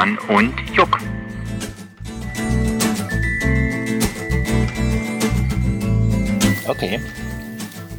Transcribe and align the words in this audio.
Fabian 0.00 0.16
und 0.28 0.54
Juck. 0.74 0.98
Okay. 6.68 7.00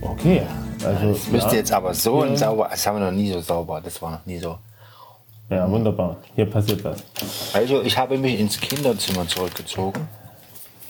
Okay, 0.01 0.41
also 0.83 1.13
Das 1.13 1.27
müsste 1.27 1.49
ja, 1.51 1.55
jetzt 1.57 1.71
aber 1.71 1.93
so 1.93 2.25
Ja. 2.25 2.35
sauber. 2.35 2.67
Das 2.71 2.85
haben 2.87 2.99
wir 2.99 3.05
noch 3.05 3.11
nie 3.11 3.31
so 3.31 3.41
sauber. 3.41 3.81
Das 3.83 4.01
war 4.01 4.11
noch 4.11 4.25
nie 4.25 4.39
so. 4.39 4.57
ja 5.49 5.69
wunderbar. 5.69 6.17
Hier 6.35 6.45
passiert 6.49 6.83
was. 6.83 7.03
Also 7.53 7.81
ich 7.81 7.97
habe 7.97 8.17
mich 8.17 8.39
ins 8.39 8.59
Kinderzimmer 8.59 9.27
zurückgezogen. 9.27 10.07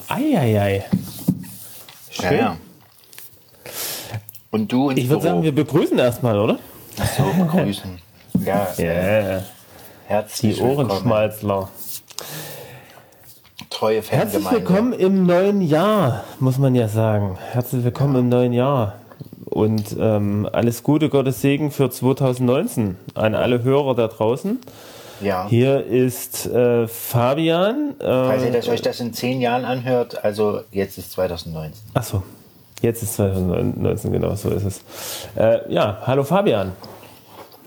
Eieiei. 0.08 0.86
Schön. 2.10 2.26
Ja, 2.32 2.32
ja. 2.38 2.58
Und 4.52 4.72
du 4.72 4.90
ins 4.90 5.00
Ich 5.00 5.10
würde 5.10 5.24
sagen, 5.24 5.44
wir 5.44 5.56
begrüßen 5.56 5.98
erstmal, 5.98 6.38
oder? 6.40 6.60
so 7.18 7.24
begrüßen. 7.44 8.00
Ja, 8.46 8.68
Ja. 8.78 9.44
Herzlich 10.12 10.58
Die. 10.58 10.62
Ohrenschmalzler. 10.64 11.70
Treue 13.70 14.02
Herzlich 14.02 14.44
Fangemeinde. 14.44 14.60
willkommen 14.60 14.94
im 14.94 15.26
neuen 15.26 15.62
Jahr, 15.62 16.26
muss 16.40 16.58
man 16.58 16.76
ja 16.76 16.90
sagen. 16.90 17.38
Herzlich 17.52 17.84
willkommen 17.86 18.16
im 18.18 18.30
neuen 18.30 18.52
Jahr. 18.52 18.96
Und 19.46 19.96
ähm, 19.98 20.48
alles 20.52 20.84
Gute, 20.84 21.08
Gottes 21.10 21.42
Segen 21.42 21.72
für 21.72 21.90
2019 21.90 22.98
an 23.16 23.36
alle 23.36 23.64
Hörer 23.64 23.96
da 23.96 24.08
draußen. 24.08 24.60
Ja. 25.22 25.48
Hier 25.48 25.86
ist 25.86 26.46
äh, 26.48 26.88
Fabian. 26.88 27.96
Falls 28.00 28.44
ihr 28.44 28.50
Äh, 28.50 28.52
das, 28.52 28.68
euch 28.68 28.82
das 28.82 29.00
in 29.00 29.14
zehn 29.14 29.40
Jahren 29.40 29.64
anhört, 29.64 30.24
also 30.26 30.62
jetzt 30.72 30.98
ist 30.98 31.12
2019. 31.14 31.74
Achso, 31.94 32.24
jetzt 32.82 33.02
ist 33.04 33.14
2019, 33.16 34.12
genau 34.12 34.36
so 34.36 34.50
ist 34.50 34.66
es. 34.66 34.82
Äh, 35.36 35.72
ja, 35.74 36.00
hallo 36.06 36.24
Fabian. 36.24 36.74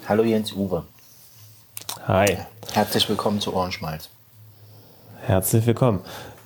Hallo 0.06 0.22
Jens 0.24 0.52
Uwe. 0.52 0.82
Hi. 2.06 2.38
Herzlich 2.72 3.08
willkommen 3.08 3.40
zu 3.40 3.54
Ohrenschmalz. 3.54 4.08
Herzlich 5.22 5.66
willkommen. 5.66 6.00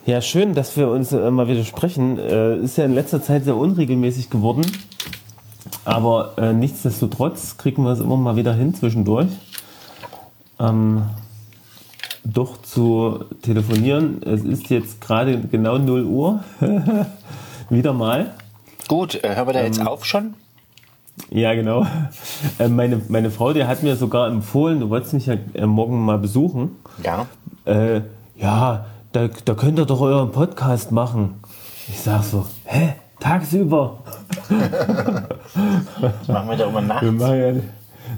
Ja, 0.06 0.20
schön, 0.22 0.54
dass 0.54 0.76
wir 0.76 0.88
uns 0.88 1.12
äh, 1.12 1.30
mal 1.30 1.48
wieder 1.48 1.64
sprechen. 1.64 2.18
Äh, 2.18 2.56
ist 2.56 2.78
ja 2.78 2.84
in 2.84 2.94
letzter 2.94 3.22
Zeit 3.22 3.44
sehr 3.44 3.56
unregelmäßig 3.56 4.30
geworden. 4.30 4.64
Aber 5.84 6.34
äh, 6.38 6.52
nichtsdestotrotz 6.52 7.56
kriegen 7.56 7.82
wir 7.82 7.92
es 7.92 8.00
immer 8.00 8.16
mal 8.16 8.36
wieder 8.36 8.54
hin 8.54 8.74
zwischendurch. 8.74 9.28
Ähm, 10.58 11.02
doch 12.24 12.62
zu 12.62 13.24
telefonieren. 13.42 14.22
Es 14.22 14.44
ist 14.44 14.68
jetzt 14.70 15.00
gerade 15.00 15.40
genau 15.40 15.78
0 15.78 16.04
Uhr. 16.04 16.44
wieder 17.70 17.92
mal. 17.92 18.34
Gut, 18.86 19.22
äh, 19.22 19.36
hören 19.36 19.46
wir 19.48 19.52
da 19.52 19.60
Ähm, 19.60 19.66
jetzt 19.66 19.86
auf 19.86 20.04
schon? 20.04 20.34
Ja, 21.30 21.54
genau. 21.54 21.86
Äh, 22.58 22.68
meine, 22.68 23.00
meine 23.08 23.30
Frau, 23.30 23.52
die 23.52 23.64
hat 23.64 23.82
mir 23.82 23.96
sogar 23.96 24.28
empfohlen, 24.28 24.80
du 24.80 24.90
wolltest 24.90 25.14
mich 25.14 25.26
ja 25.26 25.36
äh, 25.54 25.66
morgen 25.66 26.04
mal 26.04 26.18
besuchen. 26.18 26.76
Ja. 27.02 27.26
äh, 27.64 28.02
ja, 28.36 28.86
da, 29.12 29.28
da 29.44 29.54
könnt 29.54 29.78
ihr 29.78 29.86
doch 29.86 30.00
euren 30.00 30.32
Podcast 30.32 30.92
machen. 30.92 31.40
Ich 31.88 32.00
sag 32.00 32.22
so, 32.22 32.46
hä? 32.64 32.94
Tagsüber? 33.20 33.98
Das 34.48 36.28
machen 36.28 36.48
wir 36.48 36.56
doch 36.56 36.68
immer 36.68 36.80
nachts. 36.80 37.02
Wir 37.02 37.12
machen 37.12 37.40
ja, 37.40 37.52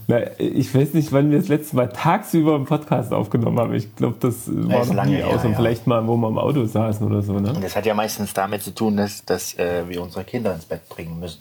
na, 0.06 0.20
ich 0.38 0.74
weiß 0.74 0.94
nicht, 0.94 1.12
wann 1.12 1.30
wir 1.30 1.38
das 1.38 1.48
letzte 1.48 1.76
Mal 1.76 1.88
tagsüber 1.88 2.54
einen 2.54 2.64
Podcast 2.64 3.12
aufgenommen 3.12 3.58
haben. 3.58 3.74
Ich 3.74 3.94
glaube, 3.96 4.16
das 4.20 4.48
war 4.48 4.82
ist 4.82 4.88
noch 4.88 4.96
lange 4.96 5.16
nie 5.16 5.22
aus 5.22 5.44
und 5.44 5.52
ja. 5.52 5.56
vielleicht 5.56 5.86
mal, 5.86 6.06
wo 6.06 6.16
wir 6.16 6.28
im 6.28 6.38
Auto 6.38 6.64
saßen 6.64 7.06
oder 7.06 7.22
so. 7.22 7.38
Ne? 7.38 7.52
Und 7.52 7.62
das 7.62 7.76
hat 7.76 7.86
ja 7.86 7.94
meistens 7.94 8.32
damit 8.32 8.62
zu 8.62 8.75
tun, 8.75 8.96
dass, 8.96 9.25
dass 9.25 9.58
äh, 9.58 9.88
wir 9.88 10.02
unsere 10.02 10.25
Kinder 10.25 10.54
ins 10.54 10.64
Bett 10.64 10.88
bringen 10.88 11.19
müssen. 11.19 11.41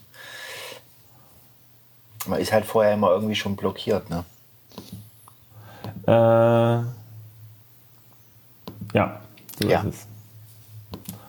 Man 2.29 2.39
ist 2.39 2.51
halt 2.53 2.65
vorher 2.65 2.93
immer 2.93 3.09
irgendwie 3.11 3.35
schon 3.35 3.55
blockiert, 3.55 4.09
ne? 4.09 4.23
Äh, 6.07 6.11
ja, 8.93 9.19
so 9.59 9.67
Ja. 9.67 9.81
ist 9.81 9.85
es. 9.95 10.05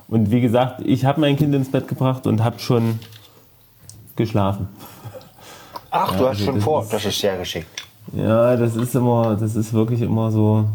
Und 0.08 0.30
wie 0.30 0.40
gesagt, 0.40 0.82
ich 0.84 1.04
habe 1.04 1.20
mein 1.20 1.36
Kind 1.36 1.54
ins 1.54 1.70
Bett 1.70 1.88
gebracht 1.88 2.26
und 2.26 2.42
habe 2.44 2.58
schon 2.58 2.98
geschlafen. 4.16 4.68
Ach, 5.90 6.10
du 6.16 6.18
hast 6.20 6.28
also 6.30 6.44
schon 6.44 6.54
das 6.56 6.64
vor. 6.64 6.82
ist- 6.82 6.92
Das 6.92 7.04
ist 7.04 7.18
sehr 7.18 7.38
geschickt. 7.38 7.86
Ja, 8.12 8.56
das 8.56 8.76
ist 8.76 8.94
immer, 8.94 9.36
das 9.36 9.54
ist 9.56 9.72
wirklich 9.72 10.00
immer 10.02 10.30
so. 10.30 10.68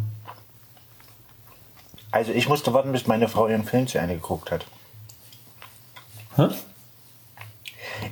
Also 2.12 2.31
ich 2.31 2.47
musste 2.47 2.74
warten, 2.74 2.92
bis 2.94 3.07
meine 3.07 3.28
Frau 3.28 3.47
ihren 3.47 3.63
Film 3.66 3.88
zu 3.88 3.97
Ende 4.00 4.16
geguckt 4.16 4.52
hat. 4.52 4.66
Hä? 6.38 6.47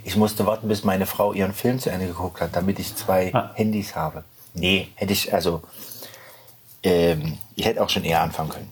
Ich 0.03 0.16
musste 0.16 0.46
warten, 0.46 0.68
bis 0.68 0.84
meine 0.84 1.06
Frau 1.06 1.34
ihren 1.34 1.53
Film 1.53 1.80
zu 1.80 1.90
Ende 1.90 2.08
geguckt 2.08 2.41
hat, 2.41 2.56
damit 2.56 2.80
ich 2.80 2.96
zwei 2.96 3.34
Ah. 3.34 3.52
Handys 3.56 3.96
habe. 3.96 4.24
Nee, 4.53 4.90
hätte 4.96 5.14
ich, 5.14 5.34
also, 5.34 5.62
ähm, 6.84 7.38
ich 7.56 7.66
hätte 7.66 7.81
auch 7.81 7.90
schon 7.90 8.03
eher 8.03 8.22
anfangen 8.22 8.50
können. 8.50 8.69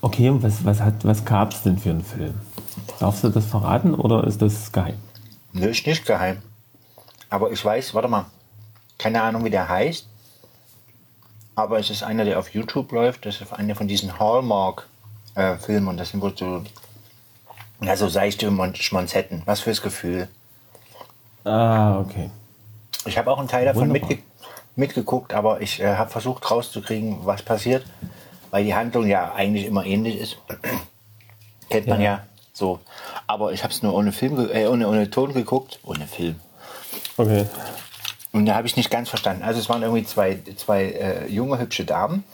Okay, 0.00 0.28
und 0.28 0.42
was, 0.42 0.64
was, 0.64 0.80
hat, 0.80 1.04
was 1.04 1.24
gab 1.24 1.52
es 1.52 1.62
denn 1.62 1.78
für 1.78 1.90
einen 1.90 2.04
Film? 2.04 2.34
Darfst 2.98 3.24
du 3.24 3.28
das 3.28 3.46
verraten 3.46 3.94
oder 3.94 4.24
ist 4.24 4.42
das 4.42 4.70
geheim? 4.70 4.96
Nö, 5.52 5.66
ist 5.68 5.86
nicht 5.86 6.04
geheim. 6.06 6.42
Aber 7.30 7.50
ich 7.50 7.64
weiß, 7.64 7.94
warte 7.94 8.08
mal, 8.08 8.26
keine 8.98 9.22
Ahnung, 9.22 9.44
wie 9.44 9.50
der 9.50 9.68
heißt. 9.68 10.06
Aber 11.54 11.78
es 11.78 11.90
ist 11.90 12.02
einer, 12.02 12.24
der 12.24 12.38
auf 12.38 12.48
YouTube 12.54 12.92
läuft. 12.92 13.26
Das 13.26 13.40
ist 13.40 13.52
einer 13.52 13.74
von 13.74 13.88
diesen 13.88 14.18
Hallmark-Filmen. 14.18 15.88
und 15.88 15.96
das 15.96 16.10
sind 16.10 16.20
wohl 16.20 16.34
so, 16.36 16.62
ja, 17.82 17.96
so 17.96 18.08
seichte 18.08 18.50
Mon- 18.50 18.74
Schmonzetten. 18.74 19.42
Was 19.44 19.60
fürs 19.60 19.82
Gefühl. 19.82 20.28
Ah, 21.44 21.98
okay. 22.00 22.30
Ich 23.04 23.18
habe 23.18 23.30
auch 23.30 23.38
einen 23.38 23.48
Teil 23.48 23.64
davon 23.64 23.90
mitge 23.90 24.18
mitgeguckt, 24.74 25.34
aber 25.34 25.60
ich 25.60 25.80
äh, 25.80 25.96
habe 25.96 26.10
versucht 26.10 26.50
rauszukriegen, 26.50 27.26
was 27.26 27.42
passiert, 27.42 27.84
weil 28.50 28.64
die 28.64 28.74
Handlung 28.74 29.06
ja 29.06 29.32
eigentlich 29.34 29.66
immer 29.66 29.84
ähnlich 29.84 30.18
ist. 30.18 30.38
Kennt 31.68 31.86
man 31.88 32.00
ja. 32.00 32.10
Ja. 32.12 32.26
so. 32.54 32.80
Aber 33.26 33.52
ich 33.52 33.62
habe 33.64 33.72
es 33.72 33.82
nur 33.82 33.92
ohne 33.94 34.12
Film, 34.12 34.48
äh, 34.50 34.66
ohne, 34.66 34.88
ohne 34.88 35.10
Ton 35.10 35.34
geguckt, 35.34 35.78
ohne 35.82 36.06
Film. 36.06 36.40
Okay. 37.18 37.44
Und 38.32 38.46
da 38.46 38.54
habe 38.54 38.66
ich 38.66 38.76
nicht 38.76 38.90
ganz 38.90 39.10
verstanden. 39.10 39.42
Also 39.42 39.60
es 39.60 39.68
waren 39.68 39.82
irgendwie 39.82 40.04
zwei, 40.04 40.38
zwei 40.56 40.84
äh, 40.84 41.26
junge, 41.28 41.58
hübsche 41.58 41.84
Damen. 41.84 42.24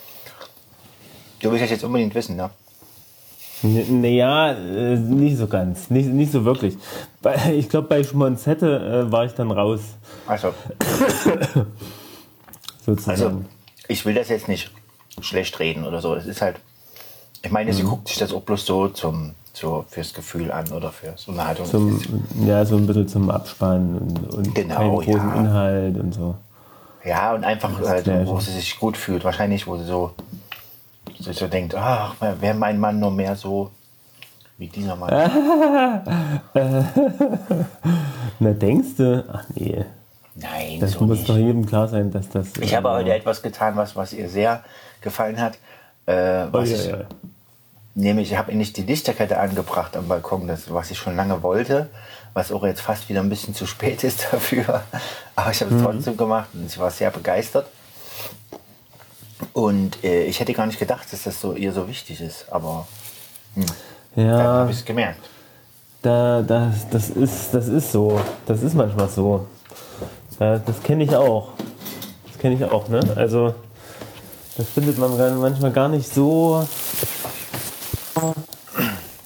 Du 1.41 1.51
willst 1.51 1.65
das 1.65 1.71
jetzt 1.71 1.83
unbedingt 1.85 2.15
wissen, 2.15 2.37
ne? 2.37 2.51
Naja, 3.63 4.53
äh, 4.53 4.97
nicht 4.97 5.37
so 5.37 5.47
ganz. 5.49 5.91
Nicht, 5.91 6.09
nicht 6.09 6.31
so 6.33 6.45
wirklich. 6.45 6.77
Bei, 7.23 7.35
ich 7.55 7.69
glaube, 7.69 7.89
bei 7.89 8.05
Schmonzette 8.05 9.07
äh, 9.09 9.13
war 9.13 9.25
ich 9.25 9.33
dann 9.33 9.51
raus, 9.51 9.81
Also, 10.27 10.53
sozusagen. 12.85 13.11
also 13.23 13.45
ich 13.89 14.05
will 14.05 14.15
das 14.15 14.29
jetzt 14.29 14.49
nicht 14.49 14.71
schlecht 15.21 15.59
reden 15.59 15.85
oder 15.85 16.01
so. 16.01 16.15
Es 16.15 16.27
ist 16.27 16.41
halt, 16.43 16.57
ich 17.43 17.51
meine, 17.51 17.71
Mhm. 17.73 17.77
sie 17.77 17.83
guckt 17.83 18.09
sich 18.09 18.19
das 18.19 18.33
auch 18.33 18.43
bloß 18.43 18.65
so 18.67 18.89
zum, 18.89 19.35
so 19.53 19.85
fürs 19.89 20.13
Gefühl 20.15 20.53
an 20.53 20.71
oder 20.73 20.93
fürs 20.93 21.27
Unterhaltung. 21.29 21.67
zum, 21.67 22.01
ja, 22.47 22.65
so 22.65 22.77
ein 22.77 22.87
bisschen 22.87 23.09
zum 23.09 23.31
Abspannen 23.31 23.99
und, 23.99 24.35
und 24.35 24.55
Genau, 24.55 24.75
keinen 24.77 24.91
großen 24.91 25.13
ja. 25.13 25.35
Inhalt 25.35 25.99
und 25.99 26.15
so. 26.15 26.35
Ja, 27.05 27.35
und 27.35 27.45
einfach, 27.45 27.71
ich. 27.81 28.07
wo 28.27 28.39
sie 28.41 28.53
sich 28.53 28.79
gut 28.79 28.97
fühlt. 28.97 29.25
Wahrscheinlich, 29.25 29.67
wo 29.67 29.77
sie 29.79 29.85
so, 29.85 30.13
so, 31.21 31.33
so 31.33 31.47
denkt, 31.47 31.75
ach, 31.75 32.15
wäre 32.21 32.55
mein 32.55 32.79
Mann 32.79 32.99
nur 33.01 33.11
mehr 33.11 33.35
so 33.37 33.71
wie 34.59 34.69
dieser 34.69 34.97
Mann. 34.97 35.11
Na, 38.41 38.51
denkst 38.53 38.97
du? 38.97 39.25
Ach 39.33 39.45
nee, 39.55 39.85
Nein, 40.35 40.79
das 40.81 40.93
so 40.93 41.05
muss 41.05 41.19
nicht. 41.19 41.29
doch 41.29 41.37
jedem 41.37 41.67
klar 41.67 41.89
sein, 41.89 42.11
dass 42.11 42.29
das. 42.29 42.57
Ich 42.61 42.75
habe 42.75 42.89
äh, 42.89 42.93
heute 42.93 43.15
etwas 43.15 43.43
getan, 43.43 43.77
was, 43.77 43.97
was 43.97 44.13
ihr 44.13 44.29
sehr 44.29 44.63
gefallen 45.01 45.41
hat. 45.41 45.55
Äh, 46.07 46.45
Oh, 46.45 46.49
was 46.53 46.71
ja, 46.71 46.77
ich, 46.77 46.87
ja. 46.87 46.99
Nämlich, 47.95 48.31
ich 48.33 48.39
habe 48.39 48.55
nicht 48.55 48.77
die 48.77 48.83
Lichterkette 48.83 49.39
angebracht 49.41 49.97
am 49.97 50.07
Balkon, 50.07 50.47
das, 50.47 50.73
was 50.73 50.91
ich 50.93 50.99
schon 50.99 51.17
lange 51.17 51.43
wollte, 51.43 51.89
was 52.33 52.53
auch 52.53 52.65
jetzt 52.65 52.81
fast 52.81 53.09
wieder 53.09 53.21
ein 53.21 53.29
bisschen 53.29 53.55
zu 53.55 53.67
spät 53.67 54.05
ist 54.05 54.29
dafür. 54.33 54.83
Aber 55.35 55.51
ich 55.51 55.61
habe 55.61 55.73
Mhm. 55.73 55.79
es 55.79 55.85
trotzdem 55.85 56.17
gemacht 56.17 56.49
und 56.55 56.67
ich 56.67 56.79
war 56.79 56.91
sehr 56.91 57.11
begeistert. 57.11 57.67
Und 59.53 60.03
äh, 60.05 60.25
ich 60.25 60.41
hätte 60.41 60.53
gar 60.53 60.67
nicht 60.67 60.79
gedacht, 60.79 61.13
dass 61.13 61.23
das 61.25 61.41
so 61.41 61.55
ihr 61.55 61.73
so 61.73 61.89
wichtig 61.89 62.21
ist, 62.21 62.47
aber 62.51 62.87
dann 64.17 64.27
Ja, 64.27 64.39
habe 64.39 64.71
ich 64.71 64.79
es 64.79 64.85
gemerkt. 64.85 65.21
da, 66.03 66.43
das, 66.43 66.89
das, 66.91 67.11
ist, 67.11 67.53
das 67.55 67.69
ist 67.69 67.93
so. 67.93 68.21
Das 68.47 68.63
ist 68.63 68.75
manchmal 68.75 69.09
so. 69.09 69.47
Ja, 70.41 70.59
das 70.59 70.83
kenne 70.83 71.05
ich 71.05 71.15
auch. 71.15 71.49
Das 72.27 72.39
kenne 72.39 72.55
ich 72.57 72.65
auch, 72.65 72.89
ne? 72.89 73.01
Also, 73.17 73.55
das 74.57 74.69
findet 74.69 74.99
man 74.99 75.17
manchmal 75.41 75.71
gar 75.73 75.89
nicht 75.89 76.13
so 76.13 76.67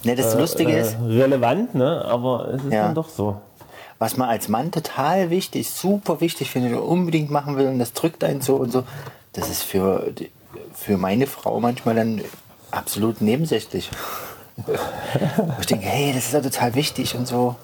Ne, 0.04 0.16
das 0.16 0.34
Lustige 0.34 0.72
äh, 0.72 0.80
ist, 0.80 0.96
relevant, 1.06 1.74
ne? 1.74 2.04
Aber 2.04 2.48
es 2.54 2.64
ist 2.64 2.72
Ja. 2.72 2.86
dann 2.86 2.94
doch 2.94 3.08
so. 3.08 3.36
was 3.98 4.16
man 4.16 4.28
als 4.28 4.48
Mann 4.48 4.72
total 4.72 5.30
wichtig, 5.30 5.70
super 5.70 6.20
wichtig 6.20 6.50
findet 6.50 6.72
und 6.72 6.80
unbedingt 6.80 7.30
machen 7.30 7.56
will 7.56 7.68
und 7.68 7.78
das 7.78 7.92
drückt 7.92 8.24
einen 8.24 8.40
so 8.40 8.56
und 8.56 8.72
so, 8.72 8.82
das 9.32 9.48
ist 9.48 9.62
für, 9.62 10.12
für 10.74 10.96
meine 10.98 11.26
Frau 11.26 11.60
manchmal 11.60 11.94
dann 11.94 12.22
absolut 12.70 13.20
nebensächlich. 13.20 13.90
Wo 14.56 15.60
ich 15.60 15.66
denke, 15.66 15.86
hey, 15.86 16.12
das 16.12 16.26
ist 16.26 16.32
ja 16.34 16.40
total 16.40 16.74
wichtig 16.74 17.14
und 17.14 17.26
so. 17.26 17.56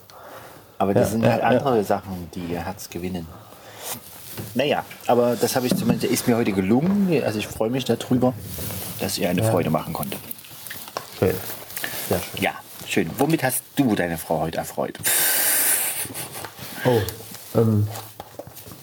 Aber 0.78 0.94
das 0.94 1.08
Ja, 1.08 1.12
sind 1.12 1.26
halt 1.26 1.42
ja. 1.42 1.48
andere 1.48 1.84
Sachen, 1.84 2.30
die 2.34 2.40
ihr 2.52 2.64
Herz 2.64 2.88
gewinnen. 2.88 3.26
Naja, 4.54 4.84
aber 5.06 5.34
das 5.36 5.56
habe 5.56 5.66
ich 5.66 5.76
zumindest, 5.76 6.10
ist 6.10 6.28
mir 6.28 6.36
heute 6.36 6.52
gelungen. 6.52 7.22
Also 7.24 7.38
ich 7.40 7.48
freue 7.48 7.70
mich 7.70 7.84
darüber, 7.84 8.32
dass 9.00 9.18
ihr 9.18 9.28
eine 9.28 9.42
Freude 9.42 9.70
machen 9.70 9.92
konnte. 9.92 10.16
Schön. 11.18 11.34
Sehr 12.08 12.20
schön. 12.20 12.42
Ja, 12.42 12.52
schön. 12.86 13.10
Womit 13.18 13.42
hast 13.42 13.62
du 13.76 13.94
deine 13.96 14.16
Frau 14.16 14.40
heute 14.40 14.58
erfreut? 14.58 14.98
Oh, 16.84 17.00
ähm, 17.56 17.88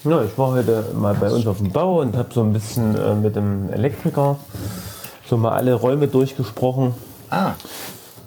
ja, 0.06 0.22
ich 0.24 0.38
war 0.38 0.52
heute 0.52 0.86
mal 0.94 1.16
bei 1.16 1.30
uns 1.32 1.48
auf 1.48 1.58
dem 1.58 1.72
Bau 1.72 2.02
und 2.02 2.16
habe 2.16 2.30
so 2.34 2.42
ein 2.42 2.54
bisschen 2.54 2.96
äh, 2.96 3.16
mit 3.16 3.36
dem 3.36 3.72
Elektriker 3.72 4.38
so 5.28 5.38
mal 5.38 5.52
alle 5.54 5.74
Räume 5.74 6.08
durchgesprochen. 6.08 6.94
Ah, 7.30 7.52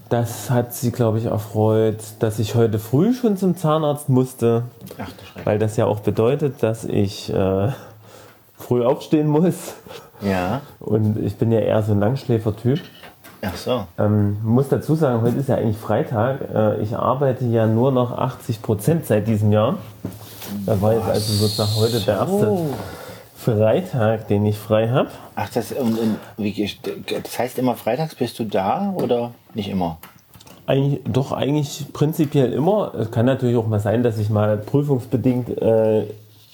Das 0.08 0.50
hat 0.50 0.74
sie, 0.74 0.90
glaube 0.90 1.18
ich, 1.18 1.26
erfreut, 1.26 1.98
dass 2.18 2.38
ich 2.38 2.54
heute 2.54 2.78
früh 2.78 3.14
schon 3.14 3.36
zum 3.36 3.56
Zahnarzt 3.56 4.08
musste, 4.08 4.64
ach 4.98 5.10
du 5.10 5.44
weil 5.44 5.58
das 5.58 5.76
ja 5.76 5.86
auch 5.86 6.00
bedeutet, 6.00 6.62
dass 6.62 6.84
ich 6.84 7.32
äh, 7.32 7.68
früh 8.56 8.84
aufstehen 8.84 9.28
muss. 9.28 9.74
Ja, 10.20 10.62
Und 10.80 11.16
ich 11.18 11.36
bin 11.36 11.52
ja 11.52 11.60
eher 11.60 11.82
so 11.84 11.92
ein 11.92 12.00
Langschläfer-Typ. 12.00 12.80
ach 13.42 13.56
so. 13.56 13.84
Ähm, 13.98 14.38
muss 14.42 14.68
dazu 14.68 14.96
sagen, 14.96 15.22
heute 15.22 15.36
ist 15.36 15.48
ja 15.48 15.54
eigentlich 15.56 15.76
Freitag. 15.76 16.40
Äh, 16.52 16.80
ich 16.82 16.96
arbeite 16.96 17.44
ja 17.44 17.66
nur 17.68 17.92
noch 17.92 18.10
80 18.18 18.62
Prozent 18.62 19.06
seit 19.06 19.28
diesem 19.28 19.52
Jahr. 19.52 19.76
Da 20.66 20.80
war 20.80 20.94
jetzt 20.94 21.08
also 21.08 21.32
sozusagen 21.34 21.74
heute 21.76 22.00
der 22.00 22.14
erste 22.14 22.58
Freitag, 23.36 24.28
den 24.28 24.46
ich 24.46 24.56
frei 24.58 24.88
habe. 24.88 25.10
Ach, 25.36 25.48
das, 25.50 25.74
das 25.76 27.38
heißt 27.38 27.58
immer 27.58 27.76
freitags 27.76 28.14
bist 28.14 28.38
du 28.38 28.44
da 28.44 28.92
oder 28.96 29.32
nicht 29.54 29.68
immer? 29.68 29.98
Eigentlich, 30.66 31.00
doch 31.04 31.32
eigentlich 31.32 31.86
prinzipiell 31.92 32.52
immer. 32.52 32.92
Es 32.94 33.10
kann 33.10 33.26
natürlich 33.26 33.56
auch 33.56 33.66
mal 33.66 33.80
sein, 33.80 34.02
dass 34.02 34.18
ich 34.18 34.28
mal 34.28 34.58
prüfungsbedingt 34.58 35.60
äh, 35.62 36.06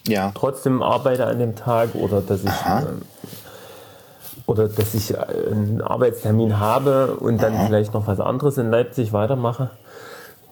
Ja. 0.06 0.30
trotzdem 0.34 0.82
arbeite 0.82 1.26
an 1.26 1.38
dem 1.38 1.56
Tag 1.56 1.94
oder 1.94 2.20
dass 2.20 2.44
ich 2.44 2.50
ähm, 2.66 3.02
oder 4.46 4.68
dass 4.68 4.94
ich 4.94 5.14
äh, 5.14 5.16
einen 5.50 5.80
Arbeitstermin 5.80 6.60
habe 6.60 7.16
und 7.16 7.42
dann 7.42 7.66
vielleicht 7.66 7.94
noch 7.94 8.06
was 8.06 8.20
anderes 8.20 8.58
in 8.58 8.70
Leipzig 8.70 9.12
weitermache. 9.12 9.70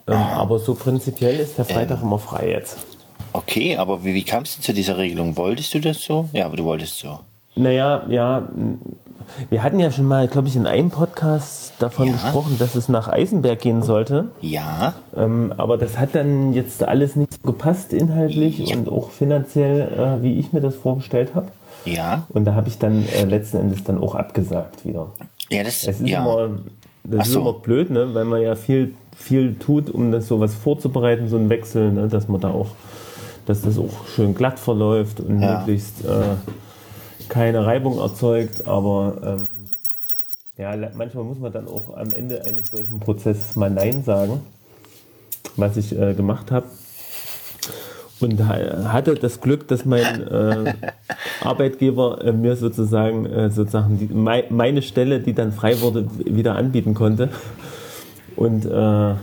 Ähm, 0.09 0.17
aber 0.17 0.59
so 0.59 0.75
prinzipiell 0.75 1.39
ist 1.39 1.59
der 1.59 1.65
Freitag 1.65 2.03
immer 2.03 2.19
frei 2.19 2.49
jetzt. 2.51 2.79
Okay, 3.33 3.77
aber 3.77 4.05
wie, 4.05 4.15
wie 4.15 4.25
kamst 4.25 4.59
du 4.59 4.63
zu 4.63 4.73
dieser 4.75 4.99
Regelung? 4.99 5.37
Wolltest 5.37 5.73
du 5.75 5.81
das 5.81 6.03
so? 6.03 6.29
Ja, 6.33 6.47
aber 6.47 6.57
du 6.57 6.65
wolltest 6.65 6.99
so. 6.99 7.21
Naja, 7.55 8.03
ja, 8.09 8.49
wir 9.51 9.63
hatten 9.63 9.79
ja 9.79 9.91
schon 9.91 10.07
mal, 10.07 10.27
glaube 10.29 10.49
ich, 10.49 10.57
in 10.57 10.67
einem 10.67 10.91
Podcast 10.91 11.75
davon 11.79 12.07
Ja. 12.09 12.13
gesprochen, 12.15 12.57
dass 12.59 12.75
es 12.75 12.89
nach 12.89 13.09
Eisenberg 13.09 13.61
gehen 13.61 13.83
sollte. 13.83 14.29
Ja, 14.41 14.95
Ähm, 15.17 15.53
aber 15.57 15.77
das 15.79 15.99
hat 15.99 16.15
dann 16.15 16.53
jetzt 16.55 16.83
alles 16.83 17.17
nicht 17.17 17.33
so 17.35 17.39
gepasst 17.53 17.93
inhaltlich 17.93 18.59
Ja. 18.59 18.77
und 18.77 18.89
auch 18.89 19.11
finanziell, 19.11 19.81
äh, 19.81 20.23
wie 20.23 20.39
ich 20.39 20.53
mir 20.53 20.61
das 20.61 20.75
vorgestellt 20.77 21.35
habe. 21.35 21.49
ja. 21.85 22.27
Und 22.31 22.45
da 22.45 22.55
habe 22.55 22.69
ich 22.69 22.79
dann 22.79 23.07
äh, 23.09 23.25
letzten 23.25 23.59
Endes 23.59 23.85
dann 23.85 23.99
auch 23.99 24.15
abgesagt 24.15 24.85
wieder. 24.87 25.09
Ja, 25.51 25.63
das 25.63 25.85
Es 25.87 26.01
ist 26.01 26.09
ja. 26.09 26.23
immer, 26.23 26.51
das 27.05 27.21
Ach 27.21 27.25
ist 27.27 27.33
so. 27.33 27.41
immer 27.41 27.53
blöd, 27.55 27.91
ne? 27.91 28.15
weil 28.15 28.25
man 28.25 28.41
ja 28.43 28.55
viel, 28.57 28.95
viel 29.17 29.55
tut, 29.59 29.91
um 29.91 30.13
das 30.13 30.29
sowas 30.29 30.55
vorzubereiten, 30.55 31.29
so 31.29 31.37
ein 31.37 31.49
Wechsel, 31.51 31.93
ne? 31.93 32.09
dass 32.09 32.29
man 32.29 32.41
da 32.41 32.51
auch, 32.51 32.69
dass 33.47 33.63
das 33.63 33.79
auch 33.79 34.07
schön 34.15 34.35
glatt 34.35 34.59
verläuft 34.59 35.21
und 35.21 35.41
Ja. 35.41 35.59
möglichst 35.59 36.05
äh, 36.05 36.37
keine 37.29 37.65
Reibung 37.67 37.99
erzeugt. 37.99 38.67
Aber 38.69 39.17
ähm, 39.25 39.45
ja, 40.59 40.75
manchmal 40.95 41.25
muss 41.25 41.39
man 41.39 41.53
dann 41.53 41.67
auch 41.69 41.97
am 41.97 42.13
Ende 42.13 42.45
eines 42.45 42.71
solchen 42.71 43.01
Prozesses 43.01 43.57
mal 43.57 43.71
Nein 43.71 44.05
sagen, 44.05 44.41
was 45.57 45.77
ich 45.77 45.99
äh, 45.99 46.15
gemacht 46.15 46.51
habe. 46.51 46.67
Und 48.21 48.47
ha- 48.47 48.93
hatte 48.93 49.15
das 49.17 49.41
Glück, 49.41 49.67
dass 49.67 49.85
mein 49.85 50.23
äh, 50.29 50.75
Arbeitgeber 51.43 52.25
äh, 52.25 52.31
mir 52.33 52.55
sozusagen, 52.55 53.27
äh, 53.27 53.51
sozusagen 53.51 53.99
die, 53.99 54.07
mei 54.07 54.45
meine 54.49 54.83
Stelle, 54.83 55.19
die 55.19 55.33
dann 55.33 55.51
frei 55.53 55.81
wurde, 55.81 56.07
wieder 56.25 56.55
anbieten 56.55 56.95
konnte. 56.95 57.31
Und 58.37 58.65
äh, 58.65 59.15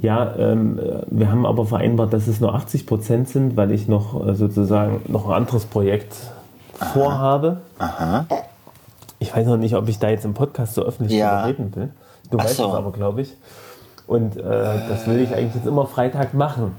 ja, 0.00 0.34
ähm, 0.36 0.78
äh, 0.78 1.02
wir 1.06 1.30
haben 1.30 1.44
aber 1.46 1.66
vereinbart, 1.66 2.12
dass 2.12 2.26
es 2.26 2.40
nur 2.40 2.54
80 2.54 2.86
Prozent 2.86 3.28
sind, 3.28 3.56
weil 3.56 3.70
ich 3.72 3.88
noch 3.88 4.26
äh, 4.26 4.34
sozusagen 4.34 5.02
noch 5.08 5.26
ein 5.28 5.32
anderes 5.34 5.64
Projekt 5.66 6.14
vorhabe. 6.92 7.58
Aha. 7.78 8.26
Ich 9.18 9.34
weiß 9.36 9.46
noch 9.46 9.56
nicht, 9.58 9.74
ob 9.76 9.88
ich 9.88 9.98
da 9.98 10.08
jetzt 10.08 10.24
im 10.24 10.34
Podcast 10.34 10.74
so 10.74 10.82
öffentlich 10.82 11.18
Ja. 11.18 11.44
reden 11.44 11.74
will. 11.76 11.90
Du 12.30 12.38
Ach 12.38 12.44
weißt 12.44 12.56
so. 12.56 12.68
es 12.68 12.74
aber, 12.74 12.92
glaube 12.92 13.20
ich. 13.22 13.36
Und 14.06 14.36
äh, 14.36 14.42
das 14.88 15.06
will 15.06 15.20
ich 15.20 15.32
eigentlich 15.34 15.54
jetzt 15.54 15.66
immer 15.66 15.86
Freitag 15.86 16.34
machen 16.34 16.74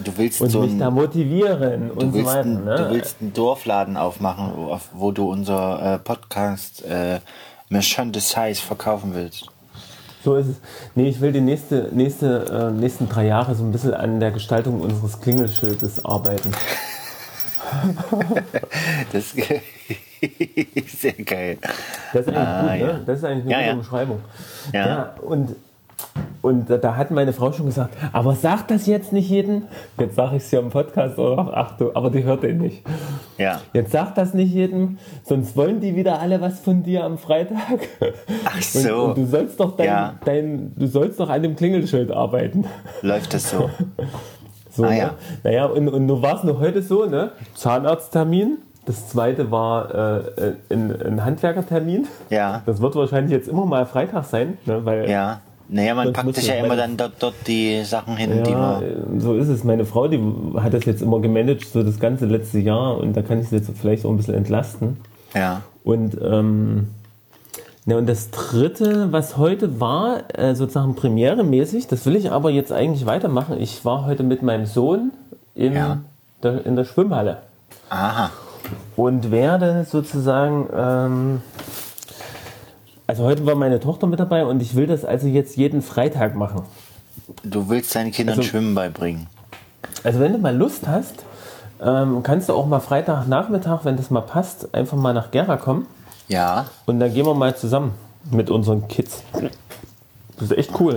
Du 0.00 0.10
willst 0.16 0.40
und 0.40 0.48
so 0.50 0.62
mich 0.62 0.72
ein, 0.72 0.78
da 0.80 0.90
motivieren 0.90 1.90
du 1.90 1.94
und 2.00 2.10
so 2.12 2.14
willst, 2.14 2.26
weiter. 2.34 2.40
ein, 2.48 2.64
Ne? 2.64 2.76
du 2.76 2.90
willst 2.90 3.16
einen 3.20 3.32
Dorfladen 3.34 3.96
aufmachen, 3.96 4.52
wo, 4.56 4.78
wo 4.94 5.12
du 5.12 5.30
unser 5.30 5.94
äh, 5.94 5.98
Podcast 5.98 6.84
äh, 6.84 7.20
Size 7.70 8.54
verkaufen 8.56 9.14
willst. 9.14 9.46
So 10.24 10.36
ist 10.36 10.46
es. 10.48 10.56
Nee, 10.94 11.08
ich 11.08 11.20
will 11.20 11.32
die 11.32 11.40
nächste, 11.40 11.88
nächste, 11.92 12.70
äh, 12.76 12.78
nächsten 12.78 13.08
drei 13.08 13.26
Jahre 13.26 13.54
so 13.54 13.64
ein 13.64 13.72
bisschen 13.72 13.92
an 13.94 14.20
der 14.20 14.30
Gestaltung 14.30 14.80
unseres 14.80 15.20
Klingelschildes 15.20 16.04
arbeiten. 16.04 16.52
Das 19.12 19.24
ist 19.34 19.36
sehr 21.00 21.12
geil. 21.14 21.58
Das 22.12 22.26
ist 22.26 22.28
eigentlich 22.28 22.36
Ah, 22.38 22.62
gut, 22.62 22.80
ja. 22.80 22.86
ne? 22.92 23.00
Das 23.06 23.18
ist 23.18 23.24
eigentlich 23.24 23.44
eine 23.44 23.50
Ja, 23.52 23.58
gute 23.58 23.66
ja. 23.68 23.72
Umschreibung. 23.74 24.20
Ja. 24.72 25.14
und, 25.22 25.56
und 26.42 26.68
da- 26.68 26.76
da 26.76 26.96
hat 26.96 27.10
meine 27.10 27.32
Frau 27.32 27.50
schon 27.52 27.66
gesagt, 27.66 27.96
aber 28.12 28.34
sag 28.34 28.68
das 28.68 28.86
jetzt 28.86 29.12
nicht 29.12 29.30
jedem. 29.30 29.62
Jetzt 29.98 30.16
sage 30.16 30.36
ich 30.36 30.42
es 30.42 30.50
ja 30.50 30.60
im 30.60 30.68
Podcast, 30.70 31.18
oder? 31.18 31.50
ach 31.54 31.76
du, 31.78 31.94
aber 31.94 32.10
die 32.10 32.24
hört 32.24 32.42
den 32.42 32.58
nicht. 32.58 32.82
Ja. 33.38 33.60
Jetzt 33.72 33.92
sag 33.92 34.14
das 34.14 34.34
nicht 34.34 34.52
jedem, 34.52 34.98
sonst 35.24 35.56
wollen 35.56 35.80
die 35.80 35.96
wieder 35.96 36.20
alle 36.20 36.40
was 36.40 36.60
von 36.60 36.82
dir 36.82 37.04
am 37.04 37.16
Freitag. 37.18 37.56
Ach 38.44 38.56
Und, 38.56 38.62
so. 38.62 39.02
und 39.04 39.18
du 39.18 39.26
sollst 39.26 39.58
doch 39.58 39.76
dein, 39.76 39.86
Ja. 39.86 40.14
dein, 40.24 40.72
du 40.76 40.86
sollst 40.86 41.18
doch 41.18 41.30
an 41.30 41.42
dem 41.42 41.56
Klingelschild 41.56 42.10
arbeiten. 42.12 42.64
Läuft 43.00 43.32
das 43.34 43.50
so? 43.50 43.70
So, 44.74 44.84
Ah, 44.84 44.88
ne? 44.88 44.98
ja. 44.98 45.10
Naja, 45.44 45.66
und, 45.66 45.86
und 45.90 46.06
nur 46.06 46.22
war 46.22 46.36
es 46.36 46.44
nur 46.44 46.58
heute 46.58 46.80
so, 46.80 47.04
ne? 47.04 47.32
Zahnarzttermin. 47.54 48.56
Das 48.86 49.08
zweite 49.08 49.50
war 49.50 49.94
äh, 49.94 50.22
ein, 50.70 51.00
ein 51.02 51.24
Handwerkertermin. 51.24 52.06
Ja. 52.30 52.62
Das 52.66 52.80
wird 52.80 52.96
wahrscheinlich 52.96 53.32
jetzt 53.32 53.48
immer 53.48 53.66
mal 53.66 53.84
Freitag 53.86 54.24
sein, 54.24 54.56
ne? 54.64 54.84
weil 54.84 55.10
Ja. 55.10 55.40
Naja, 55.74 55.94
man 55.94 56.08
Sonst 56.08 56.16
packt 56.16 56.34
sich 56.36 56.46
ja 56.48 56.54
immer 56.56 56.76
dann 56.76 56.98
dort, 56.98 57.12
dort 57.18 57.34
die 57.46 57.82
Sachen 57.84 58.16
hin, 58.16 58.44
die 58.44 58.50
ja, 58.50 58.58
man. 58.58 58.82
äh, 58.82 59.20
so 59.20 59.34
ist 59.34 59.48
es. 59.48 59.64
Meine 59.64 59.86
Frau, 59.86 60.06
die 60.06 60.20
hat 60.60 60.74
das 60.74 60.84
jetzt 60.84 61.00
immer 61.00 61.20
gemanagt, 61.20 61.64
so 61.64 61.82
das 61.82 61.98
ganze 61.98 62.26
letzte 62.26 62.58
Jahr 62.58 62.98
und 62.98 63.14
da 63.16 63.22
kann 63.22 63.40
ich 63.40 63.48
sie 63.48 63.56
jetzt 63.56 63.70
vielleicht 63.80 64.04
auch 64.04 64.10
ein 64.10 64.18
bisschen 64.18 64.34
entlasten. 64.34 64.98
Ja. 65.34 65.62
Und, 65.82 66.18
ähm, 66.22 66.88
ja, 67.86 67.96
und 67.96 68.06
das 68.06 68.30
dritte, 68.30 69.12
was 69.12 69.38
heute 69.38 69.80
war, 69.80 70.24
äh, 70.38 70.54
sozusagen 70.54 70.94
premieremäßig, 70.94 71.86
das 71.86 72.04
will 72.04 72.16
ich 72.16 72.30
aber 72.30 72.50
jetzt 72.50 72.70
eigentlich 72.70 73.06
weitermachen. 73.06 73.58
Ich 73.58 73.82
war 73.84 74.04
heute 74.04 74.22
mit 74.24 74.42
meinem 74.42 74.66
Sohn 74.66 75.10
in, 75.54 75.72
Ja. 75.72 75.98
der, 76.42 76.66
in 76.66 76.76
der 76.76 76.84
Schwimmhalle 76.84 77.38
Aha. 77.88 78.30
und 78.94 79.30
werde 79.30 79.86
sozusagen, 79.88 80.68
ähm, 80.76 81.40
also 83.06 83.24
heute 83.24 83.44
war 83.46 83.54
meine 83.54 83.80
Tochter 83.80 84.06
mit 84.06 84.20
dabei 84.20 84.44
und 84.44 84.60
ich 84.62 84.74
will 84.74 84.86
das 84.86 85.04
also 85.04 85.26
jetzt 85.26 85.56
jeden 85.56 85.82
Freitag 85.82 86.34
machen. 86.34 86.62
Du 87.42 87.68
willst 87.68 87.94
deinen 87.94 88.12
Kindern 88.12 88.38
Also- 88.38 88.48
Schwimmen 88.48 88.74
beibringen. 88.74 89.26
Also 90.04 90.20
wenn 90.20 90.32
du 90.32 90.38
mal 90.38 90.56
Lust 90.56 90.86
hast, 90.86 91.14
ähm, 91.80 92.22
kannst 92.22 92.48
du 92.48 92.54
auch 92.54 92.66
mal 92.66 92.80
Freitagnachmittag, 92.80 93.80
wenn 93.84 93.96
das 93.96 94.10
mal 94.10 94.20
passt, 94.20 94.74
einfach 94.74 94.96
mal 94.96 95.12
nach 95.12 95.30
Gera 95.30 95.56
kommen 95.56 95.86
Ja. 96.28 96.66
und 96.86 97.00
dann 97.00 97.12
gehen 97.12 97.26
wir 97.26 97.34
mal 97.34 97.56
zusammen 97.56 97.92
mit 98.30 98.50
unseren 98.50 98.86
Kids. 98.88 99.22
Das 100.38 100.50
ist 100.50 100.56
echt 100.58 100.80
cool. 100.80 100.96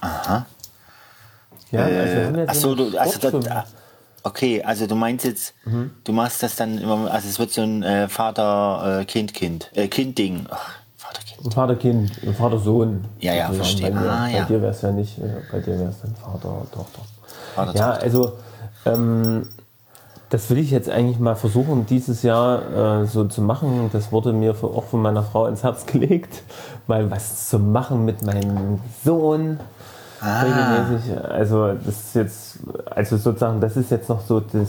Aha. 0.00 0.46
Ja, 1.70 1.80
also 1.84 1.94
wir 1.94 2.02
Äh, 2.22 2.26
haben 2.26 2.38
jetzt 2.38 2.50
ach 2.50 2.54
so, 2.54 2.76
so 2.76 2.82
eine 2.82 2.90
du, 2.92 2.98
also 2.98 3.40
ah, 3.50 3.64
okay, 4.24 4.62
also 4.62 4.86
du 4.86 4.94
meinst 4.94 5.24
jetzt, 5.24 5.54
Mhm. 5.64 5.90
du 6.04 6.12
machst 6.12 6.42
das 6.42 6.56
dann 6.56 6.78
immer, 6.78 7.10
also 7.10 7.28
es 7.28 7.38
wird 7.38 7.50
so 7.52 7.62
ein 7.62 7.82
äh, 7.82 8.08
Vater-Kind-Kind, 8.08 9.70
äh, 9.74 9.88
Kind-Ding. 9.88 10.46
Ach, 11.48 11.52
Vater-Kind. 11.52 12.10
Vater-Kind, 12.10 12.36
Vater-Sohn. 12.36 13.04
Ja, 13.20 13.34
ja, 13.34 13.46
sozusagen. 13.48 13.64
verstehe. 13.64 13.90
Bei, 13.92 14.00
mir, 14.00 14.10
Ah, 14.10 14.24
bei 14.26 14.30
ja. 14.38 14.44
dir 14.44 14.62
wäre 14.62 14.70
es 14.72 14.82
ja 14.82 14.92
nicht, 14.92 15.18
äh, 15.18 15.22
bei 15.50 15.58
dir 15.60 15.78
wäre 15.78 15.90
es 15.90 16.00
dann 16.02 16.14
Vater, 16.16 16.62
Tochter. 16.72 17.02
Vater, 17.54 17.74
Ja, 17.76 17.88
Tochter. 17.92 18.02
also 18.02 18.32
ähm, 18.86 19.48
das 20.30 20.48
will 20.50 20.58
ich 20.58 20.70
jetzt 20.70 20.88
eigentlich 20.88 21.18
mal 21.18 21.34
versuchen, 21.34 21.86
dieses 21.86 22.22
Jahr 22.22 23.00
äh, 23.02 23.06
so 23.06 23.24
zu 23.24 23.42
machen. 23.42 23.90
Das 23.92 24.12
wurde 24.12 24.32
mir 24.32 24.54
für, 24.54 24.68
auch 24.68 24.84
von 24.84 25.02
meiner 25.02 25.22
Frau 25.22 25.46
ins 25.46 25.62
Herz 25.64 25.86
gelegt, 25.86 26.42
mal 26.86 27.10
was 27.10 27.48
zu 27.48 27.58
machen 27.58 28.04
mit 28.04 28.22
meinem 28.22 28.78
Sohn. 29.04 29.58
Ah. 30.20 30.42
Regelmäßig. 30.42 31.18
Also 31.30 31.68
das 31.72 31.86
ist 31.96 32.14
jetzt, 32.14 32.58
also 32.90 33.16
sozusagen, 33.16 33.60
das 33.60 33.76
ist 33.76 33.90
jetzt 33.90 34.08
noch 34.10 34.20
so 34.20 34.38
das 34.40 34.68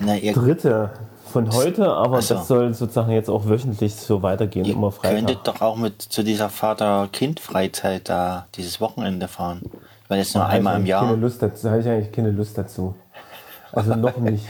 Na, 0.00 0.14
dritte 0.18 0.90
von 1.26 1.52
heute, 1.52 1.88
aber 1.92 2.18
Ach 2.18 2.22
so. 2.22 2.34
das 2.34 2.48
soll 2.48 2.74
sozusagen 2.74 3.10
jetzt 3.12 3.28
auch 3.28 3.46
wöchentlich 3.46 3.94
so 3.94 4.22
weitergehen, 4.22 4.64
immer 4.64 4.90
Freitag. 4.92 5.16
könntet 5.16 5.38
doch 5.44 5.60
auch 5.60 5.76
mit 5.76 6.00
zu 6.02 6.22
dieser 6.22 6.48
Vater-Kind-Freizeit 6.48 8.08
da 8.08 8.46
dieses 8.54 8.80
Wochenende 8.80 9.28
fahren. 9.28 9.62
Weil 10.08 10.18
jetzt 10.18 10.34
nur 10.34 10.44
Da 10.44 10.50
einmal 10.50 10.76
im 10.80 10.86
Jahr. 10.86 11.04
Keine 11.04 11.16
Lust 11.16 11.42
dazu, 11.42 11.68
habe 11.70 11.80
ich 11.80 11.88
eigentlich 11.88 12.12
keine 12.12 12.30
Lust 12.30 12.56
dazu. 12.56 12.94
Also 13.72 13.94
noch 13.94 14.16
nicht. 14.18 14.44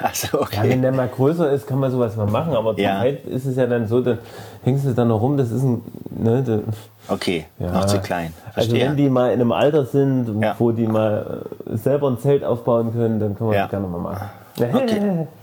Achso, 0.00 0.38
Ja, 0.52 0.62
wenn 0.62 0.70
okay. 0.72 0.80
der 0.82 0.92
mal 0.92 1.08
größer 1.08 1.50
ist, 1.50 1.66
kann 1.66 1.78
man 1.80 1.90
sowas 1.90 2.14
mal 2.14 2.26
machen, 2.26 2.54
aber 2.54 2.74
zur 2.74 2.84
Ja. 2.84 3.00
Zeit 3.00 3.24
ist 3.24 3.46
es 3.46 3.56
ja 3.56 3.66
dann 3.66 3.88
so, 3.88 4.00
dann 4.00 4.18
hängst 4.62 4.84
du 4.84 4.92
dann 4.92 5.08
noch 5.08 5.20
rum, 5.20 5.36
das 5.36 5.50
ist 5.50 5.62
ein, 5.62 5.82
ne, 6.10 6.42
da- 6.42 7.12
Okay, 7.12 7.46
ja. 7.58 7.72
noch 7.72 7.86
zu 7.86 7.98
klein. 7.98 8.32
Also 8.54 8.68
Verstehe. 8.70 8.90
wenn 8.90 8.96
die 8.96 9.08
mal 9.08 9.28
in 9.32 9.40
einem 9.40 9.50
Alter 9.50 9.86
sind, 9.86 10.40
Ja. 10.42 10.54
wo 10.58 10.70
die 10.72 10.86
mal 10.86 11.42
selber 11.72 12.08
ein 12.10 12.18
Zelt 12.18 12.44
aufbauen 12.44 12.92
können, 12.92 13.18
dann 13.18 13.34
können 13.34 13.50
wir 13.50 13.58
das 13.60 13.70
gerne 13.70 13.88
mal 13.88 13.98
machen. 14.00 14.28
Okay. 14.60 15.26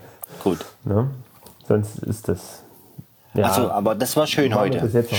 Gut. 0.46 0.60
Ne? 0.84 1.10
Sonst 1.68 2.00
ist 2.00 2.30
das. 2.30 2.62
Ja, 3.34 3.48
Also, 3.48 3.70
aber 3.72 3.96
das 3.96 4.16
war 4.16 4.28
schön 4.28 4.52
wir 4.52 4.60
heute. 4.60 4.82
nichts. 4.82 5.12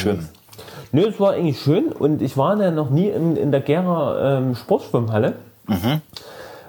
Nö, 0.92 1.02
es 1.02 1.18
war 1.18 1.33
eigentlich 1.33 1.61
schön 1.61 1.88
und 1.88 2.23
ich 2.23 2.37
war 2.37 2.59
ja 2.62 2.71
noch 2.71 2.90
nie 2.90 3.09
in, 3.09 3.37
in 3.37 3.50
der 3.50 3.61
Gera 3.61 4.38
ähm, 4.38 4.54
Sportschwimmhalle. 4.54 5.35
Mhm. 5.66 6.00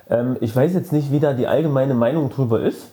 Ähm, 0.09 0.37
ich 0.41 0.55
weiß 0.55 0.73
jetzt 0.73 0.91
nicht, 0.91 1.11
wie 1.11 1.19
da 1.19 1.33
die 1.33 1.47
allgemeine 1.47 1.93
Meinung 1.93 2.31
drüber 2.31 2.59
ist. 2.61 2.87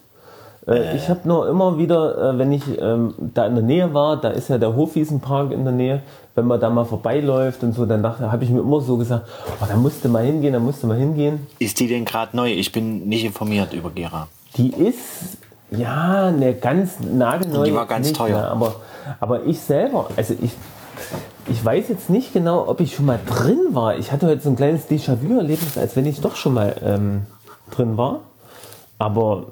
Äh, 0.68 0.94
ich 0.97 1.09
habe 1.09 1.21
nur 1.25 1.49
immer 1.49 1.78
wieder, 1.78 2.35
äh, 2.35 2.38
wenn 2.38 2.52
ich 2.52 2.62
ähm, 2.78 3.14
da 3.18 3.47
in 3.47 3.54
der 3.54 3.64
Nähe 3.64 3.94
war, 3.94 4.21
da 4.21 4.28
ist 4.28 4.50
ja 4.50 4.59
der 4.59 4.76
Hofwiesenpark 4.76 5.50
in 5.50 5.64
der 5.64 5.73
Nähe, 5.73 6.02
wenn 6.35 6.47
man 6.47 6.61
da 6.61 6.68
mal 6.68 6.85
vorbeiläuft 6.85 7.62
und 7.62 7.73
so, 7.73 7.87
dann 7.87 8.02
dachte, 8.02 8.30
habe 8.30 8.44
ich 8.44 8.50
mir 8.50 8.61
immer 8.61 8.83
so 8.83 8.99
gesagt, 8.99 9.26
oh, 9.62 9.64
da 9.66 9.76
musste 9.76 10.09
mal 10.11 10.25
hingehen, 10.25 10.52
da 10.52 10.61
musste 10.61 10.87
mal 10.87 10.99
hingehen. 10.99 11.47
Ist 11.59 11.80
die 11.80 11.88
denn 11.88 12.04
gerade 12.04 12.37
neu? 12.37 12.52
Ich 12.52 12.71
bin 12.71 13.09
nicht 13.09 13.25
informiert 13.25 13.73
über 13.73 13.90
Gera. 13.90 14.28
Die 14.56 14.68
ist 14.73 15.38
ja 15.76 16.31
ne 16.31 16.54
ganz 16.54 17.00
nagelneu. 17.00 17.64
Die 17.64 17.75
war 17.75 17.87
ganz 17.87 18.09
nicht, 18.09 18.16
teuer. 18.16 18.40
Ne, 18.40 18.49
aber, 18.49 18.76
aber 19.21 19.45
ich 19.45 19.61
selber, 19.61 20.09
also 20.16 20.35
ich, 20.40 20.52
ich 21.49 21.64
weiß 21.64 21.88
jetzt 21.88 22.11
nicht 22.11 22.33
genau, 22.33 22.69
ob 22.69 22.81
ich 22.81 22.95
schon 22.95 23.07
mal 23.07 23.21
drin 23.26 23.61
war. 23.71 23.99
Ich 23.99 24.12
hatte 24.12 24.26
heute 24.26 24.43
so 24.43 24.50
ein 24.50 24.57
kleines 24.57 24.88
Déjà-vu-Erlebnis, 24.88 25.76
als 25.78 25.97
wenn 25.97 26.07
ich 26.07 26.21
doch 26.21 26.37
schon 26.37 26.54
mal 26.54 26.76
ähm, 26.85 27.26
drin 27.71 27.97
war. 27.97 28.21
Aber 28.99 29.47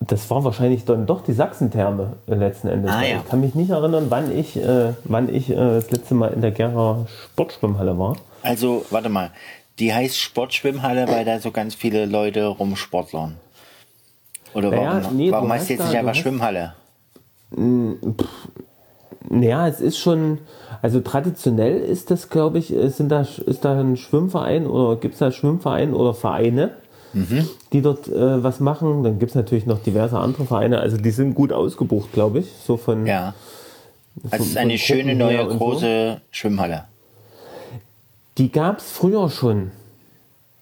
das 0.00 0.28
war 0.30 0.44
wahrscheinlich 0.44 0.84
dann 0.84 1.06
doch 1.06 1.22
die 1.22 1.32
Sachsentherme 1.32 2.14
äh, 2.26 2.34
letzten 2.34 2.68
Endes. 2.68 2.90
Ah, 2.90 3.02
ja. 3.02 3.18
Ich 3.18 3.28
kann 3.28 3.40
mich 3.40 3.54
nicht 3.54 3.70
erinnern, 3.70 4.06
wann 4.08 4.36
ich, 4.36 4.56
äh, 4.56 4.92
wann 5.04 5.34
ich 5.34 5.50
äh, 5.50 5.54
das 5.54 5.90
letzte 5.90 6.14
Mal 6.14 6.32
in 6.32 6.42
der 6.42 6.50
Gera 6.50 7.06
Sportschwimmhalle 7.32 7.98
war. 7.98 8.16
Also, 8.42 8.84
warte 8.90 9.08
mal. 9.08 9.30
Die 9.78 9.92
heißt 9.92 10.18
Sportschwimmhalle, 10.18 11.08
weil 11.08 11.24
da 11.24 11.38
so 11.38 11.50
ganz 11.50 11.74
viele 11.74 12.06
Leute 12.06 12.46
rumsportlern. 12.46 13.36
Oder 14.56 14.70
Naja, 14.70 15.00
warum, 15.02 15.16
nee, 15.16 15.30
warum 15.30 15.48
du 15.48 15.54
heißt 15.54 15.68
jetzt 15.68 15.80
da- 15.80 15.84
nicht 15.86 15.96
einfach 15.98 16.10
hast- 16.10 16.18
Schwimmhalle? 16.18 16.72
Ja, 19.30 19.66
es 19.68 19.80
ist 19.80 19.98
schon, 19.98 20.38
also 20.82 21.00
traditionell 21.00 21.78
ist 21.78 22.10
das, 22.10 22.28
glaube 22.28 22.58
ich, 22.58 22.72
äh, 22.74 22.88
sind 22.88 23.10
da, 23.10 23.20
ist 23.22 23.64
da 23.64 23.78
ein 23.80 23.96
Schwimmverein 23.96 24.66
oder 24.66 24.96
gibt 24.96 25.14
es 25.14 25.20
da 25.20 25.30
Schwimmverein 25.32 25.94
oder 25.94 26.14
Vereine, 26.14 26.70
die 27.72 27.80
dort 27.80 28.08
äh, 28.08 28.42
was 28.44 28.60
machen. 28.60 29.02
Dann 29.02 29.18
gibt 29.18 29.30
es 29.30 29.34
natürlich 29.36 29.64
noch 29.64 29.78
diverse 29.78 30.18
andere 30.18 30.44
Vereine, 30.44 30.80
also 30.80 30.98
die 30.98 31.10
sind 31.10 31.34
gut 31.34 31.50
ausgebucht, 31.50 32.12
glaube 32.12 32.40
ich. 32.40 32.46
So 32.66 32.76
von, 32.76 33.06
Ja. 33.06 33.32
Also 34.30 34.36
es 34.36 34.46
ist 34.48 34.52
von 34.54 34.62
eine 34.62 34.78
schöne 34.78 35.14
neue 35.14 35.42
und 35.44 35.52
so. 35.52 35.56
große 35.58 36.20
Schwimmhalle. 36.30 36.84
Die 38.38 38.52
gab 38.52 38.78
es 38.78 38.90
früher 38.90 39.30
schon. 39.30 39.70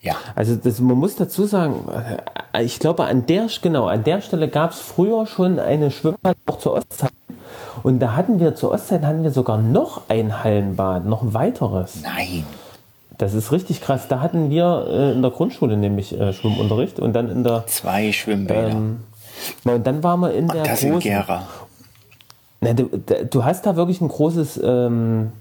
Ja. 0.04 0.16
Also 0.34 0.54
das, 0.54 0.80
man 0.80 0.98
muss 0.98 1.16
dazu 1.16 1.46
sagen, 1.46 1.88
äh, 2.52 2.62
ich 2.62 2.78
glaube 2.78 3.04
an 3.04 3.24
der 3.26 3.48
genau 3.62 3.86
an 3.86 4.04
der 4.04 4.20
Stelle 4.20 4.48
gab 4.48 4.72
es 4.72 4.80
früher 4.80 5.26
schon 5.26 5.58
eine 5.58 5.90
Schwimmhalle 5.90 6.36
auch 6.46 6.58
zur 6.58 6.74
Ostzeit 6.74 7.10
und 7.82 8.00
da 8.00 8.14
hatten 8.14 8.38
wir 8.38 8.54
zur 8.54 8.72
Ostzeit 8.72 9.02
hatten 9.02 9.22
wir 9.22 9.30
sogar 9.30 9.56
noch 9.58 10.02
ein 10.08 10.44
Hallenbad, 10.44 11.06
noch 11.06 11.22
ein 11.22 11.32
weiteres. 11.32 12.02
Nein. 12.02 12.44
Das 13.16 13.32
ist 13.32 13.50
richtig 13.50 13.80
krass. 13.80 14.08
Da 14.08 14.20
hatten 14.20 14.50
wir 14.50 14.86
äh, 14.88 15.12
in 15.12 15.22
der 15.22 15.30
Grundschule 15.30 15.76
nämlich 15.76 16.18
äh, 16.18 16.32
Schwimmunterricht 16.32 17.00
und 17.00 17.14
dann 17.14 17.30
in 17.30 17.42
der 17.42 17.66
Zwei 17.66 18.12
Schwimmbäder. 18.12 18.70
ähm, 18.70 19.00
na, 19.64 19.74
und 19.74 19.86
dann 19.86 20.02
waren 20.02 20.20
wir 20.20 20.34
in 20.34 20.48
der 20.48 20.64
das 20.64 20.82
in 20.82 20.92
großen. 20.92 21.10
Gera. 21.10 21.42
Na, 22.60 22.72
du, 22.74 22.90
du 23.30 23.44
hast 23.44 23.64
da 23.66 23.76
wirklich 23.76 24.00
ein 24.00 24.08
großes 24.08 24.60
ähm, 24.62 25.32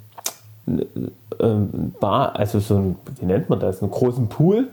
Bar, 2.00 2.36
also 2.38 2.60
so 2.60 2.76
ein, 2.78 2.96
wie 3.20 3.26
nennt 3.26 3.50
man 3.50 3.60
das, 3.60 3.82
einen 3.82 3.92
großen 3.92 4.30
Pool 4.30 4.70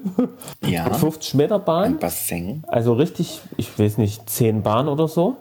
Ja. 0.64 0.84
mit 0.84 0.96
50 0.96 1.34
Meter 1.34 1.58
Bahn. 1.58 1.84
Ein 1.84 1.98
Bassin. 1.98 2.62
Also 2.68 2.92
richtig, 2.94 3.40
ich 3.56 3.76
weiß 3.78 3.98
nicht, 3.98 4.28
10 4.30 4.62
Bahnen 4.62 4.88
oder 4.88 5.08
so. 5.08 5.36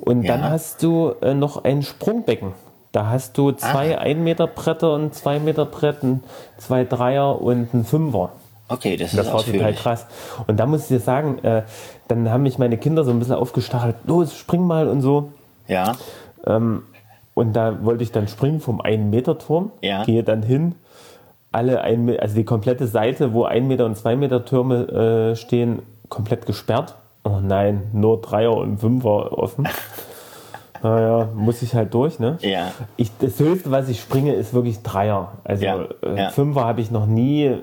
Und 0.00 0.22
Ja. 0.24 0.36
dann 0.36 0.50
hast 0.50 0.82
du 0.82 1.12
äh, 1.22 1.34
noch 1.34 1.64
ein 1.64 1.82
Sprungbecken. 1.82 2.52
Da 2.92 3.06
hast 3.10 3.36
du 3.38 3.52
zwei 3.52 3.98
1 3.98 4.20
Meter 4.20 4.46
Bretter 4.46 4.94
und 4.94 5.14
2 5.14 5.40
Meter 5.40 5.64
Bretten, 5.66 6.22
zwei 6.58 6.84
Dreier 6.84 7.40
und 7.40 7.72
ein 7.74 7.84
Fünfer. 7.84 8.30
Okay, 8.68 8.96
das 8.96 9.12
ist 9.12 9.18
Das 9.18 9.32
war 9.32 9.42
total 9.42 9.72
krass. 9.74 10.06
Und 10.46 10.58
da 10.58 10.66
muss 10.66 10.82
ich 10.82 10.88
dir 10.88 11.00
sagen, 11.00 11.38
äh, 11.42 11.62
dann 12.08 12.30
haben 12.30 12.42
mich 12.42 12.58
meine 12.58 12.76
Kinder 12.76 13.04
so 13.04 13.10
ein 13.10 13.18
bisschen 13.18 13.34
aufgestachelt, 13.36 13.96
los, 14.04 14.34
spring 14.36 14.66
mal 14.66 14.88
und 14.88 15.00
so. 15.00 15.32
Ja. 15.68 15.96
Und 17.38 17.52
da 17.52 17.84
wollte 17.84 18.02
ich 18.02 18.10
dann 18.10 18.26
springen 18.26 18.58
vom 18.58 18.80
1-Meter-Turm, 18.80 19.70
Ja. 19.80 20.02
gehe 20.02 20.24
dann 20.24 20.42
hin, 20.42 20.74
alle 21.52 21.82
ein, 21.82 22.18
also 22.18 22.34
die 22.34 22.42
komplette 22.44 22.88
Seite, 22.88 23.32
wo 23.32 23.44
1 23.44 23.68
Meter 23.68 23.86
und 23.86 23.96
2 23.96 24.16
Meter 24.16 24.44
Türme 24.44 25.30
äh, 25.32 25.36
stehen, 25.36 25.82
komplett 26.08 26.46
gesperrt. 26.46 26.96
Oh 27.22 27.38
nein, 27.40 27.82
nur 27.92 28.20
Dreier 28.20 28.56
und 28.56 28.78
Fünfer 28.78 29.38
offen. 29.38 29.68
naja, 30.82 31.28
muss 31.32 31.62
ich 31.62 31.74
halt 31.76 31.94
durch, 31.94 32.18
ne? 32.18 32.38
Ja. 32.40 32.72
Ich, 32.96 33.16
das 33.18 33.38
höchste, 33.38 33.70
was 33.70 33.88
ich 33.88 34.00
springe, 34.00 34.32
ist 34.34 34.52
wirklich 34.52 34.82
Dreier. 34.82 35.32
Also 35.44 35.64
Ja, 35.64 35.84
äh, 36.02 36.16
ja. 36.16 36.30
Fünfer 36.30 36.64
habe 36.64 36.80
ich 36.80 36.90
noch 36.90 37.06
nie, 37.06 37.54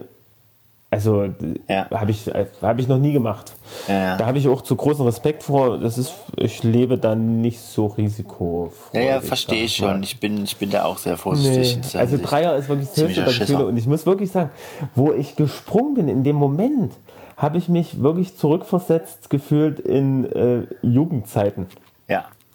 also 0.91 1.29
Ja. 1.67 1.89
habe 1.91 2.11
ich, 2.11 2.29
hab 2.61 2.79
ich 2.79 2.87
noch 2.87 2.97
nie 2.97 3.11
gemacht. 3.11 3.53
Ja. 3.87 4.17
Da 4.17 4.25
habe 4.27 4.37
ich 4.37 4.47
auch 4.47 4.61
zu 4.61 4.75
großen 4.75 5.05
Respekt 5.05 5.43
vor. 5.43 5.77
Das 5.77 5.97
ist, 5.97 6.13
ich 6.37 6.63
lebe 6.63 6.97
dann 6.97 7.41
nicht 7.41 7.59
so 7.59 7.87
risikofreudig. 7.87 8.93
Ja, 9.07 9.15
ja, 9.15 9.21
verstehe 9.21 9.65
ich 9.65 9.75
schon. 9.75 10.03
Ich 10.03 10.19
bin, 10.19 10.43
ich 10.43 10.57
bin 10.57 10.69
da 10.69 10.85
auch 10.85 10.97
sehr 10.97 11.17
vorsichtig. 11.17 11.93
Nee, 11.93 11.99
also. 11.99 12.17
Dreier 12.21 12.55
ist 12.55 12.69
wirklich 12.69 12.89
das 12.89 13.03
höchste. 13.03 13.65
Und 13.65 13.77
ich 13.77 13.87
muss 13.87 14.05
wirklich 14.05 14.31
sagen, 14.31 14.51
wo 14.95 15.11
ich 15.11 15.35
gesprungen 15.35 15.95
bin, 15.95 16.07
in 16.07 16.23
dem 16.23 16.35
Moment, 16.35 16.93
habe 17.37 17.57
ich 17.57 17.67
mich 17.67 18.01
wirklich 18.01 18.37
zurückversetzt 18.37 19.29
gefühlt 19.29 19.79
in 19.79 20.25
äh, 20.31 20.67
Jugendzeiten. 20.81 21.67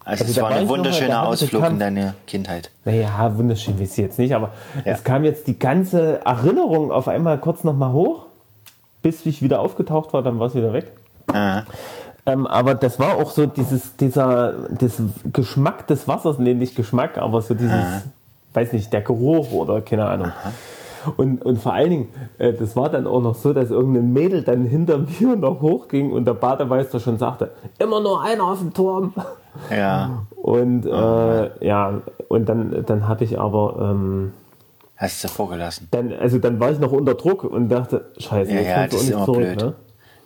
Also, 0.05 0.25
Also 0.25 0.33
es 0.37 0.43
war 0.43 0.51
ein 0.51 0.69
wunderschöner 0.69 1.27
Ausflug 1.27 1.61
Kampf. 1.63 1.75
in 1.75 1.79
deine 1.79 2.15
Kindheit. 2.27 2.71
Naja, 2.85 3.33
wunderschön 3.37 3.79
wie 3.79 3.87
sie 3.87 4.03
jetzt 4.03 4.19
nicht, 4.19 4.35
aber 4.35 4.51
Ja. 4.85 4.93
es 4.93 5.05
kam 5.05 5.25
jetzt 5.25 5.47
die 5.47 5.59
ganze 5.59 6.25
Erinnerung 6.25 6.91
auf 6.91 7.07
einmal 7.09 7.39
kurz 7.39 7.65
nochmal 7.65 7.93
hoch, 7.93 8.27
bis 9.03 9.25
ich 9.27 9.43
wieder 9.43 9.61
aufgetaucht 9.61 10.13
war, 10.13 10.23
dann 10.23 10.39
war 10.39 10.47
es 10.49 10.55
wieder 10.55 10.73
weg. 10.73 10.91
Ah, 11.33 11.63
Ähm, 12.27 12.47
aber 12.47 12.75
das 12.75 12.99
war 12.99 13.17
auch 13.17 13.31
so 13.31 13.47
dieses, 13.47 13.97
dieser 13.97 14.53
das 14.71 15.01
Geschmack 15.33 15.87
des 15.87 16.07
Wassers, 16.07 16.39
nee, 16.39 16.53
nicht 16.55 16.77
Geschmack, 16.77 17.17
aber 17.17 17.41
so 17.41 17.55
dieses, 17.55 17.83
weiß 18.53 18.73
nicht, 18.75 18.93
der 18.93 19.01
Geruch 19.01 19.53
oder 19.53 19.81
keine 19.81 20.07
Ahnung. 20.07 20.33
Und, 21.17 21.43
und 21.43 21.63
vor 21.63 21.73
allen 21.73 21.89
Dingen, 21.91 22.09
äh, 22.37 22.53
das 22.53 22.77
war 22.77 22.91
dann 22.91 23.07
auch 23.07 23.23
noch 23.23 23.35
so, 23.35 23.55
dass 23.55 23.71
irgendein 23.71 24.13
Mädel 24.13 24.43
dann 24.43 24.65
hinter 24.67 24.99
mir 25.21 25.35
noch 25.37 25.63
hochging 25.63 26.13
und 26.13 26.27
der 26.27 26.35
Bademeister 26.35 27.01
schon 27.01 27.17
sagte, 27.17 27.53
immer 27.79 28.01
nur 28.01 28.21
einer 28.23 28.45
auf 28.45 28.59
dem 28.59 28.75
Turm. 28.75 29.15
Ja. 29.71 30.27
Und 30.37 30.87
äh, 30.87 31.67
ja, 31.67 32.01
und 32.29 32.49
dann, 32.49 32.85
dann 32.87 33.07
hatte 33.09 33.25
ich 33.25 33.39
aber, 33.39 33.91
ähm, 33.91 34.33
Hast 34.97 35.25
du 35.25 35.29
vorgelassen. 35.29 35.89
dann, 35.91 36.13
also 36.13 36.39
dann 36.39 36.61
war 36.61 36.71
ich 36.71 36.79
noch 36.79 36.93
unter 36.93 37.15
Druck 37.15 37.45
und 37.45 37.69
dachte, 37.69 38.07
scheiße, 38.19 38.53
Ja, 38.53 38.59
jetzt 38.61 38.69
ja, 38.69 38.89
kommst 38.89 38.93
du 38.93 38.97
das 38.97 38.97
auch 38.97 38.99
ist 38.99 39.05
nicht 39.05 39.15
immer 39.15 39.25
zurück. 39.27 39.39
blöd. 39.59 39.61
Ne? 39.63 39.75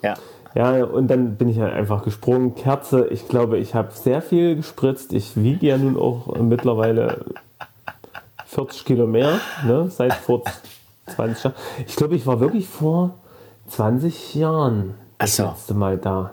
Ja. 0.02 0.14
Ja, 0.56 0.84
und 0.84 1.08
dann 1.08 1.34
bin 1.34 1.48
ich 1.48 1.58
halt 1.58 1.72
einfach 1.74 2.04
gesprungen. 2.04 2.54
Kerze, 2.54 3.06
ich 3.08 3.26
glaube, 3.28 3.58
ich 3.58 3.74
habe 3.74 3.88
sehr 3.92 4.22
viel 4.22 4.54
gespritzt. 4.54 5.12
Ich 5.12 5.36
wiege 5.36 5.66
ja 5.66 5.76
nun 5.78 5.96
auch 5.96 6.36
mittlerweile 6.36 7.24
40 8.46 8.84
Kilo 8.84 9.06
mehr, 9.08 9.38
ne, 9.66 9.88
seit 9.90 10.14
vor 10.14 10.42
20 11.06 11.44
Jahren. 11.44 11.56
Ich 11.88 11.96
glaube, 11.96 12.14
ich 12.14 12.26
war 12.26 12.38
wirklich 12.38 12.68
vor 12.68 13.14
20 13.68 14.34
Jahren 14.36 14.94
das 15.18 15.36
so. 15.36 15.44
letzte 15.44 15.74
Mal 15.74 15.98
da. 15.98 16.30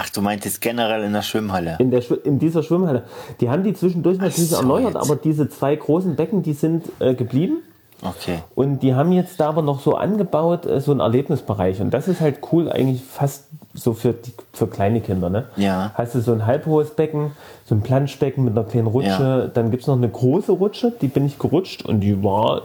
Ach, 0.00 0.08
du 0.10 0.22
meintest 0.22 0.60
generell 0.60 1.02
in 1.02 1.12
der 1.12 1.22
Schwimmhalle. 1.22 1.74
In, 1.80 1.90
der, 1.90 2.02
in 2.24 2.38
dieser 2.38 2.62
Schwimmhalle. 2.62 3.02
Die 3.40 3.50
haben 3.50 3.64
die 3.64 3.74
zwischendurch 3.74 4.18
natürlich 4.18 4.50
so, 4.50 4.56
erneuert, 4.56 4.94
jetzt. 4.94 4.96
aber 4.96 5.16
diese 5.16 5.48
zwei 5.48 5.74
großen 5.74 6.14
Becken, 6.14 6.44
die 6.44 6.52
sind 6.52 6.84
äh, 7.00 7.14
geblieben. 7.14 7.56
Okay. 8.00 8.38
Und 8.54 8.84
die 8.84 8.94
haben 8.94 9.10
jetzt 9.10 9.40
da 9.40 9.48
aber 9.48 9.62
noch 9.62 9.80
so 9.80 9.96
angebaut, 9.96 10.66
äh, 10.66 10.80
so 10.80 10.92
einen 10.92 11.00
Erlebnisbereich. 11.00 11.80
Und 11.80 11.90
das 11.90 12.06
ist 12.06 12.20
halt 12.20 12.38
cool, 12.52 12.70
eigentlich 12.70 13.02
fast 13.02 13.48
so 13.74 13.92
für, 13.92 14.12
die, 14.12 14.32
für 14.52 14.68
kleine 14.68 15.00
Kinder. 15.00 15.30
Ne? 15.30 15.46
Ja. 15.56 15.90
Hast 15.94 16.14
du 16.14 16.20
so 16.20 16.32
ein 16.32 16.46
halbhohes 16.46 16.90
Becken, 16.90 17.32
so 17.64 17.74
ein 17.74 17.80
Planschbecken 17.80 18.44
mit 18.44 18.56
einer 18.56 18.68
kleinen 18.68 18.86
Rutsche. 18.86 19.08
Ja. 19.08 19.46
Dann 19.48 19.72
gibt 19.72 19.82
es 19.82 19.88
noch 19.88 19.96
eine 19.96 20.08
große 20.08 20.52
Rutsche, 20.52 20.92
die 21.00 21.08
bin 21.08 21.26
ich 21.26 21.40
gerutscht 21.40 21.84
und 21.84 21.98
die 21.98 22.22
war, 22.22 22.62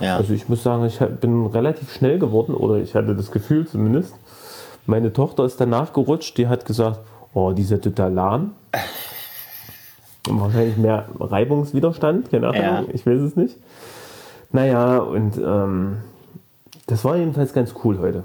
Ja. 0.00 0.16
also 0.16 0.32
ich 0.32 0.48
muss 0.48 0.62
sagen, 0.62 0.86
ich 0.86 0.98
bin 0.98 1.44
relativ 1.44 1.92
schnell 1.92 2.18
geworden 2.18 2.54
oder 2.54 2.76
ich 2.76 2.94
hatte 2.94 3.14
das 3.14 3.30
Gefühl 3.30 3.66
zumindest. 3.66 4.14
Meine 4.86 5.12
Tochter 5.12 5.44
ist 5.44 5.60
danach 5.60 5.92
gerutscht, 5.92 6.38
die 6.38 6.48
hat 6.48 6.64
gesagt, 6.64 7.00
oh, 7.34 7.52
die 7.52 7.62
ist 7.62 7.70
ja 7.70 7.78
total 7.78 8.12
lahm. 8.12 8.54
Und 10.28 10.40
wahrscheinlich 10.40 10.76
mehr 10.76 11.08
Reibungswiderstand, 11.18 12.30
keine 12.30 12.48
Ahnung, 12.48 12.62
Ja. 12.62 12.84
ich 12.92 13.06
weiß 13.06 13.20
es 13.20 13.36
nicht. 13.36 13.56
Naja, 14.52 14.98
und 14.98 15.36
ähm, 15.38 15.98
das 16.86 17.04
war 17.04 17.16
jedenfalls 17.16 17.52
ganz 17.52 17.74
cool 17.84 17.98
heute. 17.98 18.24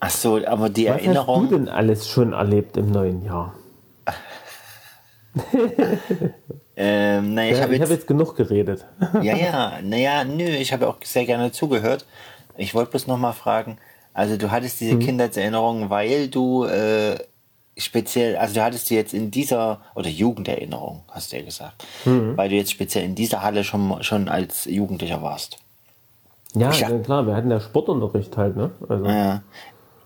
Ach 0.00 0.10
so, 0.10 0.40
aber 0.46 0.68
die 0.68 0.86
Was 0.86 0.94
hast 0.96 1.02
Erinnerung. 1.02 1.48
du 1.48 1.56
denn 1.58 1.68
alles 1.68 2.08
schon 2.08 2.32
erlebt 2.32 2.76
im 2.76 2.90
neuen 2.90 3.24
Jahr? 3.24 3.54
Ähm, 6.76 7.34
naja, 7.34 7.52
ich 7.54 7.62
habe 7.62 7.72
jetzt, 7.74 7.82
habe 7.82 7.94
jetzt 7.94 8.06
genug 8.08 8.34
geredet. 8.34 8.84
Ja, 9.22 9.36
ja, 9.36 9.72
naja, 9.80 10.24
nö, 10.24 10.42
ich 10.42 10.72
habe 10.72 10.88
auch 10.88 10.96
sehr 11.04 11.24
gerne 11.24 11.52
zugehört. 11.52 12.04
Ich 12.56 12.74
wollte 12.74 12.90
bloß 12.90 13.06
nochmal 13.06 13.32
fragen, 13.32 13.78
also 14.14 14.36
du 14.38 14.50
hattest 14.50 14.80
Mhm. 14.80 14.84
diese 14.86 14.98
Kindheitserinnerung, 14.98 15.90
weil 15.90 16.28
du 16.28 16.64
äh, 16.64 17.16
speziell, 17.76 18.36
also 18.36 18.54
du 18.54 18.62
hattest 18.62 18.88
die 18.90 18.94
jetzt 18.94 19.12
in 19.14 19.30
dieser, 19.30 19.80
oder 19.94 20.08
Jugenderinnerung, 20.08 21.02
hast 21.10 21.32
du 21.32 21.36
ja 21.36 21.42
gesagt, 21.44 21.84
Mhm. 22.04 22.36
weil 22.36 22.48
du 22.48 22.54
jetzt 22.54 22.70
speziell 22.70 23.04
in 23.04 23.14
dieser 23.14 23.42
Halle 23.42 23.64
schon, 23.64 24.02
schon 24.02 24.28
als 24.28 24.64
Jugendlicher 24.66 25.20
warst. 25.22 25.58
Ja, 26.54 26.70
Ja. 26.70 26.88
ja, 26.88 26.98
klar, 26.98 27.26
wir 27.26 27.34
hatten 27.34 27.50
ja 27.50 27.58
Sportunterricht 27.60 28.36
halt, 28.36 28.56
ne? 28.56 28.70
Also, 28.88 29.04
Ja. 29.06 29.42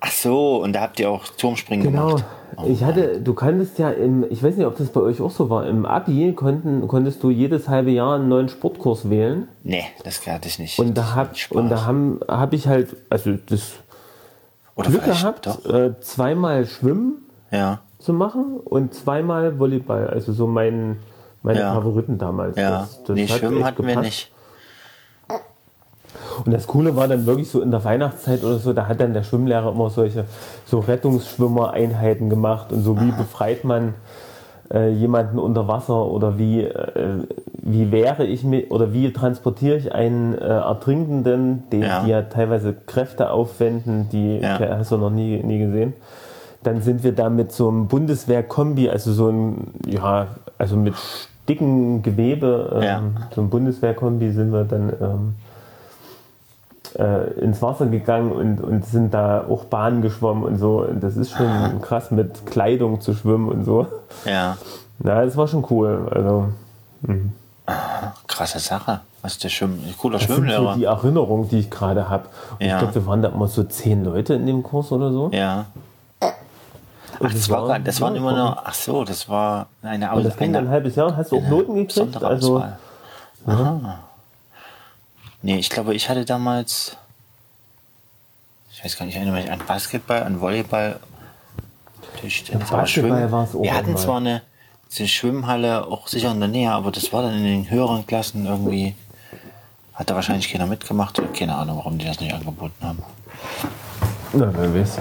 Ach 0.00 0.12
so, 0.12 0.62
und 0.62 0.74
da 0.74 0.82
habt 0.82 1.00
ihr 1.00 1.10
auch 1.10 1.24
Turmspringen 1.26 1.90
Genau. 1.90 2.06
gemacht. 2.14 2.24
Ich 2.68 2.84
hatte, 2.84 3.20
du 3.20 3.34
kanntest 3.34 3.80
ja 3.80 3.90
im, 3.90 4.24
ich 4.30 4.40
weiß 4.42 4.54
nicht, 4.56 4.64
ob 4.64 4.78
das 4.78 4.90
bei 4.90 5.00
euch 5.00 5.20
auch 5.20 5.30
so 5.32 5.50
war, 5.50 5.66
im 5.66 5.84
Abi 5.86 6.32
konnten, 6.34 6.86
konntest 6.86 7.20
du 7.24 7.30
jedes 7.30 7.68
halbe 7.68 7.90
Jahr 7.90 8.14
einen 8.14 8.28
neuen 8.28 8.48
Sportkurs 8.48 9.10
wählen. 9.10 9.48
Nee, 9.64 9.84
das 10.04 10.24
hatte 10.24 10.46
ich 10.48 10.60
nicht. 10.60 10.78
Und 10.78 10.94
da 10.96 11.16
hab, 11.16 11.34
und 11.50 11.68
da 11.68 11.84
haben, 11.84 12.20
hab 12.28 12.52
ich 12.52 12.68
halt, 12.68 12.94
also 13.10 13.32
das 13.48 13.72
Oder 14.78 14.90
Glück 14.90 15.04
gehabt, 15.04 15.46
Doch. 15.46 15.64
äh, 15.66 15.98
zweimal 16.00 16.66
Schwimmen 16.66 17.26
Ja, 17.50 17.80
zu 17.98 18.12
machen 18.12 18.58
und 18.64 18.94
zweimal 18.94 19.58
Volleyball. 19.58 20.08
Also 20.08 20.32
so 20.32 20.46
mein, 20.46 20.98
meine 21.42 21.60
Ja. 21.60 21.74
Favoriten 21.74 22.16
damals. 22.18 22.56
ja. 22.56 22.80
Das, 22.80 23.02
das 23.04 23.14
nee, 23.16 23.26
hat 23.26 23.38
Schwimmen 23.38 23.64
hatten 23.64 23.82
wir 23.82 23.88
gepasst. 23.88 24.04
nicht. 24.04 24.32
Und 26.44 26.52
das 26.52 26.66
Coole 26.66 26.94
war 26.96 27.08
dann 27.08 27.26
wirklich 27.26 27.50
so 27.50 27.60
in 27.60 27.70
der 27.70 27.82
Weihnachtszeit 27.84 28.42
oder 28.44 28.58
so, 28.58 28.72
da 28.72 28.86
hat 28.86 29.00
dann 29.00 29.12
der 29.12 29.24
Schwimmlehrer 29.24 29.72
immer 29.72 29.90
solche 29.90 30.24
so 30.66 30.78
Rettungsschwimmereinheiten 30.78 32.30
gemacht 32.30 32.72
und 32.72 32.82
so 32.82 33.00
wie 33.00 33.10
befreit 33.12 33.64
man 33.64 33.94
äh, 34.72 34.90
jemanden 34.90 35.38
unter 35.38 35.66
Wasser 35.68 36.06
oder 36.06 36.38
wie, 36.38 36.62
äh, 36.62 37.24
wie 37.62 37.90
wäre 37.90 38.24
ich 38.26 38.44
mit 38.44 38.70
oder 38.70 38.92
wie 38.92 39.12
transportiere 39.12 39.76
ich 39.76 39.94
einen 39.94 40.34
äh, 40.34 40.44
Ertrinkenden, 40.46 41.64
den, 41.72 41.82
Ja. 41.82 42.02
die 42.04 42.10
ja 42.10 42.22
teilweise 42.22 42.74
Kräfte 42.86 43.30
aufwenden, 43.30 44.08
die 44.12 44.38
Ja. 44.40 44.58
hast 44.78 44.92
du 44.92 44.96
noch 44.98 45.10
nie, 45.10 45.42
nie 45.42 45.58
gesehen. 45.58 45.94
Dann 46.62 46.82
sind 46.82 47.04
wir 47.04 47.12
da 47.12 47.30
mit 47.30 47.52
so 47.52 47.68
einem 47.68 47.86
Bundeswehr-Kombi, 47.86 48.90
also 48.90 49.12
so 49.12 49.28
ein, 49.28 49.68
ja, 49.86 50.26
also 50.58 50.76
mit 50.76 50.94
dicken 51.48 52.02
Gewebe, 52.02 52.70
ähm, 52.74 52.82
Ja. 52.82 53.02
so 53.34 53.40
ein 53.42 53.48
Bundeswehr-Kombi 53.50 54.30
sind 54.32 54.52
wir 54.52 54.64
dann 54.64 54.92
ähm, 55.00 55.34
äh, 56.96 57.30
ins 57.40 57.60
Wasser 57.62 57.86
gegangen 57.86 58.32
und, 58.32 58.60
und 58.60 58.84
sind 58.86 59.12
da 59.14 59.44
auch 59.48 59.64
Bahnen 59.64 60.02
geschwommen 60.02 60.44
und 60.44 60.58
so. 60.58 60.82
Und 60.82 61.02
das 61.02 61.16
ist 61.16 61.32
schon 61.32 61.80
krass, 61.82 62.10
mit 62.10 62.46
Kleidung 62.46 63.00
zu 63.00 63.14
schwimmen 63.14 63.48
und 63.48 63.64
so. 63.64 63.86
Ja, 64.24 64.56
Na, 64.98 65.24
das 65.24 65.36
war 65.36 65.46
schon 65.48 65.64
cool. 65.70 66.08
Also, 66.14 66.48
krasse 68.26 68.58
Sache. 68.58 69.00
Was 69.22 69.32
ist 69.32 69.44
der 69.44 69.48
Schwimm 69.48 69.78
cooler 69.98 70.18
das 70.18 70.26
sind 70.28 70.36
so 70.36 70.42
Schwimmlehrer. 70.42 70.74
die 70.76 70.84
Erinnerungen, 70.84 71.48
die 71.48 71.58
ich 71.58 71.70
gerade 71.70 72.08
habe. 72.08 72.24
Ja. 72.60 72.66
Ich 72.74 72.78
glaube, 72.78 72.94
wir 72.94 73.06
waren 73.06 73.22
da 73.22 73.28
immer 73.28 73.48
so 73.48 73.64
zehn 73.64 74.04
Leute 74.04 74.34
in 74.34 74.46
dem 74.46 74.62
Kurs 74.62 74.92
oder 74.92 75.10
so. 75.12 75.30
Ja. 75.32 75.66
Und 76.20 77.26
Ach, 77.26 77.32
das, 77.32 77.50
war, 77.50 77.66
gar- 77.66 77.78
das 77.80 78.00
waren 78.00 78.14
immer 78.14 78.30
nur, 78.36 78.56
ach 78.64 78.74
so, 78.74 79.04
das 79.04 79.28
war 79.28 79.66
eine, 79.82 80.12
Und 80.12 80.24
das 80.24 80.36
ging 80.36 80.54
ein 80.54 80.68
halbes 80.68 80.94
Jahr. 80.94 81.16
Hast 81.16 81.32
du 81.32 81.38
auch 81.38 81.48
Noten 81.48 81.74
gekriegt? 81.74 82.22
Also. 82.22 82.62
Aha. 83.44 83.98
Nee, 85.42 85.58
ich 85.58 85.70
glaube, 85.70 85.94
ich 85.94 86.08
hatte 86.08 86.24
damals, 86.24 86.96
ich 88.72 88.84
weiß 88.84 88.96
gar 88.96 89.06
nicht, 89.06 89.14
ich 89.14 89.20
erinnere 89.20 89.40
mich 89.42 89.50
an 89.50 89.60
Basketball, 89.66 90.22
an 90.22 90.40
Volleyball. 90.40 90.98
Tischtennis, 92.20 92.72
aber 92.72 92.86
Schwimmen- 92.86 93.30
war's 93.30 93.54
Wir 93.54 93.74
hatten 93.74 93.96
zwar 93.96 94.16
eine, 94.16 94.42
eine 94.98 95.08
Schwimmhalle 95.08 95.86
auch 95.86 96.08
sicher 96.08 96.32
in 96.32 96.40
der 96.40 96.48
Nähe, 96.48 96.72
aber 96.72 96.90
das 96.90 97.12
war 97.12 97.22
dann 97.22 97.34
in 97.34 97.44
den 97.44 97.70
höheren 97.70 98.04
Klassen 98.06 98.46
irgendwie, 98.46 98.96
hat 99.94 100.10
da 100.10 100.16
wahrscheinlich 100.16 100.50
keiner 100.50 100.66
mitgemacht. 100.66 101.20
Keine 101.34 101.54
Ahnung, 101.54 101.76
warum 101.78 101.98
die 101.98 102.04
das 102.06 102.18
nicht 102.18 102.32
angeboten 102.34 102.74
haben. 102.84 103.02
na, 104.32 104.50
wer 104.52 104.74
weiß. 104.74 104.98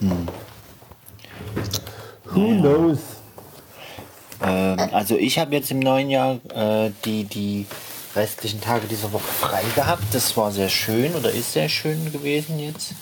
Hm. 0.00 0.28
Who 2.32 2.60
knows? 2.60 2.98
Ähm, 4.42 4.78
also 4.92 5.14
ich 5.16 5.38
habe 5.38 5.54
jetzt 5.54 5.70
im 5.70 5.78
neuen 5.78 6.10
Jahr 6.10 6.38
äh, 6.52 6.90
die, 7.04 7.24
die 7.24 7.66
restlichen 8.16 8.60
Tage 8.60 8.86
dieser 8.86 9.12
Woche 9.12 9.22
frei 9.24 9.62
gehabt. 9.74 10.02
Das 10.12 10.36
war 10.36 10.50
sehr 10.52 10.68
schön 10.68 11.14
oder 11.14 11.30
ist 11.30 11.52
sehr 11.52 11.68
schön 11.68 12.12
gewesen 12.12 12.58
jetzt. 12.58 12.92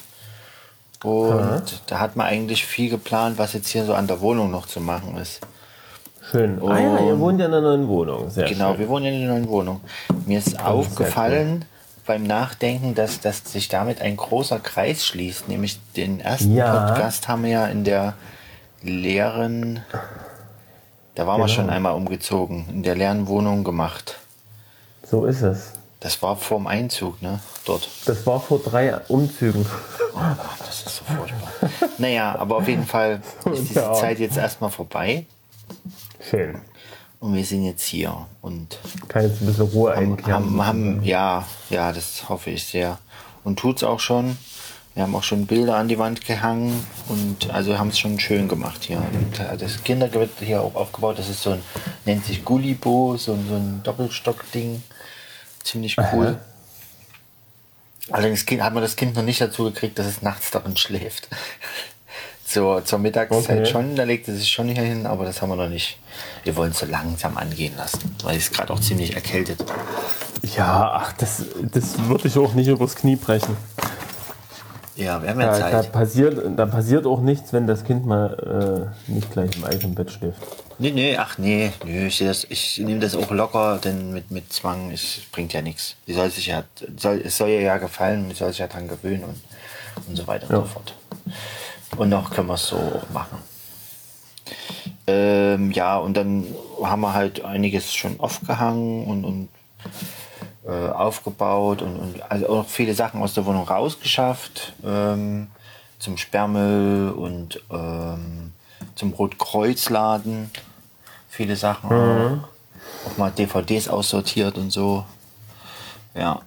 Und 1.04 1.82
da 1.86 1.98
hat 1.98 2.14
man 2.16 2.26
eigentlich 2.26 2.64
viel 2.64 2.88
geplant, 2.90 3.36
was 3.38 3.52
jetzt 3.54 3.68
hier 3.68 3.84
so 3.84 3.94
an 3.94 4.06
der 4.06 4.20
Wohnung 4.20 4.50
noch 4.50 4.66
zu 4.66 4.80
machen 4.80 5.16
ist. 5.18 5.40
Schön. 6.30 6.62
ah 6.62 6.78
ja, 6.78 7.00
ihr 7.00 7.18
wohnt 7.18 7.40
ja 7.40 7.46
in 7.46 7.52
einer 7.52 7.60
neuen 7.60 7.88
Wohnung. 7.88 8.30
Sehr 8.30 8.48
Genau, 8.48 8.70
schön. 8.70 8.78
wir 8.80 8.88
wohnen 8.88 9.06
in 9.06 9.22
einer 9.22 9.32
neuen 9.32 9.48
Wohnung. 9.48 9.80
Mir 10.26 10.38
ist 10.38 10.60
aufgefallen 10.64 11.64
beim 12.06 12.22
Nachdenken, 12.22 12.94
dass, 12.94 13.20
dass 13.20 13.42
sich 13.52 13.68
damit 13.68 14.00
ein 14.00 14.16
großer 14.16 14.60
Kreis 14.60 15.04
schließt. 15.04 15.48
Nämlich 15.48 15.80
den 15.96 16.20
ersten 16.20 16.54
Ja. 16.54 16.86
Podcast 16.90 17.26
haben 17.28 17.42
wir 17.42 17.50
ja 17.50 17.66
in 17.66 17.82
der 17.84 18.14
leeren, 18.82 19.80
da 21.16 21.26
waren 21.26 21.40
wir 21.40 21.46
Genau. 21.46 21.54
schon 21.56 21.70
einmal 21.70 21.94
umgezogen, 21.94 22.66
in 22.70 22.82
der 22.84 22.94
leeren 22.94 23.26
Wohnung 23.26 23.64
gemacht. 23.64 24.18
So 25.12 25.26
ist 25.26 25.42
es. 25.42 25.72
Das 26.00 26.22
war 26.22 26.36
vorm 26.38 26.66
Einzug, 26.66 27.20
ne? 27.20 27.38
Dort. 27.66 27.86
Das 28.06 28.26
war 28.26 28.40
vor 28.40 28.58
drei 28.60 28.96
Umzügen. 29.08 29.66
Oh, 30.14 30.18
das 30.58 30.86
ist 30.86 30.96
so 30.96 31.04
furchtbar. 31.04 31.52
naja, 31.98 32.34
aber 32.38 32.56
auf 32.56 32.66
jeden 32.66 32.86
Fall 32.86 33.20
ist 33.52 33.68
diese 33.68 33.80
Ja. 33.80 33.92
Zeit 33.92 34.18
jetzt 34.18 34.38
erstmal 34.38 34.70
vorbei 34.70 35.26
Schön. 36.30 36.56
und 37.20 37.34
wir 37.34 37.44
sind 37.44 37.64
jetzt 37.66 37.84
hier 37.84 38.26
und 38.40 38.78
Kann 39.08 39.24
jetzt 39.24 39.42
ein 39.42 39.46
bisschen 39.46 39.66
Ruhe 39.66 39.92
einkehren. 39.92 40.32
haben, 40.32 40.66
haben, 40.66 41.04
ja, 41.04 41.46
ja, 41.68 41.92
das 41.92 42.26
hoffe 42.30 42.48
ich 42.48 42.64
sehr. 42.64 42.98
Und 43.44 43.58
tut's 43.58 43.82
auch 43.84 44.00
schon. 44.00 44.38
Wir 44.94 45.02
haben 45.02 45.14
auch 45.14 45.22
schon 45.22 45.46
Bilder 45.46 45.76
an 45.76 45.88
die 45.88 45.98
Wand 45.98 46.24
gehangen 46.24 46.86
und 47.08 47.50
also 47.50 47.78
haben 47.78 47.88
es 47.88 47.98
schon 47.98 48.18
schön 48.18 48.48
gemacht 48.48 48.84
hier. 48.84 48.96
Und 48.98 49.40
äh, 49.40 49.56
das 49.58 49.84
Kindergewett 49.84 50.30
hier 50.40 50.62
auch 50.62 50.74
aufgebaut. 50.74 51.18
Das 51.18 51.28
ist 51.28 51.42
so 51.42 51.50
ein, 51.50 51.62
nennt 52.06 52.24
sich 52.24 52.44
Gullibo, 52.44 53.16
so, 53.18 53.36
so 53.48 53.54
ein 53.54 53.82
Doppelstock-Ding. 53.84 54.82
Ziemlich 55.64 55.96
cool. 56.12 56.38
Allerdings 58.10 58.44
kind, 58.46 58.62
hat 58.62 58.74
man 58.74 58.82
das 58.82 58.96
Kind 58.96 59.14
noch 59.14 59.22
nicht 59.22 59.40
dazu 59.40 59.64
gekriegt, 59.64 59.98
dass 59.98 60.06
es 60.06 60.22
nachts 60.22 60.50
darin 60.50 60.76
schläft. 60.76 61.28
zur, 62.44 62.84
zur 62.84 62.98
Mittagszeit 62.98 63.60
Okay. 63.60 63.66
schon, 63.66 63.96
da 63.96 64.02
legt 64.04 64.28
es 64.28 64.38
sich 64.40 64.48
schon 64.50 64.68
hier 64.68 64.82
hin, 64.82 65.06
aber 65.06 65.24
das 65.24 65.40
haben 65.40 65.48
wir 65.50 65.56
noch 65.56 65.68
nicht. 65.68 65.98
Wir 66.44 66.56
wollen 66.56 66.72
es 66.72 66.78
so 66.80 66.86
langsam 66.86 67.38
angehen 67.38 67.74
lassen, 67.76 68.14
weil 68.22 68.36
es 68.36 68.50
gerade 68.50 68.72
auch 68.72 68.80
ziemlich 68.80 69.14
erkältet. 69.14 69.64
Ja, 70.56 70.90
ach, 70.94 71.12
das, 71.12 71.44
das 71.72 71.98
würde 72.08 72.28
ich 72.28 72.36
auch 72.36 72.52
nicht 72.54 72.66
übers 72.68 72.96
Knie 72.96 73.16
brechen. 73.16 73.56
Ja, 74.96 75.22
wir 75.22 75.30
haben 75.30 75.40
ja 75.40 75.46
Da, 75.46 75.58
da, 75.58 75.82
Zeit. 75.82 75.92
passiert, 75.92 76.42
da 76.58 76.66
passiert 76.66 77.06
auch 77.06 77.20
nichts, 77.20 77.52
wenn 77.54 77.66
das 77.66 77.84
Kind 77.84 78.04
mal 78.04 78.92
äh, 79.08 79.10
nicht 79.10 79.30
gleich 79.32 79.56
im 79.56 79.64
eigenen 79.64 79.94
Bett 79.94 80.10
schläft. 80.10 80.42
Nee, 80.82 80.90
nee, 80.90 81.16
ach 81.16 81.38
nee, 81.38 81.70
nee 81.84 82.08
ich, 82.08 82.18
das, 82.18 82.42
ich 82.50 82.78
nehme 82.78 82.98
das 82.98 83.14
auch 83.14 83.30
locker, 83.30 83.78
denn 83.78 84.12
mit, 84.12 84.32
mit 84.32 84.52
Zwang 84.52 84.90
es 84.90 85.20
bringt 85.30 85.52
ja 85.52 85.62
nichts. 85.62 85.94
Sie 86.08 86.12
soll 86.12 86.28
sich 86.28 86.46
ja, 86.46 86.64
soll, 86.96 87.22
es 87.24 87.36
soll 87.36 87.50
ihr 87.50 87.60
ja 87.60 87.76
gefallen 87.78 88.24
und 88.24 88.30
sie 88.30 88.38
soll 88.38 88.48
sich 88.48 88.58
ja 88.58 88.66
dran 88.66 88.88
gewöhnen 88.88 89.22
und, 89.22 89.40
und 90.08 90.16
so 90.16 90.26
weiter 90.26 90.48
und 90.50 90.56
Ja. 90.56 90.62
so 90.62 90.64
fort. 90.66 90.94
Und 91.98 92.08
noch 92.08 92.32
können 92.32 92.48
wir 92.48 92.54
es 92.54 92.66
so 92.66 92.78
auch 92.78 93.08
machen. 93.10 93.38
Ähm, 95.06 95.70
ja, 95.70 95.98
und 95.98 96.16
dann 96.16 96.48
haben 96.82 97.02
wir 97.02 97.14
halt 97.14 97.44
einiges 97.44 97.94
schon 97.94 98.18
aufgehangen 98.18 99.06
und, 99.06 99.24
und 99.24 99.48
äh, 100.66 100.90
aufgebaut 100.90 101.80
und, 101.82 101.96
und 101.96 102.22
also 102.28 102.48
auch 102.48 102.66
viele 102.66 102.94
Sachen 102.94 103.22
aus 103.22 103.34
der 103.34 103.46
Wohnung 103.46 103.68
rausgeschafft. 103.68 104.72
Ähm, 104.84 105.46
zum 106.00 106.16
Sperrmüll 106.16 107.10
und 107.10 107.62
ähm, 107.70 108.52
zum 108.96 109.12
Rotkreuzladen. 109.12 110.50
Viele 111.32 111.56
Sachen 111.56 111.88
auch. 111.90 113.08
Auch 113.08 113.16
mal 113.16 113.30
DVDs 113.30 113.88
aussortiert 113.88 114.58
und 114.58 114.70
so. 114.70 115.02
Ja. 116.14 116.42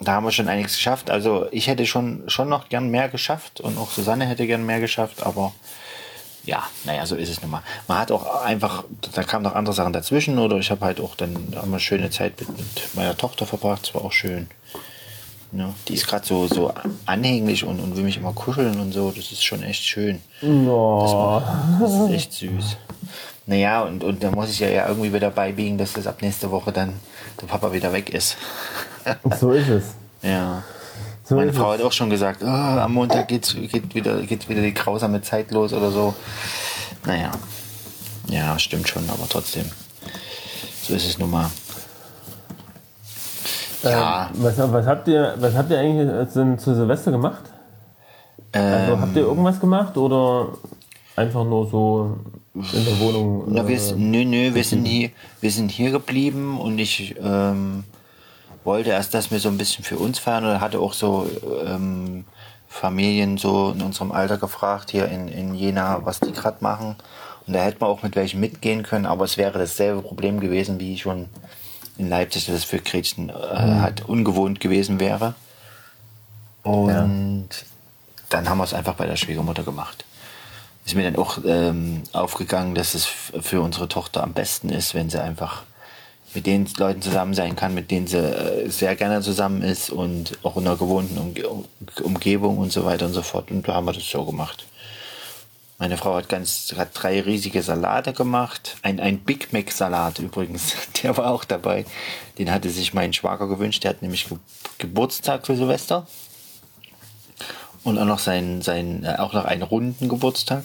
Da 0.00 0.12
haben 0.12 0.24
wir 0.24 0.32
schon 0.32 0.48
einiges 0.48 0.74
geschafft. 0.74 1.10
Also 1.10 1.46
ich 1.50 1.66
hätte 1.66 1.86
schon, 1.86 2.24
schon 2.26 2.50
noch 2.50 2.68
gern 2.68 2.90
mehr 2.90 3.08
geschafft 3.08 3.62
und 3.62 3.78
auch 3.78 3.90
Susanne 3.90 4.26
hätte 4.26 4.46
gern 4.46 4.66
mehr 4.66 4.80
geschafft, 4.80 5.22
aber 5.24 5.54
ja, 6.44 6.62
naja, 6.84 7.06
so 7.06 7.16
ist 7.16 7.30
es 7.30 7.40
nun 7.40 7.50
mal. 7.50 7.62
Man 7.88 7.98
hat 7.98 8.12
auch 8.12 8.42
einfach, 8.42 8.84
da 9.14 9.22
kamen 9.22 9.44
noch 9.44 9.54
andere 9.54 9.74
Sachen 9.74 9.94
dazwischen 9.94 10.38
oder 10.38 10.58
ich 10.58 10.70
habe 10.70 10.84
halt 10.84 11.00
auch 11.00 11.14
dann 11.16 11.34
wir 11.64 11.78
schöne 11.80 12.10
Zeit 12.10 12.38
mit, 12.38 12.50
mit 12.50 12.94
meiner 12.94 13.16
Tochter 13.16 13.46
verbracht, 13.46 13.88
das 13.88 13.94
war 13.94 14.04
auch 14.04 14.12
schön. 14.12 14.48
Ja, 15.52 15.72
die 15.88 15.94
ist 15.94 16.06
gerade 16.06 16.26
so, 16.26 16.46
so 16.46 16.72
anhänglich 17.06 17.64
und, 17.64 17.80
und 17.80 17.96
will 17.96 18.04
mich 18.04 18.18
immer 18.18 18.34
kuscheln 18.34 18.78
und 18.78 18.92
so, 18.92 19.10
das 19.10 19.32
ist 19.32 19.42
schon 19.42 19.62
echt 19.62 19.82
schön. 19.84 20.20
Oh. 20.42 21.40
Das 21.80 21.92
ist 21.94 22.10
echt 22.10 22.32
süß. 22.34 22.76
Naja, 23.48 23.80
und, 23.80 24.04
und 24.04 24.22
da 24.22 24.30
muss 24.30 24.50
ich 24.50 24.60
ja, 24.60 24.68
ja 24.68 24.86
irgendwie 24.86 25.10
wieder 25.10 25.30
beibiegen, 25.30 25.78
dass 25.78 25.94
das 25.94 26.06
ab 26.06 26.20
nächste 26.20 26.50
Woche 26.50 26.70
dann 26.70 26.92
der 27.40 27.46
Papa 27.46 27.72
wieder 27.72 27.92
weg 27.94 28.10
ist. 28.10 28.36
So 29.40 29.52
ist 29.52 29.68
es. 29.68 29.84
ja. 30.22 30.62
So 31.24 31.36
Meine 31.36 31.54
Frau 31.54 31.72
es. 31.72 31.78
hat 31.78 31.86
auch 31.86 31.92
schon 31.92 32.10
gesagt, 32.10 32.44
ah, 32.44 32.84
am 32.84 32.92
Montag 32.92 33.28
geht's, 33.28 33.54
geht, 33.54 33.94
wieder, 33.94 34.20
geht 34.20 34.50
wieder 34.50 34.60
die 34.60 34.74
grausame 34.74 35.22
Zeit 35.22 35.50
los 35.50 35.72
oder 35.72 35.90
so. 35.90 36.14
Naja. 37.06 37.30
Ja, 38.28 38.58
stimmt 38.58 38.86
schon, 38.86 39.08
aber 39.08 39.26
trotzdem. 39.26 39.64
So 40.82 40.94
ist 40.94 41.06
es 41.06 41.18
nun 41.18 41.30
mal. 41.30 41.50
Ja, 43.82 44.30
Ähm, 44.34 44.42
was, 44.42 44.58
was, 44.58 44.86
habt 44.86 45.08
ihr, 45.08 45.34
was 45.38 45.54
habt 45.54 45.70
ihr 45.70 45.78
eigentlich 45.78 46.06
äh, 46.06 46.26
denn 46.34 46.58
zu 46.58 46.74
Silvester 46.74 47.12
gemacht? 47.12 47.44
Also 48.52 48.92
ähm, 48.92 49.00
habt 49.00 49.16
ihr 49.16 49.22
irgendwas 49.22 49.58
gemacht 49.58 49.96
oder 49.96 50.48
einfach 51.16 51.44
nur 51.44 51.66
so 51.70 52.18
in 52.72 52.84
der 52.84 52.98
Wohnung? 53.00 53.44
na, 53.48 53.66
wir, 53.66 53.76
äh, 53.76 53.94
nö, 53.96 54.24
nö, 54.24 54.54
wir 54.54 54.64
sind 54.64 54.84
hier, 54.84 55.10
wir 55.40 55.50
sind 55.50 55.70
hier 55.70 55.90
geblieben 55.90 56.60
und 56.60 56.78
ich 56.78 57.16
ähm, 57.22 57.84
wollte 58.64 58.90
erst, 58.90 59.14
dass 59.14 59.30
wir 59.30 59.38
so 59.38 59.48
ein 59.48 59.58
bisschen 59.58 59.84
für 59.84 59.96
uns 59.96 60.18
feiern 60.18 60.44
und 60.44 60.60
hatte 60.60 60.78
auch 60.80 60.92
so 60.92 61.28
ähm, 61.64 62.24
Familien 62.68 63.38
so 63.38 63.72
in 63.74 63.82
unserem 63.82 64.12
Alter 64.12 64.36
gefragt, 64.36 64.90
hier 64.90 65.06
in, 65.08 65.28
in 65.28 65.54
Jena, 65.54 66.04
was 66.04 66.20
die 66.20 66.32
gerade 66.32 66.58
machen. 66.60 66.96
Und 67.46 67.54
da 67.54 67.60
hätte 67.60 67.78
man 67.80 67.88
auch 67.88 68.02
mit 68.02 68.14
welchen 68.14 68.40
mitgehen 68.40 68.82
können, 68.82 69.06
aber 69.06 69.24
es 69.24 69.38
wäre 69.38 69.58
dasselbe 69.58 70.02
Problem 70.02 70.38
gewesen, 70.38 70.78
wie 70.78 70.98
schon 70.98 71.30
in 71.96 72.08
Leipzig, 72.08 72.46
dass 72.46 72.56
es 72.56 72.64
für 72.64 72.78
Gretchen 72.78 73.30
äh, 73.30 73.32
halt 73.32 74.06
ungewohnt 74.08 74.60
gewesen 74.60 75.00
wäre. 75.00 75.34
Und 76.62 77.48
dann 78.28 78.48
haben 78.48 78.58
wir 78.58 78.64
es 78.64 78.74
einfach 78.74 78.94
bei 78.94 79.06
der 79.06 79.16
Schwiegermutter 79.16 79.62
gemacht. 79.62 80.04
Ist 80.88 80.94
mir 80.94 81.02
dann 81.02 81.16
auch 81.16 81.36
ähm, 81.44 82.02
aufgegangen, 82.14 82.74
dass 82.74 82.94
es 82.94 83.04
für 83.04 83.60
unsere 83.60 83.88
Tochter 83.88 84.22
am 84.22 84.32
besten 84.32 84.70
ist, 84.70 84.94
wenn 84.94 85.10
sie 85.10 85.22
einfach 85.22 85.64
mit 86.32 86.46
den 86.46 86.66
Leuten 86.78 87.02
zusammen 87.02 87.34
sein 87.34 87.56
kann, 87.56 87.74
mit 87.74 87.90
denen 87.90 88.06
sie 88.06 88.16
äh, 88.16 88.70
sehr 88.70 88.96
gerne 88.96 89.20
zusammen 89.20 89.60
ist 89.60 89.90
und 89.90 90.38
auch 90.44 90.56
in 90.56 90.66
einer 90.66 90.78
gewohnten 90.78 91.18
Umge 91.18 91.44
Umgebung 92.02 92.56
und 92.56 92.72
so 92.72 92.86
weiter 92.86 93.04
und 93.04 93.12
so 93.12 93.20
fort. 93.20 93.50
Und 93.50 93.68
da 93.68 93.74
haben 93.74 93.84
wir 93.84 93.92
das 93.92 94.08
so 94.08 94.24
gemacht. 94.24 94.64
Meine 95.76 95.98
Frau 95.98 96.14
hat 96.14 96.30
ganz 96.30 96.72
hat 96.74 96.88
drei 96.94 97.20
riesige 97.20 97.62
Salate 97.62 98.14
gemacht. 98.14 98.78
Ein, 98.80 98.98
ein 98.98 99.18
Big 99.18 99.52
Mac 99.52 99.70
Salat 99.70 100.20
übrigens, 100.20 100.74
der 101.02 101.14
war 101.18 101.30
auch 101.30 101.44
dabei. 101.44 101.84
Den 102.38 102.50
hatte 102.50 102.70
sich 102.70 102.94
mein 102.94 103.12
Schwager 103.12 103.46
gewünscht. 103.46 103.84
Der 103.84 103.90
hat 103.90 104.00
nämlich 104.00 104.26
Ge 104.26 104.38
Geburtstag 104.78 105.44
für 105.44 105.54
Silvester. 105.54 106.06
Und 107.84 107.98
auch 107.98 108.04
noch 108.04 108.18
seinen, 108.18 108.62
seinen 108.62 109.04
äh, 109.04 109.16
auch 109.18 109.32
noch 109.32 109.44
einen 109.44 109.62
runden 109.62 110.08
Geburtstag. 110.08 110.64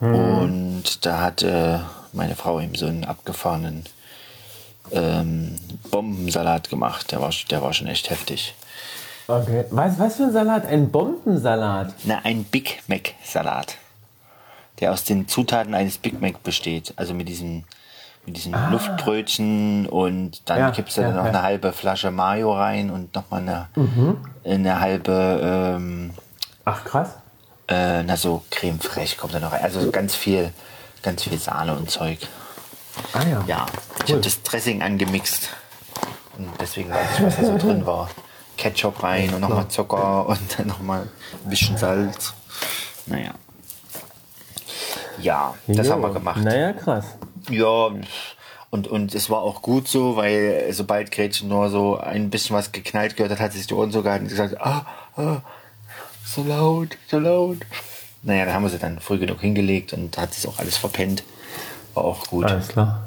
Und 0.00 1.06
da 1.06 1.20
hat 1.20 1.42
äh, 1.42 1.78
meine 2.12 2.34
Frau 2.34 2.58
ihm 2.60 2.74
so 2.74 2.86
einen 2.86 3.04
abgefahrenen 3.04 3.84
ähm, 4.90 5.56
Bombensalat 5.90 6.68
gemacht. 6.68 7.10
Der 7.10 7.20
war, 7.20 7.30
der 7.50 7.62
war 7.62 7.72
schon 7.72 7.86
echt 7.86 8.10
heftig. 8.10 8.54
Okay. 9.26 9.64
Was, 9.70 9.98
was 9.98 10.16
für 10.16 10.24
ein 10.24 10.32
Salat? 10.32 10.66
Ein 10.66 10.90
Bombensalat. 10.90 11.94
Na, 12.04 12.20
ein 12.24 12.44
Big 12.44 12.82
Mac 12.86 13.14
Salat. 13.24 13.78
Der 14.80 14.92
aus 14.92 15.04
den 15.04 15.28
Zutaten 15.28 15.74
eines 15.74 15.96
Big 15.96 16.20
Mac 16.20 16.42
besteht. 16.42 16.92
Also 16.96 17.14
mit 17.14 17.28
diesen, 17.28 17.64
mit 18.26 18.36
diesen 18.36 18.54
Luftbrötchen 18.70 19.86
und 19.86 20.48
dann 20.48 20.58
Ja, 20.58 20.70
gibst 20.70 20.96
du 20.96 21.02
ja, 21.02 21.08
dann 21.08 21.16
noch 21.16 21.24
ja. 21.24 21.30
eine 21.30 21.42
halbe 21.42 21.72
Flasche 21.72 22.10
Mayo 22.10 22.52
rein 22.54 22.90
und 22.90 23.14
nochmal 23.14 23.40
eine, 23.42 23.68
eine 24.44 24.80
halbe, 24.80 25.74
ähm, 25.76 26.14
Ach 26.64 26.84
krass. 26.84 27.10
äh, 27.68 28.02
na 28.02 28.16
so 28.16 28.42
Creme 28.50 28.80
fraiche 28.80 29.16
kommt 29.16 29.34
da 29.34 29.40
noch 29.40 29.52
rein. 29.52 29.62
Also 29.62 29.90
ganz 29.90 30.14
viel, 30.14 30.52
ganz 31.02 31.24
viel 31.24 31.38
Sahne 31.38 31.74
und 31.76 31.90
Zeug. 31.90 32.18
Ah 33.12 33.22
ja. 33.28 33.44
Ja, 33.46 33.66
ich 33.98 34.04
Cool. 34.10 34.16
habe 34.16 34.20
das 34.24 34.42
Dressing 34.42 34.82
angemixt. 34.82 35.48
Und 36.38 36.48
deswegen 36.60 36.90
weiß 36.90 37.06
ich, 37.18 37.24
was 37.26 37.36
da 37.36 37.44
so 37.44 37.58
drin 37.58 37.84
war. 37.86 38.08
Ketchup 38.56 39.02
rein 39.02 39.34
und 39.34 39.40
nochmal 39.40 39.68
Zucker 39.68 40.26
und 40.28 40.58
dann 40.58 40.68
nochmal 40.68 41.08
ein 41.44 41.50
bisschen 41.50 41.76
Salz. 41.76 42.32
Naja. 43.06 43.32
Ja, 45.20 45.54
das 45.66 45.86
Jo. 45.86 45.92
haben 45.92 46.02
wir 46.02 46.12
gemacht. 46.12 46.40
Naja, 46.42 46.72
krass. 46.72 47.04
Ja, 47.50 47.90
und, 48.70 48.88
und 48.88 49.14
es 49.14 49.30
war 49.30 49.42
auch 49.42 49.62
gut 49.62 49.86
so, 49.86 50.16
weil 50.16 50.66
sobald 50.72 51.12
Gretchen 51.12 51.48
nur 51.48 51.70
so 51.70 51.96
ein 51.96 52.28
bisschen 52.30 52.56
was 52.56 52.72
geknallt 52.72 53.16
gehört 53.16 53.32
hat, 53.32 53.40
hat 53.40 53.52
sie 53.52 53.58
sich 53.58 53.68
die 53.68 53.74
Ohren 53.74 53.92
so 53.92 54.02
gehalten 54.02 54.24
und 54.24 54.30
gesagt, 54.30 54.60
ah, 54.60 54.84
ah, 55.16 55.42
so 56.24 56.42
laut, 56.42 56.96
so 57.06 57.18
laut. 57.20 57.58
Naja, 58.22 58.46
dann 58.46 58.54
haben 58.54 58.62
wir 58.64 58.70
sie 58.70 58.78
dann 58.78 58.98
früh 58.98 59.18
genug 59.18 59.40
hingelegt 59.40 59.92
und 59.92 60.18
hat 60.18 60.34
sich 60.34 60.48
auch 60.48 60.58
alles 60.58 60.76
verpennt. 60.76 61.22
War 61.94 62.04
auch 62.04 62.26
gut. 62.26 62.46
Alles 62.46 62.68
klar. 62.68 63.03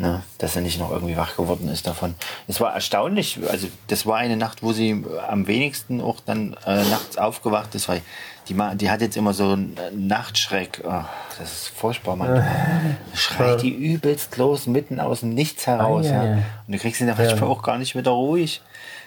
Ne, 0.00 0.22
dass 0.38 0.54
er 0.54 0.62
nicht 0.62 0.78
noch 0.78 0.92
irgendwie 0.92 1.16
wach 1.16 1.34
geworden 1.36 1.68
ist 1.68 1.88
davon. 1.88 2.14
Es 2.46 2.60
war 2.60 2.72
erstaunlich, 2.72 3.40
also 3.50 3.66
das 3.88 4.06
war 4.06 4.16
eine 4.18 4.36
Nacht, 4.36 4.62
wo 4.62 4.72
sie 4.72 5.04
am 5.28 5.48
wenigsten 5.48 6.00
auch 6.00 6.20
dann 6.24 6.54
äh, 6.64 6.84
nachts 6.84 7.18
aufgewacht 7.18 7.74
ist, 7.74 7.88
weil 7.88 8.00
die, 8.48 8.54
die 8.76 8.90
hat 8.92 9.00
jetzt 9.00 9.16
immer 9.16 9.32
so 9.34 9.50
einen 9.50 9.76
äh, 9.76 9.90
Nachtschreck. 9.96 10.82
Oh, 10.86 11.02
das 11.40 11.50
ist 11.52 11.68
furchtbar, 11.70 12.14
man. 12.14 12.46
Schreit 13.14 13.62
die 13.62 13.74
übelst 13.74 14.36
los, 14.36 14.68
mitten 14.68 15.00
aus 15.00 15.20
dem 15.20 15.30
Nichts 15.34 15.66
heraus. 15.66 16.06
Ah, 16.06 16.10
ja, 16.14 16.24
ja. 16.24 16.30
ja. 16.30 16.36
Und 16.68 16.74
du 16.74 16.78
kriegst 16.78 17.00
sie 17.00 17.06
dann 17.06 17.42
auch 17.42 17.62
gar 17.62 17.78
nicht 17.78 17.96
wieder 17.96 18.12
ruhig. 18.12 18.62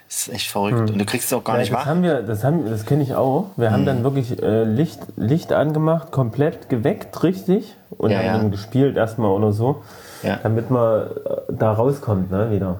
Das 0.09 0.27
ist 0.27 0.33
echt 0.33 0.49
verrückt. 0.51 0.91
Und 0.91 0.99
du 0.99 1.05
kriegst 1.05 1.29
sie 1.29 1.37
auch 1.37 1.43
gar 1.45 1.55
Ja, 1.55 1.61
nicht 1.61 1.71
das 1.71 1.79
wach. 1.79 1.85
haben 1.85 2.03
wir, 2.03 2.21
das 2.21 2.43
haben, 2.43 2.69
das 2.69 2.85
kenne 2.85 3.01
ich 3.01 3.15
auch. 3.15 3.51
Wir 3.55 3.71
haben 3.71 3.85
dann 3.85 4.03
wirklich 4.03 4.43
äh, 4.43 4.65
Licht, 4.65 4.99
Licht 5.15 5.53
angemacht, 5.53 6.11
komplett 6.11 6.67
geweckt, 6.67 7.23
richtig, 7.23 7.75
und 7.91 8.11
Ja, 8.11 8.17
haben 8.17 8.25
ja. 8.25 8.37
dann 8.39 8.51
gespielt 8.51 8.97
erstmal 8.97 9.31
oder 9.31 9.53
so, 9.53 9.83
Ja. 10.23 10.39
damit 10.41 10.69
man 10.69 11.03
äh, 11.03 11.07
da 11.49 11.73
rauskommt, 11.73 12.31
ne, 12.31 12.51
wieder. 12.51 12.79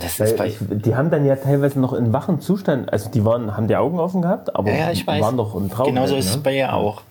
Das 0.00 0.20
Weil 0.20 0.52
die 0.60 0.94
haben 0.94 1.10
dann 1.10 1.24
ja 1.24 1.36
teilweise 1.36 1.80
noch 1.80 1.94
in 1.94 2.12
wachen 2.12 2.40
Zustand, 2.40 2.92
also 2.92 3.10
die 3.10 3.24
waren, 3.24 3.56
haben 3.56 3.68
die 3.68 3.76
Augen 3.76 3.98
offen 3.98 4.20
gehabt, 4.20 4.54
aber 4.54 4.70
ja, 4.70 4.90
ja, 4.90 5.20
waren 5.20 5.38
doch 5.38 5.54
im 5.54 5.70
Traum. 5.70 5.86
Genauso 5.86 6.12
halt, 6.12 6.24
ist 6.24 6.30
es 6.30 6.36
ne? 6.36 6.42
bei 6.42 6.56
ihr 6.56 6.72
auch. 6.74 7.02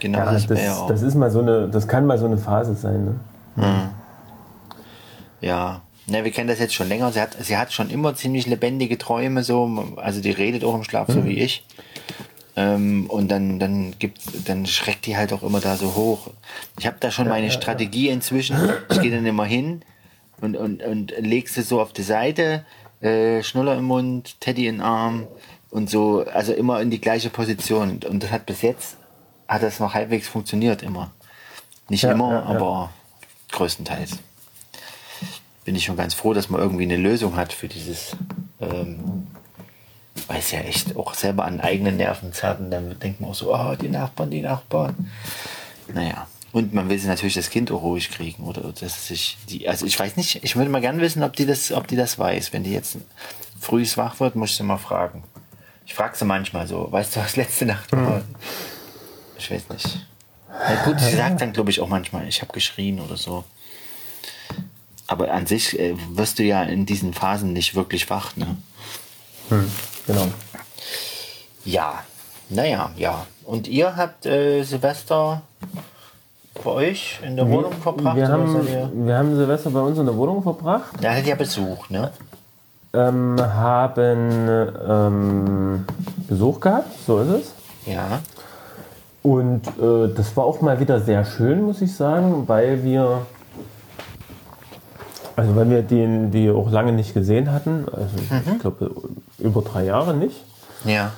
Genau 0.00 0.18
ja, 0.18 0.30
so 0.30 0.36
ist 0.36 0.50
es 0.50 0.66
das, 0.66 0.78
auch. 0.78 0.86
das 0.88 1.02
ist 1.02 1.14
mal 1.14 1.30
so 1.30 1.40
eine, 1.40 1.68
das 1.68 1.88
kann 1.88 2.04
mal 2.04 2.18
so 2.18 2.26
eine 2.26 2.36
Phase 2.36 2.74
sein. 2.74 3.18
Ne? 3.56 3.90
Ja, 5.40 5.80
ne, 6.06 6.24
wir 6.24 6.30
kennen 6.30 6.48
das 6.48 6.58
jetzt 6.58 6.74
schon 6.74 6.88
länger. 6.88 7.10
Sie 7.12 7.20
hat, 7.20 7.30
sie 7.40 7.56
hat 7.56 7.72
schon 7.72 7.88
immer 7.88 8.14
ziemlich 8.14 8.46
lebendige 8.46 8.98
Träume, 8.98 9.42
so, 9.42 9.84
also 9.96 10.20
die 10.20 10.32
redet 10.32 10.64
auch 10.64 10.74
im 10.74 10.84
Schlaf, 10.84 11.08
so 11.08 11.24
wie 11.24 11.38
ich. 11.38 11.64
Ähm, 12.56 13.06
und 13.08 13.28
dann, 13.28 13.58
dann 13.58 13.94
gibt, 13.98 14.20
dann 14.48 14.66
schreckt 14.66 15.06
die 15.06 15.16
halt 15.16 15.32
auch 15.32 15.42
immer 15.42 15.60
da 15.60 15.76
so 15.76 15.94
hoch. 15.94 16.30
Ich 16.78 16.86
habe 16.86 16.96
da 17.00 17.10
schon 17.10 17.28
meine 17.28 17.50
Strategie 17.50 18.08
inzwischen. 18.08 18.56
Ich 18.90 19.00
gehe 19.00 19.10
dann 19.10 19.26
immer 19.26 19.44
hin 19.44 19.82
und, 20.40 20.56
und, 20.56 20.82
und 20.82 21.12
leg 21.18 21.48
sie 21.48 21.62
so 21.62 21.80
auf 21.80 21.92
die 21.92 22.02
Seite, 22.02 22.64
äh, 23.00 23.42
Schnuller 23.42 23.76
im 23.76 23.84
Mund, 23.84 24.40
Teddy 24.40 24.68
in 24.68 24.76
den 24.76 24.82
Arm 24.82 25.26
und 25.70 25.90
so, 25.90 26.24
also 26.32 26.52
immer 26.52 26.80
in 26.80 26.90
die 26.90 27.00
gleiche 27.00 27.30
Position. 27.30 28.00
Und 28.08 28.22
das 28.22 28.30
hat 28.30 28.46
bis 28.46 28.62
jetzt, 28.62 28.96
hat 29.48 29.62
das 29.62 29.80
noch 29.80 29.94
halbwegs 29.94 30.28
funktioniert 30.28 30.82
immer. 30.82 31.10
Nicht 31.88 32.04
Ja, 32.04 32.12
immer, 32.12 32.30
ja, 32.30 32.38
ja. 32.40 32.44
aber 32.44 32.90
größtenteils 33.50 34.18
bin 35.64 35.74
ich 35.76 35.84
schon 35.84 35.96
ganz 35.96 36.14
froh, 36.14 36.34
dass 36.34 36.50
man 36.50 36.60
irgendwie 36.60 36.84
eine 36.84 36.96
Lösung 36.96 37.36
hat 37.36 37.52
für 37.52 37.68
dieses, 37.68 38.16
ähm, 38.60 39.26
weil 40.28 40.38
es 40.38 40.50
ja 40.52 40.60
echt 40.60 40.96
auch 40.96 41.14
selber 41.14 41.44
an 41.44 41.60
eigenen 41.60 41.96
Nerven 41.96 42.32
zerrt 42.32 42.60
und 42.60 42.70
dann 42.70 42.98
denkt 42.98 43.20
man 43.20 43.30
auch 43.30 43.34
so, 43.34 43.54
oh, 43.54 43.74
die 43.74 43.88
Nachbarn, 43.88 44.30
die 44.30 44.42
Nachbarn. 44.42 45.10
Naja. 45.92 46.26
Und 46.52 46.72
man 46.72 46.88
will 46.88 46.98
sie 46.98 47.08
natürlich 47.08 47.34
das 47.34 47.50
Kind 47.50 47.72
auch 47.72 47.82
ruhig 47.82 48.10
kriegen 48.12 48.44
oder 48.44 48.72
dass 48.72 49.08
sich 49.08 49.36
die, 49.48 49.68
also 49.68 49.86
ich 49.86 49.98
weiß 49.98 50.16
nicht, 50.16 50.44
ich 50.44 50.54
würde 50.54 50.70
mal 50.70 50.80
gern 50.80 51.00
wissen, 51.00 51.24
ob 51.24 51.34
die 51.34 51.46
das, 51.46 51.72
ob 51.72 51.88
die 51.88 51.96
das 51.96 52.16
weiß. 52.16 52.52
Wenn 52.52 52.62
die 52.62 52.70
jetzt 52.70 52.96
früh 53.58 53.84
wach 53.96 54.20
wird, 54.20 54.36
muss 54.36 54.50
ich 54.50 54.56
sie 54.56 54.62
mal 54.62 54.78
fragen. 54.78 55.24
Ich 55.84 55.94
frage 55.94 56.16
sie 56.16 56.24
manchmal 56.24 56.68
so, 56.68 56.90
weißt 56.92 57.16
du, 57.16 57.20
was 57.20 57.34
letzte 57.34 57.66
Nacht 57.66 57.90
war? 57.90 58.22
Ich 59.36 59.50
weiß 59.50 59.68
nicht. 59.70 60.06
Na 60.48 60.84
gut, 60.84 61.00
sie 61.00 61.10
sagt 61.16 61.40
dann, 61.40 61.52
glaube 61.52 61.70
ich, 61.70 61.80
auch 61.80 61.88
manchmal, 61.88 62.28
ich 62.28 62.40
habe 62.40 62.52
geschrien 62.52 63.00
oder 63.00 63.16
so. 63.16 63.44
Aber 65.08 65.32
an 65.32 65.46
sich 65.46 65.76
äh, 65.78 65.94
wirst 66.10 66.38
du 66.38 66.44
ja 66.44 66.62
in 66.62 66.86
diesen 66.86 67.12
Phasen 67.14 67.52
nicht 67.52 67.74
wirklich 67.74 68.08
wach, 68.10 68.36
ne? 68.36 68.56
Genau. 70.06 70.26
Ja, 71.64 72.00
naja, 72.50 72.90
ja. 72.96 73.26
Und 73.44 73.68
ihr 73.68 73.96
habt 73.96 74.26
äh, 74.26 74.62
Silvester 74.62 75.42
bei 76.62 76.70
euch 76.70 77.20
in 77.22 77.36
der 77.36 77.48
Wohnung 77.48 77.72
verbracht? 77.72 78.16
Wir 78.16 78.28
haben, 78.28 79.06
wir 79.06 79.16
haben 79.16 79.36
Silvester 79.36 79.70
bei 79.70 79.80
uns 79.80 79.98
in 79.98 80.06
der 80.06 80.16
Wohnung 80.16 80.42
verbracht. 80.42 80.92
Da 81.00 81.10
hattet 81.10 81.26
ihr 81.26 81.36
Besuch, 81.36 81.88
ne? 81.90 82.12
ähm, 82.94 83.36
haben 83.40 84.48
ähm, 84.88 85.84
Besuch 86.28 86.60
gehabt, 86.60 86.90
so 87.06 87.20
ist 87.20 87.28
es. 87.28 87.52
Ja. 87.86 88.20
Und 89.22 89.66
äh, 89.66 90.14
das 90.14 90.36
war 90.36 90.44
auch 90.44 90.60
mal 90.60 90.80
wieder 90.80 91.00
sehr 91.00 91.24
schön, 91.24 91.62
muss 91.62 91.82
ich 91.82 91.94
sagen, 91.94 92.44
weil 92.46 92.84
wir, 92.84 93.26
also 95.36 95.56
weil 95.56 95.70
wir 95.70 95.82
den, 95.82 96.30
die 96.30 96.50
auch 96.50 96.70
lange 96.70 96.92
nicht 96.92 97.14
gesehen 97.14 97.52
hatten, 97.52 97.86
also 97.90 98.16
ich 98.52 98.58
glaube 98.60 98.90
über 99.38 99.62
drei 99.62 99.84
Jahre 99.84 100.14
nicht. 100.14 100.36
Ja. 100.84 101.12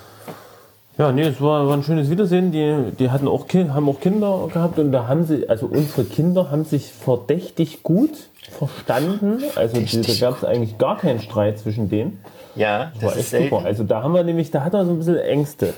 Ja, 0.99 1.13
nee, 1.13 1.23
es 1.23 1.43
war, 1.43 1.67
war 1.67 1.77
ein 1.77 1.83
schönes 1.83 2.09
Wiedersehen. 2.09 2.53
Die, 2.53 2.93
die 2.99 3.11
hatten 3.11 3.29
auch, 3.29 3.47
haben 3.53 3.89
auch 3.89 4.01
Kinder 4.01 4.49
gehabt 4.53 4.79
und 4.79 4.93
da 4.93 5.07
haben 5.07 5.27
sie, 5.27 5.47
also 5.49 5.67
unsere 5.67 6.05
Kinder 6.05 6.51
haben 6.51 6.65
sich 6.65 6.91
verdächtig 6.91 7.83
gut 7.83 8.31
verstanden. 8.51 9.43
Also 9.57 9.79
die, 9.79 10.01
da 10.01 10.15
gab 10.19 10.39
es 10.39 10.45
eigentlich 10.45 10.79
gar 10.79 10.97
keinen 10.97 11.21
Streit 11.21 11.59
zwischen 11.59 11.91
denen. 11.91 12.19
Ja, 12.55 12.93
War 13.03 13.15
echt 13.15 13.29
super. 13.31 13.63
Also 13.65 13.85
da 13.85 14.03
haben 14.03 14.15
wir 14.15 14.25
nämlich, 14.25 14.51
da 14.51 14.65
hat 14.65 14.73
er 14.73 14.87
so 14.87 14.93
ein 14.93 14.99
bisschen 14.99 15.19
Ängste. 15.19 15.75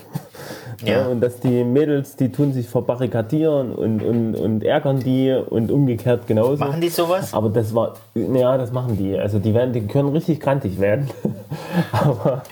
Ja. 0.81 1.01
Ja. 1.01 1.07
und 1.07 1.21
dass 1.21 1.39
die 1.39 1.63
Mädels, 1.63 2.15
die 2.15 2.31
tun 2.31 2.53
sich 2.53 2.67
verbarrikadieren 2.67 3.71
und, 3.73 4.01
und, 4.01 4.35
und 4.35 4.63
ärgern 4.63 4.99
die 4.99 5.31
und 5.33 5.71
umgekehrt 5.71 6.27
genauso. 6.27 6.63
Machen 6.63 6.81
die 6.81 6.89
sowas? 6.89 7.33
Aber 7.33 7.49
das 7.49 7.73
war, 7.75 7.95
ja, 8.15 8.57
das 8.57 8.71
machen 8.71 8.97
die. 8.97 9.17
Also 9.17 9.39
die 9.39 9.53
werden, 9.53 9.73
die 9.73 9.81
können 9.87 10.09
richtig 10.09 10.39
krantig 10.39 10.79
werden. 10.79 11.09
aber 11.91 12.43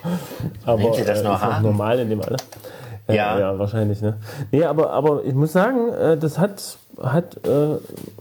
aber 0.65 0.83
das 1.05 1.21
äh, 1.21 1.23
noch 1.23 1.41
ist 1.57 1.61
normal 1.61 1.99
in 1.99 2.09
dem 2.09 2.21
Alter. 2.21 2.37
Äh, 3.07 3.15
Ja. 3.15 3.39
ja, 3.39 3.57
wahrscheinlich. 3.59 4.01
Ne? 4.01 4.15
Nee, 4.51 4.63
aber, 4.65 4.91
aber 4.91 5.23
ich 5.23 5.33
muss 5.33 5.53
sagen, 5.53 5.93
äh, 5.93 6.17
das 6.17 6.37
hat, 6.39 6.77
hat 7.01 7.37
äh, 7.47 7.77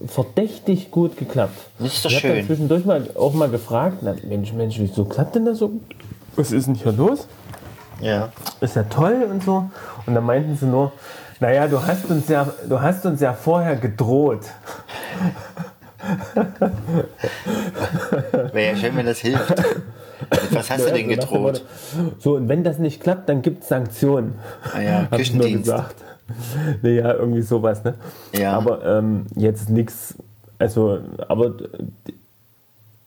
verdächtig 0.06 0.90
gut 0.90 1.16
geklappt. 1.16 1.58
Das 1.78 1.88
ist 1.94 2.04
doch 2.04 2.10
ich 2.10 2.22
habe 2.24 2.34
schön. 2.36 2.46
zwischendurch 2.46 2.84
mal, 2.84 3.02
auch 3.16 3.34
mal 3.34 3.48
gefragt, 3.48 3.98
na, 4.02 4.14
Mensch, 4.28 4.52
Mensch, 4.52 4.76
wieso 4.78 5.04
klappt 5.04 5.34
denn 5.34 5.44
das 5.44 5.58
so? 5.58 5.72
Was 6.36 6.52
ist 6.52 6.66
denn 6.68 6.74
hier 6.74 6.92
los? 6.92 7.26
Ja. 8.00 8.30
ist 8.60 8.76
ja 8.76 8.82
toll 8.84 9.26
und 9.30 9.42
so. 9.42 9.70
Und 10.06 10.14
dann 10.14 10.24
meinten 10.24 10.56
sie 10.56 10.66
nur, 10.66 10.92
naja, 11.40 11.66
du 11.68 11.82
hast 11.82 12.10
uns 12.10 12.28
ja, 12.28 12.46
du 12.68 12.80
hast 12.80 13.04
uns 13.06 13.20
ja 13.20 13.32
vorher 13.32 13.76
gedroht. 13.76 14.42
Wäre 18.52 18.74
ja 18.74 18.76
schön, 18.76 18.96
wenn 18.96 19.06
das 19.06 19.18
hilft. 19.18 19.62
Was 20.50 20.70
hast 20.70 20.86
du 20.88 20.92
denn 20.92 21.08
gedroht? 21.08 21.64
So, 22.18 22.36
und 22.36 22.48
wenn 22.48 22.64
das 22.64 22.78
nicht 22.78 23.02
klappt, 23.02 23.28
dann 23.28 23.42
gibt 23.42 23.62
es 23.62 23.68
Sanktionen. 23.68 24.34
Ah 24.74 24.80
ja, 24.80 25.08
Hab 25.10 25.18
ich 25.18 25.32
nur 25.32 25.42
Küchendienst. 25.42 25.70
gesagt. 25.70 25.96
Naja, 26.82 27.14
irgendwie 27.14 27.42
sowas, 27.42 27.84
ne? 27.84 27.94
Ja. 28.32 28.52
Aber 28.52 28.84
ähm, 28.84 29.26
jetzt 29.36 29.68
nichts, 29.68 30.14
also, 30.58 30.98
aber 31.28 31.52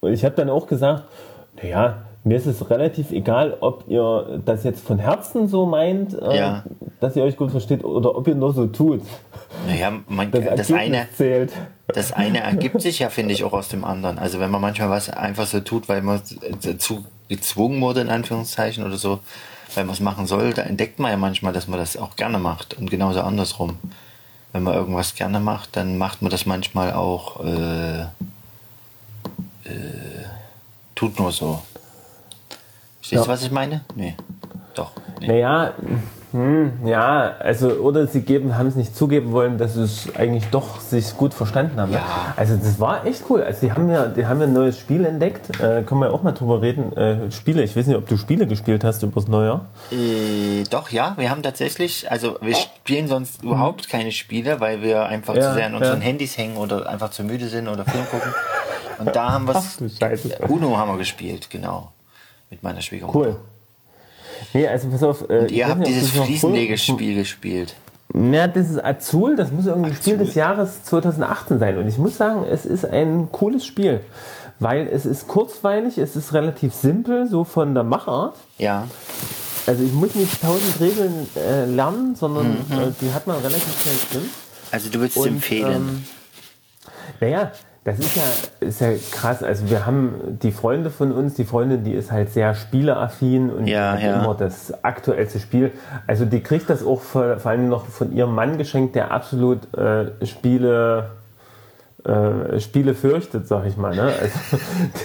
ich 0.02 0.24
habe 0.24 0.34
dann 0.36 0.48
auch 0.50 0.66
gesagt, 0.66 1.04
naja, 1.60 1.98
mir 2.24 2.36
ist 2.36 2.46
es 2.46 2.68
relativ 2.68 3.12
egal, 3.12 3.56
ob 3.60 3.84
ihr 3.88 4.40
das 4.44 4.62
jetzt 4.64 4.84
von 4.86 4.98
Herzen 4.98 5.48
so 5.48 5.64
meint, 5.66 6.14
äh, 6.20 6.36
Ja. 6.36 6.64
dass 7.00 7.16
ihr 7.16 7.22
euch 7.24 7.36
gut 7.36 7.50
versteht, 7.50 7.82
oder 7.84 8.14
ob 8.16 8.28
ihr 8.28 8.34
nur 8.34 8.52
so 8.52 8.66
tut. 8.66 9.00
Naja, 9.66 9.92
man, 10.08 10.30
Das, 10.30 10.44
das, 10.56 10.72
eine, 10.72 11.08
zählt. 11.16 11.52
das 11.88 12.12
eine 12.12 12.40
ergibt 12.40 12.80
sich 12.82 12.98
ja, 12.98 13.08
finde 13.08 13.32
ich, 13.34 13.42
auch 13.42 13.52
aus 13.52 13.68
dem 13.68 13.84
anderen. 13.84 14.18
Also 14.18 14.38
wenn 14.38 14.50
man 14.50 14.60
manchmal 14.60 14.90
was 14.90 15.08
einfach 15.10 15.46
so 15.46 15.60
tut, 15.60 15.88
weil 15.88 16.02
man 16.02 16.20
dazu 16.62 17.04
gezwungen 17.28 17.80
wurde, 17.80 18.00
in 18.02 18.10
Anführungszeichen 18.10 18.84
oder 18.84 18.96
so, 18.96 19.20
weil 19.74 19.84
man 19.84 19.94
es 19.94 20.00
machen 20.00 20.26
soll, 20.26 20.52
da 20.52 20.62
entdeckt 20.62 20.98
man 20.98 21.10
ja 21.10 21.16
manchmal, 21.16 21.52
dass 21.52 21.68
man 21.68 21.78
das 21.78 21.96
auch 21.96 22.16
gerne 22.16 22.38
macht. 22.38 22.74
Und 22.74 22.90
genauso 22.90 23.20
andersrum. 23.22 23.78
Wenn 24.52 24.64
man 24.64 24.74
irgendwas 24.74 25.14
gerne 25.14 25.38
macht, 25.40 25.76
dann 25.76 25.96
macht 25.96 26.22
man 26.22 26.30
das 26.30 26.44
manchmal 26.44 26.92
auch, 26.92 27.44
äh, 27.44 28.00
äh, 28.00 28.06
tut 30.96 31.18
nur 31.18 31.30
so. 31.32 31.62
Verstehst 33.10 33.26
du, 33.26 33.32
was 33.32 33.42
ich 33.42 33.50
meine? 33.50 33.80
Nee. 33.96 34.14
Doch. 34.74 34.92
Nee. 35.20 35.26
Naja, 35.26 35.74
hm, 36.32 36.86
ja, 36.86 37.34
also 37.40 37.70
oder 37.70 38.06
sie 38.06 38.20
geben, 38.20 38.56
haben 38.56 38.68
es 38.68 38.76
nicht 38.76 38.94
zugeben 38.94 39.32
wollen, 39.32 39.58
dass 39.58 39.74
sie 39.74 39.82
es 39.82 40.14
eigentlich 40.14 40.44
doch 40.52 40.78
sich 40.78 41.16
gut 41.16 41.34
verstanden 41.34 41.80
haben. 41.80 41.90
ne? 41.90 41.96
Ja. 41.96 42.34
Also 42.36 42.54
das 42.56 42.78
war 42.78 43.04
echt 43.04 43.24
cool. 43.28 43.42
Also 43.42 43.66
die 43.66 43.72
haben 43.72 43.90
ja, 43.90 44.06
die 44.06 44.24
haben 44.26 44.38
ja 44.38 44.46
ein 44.46 44.52
neues 44.52 44.78
Spiel 44.78 45.04
entdeckt. 45.04 45.50
Äh, 45.58 45.82
können 45.82 46.00
wir 46.02 46.12
auch 46.12 46.22
mal 46.22 46.30
drüber 46.30 46.62
reden. 46.62 46.96
Äh, 46.96 47.32
Spiele, 47.32 47.64
ich 47.64 47.76
weiß 47.76 47.88
nicht, 47.88 47.96
ob 47.96 48.06
du 48.06 48.16
Spiele 48.16 48.46
gespielt 48.46 48.84
hast 48.84 49.02
übers 49.02 49.26
Neujahr. 49.26 49.66
Äh, 49.90 50.62
doch, 50.70 50.90
ja, 50.90 51.14
wir 51.16 51.30
haben 51.30 51.42
tatsächlich, 51.42 52.08
also 52.08 52.36
wir 52.40 52.54
spielen 52.54 53.08
sonst 53.08 53.42
überhaupt 53.42 53.88
keine 53.88 54.12
Spiele, 54.12 54.60
weil 54.60 54.82
wir 54.82 55.06
einfach 55.06 55.34
Ja, 55.34 55.48
zu 55.48 55.54
sehr 55.54 55.66
an 55.66 55.74
unseren 55.74 56.00
ja. 56.00 56.06
Handys 56.06 56.38
hängen 56.38 56.56
oder 56.56 56.88
einfach 56.88 57.10
zu 57.10 57.24
müde 57.24 57.48
sind 57.48 57.66
oder 57.66 57.84
Film 57.84 58.04
gucken. 58.08 58.32
Und 59.00 59.16
da 59.16 59.32
haben 59.32 59.48
wir. 59.48 59.60
Uno 60.48 60.76
haben 60.76 60.92
wir 60.92 60.98
gespielt, 60.98 61.50
genau. 61.50 61.90
Mit 62.50 62.62
meiner 62.62 62.80
Schwiegermutter. 62.80 63.18
Cool. 63.18 63.36
Nee, 64.54 64.66
also 64.66 64.88
pass 64.88 65.02
auf. 65.02 65.28
Äh, 65.30 65.46
ihr 65.46 65.68
habt 65.68 65.80
nicht, 65.80 65.90
dieses 65.90 66.10
Fliesenlegespiel 66.10 67.14
gespielt. 67.14 67.74
Ja, 68.14 68.48
das 68.48 68.70
ist 68.70 68.84
Azul, 68.84 69.36
das 69.36 69.52
muss 69.52 69.66
irgendwie 69.66 69.94
Spiel 69.94 70.18
des 70.18 70.34
Jahres 70.34 70.82
2018 70.84 71.58
sein. 71.60 71.78
Und 71.78 71.86
ich 71.86 71.96
muss 71.98 72.16
sagen, 72.16 72.44
es 72.50 72.66
ist 72.66 72.84
ein 72.84 73.28
cooles 73.30 73.64
Spiel. 73.64 74.00
Weil 74.58 74.88
es 74.88 75.06
ist 75.06 75.26
kurzweilig, 75.28 75.96
es 75.96 76.16
ist 76.16 76.32
relativ 76.34 76.74
simpel, 76.74 77.28
so 77.28 77.44
von 77.44 77.72
der 77.74 77.84
Machart. 77.84 78.34
Ja, 78.58 78.86
Also 79.66 79.84
ich 79.84 79.92
muss 79.92 80.14
nicht 80.16 80.40
tausend 80.42 80.80
Regeln 80.80 81.28
äh, 81.36 81.64
lernen, 81.66 82.14
sondern 82.16 82.48
Mhm. 82.68 82.78
äh, 82.78 82.92
die 83.00 83.12
hat 83.12 83.26
man 83.26 83.36
relativ 83.38 83.80
schnell 83.80 83.94
drin. 84.22 84.30
also 84.72 84.90
du 84.90 84.98
würdest 84.98 85.16
es 85.18 85.26
empfehlen. 85.26 85.72
ähm, 85.72 86.04
naja, 87.20 87.52
das 87.84 87.98
ist 87.98 88.16
ja, 88.16 88.22
ist 88.60 88.80
ja 88.80 88.88
krass. 89.12 89.42
Also 89.42 89.70
wir 89.70 89.86
haben 89.86 90.38
die 90.42 90.52
Freunde 90.52 90.90
von 90.90 91.12
uns, 91.12 91.34
die 91.34 91.44
Freundin, 91.44 91.82
die 91.82 91.92
ist 91.94 92.12
halt 92.12 92.30
sehr 92.30 92.54
spieleaffin 92.54 93.48
und 93.50 93.66
Ja, 93.66 93.92
hat 93.92 94.02
ja. 94.02 94.22
immer 94.22 94.34
das 94.34 94.84
aktuellste 94.84 95.40
Spiel. 95.40 95.72
Also 96.06 96.24
die 96.26 96.40
kriegt 96.40 96.68
das 96.68 96.84
auch 96.84 97.00
vor, 97.00 97.38
vor 97.38 97.50
allem 97.50 97.68
noch 97.70 97.86
von 97.86 98.12
ihrem 98.14 98.34
Mann 98.34 98.58
geschenkt, 98.58 98.94
der 98.96 99.10
absolut 99.10 99.60
äh, 99.76 100.06
Spiele 100.26 101.10
äh, 102.04 102.58
Spiele 102.60 102.94
fürchtet, 102.94 103.46
sag 103.46 103.66
ich 103.66 103.76
mal. 103.76 103.94
Ne? 103.94 104.02
Also, 104.20 104.56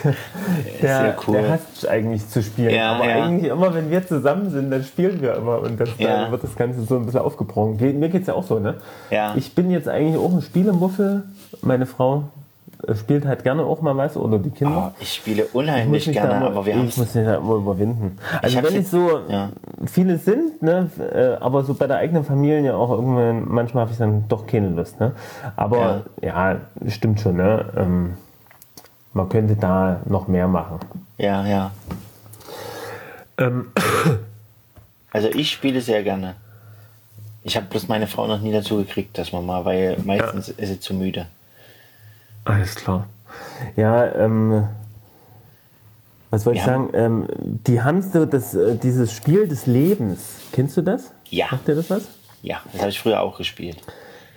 der, 0.82 1.16
cool. 1.28 1.34
der 1.36 1.52
hasst 1.52 1.88
eigentlich 1.88 2.28
zu 2.30 2.42
spielen. 2.42 2.74
Ja, 2.74 2.94
aber 2.94 3.06
ja. 3.10 3.24
eigentlich 3.26 3.52
immer, 3.52 3.74
wenn 3.74 3.90
wir 3.92 4.06
zusammen 4.08 4.50
sind, 4.50 4.72
dann 4.72 4.84
spielen 4.84 5.22
wir 5.22 5.36
immer 5.36 5.60
und 5.62 5.78
das, 5.80 5.90
Ja. 5.98 6.22
dann 6.24 6.32
wird 6.32 6.44
das 6.44 6.56
Ganze 6.56 6.82
so 6.84 6.96
ein 6.98 7.06
bisschen 7.06 7.22
aufgebrochen. 7.22 7.78
Ge- 7.78 7.92
Mir 7.94 8.08
geht's 8.10 8.28
ja 8.28 8.34
auch 8.34 8.44
so, 8.46 8.60
ne? 8.60 8.76
Ja. 9.12 9.34
Ich 9.36 9.54
bin 9.56 9.72
jetzt 9.72 9.90
eigentlich 9.90 10.18
auch 10.18 10.32
ein 10.34 10.42
Spielemuffel. 10.42 11.24
Meine 11.62 11.86
Frau 11.86 12.26
spielt 12.94 13.26
halt 13.26 13.44
gerne 13.44 13.64
auch 13.64 13.82
mal 13.82 13.96
was 13.98 14.16
oder 14.18 14.38
die 14.40 14.50
Kinder. 14.52 14.94
Oh, 14.94 14.98
ich 15.02 15.14
spiele 15.16 15.44
Ich 15.44 15.56
unheimlich 15.56 16.08
mich 16.08 16.16
da 16.16 16.22
gerne, 16.24 16.38
immer- 16.38 16.46
aber 16.48 16.66
wir 16.66 16.76
haben 16.76 16.88
ich 16.88 16.98
muss 16.98 17.14
mich 17.16 17.26
da 17.26 17.36
immer 17.38 17.56
überwinden. 17.56 18.18
Also 18.42 18.58
hab's 18.58 18.68
wenn 18.68 18.74
ich 18.74 18.80
jetzt- 18.82 18.92
so 18.92 19.20
ja. 19.30 19.50
viele 19.86 20.18
sind, 20.18 20.62
ne, 20.62 20.90
äh, 21.14 21.44
aber 21.44 21.64
so 21.64 21.74
bei 21.74 21.88
der 21.88 21.98
eigenen 21.98 22.24
Familie 22.24 22.76
auch 22.76 22.92
irgendwann, 22.92 23.46
manchmal 23.48 23.82
habe 23.84 23.92
ich 23.92 23.98
dann 23.98 24.28
doch 24.28 24.46
keine 24.48 24.70
Lust. 24.70 25.00
Ne? 25.00 25.14
Aber 25.56 26.04
ja, 26.22 26.58
stimmt 26.88 27.20
schon. 27.22 27.38
Ne? 27.38 27.66
Ähm, 27.78 28.14
man 29.14 29.30
könnte 29.30 29.56
da 29.56 30.02
noch 30.06 30.28
mehr 30.28 30.48
machen. 30.48 30.80
Ja, 31.18 31.46
ja. 31.46 31.72
Ähm, 33.38 33.68
Also 35.12 35.30
ich 35.30 35.50
spiele 35.50 35.80
sehr 35.80 36.04
gerne. 36.04 36.36
Ich 37.44 37.56
habe 37.56 37.68
bloß 37.68 37.88
meine 37.88 38.06
Frau 38.06 38.28
noch 38.28 38.42
nie 38.42 38.52
dazu 38.52 38.76
gekriegt, 38.78 39.18
dass 39.18 39.32
man 39.32 39.46
mal, 39.46 39.64
weil 39.64 39.98
meistens 40.04 40.50
ist 40.50 40.68
sie 40.68 40.80
zu 40.82 40.94
müde. 40.94 41.28
Alles 42.46 42.76
klar. 42.76 43.08
Ja, 43.76 44.06
ähm, 44.16 44.68
was 46.30 46.46
wollte 46.46 46.60
ich 46.60 46.66
Ja. 46.66 46.74
sagen? 46.74 46.90
Ähm, 46.94 47.28
die 47.68 47.82
haben 47.82 48.02
so 48.02 48.26
das, 48.26 48.54
äh, 48.54 48.76
dieses 48.76 49.14
Spiel 49.14 49.48
des 49.48 49.66
Lebens. 49.68 50.20
Kennst 50.52 50.78
du 50.78 50.82
das? 50.82 51.12
Ja. 51.30 51.48
Sagt 51.50 51.68
dir 51.68 51.76
das 51.76 51.90
was? 51.90 52.04
Ja, 52.42 52.62
das 52.72 52.82
habe 52.82 52.92
ich 52.92 53.00
früher 53.00 53.22
auch 53.22 53.38
gespielt. 53.38 53.78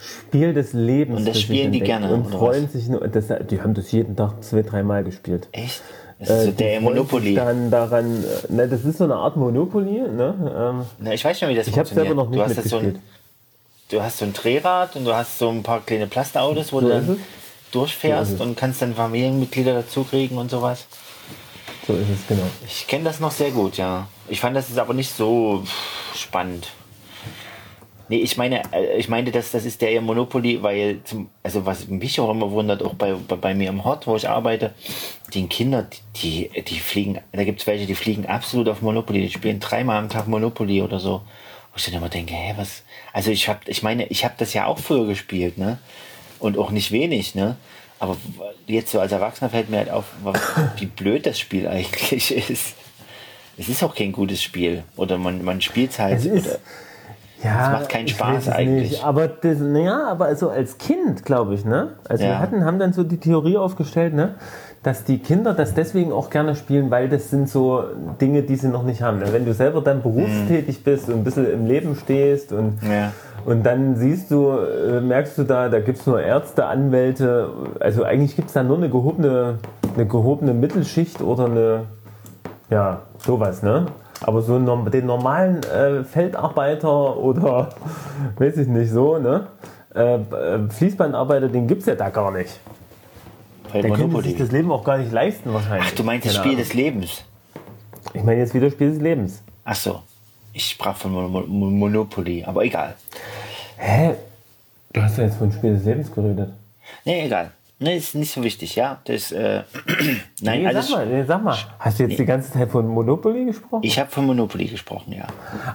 Spiel 0.01 0.55
des 0.55 0.73
Lebens. 0.73 1.19
Und 1.21 1.29
das 1.29 1.41
spielen 1.41 1.73
die 1.73 1.81
gerne, 1.81 2.13
Und 2.13 2.31
freuen 2.31 2.69
sich 2.69 2.89
nur. 2.89 3.07
Das, 3.09 3.27
die 3.51 3.61
haben 3.61 3.75
das 3.75 3.91
jeden 3.93 4.17
Tag 4.17 4.43
zwei, 4.43 4.63
dreimal 4.63 5.05
gespielt. 5.05 5.49
Echt? 5.53 5.83
Das 6.19 6.31
ist 6.31 6.45
so 6.45 6.51
Äh, 6.51 6.53
der 6.53 6.81
Monopoly. 6.81 7.35
Dann 7.35 7.71
daran, 7.71 8.25
äh, 8.25 8.53
ne, 8.53 8.69
das 8.69 8.85
ist 8.85 8.99
so 8.99 9.05
eine 9.05 9.17
Art 9.17 9.37
Monopoly. 9.37 10.01
Ne? 10.01 10.35
Ähm, 10.57 10.87
Na, 10.99 11.13
ich 11.13 11.25
weiß 11.25 11.39
schon, 11.39 11.49
wie 11.49 11.55
das 11.55 11.67
ich 11.67 11.73
habe 11.79 11.87
funktioniert. 11.89 12.07
selber 12.09 12.23
noch 12.23 12.31
nicht 12.31 12.41
du, 12.57 12.61
hast 12.61 12.69
so 12.69 12.79
ein, 12.79 12.99
du 13.91 14.03
hast 14.03 14.19
so 14.19 14.25
ein 14.25 14.33
Drehrad 14.33 14.97
und 14.97 15.05
du 15.05 15.15
hast 15.15 15.39
so 15.39 15.49
ein 15.51 15.63
paar 15.63 15.81
kleine 15.85 16.07
Plastautos, 16.07 16.73
wo 16.73 16.81
So 16.81 16.89
du 16.89 16.95
ist 16.95 17.09
dann. 17.09 17.19
Durchfährst 17.73 18.41
und 18.41 18.57
kannst 18.57 18.83
dann 18.83 18.95
Familienmitglieder 18.95 19.75
dazu 19.75 20.05
kriegen 20.05 20.39
und 20.39 20.51
sowas. 20.51 20.87
so 21.87 21.95
ist 21.95 22.09
es, 22.09 22.27
genau. 22.27 22.47
Ich 22.67 22.87
kenne 22.87 23.05
das 23.05 23.21
noch 23.21 23.33
sehr 23.33 23.51
gut, 23.51 23.77
ja. 23.77 24.09
Ich 24.29 24.41
fand 24.41 24.57
das 24.57 24.69
ist 24.69 24.79
aber 24.79 24.95
nicht 24.95 25.15
so 25.15 25.65
spannend. 26.15 26.69
Nee, 28.11 28.19
ich 28.19 28.39
meine, 28.39 28.63
äh, 28.73 28.97
ich 28.97 29.09
meinte, 29.09 29.31
dass 29.31 29.51
das 29.51 29.67
ist 29.67 29.83
der 29.83 29.91
eher 29.91 30.01
Monopoly, 30.01 30.63
weil 30.63 31.01
zum, 31.05 31.29
also 31.43 31.67
was 31.67 31.89
mich 31.89 32.19
auch 32.21 32.31
immer 32.31 32.51
wundert, 32.51 32.83
auch 32.83 32.95
bei, 32.95 33.13
bei, 33.13 33.37
bei 33.37 33.55
mir 33.55 33.69
im 33.69 33.85
Hort, 33.85 34.07
wo 34.07 34.17
ich 34.17 34.29
arbeite, 34.29 34.75
die 35.35 35.47
Kinder, 35.47 35.87
die, 36.17 36.51
die 36.67 36.81
fliegen, 36.81 37.21
da 37.33 37.45
gibt 37.45 37.61
es 37.61 37.67
welche, 37.67 37.87
die 37.87 37.95
fliegen 37.95 38.27
absolut 38.27 38.69
auf 38.69 38.81
Monopoly, 38.81 39.21
die 39.21 39.31
spielen 39.31 39.61
dreimal 39.61 39.99
am 39.99 40.09
Tag 40.09 40.27
Monopoly 40.27 40.81
oder 40.83 41.01
so. 41.01 41.23
Wo 41.71 41.77
ich 41.77 41.85
dann 41.85 41.95
immer 41.95 42.09
denke, 42.09 42.33
hä, 42.33 42.55
was? 42.57 42.83
Also 43.13 43.31
ich 43.31 43.47
habe, 43.49 43.61
ich 43.67 43.83
meine, 43.83 44.07
ich 44.07 44.25
habe 44.25 44.35
das 44.39 44.55
ja 44.55 44.67
auch 44.67 44.79
früher 44.79 45.07
gespielt, 45.07 45.59
ne? 45.59 45.79
Und 46.41 46.57
auch 46.59 46.71
nicht 46.71 46.93
wenig, 46.93 47.35
ne? 47.35 47.57
Aber 48.01 48.17
jetzt 48.67 48.93
so 48.93 49.01
als 49.01 49.11
Erwachsener 49.13 49.51
fällt 49.51 49.71
mir 49.71 49.79
halt 49.79 49.91
auf, 49.91 50.05
wie 50.77 50.87
blöd 50.87 51.27
das 51.27 51.39
Spiel 51.39 51.67
eigentlich 51.67 52.35
ist. 52.51 52.75
Es 53.57 53.69
ist 53.69 53.83
auch 53.83 53.95
kein 53.95 54.13
gutes 54.13 54.41
Spiel. 54.41 54.85
Oder 54.97 55.19
man, 55.19 55.43
man 55.45 55.61
spielt 55.61 55.91
es 55.91 55.99
halt. 55.99 56.19
Es 56.19 56.25
ist- 56.27 56.61
Ja, 57.43 57.71
macht 57.71 57.89
keinen 57.89 58.07
Spaß 58.09 58.45
es 58.45 58.49
eigentlich. 58.49 58.91
Nicht. 58.93 59.05
Aber 59.05 59.27
das, 59.29 59.59
naja, 59.59 60.07
aber 60.09 60.27
also 60.27 60.49
als 60.51 60.79
Kind, 60.79 61.25
glaube 61.25 61.55
ich, 61.55 61.65
ne? 61.65 61.95
Also 62.09 62.23
Ja. 62.25 62.31
wir 62.31 62.39
hatten, 62.41 62.65
haben 62.65 62.79
dann 62.81 62.93
so 62.93 63.03
die 63.05 63.19
Theorie 63.19 63.57
aufgestellt, 63.57 64.13
ne? 64.15 64.35
Dass 64.89 65.05
die 65.05 65.19
Kinder 65.19 65.53
das 65.53 65.75
deswegen 65.75 66.13
auch 66.13 66.31
gerne 66.31 66.57
spielen, 66.57 66.91
weil 66.91 67.11
das 67.11 67.29
sind 67.29 67.51
so 67.51 67.85
Dinge, 68.23 68.41
die 68.41 68.57
sie 68.57 68.69
noch 68.69 68.85
nicht 68.85 69.03
haben. 69.03 69.21
Wenn 69.23 69.45
du 69.45 69.53
selber 69.53 69.83
dann 69.83 70.01
berufstätig 70.01 70.83
bist 70.83 71.09
und 71.11 71.17
ein 71.17 71.25
bisschen 71.25 71.45
im 71.53 71.67
Leben 71.67 71.95
stehst 71.95 72.55
und, 72.55 72.79
Ja. 72.83 73.13
und 73.45 73.67
dann 73.67 73.97
siehst 73.97 74.31
du, 74.31 74.49
äh, 74.49 75.03
merkst 75.03 75.37
du 75.37 75.43
da, 75.43 75.69
da 75.69 75.81
gibt 75.81 75.99
es 75.99 76.07
nur 76.07 76.23
Ärzte, 76.23 76.65
Anwälte, 76.65 77.51
also 77.81 78.03
eigentlich 78.03 78.35
gibt 78.35 78.49
es 78.49 78.55
da 78.55 78.63
nur 78.63 78.79
eine 78.79 78.89
gehobene, 78.89 79.59
eine 79.95 80.07
gehobene 80.07 80.55
Mittelschicht 80.55 81.21
oder 81.21 81.45
eine, 81.45 81.81
ja, 82.71 83.03
sowas, 83.19 83.63
ne? 83.63 83.89
Aber 84.23 84.41
so 84.41 84.59
den 84.59 85.05
normalen 85.05 85.61
äh, 85.65 86.03
Feldarbeiter 86.03 87.19
oder 87.19 87.69
weiß 88.39 88.57
ich 88.57 88.69
nicht 88.69 88.91
so, 88.91 89.19
ne? 89.19 89.49
Äh, 89.95 90.15
äh, 90.15 90.19
Fließbandarbeiter, 90.71 91.49
den 91.49 91.67
gibt 91.67 91.83
es 91.83 91.87
ja 91.89 91.95
da 91.95 92.09
gar 92.09 92.31
nicht. 92.33 92.59
Bei 93.73 93.81
Der 93.83 93.91
könnte 93.91 94.07
Monopoly. 94.07 94.29
sich 94.31 94.39
das 94.39 94.51
Leben 94.53 94.71
auch 94.73 94.85
gar 94.85 94.99
nicht 94.99 95.13
leisten 95.13 95.53
wahrscheinlich. 95.53 95.89
Ach, 95.91 95.95
du 95.97 96.03
meinst 96.05 96.27
das 96.27 96.35
Spiel 96.35 96.53
Ahnung. 96.53 96.59
des 96.59 96.75
Lebens. 96.75 97.25
Ich 98.15 98.23
meine 98.23 98.41
jetzt 98.41 98.55
wieder 98.55 98.71
Spiel 98.71 98.91
des 98.91 99.01
Lebens. 99.01 99.43
Ach 99.65 99.75
so. 99.77 100.03
Ich 100.53 100.71
sprach 100.71 100.97
von 100.97 101.13
Mon 101.13 101.31
Mon 101.49 101.79
Monopoly, 101.79 102.45
aber 102.45 102.65
egal. 102.65 102.95
Hä? 103.77 104.15
Du 104.93 105.03
hast 105.03 105.19
ja 105.19 105.25
jetzt 105.25 105.37
von 105.37 105.53
Spiel 105.53 105.75
des 105.75 105.85
Lebens 105.85 106.11
geredet. 106.13 106.51
Nee, 107.05 107.27
egal. 107.27 107.51
Nee, 107.81 107.97
ist 107.99 108.15
nicht 108.17 108.33
so 108.33 108.43
wichtig, 108.43 108.75
ja. 108.75 108.99
Das, 109.05 109.31
äh, 109.31 109.63
nein, 110.41 110.63
Nee, 110.63 110.67
alles. 110.67 110.89
sag 110.89 110.97
mal, 110.97 111.07
nee, 111.07 111.23
sag 111.25 111.45
mal. 111.45 111.57
Hast 111.79 111.99
du 112.01 112.05
jetzt 112.05 112.19
die 112.19 112.25
ganze 112.25 112.51
Zeit 112.53 112.71
von 112.71 112.89
Monopoly 112.89 113.45
gesprochen? 113.45 113.83
Ich 113.85 113.99
habe 114.01 114.11
von 114.11 114.27
Monopoly 114.27 114.65
gesprochen, 114.67 115.13
ja. 115.13 115.27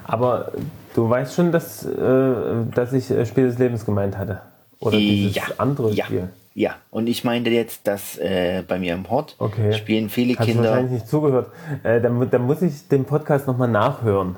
Aber 0.03 0.51
du 0.95 1.09
weißt 1.09 1.33
schon, 1.35 1.51
dass, 1.53 1.85
äh, 1.85 2.33
dass 2.75 2.91
ich 2.91 3.09
äh, 3.09 3.25
Spiel 3.25 3.45
des 3.47 3.57
Lebens 3.57 3.85
gemeint 3.85 4.17
hatte. 4.17 4.41
Oder 4.83 4.97
dieses 4.97 5.35
ja. 5.35 5.43
andere 5.57 5.91
ja. 5.93 6.05
Spiel. 6.05 6.29
Ja, 6.55 6.75
und 6.91 7.07
ich 7.07 7.23
meinte 7.23 7.49
jetzt, 7.49 7.87
dass 7.87 8.17
äh, 8.19 8.63
bei 8.67 8.77
mir 8.77 8.93
im 8.93 9.09
Hort 9.09 9.35
Okay. 9.39 9.73
spielen 9.73 10.09
viele 10.09 10.37
Hast 10.37 10.45
Kinder. 10.45 10.69
wahrscheinlich 10.69 10.91
nicht 10.91 11.07
zugehört. 11.07 11.51
Äh, 11.81 11.99
dann, 11.99 12.29
dann 12.29 12.45
muss 12.45 12.61
ich 12.61 12.87
den 12.89 13.05
Podcast 13.05 13.47
nochmal 13.47 13.69
nachhören. 13.69 14.35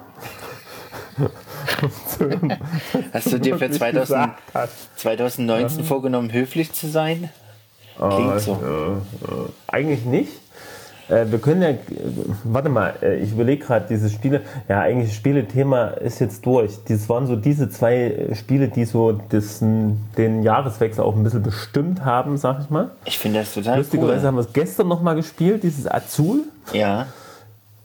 Hast 3.13 3.31
du 3.33 3.39
dir 3.39 3.55
für 3.55 3.61
wirklich 3.61 3.79
2000, 3.79 4.01
gesagt 4.07 4.41
hast. 4.53 4.99
2019 4.99 5.83
vorgenommen, 5.83 6.31
höflich 6.31 6.71
zu 6.73 6.87
sein? 6.87 7.29
Klingt 7.97 8.39
so. 8.41 8.59
Eigentlich 9.67 10.05
nicht. 10.05 10.31
Äh, 11.07 11.25
wir 11.29 11.39
können 11.39 11.61
ja, 11.61 11.69
äh, 11.69 11.77
warte 12.43 12.69
mal, 12.69 12.95
äh, 13.01 13.17
ich 13.17 13.31
überlege 13.31 13.63
gerade, 13.63 13.85
diese 13.89 14.09
Spiele, 14.09 14.41
ja, 14.67 14.81
eigentlich 14.81 15.09
das 15.09 15.17
Spielethema 15.17 15.87
ist 15.87 16.19
jetzt 16.19 16.45
durch. 16.45 16.79
Das 16.87 17.07
waren 17.09 17.27
so 17.27 17.35
diese 17.35 17.69
zwei 17.69 17.95
äh, 17.95 18.35
Spiele, 18.35 18.69
die 18.69 18.85
so 18.85 19.11
das, 19.11 19.59
den 19.59 20.43
Jahreswechsel 20.43 21.03
auch 21.03 21.15
ein 21.15 21.23
bisschen 21.23 21.43
bestimmt 21.43 22.03
haben, 22.03 22.37
sag 22.37 22.61
ich 22.61 22.69
mal. 22.69 22.91
Ich 23.05 23.19
finde 23.19 23.39
das 23.39 23.53
total 23.53 23.77
Lustigerweise 23.77 24.21
cool. 24.21 24.27
haben 24.27 24.35
wir 24.35 24.41
es 24.41 24.53
gestern 24.53 24.87
nochmal 24.87 25.15
gespielt, 25.15 25.63
dieses 25.63 25.89
Azul. 25.89 26.43
Ja, 26.73 27.05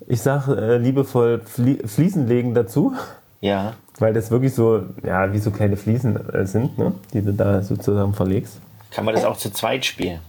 Ich 0.06 0.22
sage 0.22 0.78
liebevoll 0.78 1.42
Flie 1.44 1.87
Fliesen 1.87 2.26
legen 2.26 2.54
dazu, 2.54 2.94
ja. 3.42 3.74
weil 3.98 4.14
das 4.14 4.30
wirklich 4.30 4.54
so, 4.54 4.85
ja, 5.04 5.30
wie 5.33 5.38
so 5.38 5.50
kleine 5.50 5.76
Fliesen 5.76 6.18
sind, 6.46 6.78
ne? 6.78 6.94
die 7.12 7.20
du 7.20 7.35
da 7.35 7.62
sozusagen 7.62 8.14
verlegst. 8.14 8.59
Kann 8.90 9.04
man 9.04 9.14
das 9.14 9.24
auch 9.24 9.37
zu 9.37 9.52
zweit 9.52 9.85
spielen? 9.85 10.20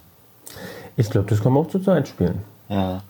Ich 0.97 1.09
glaube, 1.09 1.29
das 1.29 1.41
kann 1.41 1.53
man 1.53 1.63
auch 1.63 1.69
zu 1.69 1.79
zweit 1.79 2.09
spielen. 2.09 2.43
Ja. 2.71 3.03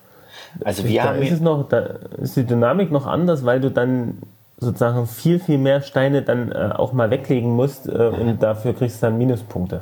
Also 0.65 0.83
wir 0.83 1.01
da 1.01 1.09
haben 1.09 1.21
ist 1.21 1.31
es 1.31 1.39
noch, 1.39 1.69
da 1.69 1.79
ist 2.21 2.35
die 2.35 2.43
Dynamik 2.45 2.91
noch 2.91 3.05
anders, 3.07 3.45
weil 3.45 3.61
du 3.61 3.71
dann 3.71 4.17
sozusagen 4.57 5.07
viel, 5.07 5.39
viel 5.39 5.57
mehr 5.57 5.81
Steine 5.81 6.21
dann 6.23 6.51
äh, 6.51 6.71
auch 6.75 6.91
mal 6.93 7.09
weglegen 7.09 7.51
musst 7.55 7.87
äh, 7.87 7.91
und 7.91 8.43
dafür 8.43 8.73
kriegst 8.73 9.01
du 9.01 9.07
dann 9.07 9.17
Minuspunkte. 9.17 9.81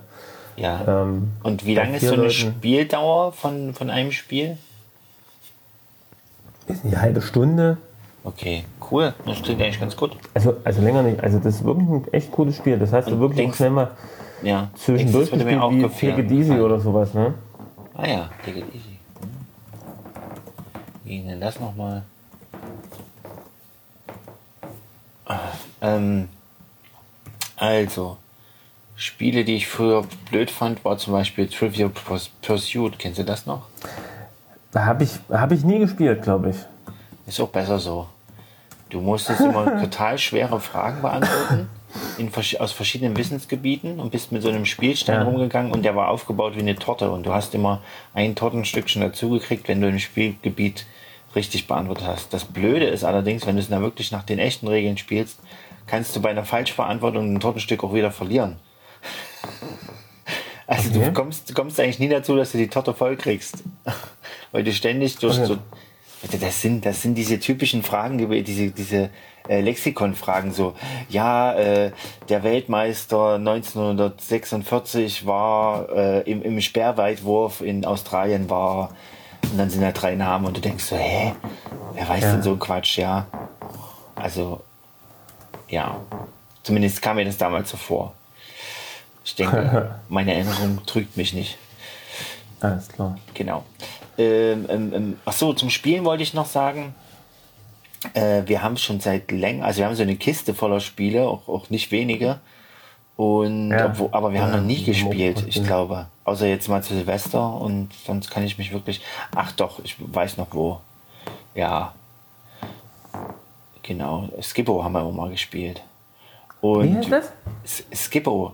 ja. 0.57 0.79
Ähm, 0.87 1.31
Und 1.43 1.65
wie 1.65 1.73
lange 1.75 1.97
ist 1.97 2.05
so 2.05 2.13
eine 2.13 2.23
Leuten- 2.23 2.33
Spieldauer 2.33 3.31
von, 3.33 3.73
von 3.73 3.89
einem 3.89 4.11
Spiel? 4.11 4.57
ist 6.67 6.85
eine 6.85 7.01
halbe 7.01 7.21
Stunde. 7.21 7.77
Okay, 8.23 8.63
cool. 8.91 9.13
Das 9.25 9.41
klingt 9.41 9.61
eigentlich 9.61 9.79
ganz 9.79 9.95
gut. 9.95 10.11
Also, 10.33 10.55
also 10.63 10.81
länger 10.81 11.01
nicht. 11.03 11.23
Also 11.23 11.39
das 11.39 11.55
ist 11.55 11.63
wirklich 11.65 11.87
ein 11.89 12.05
echt 12.11 12.31
gutes 12.31 12.57
Spiel. 12.57 12.77
Das 12.77 12.93
heißt, 12.93 13.07
du 13.09 13.19
wirklich 13.19 13.39
auch 13.39 13.43
denkst- 13.43 13.57
schnell 13.57 13.69
mal 13.71 13.91
Ja. 14.43 14.67
zwischendurch 14.75 15.31
Das 15.31 15.39
gespielt 15.39 15.61
wie. 15.61 16.07
Take 16.09 16.21
It 16.21 16.31
Easy 16.31 16.59
oder 16.59 16.79
sowas, 16.79 17.13
ne? 17.13 17.33
Ah 17.95 18.07
ja, 18.07 18.29
take 18.45 18.59
it 18.59 18.65
easy. 18.75 18.88
Ging 21.09 21.27
denn 21.27 21.41
das 21.41 21.59
nochmal? 21.59 22.03
Ah, 25.25 25.39
Ähm, 25.81 26.29
also, 27.57 28.17
Spiele, 28.95 29.43
die 29.43 29.55
ich 29.55 29.67
früher 29.67 30.05
blöd 30.29 30.51
fand, 30.51 30.85
war 30.85 30.99
zum 30.99 31.13
Beispiel 31.13 31.47
Trivial 31.47 31.89
Purs- 31.89 32.29
Pursuit. 32.43 32.99
Kennst 32.99 33.17
du 33.17 33.23
das 33.23 33.47
noch? 33.47 33.63
Da 34.71 34.85
habe 34.85 35.03
ich, 35.03 35.09
hab 35.31 35.51
ich 35.51 35.63
nie 35.63 35.79
gespielt, 35.79 36.21
glaube 36.21 36.51
ich. 36.51 36.57
Ist 37.25 37.39
auch 37.41 37.49
besser 37.49 37.79
so. 37.79 38.07
Du 38.91 39.01
musstest 39.01 39.41
immer 39.41 39.65
total 39.81 40.19
schwere 40.19 40.59
Fragen 40.59 41.01
beantworten 41.01 41.69
in, 42.19 42.31
aus 42.59 42.71
verschiedenen 42.71 43.17
Wissensgebieten 43.17 43.99
und 43.99 44.11
bist 44.11 44.31
mit 44.31 44.43
so 44.43 44.49
einem 44.49 44.67
Spielstein 44.67 45.21
Ja. 45.21 45.23
rumgegangen 45.23 45.71
und 45.71 45.83
der 45.85 45.95
war 45.95 46.09
aufgebaut 46.09 46.53
wie 46.55 46.59
eine 46.59 46.75
Torte 46.75 47.09
und 47.09 47.25
du 47.25 47.33
hast 47.33 47.55
immer 47.55 47.81
ein 48.13 48.35
Tortenstückchen 48.35 49.01
dazugekriegt, 49.01 49.67
wenn 49.67 49.81
du 49.81 49.87
ein 49.87 49.99
Spielgebiet 49.99 50.85
richtig 51.35 51.67
beantwortet 51.67 52.05
hast. 52.07 52.33
Das 52.33 52.45
Blöde 52.45 52.85
ist 52.85 53.03
allerdings, 53.03 53.45
wenn 53.45 53.55
du 53.55 53.61
es 53.61 53.69
dann 53.69 53.81
wirklich 53.81 54.11
nach 54.11 54.23
den 54.23 54.39
echten 54.39 54.67
Regeln 54.67 54.97
spielst, 54.97 55.39
kannst 55.87 56.15
du 56.15 56.21
bei 56.21 56.29
einer 56.29 56.45
Falschbeantwortung 56.45 57.33
ein 57.33 57.39
Tortenstück 57.39 57.83
auch 57.83 57.93
wieder 57.93 58.11
verlieren. 58.11 58.57
Also 60.67 60.89
Okay. 60.91 61.05
du 61.05 61.13
kommst, 61.13 61.55
kommst 61.55 61.79
eigentlich 61.79 61.97
nie 61.97 62.09
dazu, 62.09 62.35
dass 62.35 62.51
du 62.51 62.59
die 62.59 62.67
Torte 62.67 62.93
voll 62.93 63.17
kriegst. 63.17 63.63
Weil 64.51 64.63
du 64.63 64.71
ständig 64.71 65.17
durch 65.17 65.37
Okay. 65.39 65.45
so. 65.47 65.57
Das 66.39 66.61
sind, 66.61 66.85
das 66.85 67.01
sind 67.01 67.15
diese 67.15 67.39
typischen 67.39 67.81
Fragen, 67.81 68.17
diese, 68.43 68.69
diese 68.69 69.09
äh, 69.47 69.61
Lexikon-Fragen 69.61 70.51
so. 70.51 70.75
Ja, 71.09 71.53
äh, 71.53 71.91
der 72.27 72.43
Weltmeister 72.43 73.35
1946 73.35 75.25
war 75.25 75.89
äh, 75.89 76.29
im, 76.29 76.43
im 76.43 76.61
Sperrweitwurf 76.61 77.61
in 77.61 77.83
Australien 77.85 78.49
war. 78.49 78.95
Und 79.43 79.57
dann 79.57 79.69
sind 79.69 79.81
da 79.81 79.91
drei 79.91 80.15
Namen 80.15 80.45
und 80.45 80.57
du 80.57 80.61
denkst 80.61 80.83
so, 80.83 80.95
hä? 80.95 81.33
Wer 81.93 82.07
weiß 82.07 82.23
Ja. 82.23 82.31
denn 82.33 82.43
so 82.43 82.51
ein 82.51 82.59
Quatsch, 82.59 82.97
ja? 82.97 83.25
Also, 84.15 84.61
ja. 85.69 85.99
Zumindest 86.63 87.01
kam 87.01 87.15
mir 87.15 87.25
das 87.25 87.37
damals 87.37 87.69
so 87.69 87.77
vor. 87.77 88.13
Ich 89.25 89.35
denke, 89.35 89.95
meine 90.09 90.33
Erinnerung 90.33 90.85
trügt 90.85 91.17
mich 91.17 91.33
nicht. 91.33 91.57
Alles 92.61 92.87
klar. 92.89 93.17
Genau. 93.33 93.63
Ähm, 94.17 94.65
ähm, 94.69 94.93
ähm, 94.93 95.19
ach 95.25 95.33
so, 95.33 95.53
zum 95.53 95.69
Spielen 95.69 96.03
wollte 96.03 96.23
ich 96.23 96.33
noch 96.33 96.45
sagen. 96.45 96.93
Äh, 98.13 98.43
wir 98.45 98.61
haben 98.61 98.77
schon 98.77 98.99
seit 98.99 99.31
länger, 99.31 99.65
also 99.65 99.79
wir 99.79 99.85
haben 99.87 99.95
so 99.95 100.03
eine 100.03 100.15
Kiste 100.15 100.53
voller 100.53 100.79
Spiele, 100.79 101.27
auch, 101.27 101.47
auch 101.47 101.69
nicht 101.69 101.91
wenige. 101.91 102.39
Und 103.15 103.71
Ja. 103.71 103.87
obwohl, 103.87 104.09
aber 104.11 104.31
wir 104.33 104.41
haben 104.41 104.51
noch 104.51 104.61
nie 104.61 104.77
die 104.77 104.85
gespielt, 104.85 105.43
ich 105.47 105.63
glaube. 105.63 106.07
Außer 106.29 106.45
jetzt 106.45 106.69
mal 106.69 106.83
zu 106.83 106.93
Silvester 106.93 107.55
und 107.55 107.91
sonst 108.05 108.29
kann 108.29 108.43
ich 108.43 108.59
mich 108.59 108.71
wirklich. 108.71 109.01
Ach 109.35 109.51
doch, 109.51 109.79
ich 109.83 109.95
weiß 109.97 110.37
noch 110.37 110.47
wo. 110.51 110.79
Ja. 111.55 111.93
Genau. 113.81 114.29
Skippo 114.39 114.83
haben 114.83 114.93
wir 114.93 115.01
auch 115.01 115.11
mal 115.11 115.31
gespielt. 115.31 115.81
Und 116.61 116.83
Wie 116.83 116.97
heißt 116.97 117.11
das? 117.11 117.83
Skippo. 117.91 118.53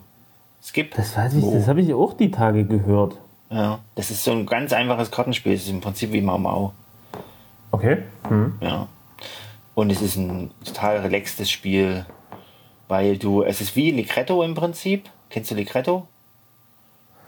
Skip. 0.64 0.96
Das 0.96 1.18
weiß 1.18 1.34
ich, 1.34 1.44
das 1.44 1.68
habe 1.68 1.82
ich 1.82 1.94
auch 1.94 2.14
die 2.14 2.32
Tage 2.32 2.64
gehört. 2.64 3.18
Ja, 3.50 3.80
das 3.96 4.10
ist 4.10 4.24
so 4.24 4.32
ein 4.32 4.46
ganz 4.46 4.72
einfaches 4.72 5.12
Kartenspiel. 5.12 5.52
Es 5.52 5.64
ist 5.64 5.70
im 5.70 5.82
Prinzip 5.82 6.14
wie 6.14 6.22
Mau 6.22 6.38
Mau. 6.38 6.72
Okay. 7.72 8.04
Hm. 8.30 8.58
Ja. 8.62 8.88
Und 9.74 9.92
es 9.92 10.02
ist 10.02 10.16
ein 10.16 10.50
total 10.64 11.00
relaxtes 11.00 11.52
Spiel, 11.52 12.06
weil 12.88 13.18
du, 13.18 13.44
es 13.44 13.60
ist 13.60 13.76
wie 13.76 13.92
Ligretto 13.92 14.44
im 14.44 14.56
Prinzip. 14.56 15.10
Kennst 15.30 15.52
du 15.52 15.56
Ligretto? 15.56 16.08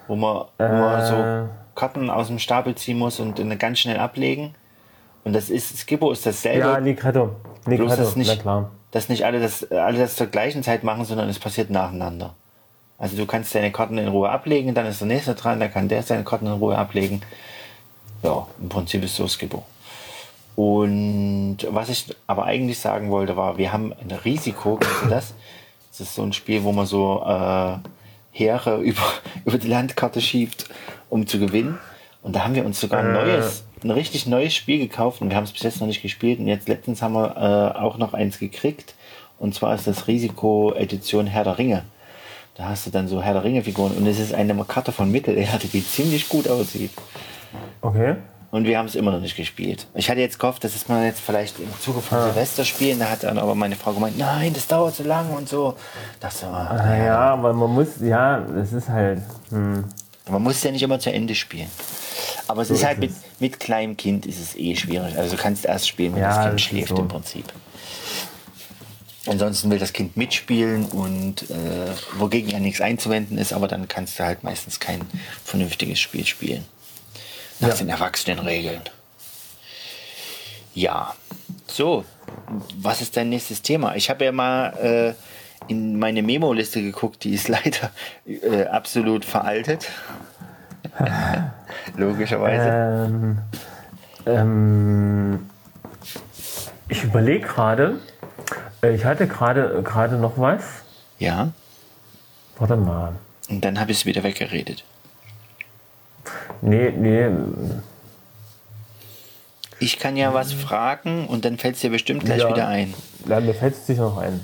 Wo 0.07 0.15
man, 0.15 0.45
wo 0.57 0.63
man 0.63 0.99
Äh. 1.01 1.05
so 1.05 1.49
Karten 1.75 2.09
aus 2.09 2.27
dem 2.27 2.39
Stapel 2.39 2.75
ziehen 2.75 2.97
muss 2.97 3.19
und 3.19 3.37
dann 3.39 3.57
ganz 3.59 3.79
schnell 3.79 3.97
ablegen. 3.99 4.55
Und 5.23 5.33
das 5.33 5.49
ist, 5.49 5.77
Skippo 5.77 6.11
ist 6.11 6.25
dasselbe. 6.25 6.59
Ja, 6.67 6.77
Ligretto. 6.77 7.35
bloß 7.65 7.67
Ligretto, 7.67 7.95
dass 8.01 8.15
na 8.15 8.19
nicht, 8.19 8.41
klar. 8.41 8.71
dass 8.91 9.09
nicht 9.09 9.25
alle 9.25 9.39
das, 9.39 9.69
alle 9.71 9.99
das 9.99 10.15
zur 10.15 10.27
gleichen 10.27 10.63
Zeit 10.63 10.83
machen, 10.83 11.05
sondern 11.05 11.27
es 11.29 11.37
passiert 11.39 11.69
nacheinander. 11.69 12.33
Also 12.97 13.15
du 13.17 13.25
kannst 13.27 13.53
deine 13.53 13.71
Karten 13.71 13.97
in 13.99 14.07
Ruhe 14.07 14.29
ablegen, 14.29 14.73
dann 14.73 14.85
ist 14.87 15.01
der 15.01 15.07
nächste 15.07 15.35
dran, 15.35 15.59
dann 15.59 15.71
kann 15.71 15.87
der 15.87 16.01
seine 16.01 16.23
Karten 16.23 16.47
in 16.47 16.53
Ruhe 16.53 16.77
ablegen. 16.77 17.21
Ja, 18.23 18.47
im 18.59 18.69
Prinzip 18.69 19.03
ist 19.03 19.15
so 19.15 19.27
Skippo. 19.27 19.63
Und 20.55 21.57
was 21.69 21.89
ich 21.89 22.15
aber 22.25 22.45
eigentlich 22.45 22.79
sagen 22.79 23.11
wollte, 23.11 23.37
war, 23.37 23.59
wir 23.59 23.71
haben 23.71 23.93
ein 23.93 24.09
Risiko, 24.25 24.77
kennst 24.77 25.03
du 25.03 25.09
das? 25.09 25.33
Das 25.91 25.99
ist 26.01 26.15
so 26.15 26.23
ein 26.23 26.33
Spiel, 26.33 26.63
wo 26.63 26.71
man 26.71 26.87
so 26.87 27.23
äh, 27.27 27.77
Heere 28.37 28.77
über, 28.81 29.01
über 29.45 29.57
die 29.57 29.67
Landkarte 29.67 30.21
schiebt, 30.21 30.65
um 31.09 31.27
zu 31.27 31.39
gewinnen. 31.39 31.77
Und 32.21 32.35
da 32.35 32.43
haben 32.43 32.55
wir 32.55 32.65
uns 32.65 32.79
sogar 32.79 32.99
ein 32.99 33.09
Äh. 33.09 33.13
neues, 33.13 33.63
ein 33.83 33.91
richtig 33.91 34.27
neues 34.27 34.53
Spiel 34.53 34.79
gekauft 34.79 35.21
und 35.21 35.29
wir 35.29 35.37
haben 35.37 35.43
es 35.45 35.51
bis 35.51 35.63
jetzt 35.63 35.79
noch 35.79 35.87
nicht 35.87 36.01
gespielt. 36.01 36.39
Und 36.39 36.47
jetzt 36.47 36.67
letztens 36.67 37.01
haben 37.01 37.13
wir 37.13 37.35
äh, 37.75 37.79
auch 37.79 37.97
noch 37.97 38.13
eins 38.13 38.39
gekriegt. 38.39 38.95
Und 39.39 39.53
zwar 39.53 39.75
ist 39.75 39.85
das 39.87 40.07
Risiko 40.07 40.73
Edition 40.73 41.27
Herr 41.27 41.43
der 41.43 41.57
Ringe. 41.57 41.83
Da 42.55 42.69
hast 42.69 42.87
du 42.87 42.89
dann 42.89 43.07
so 43.07 43.21
Herr 43.21 43.33
der 43.33 43.43
Ringe 43.43 43.63
Figuren 43.63 43.91
und 43.91 44.07
es 44.07 44.19
ist 44.19 44.33
eine 44.33 44.55
Karte 44.65 44.91
von 44.91 45.11
Mittelerde, 45.11 45.67
die 45.67 45.85
ziemlich 45.85 46.27
gut 46.27 46.47
aussieht. 46.47 46.89
Okay. 47.81 48.15
Und 48.49 48.65
wir 48.65 48.77
haben 48.77 48.85
es 48.85 48.95
immer 48.95 49.11
noch 49.11 49.19
nicht 49.19 49.35
gespielt. 49.35 49.87
Ich 49.93 50.09
hatte 50.09 50.21
jetzt 50.21 50.39
gehofft, 50.39 50.63
dass 50.63 50.73
es 50.73 50.87
mal 50.87 51.03
jetzt 51.05 51.19
vielleicht 51.19 51.59
im 51.59 51.67
Zuge 51.81 51.99
von 52.01 52.23
Silvester 52.23 52.63
spielen. 52.63 52.97
Da 52.99 53.09
hat 53.09 53.23
dann 53.23 53.37
aber 53.37 53.55
meine 53.55 53.75
Frau 53.75 53.91
gemeint, 53.91 54.17
nein, 54.17 54.53
das 54.53 54.67
dauert 54.67 54.95
so 54.95 55.03
lang 55.03 55.29
und 55.31 55.49
so. 55.49 55.75
Das 56.21 56.43
war, 56.43 56.73
Naja, 56.73 57.17
aber 57.33 57.51
man 57.53 57.69
muss, 57.71 57.99
ja, 57.99 58.39
es 58.55 58.71
ist 58.71 58.87
halt. 58.87 59.21
Hm. 59.49 59.83
Man 60.29 60.41
muss 60.43 60.63
ja 60.63 60.71
nicht 60.71 60.81
immer 60.83 60.99
zu 60.99 61.11
Ende 61.11 61.35
spielen. 61.35 61.69
Aber 62.47 62.61
es 62.61 62.69
ist 62.69 62.85
halt 62.85 62.99
mit, 62.99 63.11
mit 63.39 63.59
kleinem 63.59 63.95
Kind 63.97 64.25
ist 64.25 64.39
es 64.41 64.55
eh 64.55 64.75
schwierig. 64.75 65.17
Also 65.17 65.35
du 65.35 65.41
kannst 65.41 65.65
erst 65.65 65.87
spielen, 65.87 66.15
wenn 66.15 66.21
Ja, 66.21 66.27
das 66.29 66.37
das 66.37 66.45
Kind 66.45 66.55
ist 66.55 66.61
schläft 66.65 66.89
so. 66.89 66.97
im 66.97 67.07
Prinzip. 67.09 67.45
Ansonsten 69.27 69.69
will 69.69 69.79
das 69.79 69.91
Kind 69.91 70.15
mitspielen 70.15 70.85
und 70.85 71.49
äh, 71.49 71.91
wogegen 72.17 72.49
ja 72.49 72.59
nichts 72.59 72.79
einzuwenden 72.79 73.37
ist, 73.37 73.51
aber 73.51 73.67
dann 73.67 73.89
kannst 73.89 74.19
du 74.19 74.23
halt 74.23 74.43
meistens 74.43 74.79
kein 74.79 75.01
vernünftiges 75.43 75.99
Spiel 75.99 76.25
spielen. 76.25 76.63
Nach 77.59 77.69
Ja. 77.69 77.75
den 77.75 77.89
Erwachsenenregeln. 77.89 78.81
Ja. 80.73 81.15
So, 81.67 82.05
was 82.77 83.01
ist 83.01 83.17
dein 83.17 83.29
nächstes 83.29 83.61
Thema? 83.61 83.95
Ich 83.95 84.09
habe 84.09 84.25
ja 84.25 84.31
mal 84.31 84.69
äh, 84.77 85.13
in 85.71 85.97
meine 85.99 86.21
Memo-Liste 86.21 86.81
geguckt, 86.81 87.23
die 87.23 87.33
ist 87.33 87.47
leider 87.47 87.91
äh, 88.25 88.65
absolut 88.67 89.25
veraltet. 89.25 89.87
Logischerweise. 91.97 93.05
Ähm, 93.07 93.37
ähm, 94.25 95.49
ich 96.89 97.03
überlege 97.03 97.45
gerade, 97.47 97.99
äh, 98.81 98.93
ich 98.95 99.03
hatte 99.05 99.27
gerade 99.27 99.81
gerade 99.83 100.15
noch 100.17 100.37
was. 100.37 100.63
Ja. 101.19 101.49
Warte 102.57 102.75
mal. 102.75 103.13
Und 103.49 103.63
dann 103.65 103.79
habe 103.79 103.91
ich 103.91 103.99
es 103.99 104.05
wieder 104.05 104.23
weggeredet. 104.23 104.83
Nee, 106.61 106.91
nee. 106.91 107.29
Ich 109.79 109.99
kann 109.99 110.17
ja 110.17 110.33
was 110.33 110.53
fragen 110.53 111.27
und 111.27 111.45
dann 111.45 111.57
fällt 111.57 111.75
es 111.75 111.81
dir 111.81 111.91
bestimmt 111.91 112.25
gleich 112.25 112.41
Ja. 112.41 112.49
wieder 112.49 112.67
ein. 112.67 112.93
Ja, 113.27 113.39
mir 113.39 113.53
fällt 113.53 113.75
es 113.75 113.85
sicher 113.85 114.03
noch 114.03 114.17
ein. 114.17 114.39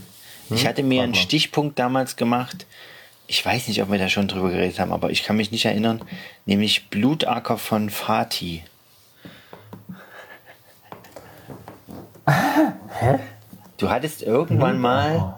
Ich 0.49 0.67
hatte 0.67 0.83
mir 0.83 0.97
Frag 0.97 1.03
einen 1.05 1.11
mal. 1.13 1.17
Stichpunkt 1.19 1.79
damals 1.79 2.15
gemacht. 2.15 2.65
Ich 3.25 3.43
weiß 3.43 3.67
nicht, 3.69 3.81
ob 3.81 3.89
wir 3.91 3.97
da 3.97 4.09
schon 4.09 4.27
drüber 4.27 4.49
geredet 4.51 4.79
haben, 4.79 4.91
aber 4.91 5.09
ich 5.09 5.23
kann 5.23 5.37
mich 5.37 5.51
nicht 5.51 5.65
erinnern. 5.65 6.01
Nämlich 6.45 6.89
Blutacker 6.89 7.57
von 7.57 7.89
Fatih. 7.89 8.61
Hä? 12.27 13.19
Du 13.77 13.89
hattest 13.89 14.21
irgendwann 14.21 14.77
mal, 14.79 15.35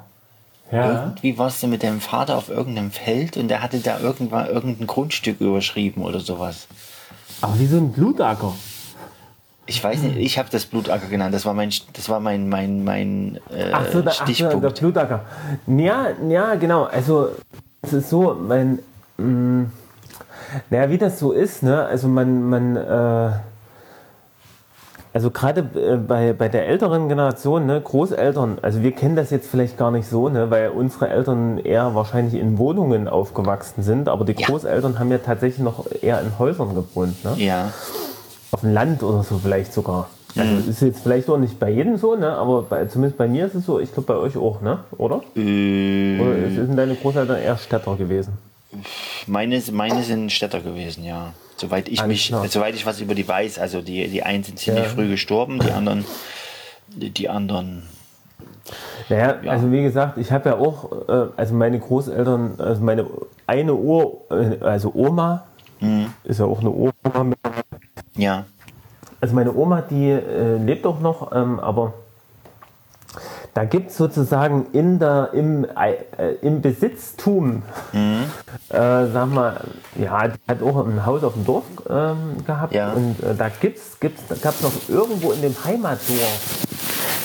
Ja. 0.71 1.03
irgendwie 1.03 1.37
warst 1.37 1.61
du 1.61 1.67
mit 1.67 1.83
deinem 1.83 2.01
Vater 2.01 2.37
auf 2.37 2.49
irgendeinem 2.49 2.91
Feld 2.91 3.37
und 3.37 3.49
der 3.49 3.61
hatte 3.61 3.79
da 3.79 3.99
irgendwann 3.99 4.47
irgendein 4.47 4.87
Grundstück 4.87 5.39
überschrieben 5.39 6.03
oder 6.03 6.19
sowas. 6.19 6.67
Aber 7.41 7.59
wie 7.59 7.67
so 7.67 7.77
ein 7.77 7.91
Blutacker. 7.91 8.53
Ich 9.67 9.83
weiß 9.83 10.01
nicht, 10.01 10.17
ich 10.17 10.37
habe 10.37 10.49
das 10.51 10.65
Blutacker 10.65 11.07
genannt. 11.07 11.33
Das 11.33 11.45
war 11.45 11.53
mein, 11.53 11.71
das 11.93 12.07
war 12.09 12.19
mein, 12.19 12.49
mein, 12.49 12.83
mein 12.83 13.39
äh, 13.51 13.71
Ach 13.71 13.85
so, 13.91 14.01
der, 14.01 14.11
ach 14.11 14.17
so, 14.17 14.23
Stichpunkt. 14.23 14.63
der 14.63 14.69
Blutacker. 14.69 15.25
Ja, 15.67 16.07
ja, 16.27 16.55
genau. 16.55 16.83
Also, 16.83 17.29
es 17.81 17.93
ist 17.93 18.09
so, 18.09 18.35
mein. 18.35 18.79
Mh, 19.17 19.65
naja, 20.69 20.89
wie 20.89 20.97
das 20.99 21.19
so 21.19 21.31
ist, 21.31 21.63
ne? 21.63 21.83
Also, 21.85 22.07
man. 22.07 22.43
man 22.43 22.75
äh, 22.75 23.31
also 25.15 25.31
gerade 25.31 25.61
äh, 25.75 25.95
bei, 25.95 26.33
bei 26.33 26.49
der 26.49 26.67
älteren 26.67 27.07
Generation, 27.07 27.65
ne, 27.65 27.79
Großeltern, 27.79 28.57
also 28.61 28.83
wir 28.83 28.91
kennen 28.91 29.15
das 29.15 29.29
jetzt 29.29 29.49
vielleicht 29.49 29.77
gar 29.77 29.89
nicht 29.89 30.09
so, 30.09 30.27
ne, 30.27 30.51
weil 30.51 30.69
unsere 30.71 31.07
Eltern 31.07 31.57
eher 31.57 31.95
wahrscheinlich 31.95 32.33
in 32.39 32.57
Wohnungen 32.57 33.07
aufgewachsen 33.07 33.81
sind, 33.81 34.09
aber 34.09 34.25
die 34.25 34.33
Ja. 34.37 34.45
Großeltern 34.47 34.99
haben 34.99 35.09
ja 35.11 35.19
tatsächlich 35.19 35.63
noch 35.63 35.85
eher 36.01 36.19
in 36.19 36.37
Häusern 36.37 36.75
gewohnt. 36.75 37.23
Ne? 37.23 37.33
ja, 37.37 37.71
Auf 38.51 38.59
dem 38.59 38.73
Land 38.73 39.03
oder 39.03 39.23
so 39.23 39.37
vielleicht 39.41 39.71
sogar. 39.73 40.09
Also 40.37 40.51
Mhm. 40.51 40.69
ist 40.69 40.81
jetzt 40.81 40.99
vielleicht 41.01 41.29
auch 41.29 41.37
nicht 41.37 41.59
bei 41.61 41.69
jedem 41.69 41.95
so, 41.95 42.17
ne? 42.17 42.33
aber 42.35 42.63
bei, 42.63 42.85
zumindest 42.87 43.17
bei 43.17 43.29
mir 43.29 43.45
ist 43.45 43.55
es 43.55 43.65
so, 43.65 43.79
ich 43.79 43.93
glaube 43.93 44.13
bei 44.13 44.19
euch 44.19 44.35
auch, 44.35 44.59
ne? 44.59 44.79
oder? 44.97 45.21
äh, 45.37 46.19
Oder 46.19 46.49
sind 46.49 46.75
deine 46.75 46.93
Großeltern 46.95 47.37
eher 47.39 47.57
Städter 47.57 47.95
gewesen? 47.95 48.33
meine, 49.27 49.61
meine 49.71 50.03
sind 50.03 50.29
Städter 50.29 50.59
gewesen, 50.59 51.05
ja. 51.05 51.31
Soweit 51.57 51.87
ich 51.87 52.05
mich, 52.05 52.27
klar. 52.27 52.47
soweit 52.47 52.75
ich 52.75 52.85
was 52.85 52.99
über 52.99 53.15
die 53.15 53.27
weiß. 53.27 53.59
Also 53.59 53.81
die, 53.81 54.07
die 54.07 54.23
einen 54.23 54.43
sind 54.43 54.59
ziemlich 54.59 54.83
Ja. 54.85 54.89
früh 54.89 55.09
gestorben, 55.09 55.59
die 55.59 55.71
anderen, 55.71 56.05
die, 56.87 57.29
anderen, 57.29 57.83
Naja, 59.09 59.37
Ja. 59.41 59.51
also 59.51 59.71
wie 59.71 59.81
gesagt, 59.83 60.17
ich 60.17 60.31
habe 60.31 60.49
ja 60.49 60.55
auch, 60.57 60.91
äh, 61.07 61.27
also 61.37 61.53
meine 61.53 61.79
Großeltern, 61.79 62.55
also 62.59 62.81
meine 62.83 63.05
eine 63.47 63.73
Ur, 63.73 64.21
äh, 64.31 64.63
also 64.63 64.91
Oma, 64.93 65.45
Mhm. 65.79 66.07
ist 66.23 66.39
ja 66.39 66.45
auch 66.45 66.59
eine 66.61 66.69
Oma. 66.71 66.91
ja, 68.15 68.45
Also 69.21 69.35
meine 69.35 69.53
Oma, 69.53 69.81
die 69.81 70.09
äh, 70.09 70.57
lebt 70.57 70.85
auch 70.85 70.99
noch, 70.99 71.31
ähm, 71.35 71.59
aber 71.59 71.93
da 73.55 73.63
gibt 73.63 73.89
es 73.89 73.97
sozusagen 73.97 74.67
in 74.73 74.99
der, 74.99 75.29
im, 75.33 75.65
äh, 75.65 76.33
im 76.41 76.61
Besitztum, 76.61 77.63
äh, 77.93 78.17
sag 78.69 79.27
mal, 79.29 79.61
ja, 79.95 80.27
die 80.27 80.37
hat 80.47 80.61
auch 80.61 80.85
ein 80.85 81.05
Haus 81.05 81.23
auf 81.23 81.33
dem 81.33 81.45
Dorf 81.45 81.63
ähm, 81.89 82.43
gehabt 82.45 82.73
Ja. 82.73 82.91
und 82.91 83.23
äh, 83.23 83.33
da 83.33 83.47
gibt's, 83.49 83.97
gibt's, 84.01 84.23
da 84.27 84.35
gab 84.35 84.55
es 84.55 84.61
noch 84.61 84.73
irgendwo 84.89 85.31
in 85.31 85.41
dem 85.41 85.55
Heimatdorf, 85.63 86.65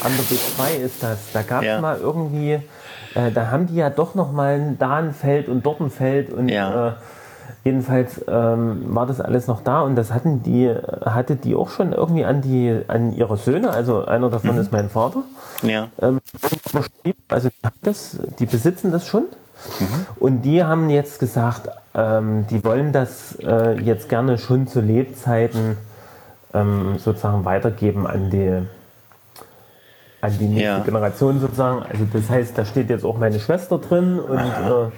an 0.05 0.12
der 0.16 0.24
B2 0.24 0.76
ist 0.87 1.03
das, 1.03 1.18
da 1.33 1.43
gab 1.43 1.62
es 1.62 1.66
Ja. 1.66 1.81
mal 1.81 1.99
irgendwie, 1.99 2.53
äh, 3.16 3.33
da 3.35 3.51
haben 3.51 3.66
die 3.66 3.74
ja 3.74 3.91
doch 3.91 4.14
noch 4.14 4.31
mal 4.31 4.55
ein 4.55 4.78
da 4.78 4.99
ein 4.99 5.12
Feld 5.12 5.49
und 5.49 5.66
dort 5.66 5.81
ein 5.81 5.91
Feld 5.91 6.33
und 6.33 6.49
Ja. 6.49 6.97
Jedenfalls 7.63 8.25
ähm, 8.27 8.95
war 8.95 9.07
das 9.07 9.21
alles 9.21 9.47
noch 9.47 9.63
da 9.63 9.83
und 9.83 9.95
das 9.97 10.13
hatten 10.13 10.43
die, 10.43 10.75
hatte 11.05 11.37
die 11.37 11.55
auch 11.55 11.69
schon 11.69 11.93
irgendwie 11.93 12.25
an 12.25 12.41
die, 12.41 12.81
an 12.89 13.13
ihre 13.13 13.37
Söhne, 13.37 13.71
also 13.71 14.05
einer 14.07 14.31
davon 14.31 14.57
ist 14.57 14.73
mein 14.73 14.89
Vater, 14.89 15.23
ja, 15.63 15.89
ähm. 16.01 16.21
Also 17.29 17.49
die, 17.51 17.65
haben 17.65 17.77
das, 17.83 18.19
die 18.39 18.47
besitzen 18.47 18.93
das 18.93 19.07
schon. 19.07 19.25
Und 20.19 20.43
die 20.43 20.65
haben 20.65 20.89
jetzt 20.89 21.19
gesagt, 21.19 21.69
ähm, 21.95 22.47
die 22.49 22.65
wollen 22.65 22.93
das 22.93 23.37
äh, 23.43 23.79
jetzt 23.81 24.09
gerne 24.09 24.39
schon 24.39 24.67
zu 24.67 24.81
Lebzeiten 24.81 25.77
ähm, 26.55 26.97
sozusagen 26.99 27.45
weitergeben 27.45 28.07
an 28.07 28.31
die, 28.31 28.63
an 30.23 30.39
die 30.39 30.47
nächste 30.47 30.63
Ja. 30.63 30.79
Generation 30.79 31.41
sozusagen. 31.41 31.83
Also 31.83 32.07
das 32.11 32.31
heißt, 32.31 32.57
da 32.57 32.65
steht 32.65 32.89
jetzt 32.89 33.05
auch 33.05 33.19
meine 33.19 33.39
Schwester 33.39 33.79
drin 33.79 34.19
und, 34.19 34.39
äh, 34.39 34.91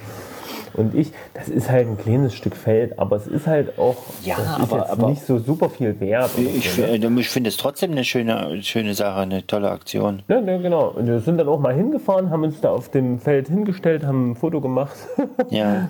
und 0.75 0.95
ich. 0.95 1.13
Das 1.35 1.49
ist 1.49 1.71
halt 1.71 1.87
ein 1.89 1.99
kleines 1.99 2.35
Stück 2.35 2.57
Feld, 2.57 2.99
aber 2.99 3.17
es 3.17 3.27
ist 3.27 3.47
halt 3.47 3.79
auch 3.79 3.97
Ja, 4.25 4.37
aber- 4.61 4.91
aber- 4.91 5.09
nicht 5.11 5.25
so 5.27 5.39
super 5.39 5.69
viel 5.71 5.99
wert. 6.01 6.31
ich, 6.39 6.71
so, 6.73 6.83
ne? 6.83 7.21
ich 7.21 7.29
finde 7.29 7.49
es 7.49 7.57
trotzdem 7.57 7.93
eine 7.93 8.05
schöne, 8.05 8.63
schöne 8.63 8.95
Sache, 8.95 9.21
eine 9.21 9.47
tolle 9.47 9.71
Aktion. 9.71 10.23
Ja, 10.29 10.41
ja, 10.41 10.59
genau. 10.59 10.89
Und 10.89 11.07
wir 11.07 11.21
sind 11.21 11.39
dann 11.39 11.49
auch 11.49 11.59
mal 11.61 11.75
hingefahren, 11.75 12.31
haben 12.31 12.45
uns 12.45 12.61
da 12.61 12.71
auf 12.71 12.91
dem 12.91 13.19
Feld 13.21 13.49
hingestellt, 13.49 14.05
haben 14.07 14.33
ein 14.33 14.37
Foto 14.37 14.61
gemacht 14.61 14.97
Ja, 15.51 15.89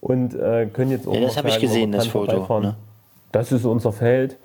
und 0.00 0.34
äh, 0.34 0.66
können 0.66 0.90
jetzt 0.90 1.06
auch 1.08 1.14
Ja, 1.14 1.20
das 1.20 1.36
mal 1.36 1.44
hab 1.44 1.50
ich 1.50 1.60
gesehen, 1.60 1.92
das 1.92 2.06
Foto, 2.06 2.60
ne? 2.60 2.74
Das 3.32 3.50
ist 3.50 3.64
unser 3.64 3.92
Feld. 3.92 4.36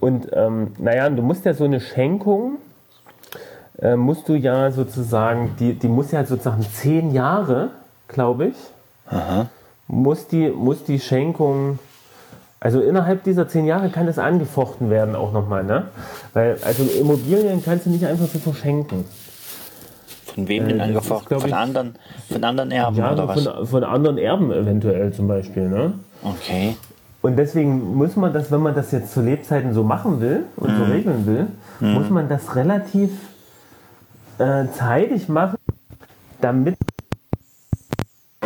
Und 0.00 0.28
ähm, 0.34 0.72
naja, 0.78 1.08
du 1.08 1.22
musst 1.22 1.46
ja 1.46 1.54
so 1.54 1.64
eine 1.64 1.80
Schenkung, 1.80 2.58
äh, 3.80 3.96
musst 3.96 4.28
du 4.28 4.34
ja 4.34 4.70
sozusagen, 4.70 5.54
die, 5.58 5.72
die 5.74 5.88
muss 5.88 6.10
ja 6.12 6.24
sozusagen 6.24 6.62
zehn 6.62 7.12
Jahre, 7.12 7.70
glaube 8.06 8.48
ich, 8.48 8.54
muss 9.86 10.26
die, 10.28 10.48
muss 10.50 10.84
die 10.84 11.00
Schenkung, 11.00 11.78
also 12.60 12.80
innerhalb 12.80 13.24
dieser 13.24 13.48
zehn 13.48 13.64
Jahre 13.66 13.88
kann 13.88 14.06
das 14.06 14.18
angefochten 14.18 14.90
werden 14.90 15.14
auch 15.14 15.32
nochmal, 15.32 15.64
ne? 15.64 15.84
Weil, 16.34 16.58
also 16.64 16.82
Immobilien 17.00 17.62
kannst 17.64 17.86
du 17.86 17.90
nicht 17.90 18.04
einfach 18.04 18.26
so 18.26 18.38
verschenken. 18.38 19.04
von 20.34 20.48
wem 20.48 20.66
denn 20.68 20.76
ist, 20.78 20.82
angefochten? 20.82 21.28
glaub 21.28 21.40
Von 21.42 21.50
ich- 21.50 21.56
anderen, 21.56 21.94
von 22.30 22.44
anderen 22.44 22.70
Erben 22.70 22.96
Ja, 22.96 23.12
oder 23.12 23.28
was? 23.28 23.42
von, 23.44 23.66
von 23.66 23.84
anderen 23.84 24.18
Erben 24.18 24.52
eventuell 24.52 25.12
zum 25.12 25.26
Beispiel, 25.28 25.68
ne? 25.68 25.92
Okay. 26.22 26.76
Und 27.22 27.36
deswegen 27.36 27.96
muss 27.96 28.14
man 28.16 28.32
das, 28.32 28.50
wenn 28.52 28.60
man 28.60 28.74
das 28.74 28.92
jetzt 28.92 29.12
zu 29.12 29.20
Lebzeiten 29.22 29.72
so 29.74 29.82
machen 29.82 30.20
will 30.20 30.44
und 30.56 30.76
so 30.76 30.84
regeln 30.84 31.26
will, 31.26 31.46
muss 31.80 32.10
man 32.10 32.28
das 32.28 32.54
relativ 32.54 33.10
äh, 34.38 34.66
zeitig 34.72 35.28
machen, 35.28 35.56
damit 36.40 36.74
äh, 36.74 36.97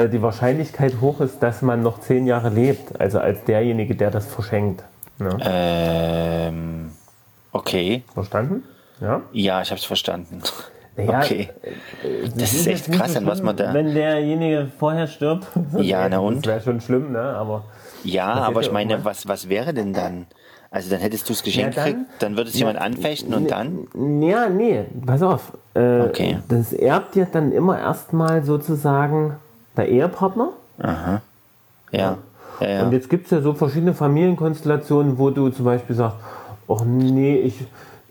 die 0.09 0.23
Wahrscheinlichkeit 0.23 1.01
hoch 1.01 1.21
ist, 1.21 1.43
dass 1.43 1.63
man 1.63 1.83
noch 1.83 2.01
zehn 2.01 2.27
Jahre 2.27 2.49
lebt. 2.51 3.01
Also 3.01 3.19
als 3.19 3.45
derjenige, 3.45 3.95
der 3.95 4.11
das 4.11 4.27
verschenkt. 4.27 4.83
Ne? 5.19 5.37
Ähm, 5.43 6.91
okay. 7.53 8.03
Verstanden? 8.15 8.65
Ja. 9.01 9.23
Ja, 9.33 9.63
ich 9.63 9.71
habe 9.71 9.79
es 9.79 9.85
verstanden. 9.85 10.43
Naja, 10.97 11.21
Okay. 11.21 11.49
Das 12.37 12.53
ist 12.53 12.67
echt 12.67 12.93
krass, 12.93 13.17
an 13.17 13.27
was 13.27 13.43
man 13.43 13.57
da. 13.57 13.73
Wenn 13.73 13.95
derjenige 13.95 14.69
vorher 14.79 15.07
stirbt. 15.07 15.47
Ja, 15.79 16.09
na 16.09 16.19
und? 16.19 16.45
Das 16.47 16.47
wäre 16.47 16.61
schon 16.61 16.81
schlimm, 16.81 17.13
ne? 17.13 17.21
Aber 17.21 17.65
Ja, 18.05 18.27
aber 18.33 18.61
ich 18.61 18.67
ja 18.67 18.73
meine, 18.73 18.93
irgendwann- 18.93 19.11
was, 19.11 19.27
was 19.27 19.49
wäre 19.49 19.73
denn 19.73 19.93
dann? 19.95 20.27
Also 20.71 20.91
dann 20.91 21.01
hättest 21.01 21.29
du 21.29 21.33
das 21.35 21.43
Geschenk 21.43 21.77
Ja, 21.77 21.85
dann- 21.85 21.93
gekriegt, 21.95 22.11
dann 22.21 22.37
würde 22.37 22.51
es 22.51 22.59
jemand 22.59 22.79
anfechten 22.79 23.35
und 23.35 23.51
dann? 23.51 23.87
Ja, 24.23 24.49
nee, 24.49 24.85
pass 25.07 25.23
auf. 25.23 25.53
Äh, 25.75 26.01
Okay. 26.01 26.39
Das 26.49 26.73
erbt 26.73 27.17
ja 27.17 27.27
dann 27.31 27.53
immer 27.53 27.79
erstmal 27.79 28.43
sozusagen 28.43 29.37
der 29.77 29.89
Ehepartner. 29.89 30.49
Ja. 30.83 31.21
Ja, 31.93 32.17
ja. 32.61 32.83
Und 32.85 32.93
jetzt 32.93 33.11
gibt 33.11 33.27
es 33.27 33.31
ja 33.33 33.41
so 33.41 33.55
verschiedene 33.55 33.95
Familienkonstellationen, 33.95 35.19
wo 35.19 35.31
du 35.31 35.51
zum 35.51 35.65
Beispiel 35.65 35.95
sagst, 35.97 36.17
ach 36.69 36.85
nee, 36.85 37.37
ich, 37.37 37.61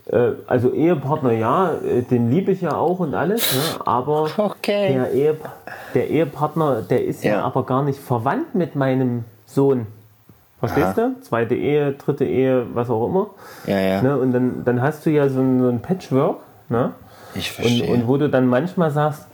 äh, 0.08 0.32
also 0.48 0.72
Ehepartner, 0.72 1.32
ja, 1.32 1.72
äh, 1.74 2.02
den 2.04 2.30
liebe 2.30 2.52
ich 2.52 2.62
ja 2.62 2.76
auch 2.76 3.00
und 3.00 3.14
alles, 3.16 3.54
ne? 3.56 3.86
aber 3.86 4.28
Okay. 4.38 4.94
der, 4.94 5.12
Ehe, 5.12 5.38
der 5.96 6.10
Ehepartner, 6.10 6.82
der 6.82 7.06
ist 7.06 7.24
ja. 7.24 7.34
Ja. 7.38 7.42
aber 7.44 7.66
gar 7.66 7.84
nicht 7.84 8.00
verwandt 8.00 8.54
mit 8.56 8.76
meinem 8.76 9.24
Sohn. 9.46 9.88
Verstehst 10.60 10.96
du? 10.98 11.16
Zweite 11.24 11.56
Ehe, 11.56 11.94
dritte 11.94 12.24
Ehe, 12.24 12.68
was 12.76 12.90
auch 12.92 13.08
immer. 13.08 13.28
Ja, 13.66 13.80
ja. 13.80 14.02
Ne? 14.04 14.16
Und 14.18 14.32
dann, 14.32 14.64
dann 14.64 14.80
hast 14.82 15.04
du 15.08 15.10
ja 15.10 15.28
so 15.28 15.40
ein, 15.40 15.60
so 15.60 15.70
ein 15.70 15.82
Patchwork. 15.82 16.38
Ne? 16.70 16.92
Ich 17.34 17.50
Und, 17.58 17.66
verstehe. 17.66 17.92
und 17.92 18.08
wo 18.08 18.18
du 18.18 18.30
dann 18.30 18.46
manchmal 18.46 18.92
sagst, 18.92 19.26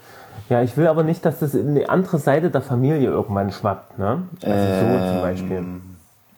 ja, 0.50 0.62
ich 0.62 0.76
will 0.78 0.88
aber 0.88 1.04
nicht, 1.04 1.26
dass 1.26 1.40
das 1.40 1.54
in 1.54 1.76
die 1.76 1.88
andere 1.90 2.18
Seite 2.20 2.50
der 2.50 2.62
Familie 2.62 3.10
irgendwann 3.10 3.52
schwappt. 3.52 3.98
Ne? 4.00 4.24
Also 4.44 4.56
Ähm. 4.56 5.00
so 5.00 5.08
zum 5.14 5.22
Beispiel. 5.22 5.66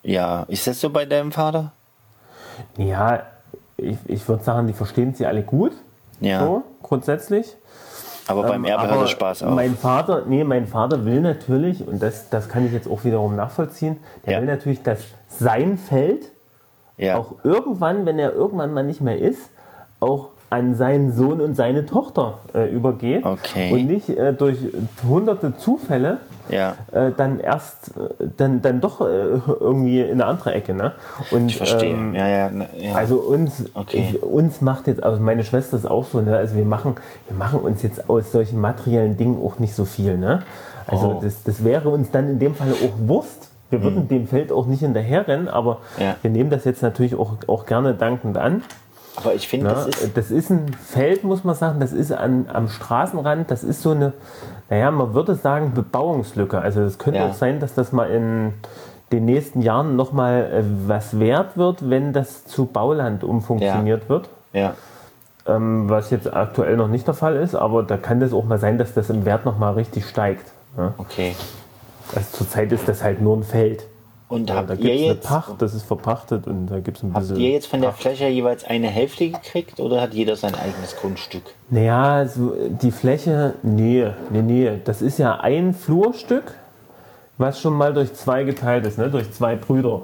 ja, 0.03 0.43
ist 0.47 0.67
das 0.67 0.79
so 0.81 0.89
bei 0.89 1.05
deinem 1.05 1.31
Vater? 1.31 1.71
Ja, 2.77 3.23
ich, 3.77 3.97
ich 4.07 4.27
würde 4.27 4.43
sagen, 4.43 4.67
die 4.67 4.73
verstehen 4.73 5.13
sie 5.13 5.25
alle 5.25 5.43
gut. 5.43 5.71
Ja. 6.19 6.39
So, 6.41 6.63
grundsätzlich. 6.83 7.55
Aber 8.27 8.43
beim 8.43 8.63
Ähm, 8.63 8.71
Erbe 8.71 8.83
hat 8.83 8.91
aber 8.91 9.01
er 9.01 9.07
Spaß 9.07 9.43
auch. 9.43 9.55
Mein 9.55 9.75
Vater, 9.75 10.23
nee, 10.27 10.43
mein 10.43 10.67
Vater 10.67 11.05
will 11.05 11.21
natürlich, 11.21 11.87
und 11.87 12.01
das, 12.03 12.29
das 12.29 12.47
kann 12.49 12.65
ich 12.65 12.73
jetzt 12.73 12.87
auch 12.87 13.03
wiederum 13.03 13.35
nachvollziehen, 13.35 13.97
der 14.25 14.33
Ja. 14.33 14.39
will 14.41 14.47
natürlich, 14.47 14.83
dass 14.83 14.99
sein 15.29 15.77
Feld 15.77 16.29
ja. 16.97 17.17
auch 17.17 17.35
irgendwann, 17.43 18.05
wenn 18.05 18.19
er 18.19 18.33
irgendwann 18.33 18.73
mal 18.73 18.83
nicht 18.83 19.01
mehr 19.01 19.17
ist, 19.17 19.49
auch 19.99 20.29
an 20.51 20.73
seinen 20.75 21.11
Sohn 21.11 21.41
und 21.41 21.55
seine 21.55 21.85
Tochter 21.85 22.39
äh, 22.55 22.69
übergeht 22.71 23.25
Okay. 23.25 23.71
und 23.71 23.85
nicht 23.87 24.09
äh, 24.09 24.33
durch 24.33 24.57
hunderte 25.07 25.55
Zufälle 25.57 26.17
ja. 26.49 26.75
äh, 26.91 27.11
dann 27.15 27.39
erst 27.39 27.91
äh, 27.97 28.25
dann, 28.37 28.61
dann 28.61 28.81
doch 28.81 29.01
äh, 29.01 29.05
irgendwie 29.59 30.01
in 30.01 30.13
eine 30.13 30.25
andere 30.25 30.53
Ecke. 30.53 30.73
Ne? 30.73 30.93
Und, 31.31 31.47
Ich 31.49 31.57
verstehe. 31.57 31.91
ähm, 31.93 32.15
ja, 32.15 32.27
ja, 32.27 32.49
na, 32.51 32.65
ja. 32.77 32.93
also 32.95 33.17
uns, 33.17 33.65
Okay. 33.75 34.09
ich, 34.15 34.23
uns 34.23 34.61
macht 34.61 34.87
jetzt, 34.87 35.03
also 35.03 35.21
meine 35.21 35.43
Schwester 35.43 35.77
ist 35.77 35.85
auch 35.89 36.05
so, 36.05 36.21
ne? 36.21 36.35
also 36.35 36.55
wir 36.55 36.65
machen, 36.65 36.95
wir 37.27 37.37
machen 37.37 37.59
uns 37.59 37.83
jetzt 37.83 38.09
aus 38.09 38.31
solchen 38.31 38.59
materiellen 38.59 39.17
Dingen 39.17 39.39
auch 39.43 39.59
nicht 39.59 39.75
so 39.75 39.85
viel. 39.85 40.17
Ne? 40.17 40.41
Also 40.87 41.17
Oh. 41.17 41.19
das, 41.21 41.43
das 41.43 41.63
wäre 41.63 41.89
uns 41.89 42.09
dann 42.09 42.27
in 42.27 42.39
dem 42.39 42.55
Fall 42.55 42.69
auch 42.71 43.07
Wurst. 43.07 43.51
Wir 43.69 43.83
würden 43.83 44.07
dem 44.07 44.25
Feld 44.25 44.51
auch 44.51 44.65
nicht 44.65 44.79
hinterherrennen, 44.79 45.47
aber 45.47 45.77
Hm. 45.97 46.07
Wir 46.23 46.31
nehmen 46.31 46.49
das 46.49 46.65
jetzt 46.65 46.81
natürlich 46.81 47.13
auch, 47.13 47.33
auch 47.47 47.67
gerne 47.67 47.93
dankend 47.93 48.35
an. 48.39 48.63
Aber 49.21 49.33
ich 49.35 49.47
finde, 49.47 49.69
das 49.69 49.87
ist. 49.87 50.17
das 50.17 50.31
ist 50.31 50.49
ein 50.49 50.73
Feld, 50.73 51.23
muss 51.23 51.43
man 51.43 51.55
sagen, 51.55 51.79
das 51.79 51.91
ist 51.93 52.11
an, 52.11 52.47
am 52.51 52.67
Straßenrand, 52.69 53.51
das 53.51 53.63
ist 53.63 53.81
so 53.81 53.91
eine, 53.91 54.13
naja, 54.69 54.91
man 54.91 55.13
würde 55.13 55.35
sagen, 55.35 55.73
Bebauungslücke. 55.73 56.59
Also 56.59 56.81
es 56.81 56.97
könnte 56.97 57.19
Ja. 57.19 57.27
auch 57.27 57.33
sein, 57.33 57.59
dass 57.59 57.73
das 57.73 57.91
mal 57.91 58.09
in 58.09 58.53
den 59.11 59.25
nächsten 59.25 59.61
Jahren 59.61 59.95
nochmal 59.95 60.43
äh, 60.53 60.63
was 60.87 61.19
wert 61.19 61.57
wird, 61.57 61.89
wenn 61.89 62.13
das 62.13 62.45
zu 62.45 62.65
Bauland 62.65 63.23
umfunktioniert 63.23 64.07
wird. 64.09 64.29
Ja. 64.53 64.75
Ähm, 65.47 65.89
was 65.89 66.11
jetzt 66.11 66.31
aktuell 66.31 66.77
noch 66.77 66.87
nicht 66.87 67.07
der 67.07 67.13
Fall 67.15 67.35
ist, 67.35 67.55
aber 67.55 67.81
da 67.83 67.97
kann 67.97 68.19
das 68.19 68.33
auch 68.33 68.43
mal 68.45 68.59
sein, 68.59 68.77
dass 68.77 68.93
das 68.93 69.09
im 69.09 69.25
Wert 69.25 69.45
nochmal 69.45 69.73
richtig 69.73 70.07
steigt. 70.07 70.45
Ne? 70.77 70.93
Okay. 70.97 71.35
Also 72.15 72.27
zurzeit 72.37 72.71
ist 72.71 72.87
das 72.87 73.03
halt 73.03 73.21
nur 73.21 73.35
ein 73.37 73.43
Feld. 73.43 73.83
Und 74.29 74.51
habt 74.53 74.69
da 74.69 74.73
ihr 74.75 74.79
gibt 74.79 74.93
es 74.95 75.01
eine 75.01 75.05
jetzt. 75.15 75.27
Pacht, 75.27 75.61
das 75.61 75.73
ist 75.73 75.83
verpachtet 75.83 76.45
und 76.47 76.67
da 76.67 76.79
gibt 76.79 76.97
es 76.97 77.03
ein 77.03 77.13
Habt 77.13 77.21
bisschen. 77.27 77.39
ihr 77.41 77.49
jetzt 77.49 77.65
von 77.67 77.81
der 77.81 77.89
Pacht. 77.89 78.01
Fläche 78.01 78.27
jeweils 78.27 78.63
eine 78.63 78.87
Hälfte 78.87 79.29
gekriegt 79.29 79.79
oder 79.79 79.99
hat 79.99 80.13
jeder 80.13 80.35
sein 80.35 80.53
eigenes 80.55 80.95
Grundstück? 80.95 81.41
Naja, 81.71 82.27
so 82.27 82.53
die 82.69 82.91
Fläche, 82.91 83.55
nee, 83.63 84.05
nee, 84.29 84.41
nee. 84.43 84.71
Das 84.85 85.01
ist 85.01 85.17
ja 85.17 85.39
ein 85.39 85.73
Flurstück, 85.73 86.53
was 87.39 87.59
schon 87.59 87.73
mal 87.73 87.91
durch 87.93 88.13
zwei 88.13 88.43
geteilt 88.43 88.85
ist, 88.85 88.97
ne? 88.99 89.09
durch 89.09 89.31
zwei 89.31 89.55
Brüder. 89.55 90.03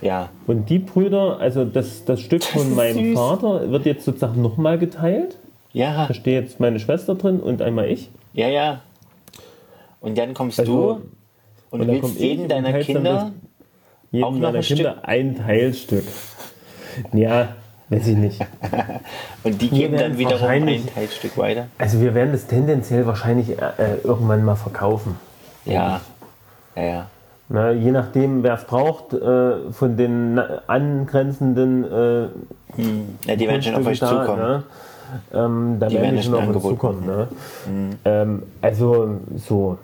Ja. 0.00 0.28
Und 0.46 0.70
die 0.70 0.78
Brüder, 0.78 1.38
also 1.40 1.64
das, 1.64 2.04
das 2.04 2.20
Stück 2.20 2.44
von 2.44 2.62
ist 2.68 2.76
meinem 2.76 2.98
süß. 3.14 3.18
Vater 3.18 3.70
wird 3.70 3.84
jetzt 3.84 4.04
sozusagen 4.04 4.40
nochmal 4.40 4.78
geteilt. 4.78 5.36
Ja, 5.72 6.06
Da 6.06 6.14
steht 6.14 6.42
jetzt 6.44 6.60
meine 6.60 6.78
Schwester 6.80 7.14
drin 7.16 7.40
und 7.40 7.62
einmal 7.62 7.88
ich. 7.90 8.10
ja, 8.32 8.48
ja. 8.48 8.80
Und 10.00 10.16
dann 10.16 10.32
kommst 10.34 10.58
Also, 10.58 10.94
du 10.94 11.00
und, 11.70 11.80
und 11.80 11.88
dann 11.88 12.02
willst 12.02 12.18
jedem 12.18 12.42
und 12.42 12.48
deiner 12.50 12.78
Kinder. 12.80 13.30
Jedem 14.10 14.24
Auch 14.24 14.32
noch 14.32 14.54
ein 14.54 14.60
Kinder 14.60 14.96
ein 15.02 15.36
Teilstück. 15.36 16.04
Ja, 17.12 17.48
weiß 17.88 18.08
ich 18.08 18.16
nicht. 18.16 18.40
Und 19.44 19.62
die 19.62 19.68
geben 19.70 19.96
dann 19.96 20.18
wiederum 20.18 20.48
ein 20.48 20.86
Teilstück 20.92 21.38
weiter. 21.38 21.68
Also 21.78 22.00
wir 22.00 22.14
werden 22.14 22.32
das 22.32 22.46
tendenziell 22.46 23.06
wahrscheinlich 23.06 23.50
äh, 23.50 23.98
irgendwann 24.02 24.44
mal 24.44 24.56
verkaufen. 24.56 25.16
Ja. 25.64 26.00
Ja, 26.74 26.82
ja. 26.82 27.06
Na, 27.48 27.70
je 27.70 27.90
nachdem, 27.90 28.42
wer 28.42 28.54
es 28.54 28.64
braucht, 28.64 29.12
äh, 29.12 29.72
von 29.72 29.96
den 29.96 30.38
angrenzenden 30.66 31.84
äh, 31.84 32.22
ja 33.26 33.36
die 33.36 33.48
werden 33.48 33.62
schon 33.62 33.74
auf 33.74 33.86
euch 33.86 33.98
da, 33.98 34.08
zukommen. 34.08 34.40
Ne? 34.40 34.62
Ähm, 35.34 35.76
da 35.80 35.88
Die 35.88 35.94
werden 35.96 36.04
werden 36.04 36.22
schon 36.22 36.34
auf 36.34 36.40
uns 36.40 36.48
angeboten. 36.48 36.74
zukommen. 36.74 37.06
Ne? 37.06 37.28
Ähm, 38.04 38.42
also 38.60 39.20
so. 39.36 39.78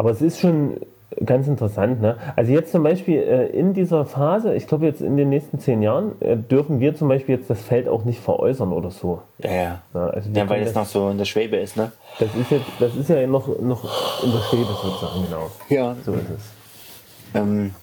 Aber 0.00 0.12
es 0.12 0.22
ist 0.22 0.40
schon 0.40 0.78
ganz 1.26 1.46
interessant. 1.46 2.00
Ne? 2.00 2.16
Also 2.34 2.52
jetzt 2.52 2.72
zum 2.72 2.82
Beispiel 2.82 3.18
äh, 3.18 3.48
in 3.48 3.74
dieser 3.74 4.06
Phase, 4.06 4.54
ich 4.54 4.66
glaube 4.66 4.86
jetzt 4.86 5.02
in 5.02 5.18
den 5.18 5.28
nächsten 5.28 5.58
zehn 5.58 5.82
Jahren, 5.82 6.12
äh, 6.22 6.38
dürfen 6.38 6.80
wir 6.80 6.96
zum 6.96 7.08
Beispiel 7.08 7.36
jetzt 7.36 7.50
das 7.50 7.60
Feld 7.60 7.86
auch 7.86 8.06
nicht 8.06 8.18
veräußern 8.18 8.72
oder 8.72 8.90
so. 8.90 9.20
Ja, 9.40 9.50
ja. 9.52 9.82
Ja, 9.92 10.06
also 10.06 10.30
Ja, 10.32 10.48
weil 10.48 10.62
es 10.62 10.74
noch 10.74 10.86
so 10.86 11.10
in 11.10 11.18
der 11.18 11.26
Schwebe 11.26 11.58
ist, 11.58 11.76
ne? 11.76 11.92
das 12.18 12.30
ist 12.34 12.50
jetzt, 12.50 12.64
das 12.78 12.96
ist 12.96 13.10
ja 13.10 13.26
noch, 13.26 13.46
noch 13.60 14.24
in 14.24 14.32
der 14.32 14.38
Schwebe 14.38 14.70
sozusagen, 14.82 15.26
genau. 15.26 15.50
Ja. 15.68 15.94
So 16.02 16.14
ist 16.14 16.30
es. 16.34 16.50
Ähm, 17.34 17.74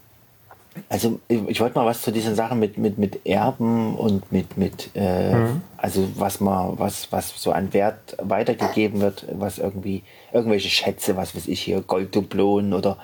also 0.89 1.19
ich, 1.28 1.41
ich 1.47 1.59
wollte 1.59 1.78
mal 1.78 1.86
was 1.86 2.01
zu 2.01 2.11
diesen 2.11 2.36
Sachen 2.36 2.59
mit, 2.59 2.78
mit, 2.78 2.97
mit 2.97 3.25
Erben 3.25 3.95
und 3.95 4.32
mit, 4.32 4.57
mit 4.57 4.95
äh, 4.95 5.36
also 5.78 6.07
was 6.15 6.39
man, 6.39 6.78
was, 6.80 7.11
was 7.11 7.34
so 7.41 7.51
an 7.51 7.73
Wert 7.73 8.15
weitergegeben 8.21 9.01
wird, 9.01 9.25
was 9.32 9.57
irgendwie, 9.59 10.03
irgendwelche 10.34 10.69
Schätze, 10.69 11.15
was 11.15 11.36
weiß 11.36 11.47
ich 11.47 11.61
hier, 11.61 11.82
Golddublonen 11.82 12.73
oder, 12.73 12.97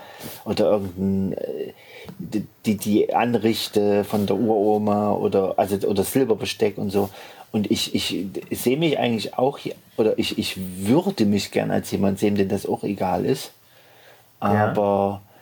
oder 0.46 0.72
irgendein 0.72 1.38
äh, 1.38 1.74
die, 2.66 2.78
die- 2.78 3.14
Anrichte 3.14 4.04
von 4.04 4.26
der 4.26 4.36
Uroma 4.36 5.12
oder 5.14 5.54
also 5.58 5.76
oder 5.88 6.04
Silberbesteck 6.04 6.78
und 6.78 6.90
so. 6.90 7.10
Und 7.52 7.70
ich, 7.70 7.94
ich, 7.94 8.26
ich 8.50 8.60
sehe 8.60 8.78
mich 8.78 8.98
eigentlich 8.98 9.38
auch 9.38 9.58
hier, 9.60 9.76
oder 9.98 10.18
ich, 10.18 10.38
ich 10.40 10.58
würde 10.88 11.26
mich 11.26 11.52
gern 11.52 11.70
als 11.70 11.92
jemand 11.92 12.18
sehen, 12.20 12.36
dem 12.36 12.50
das 12.50 12.66
auch 12.66 12.84
egal 12.84 13.26
ist. 13.26 13.52
Ja. 14.42 14.72
Aber 14.72 15.22
äh, 15.28 15.33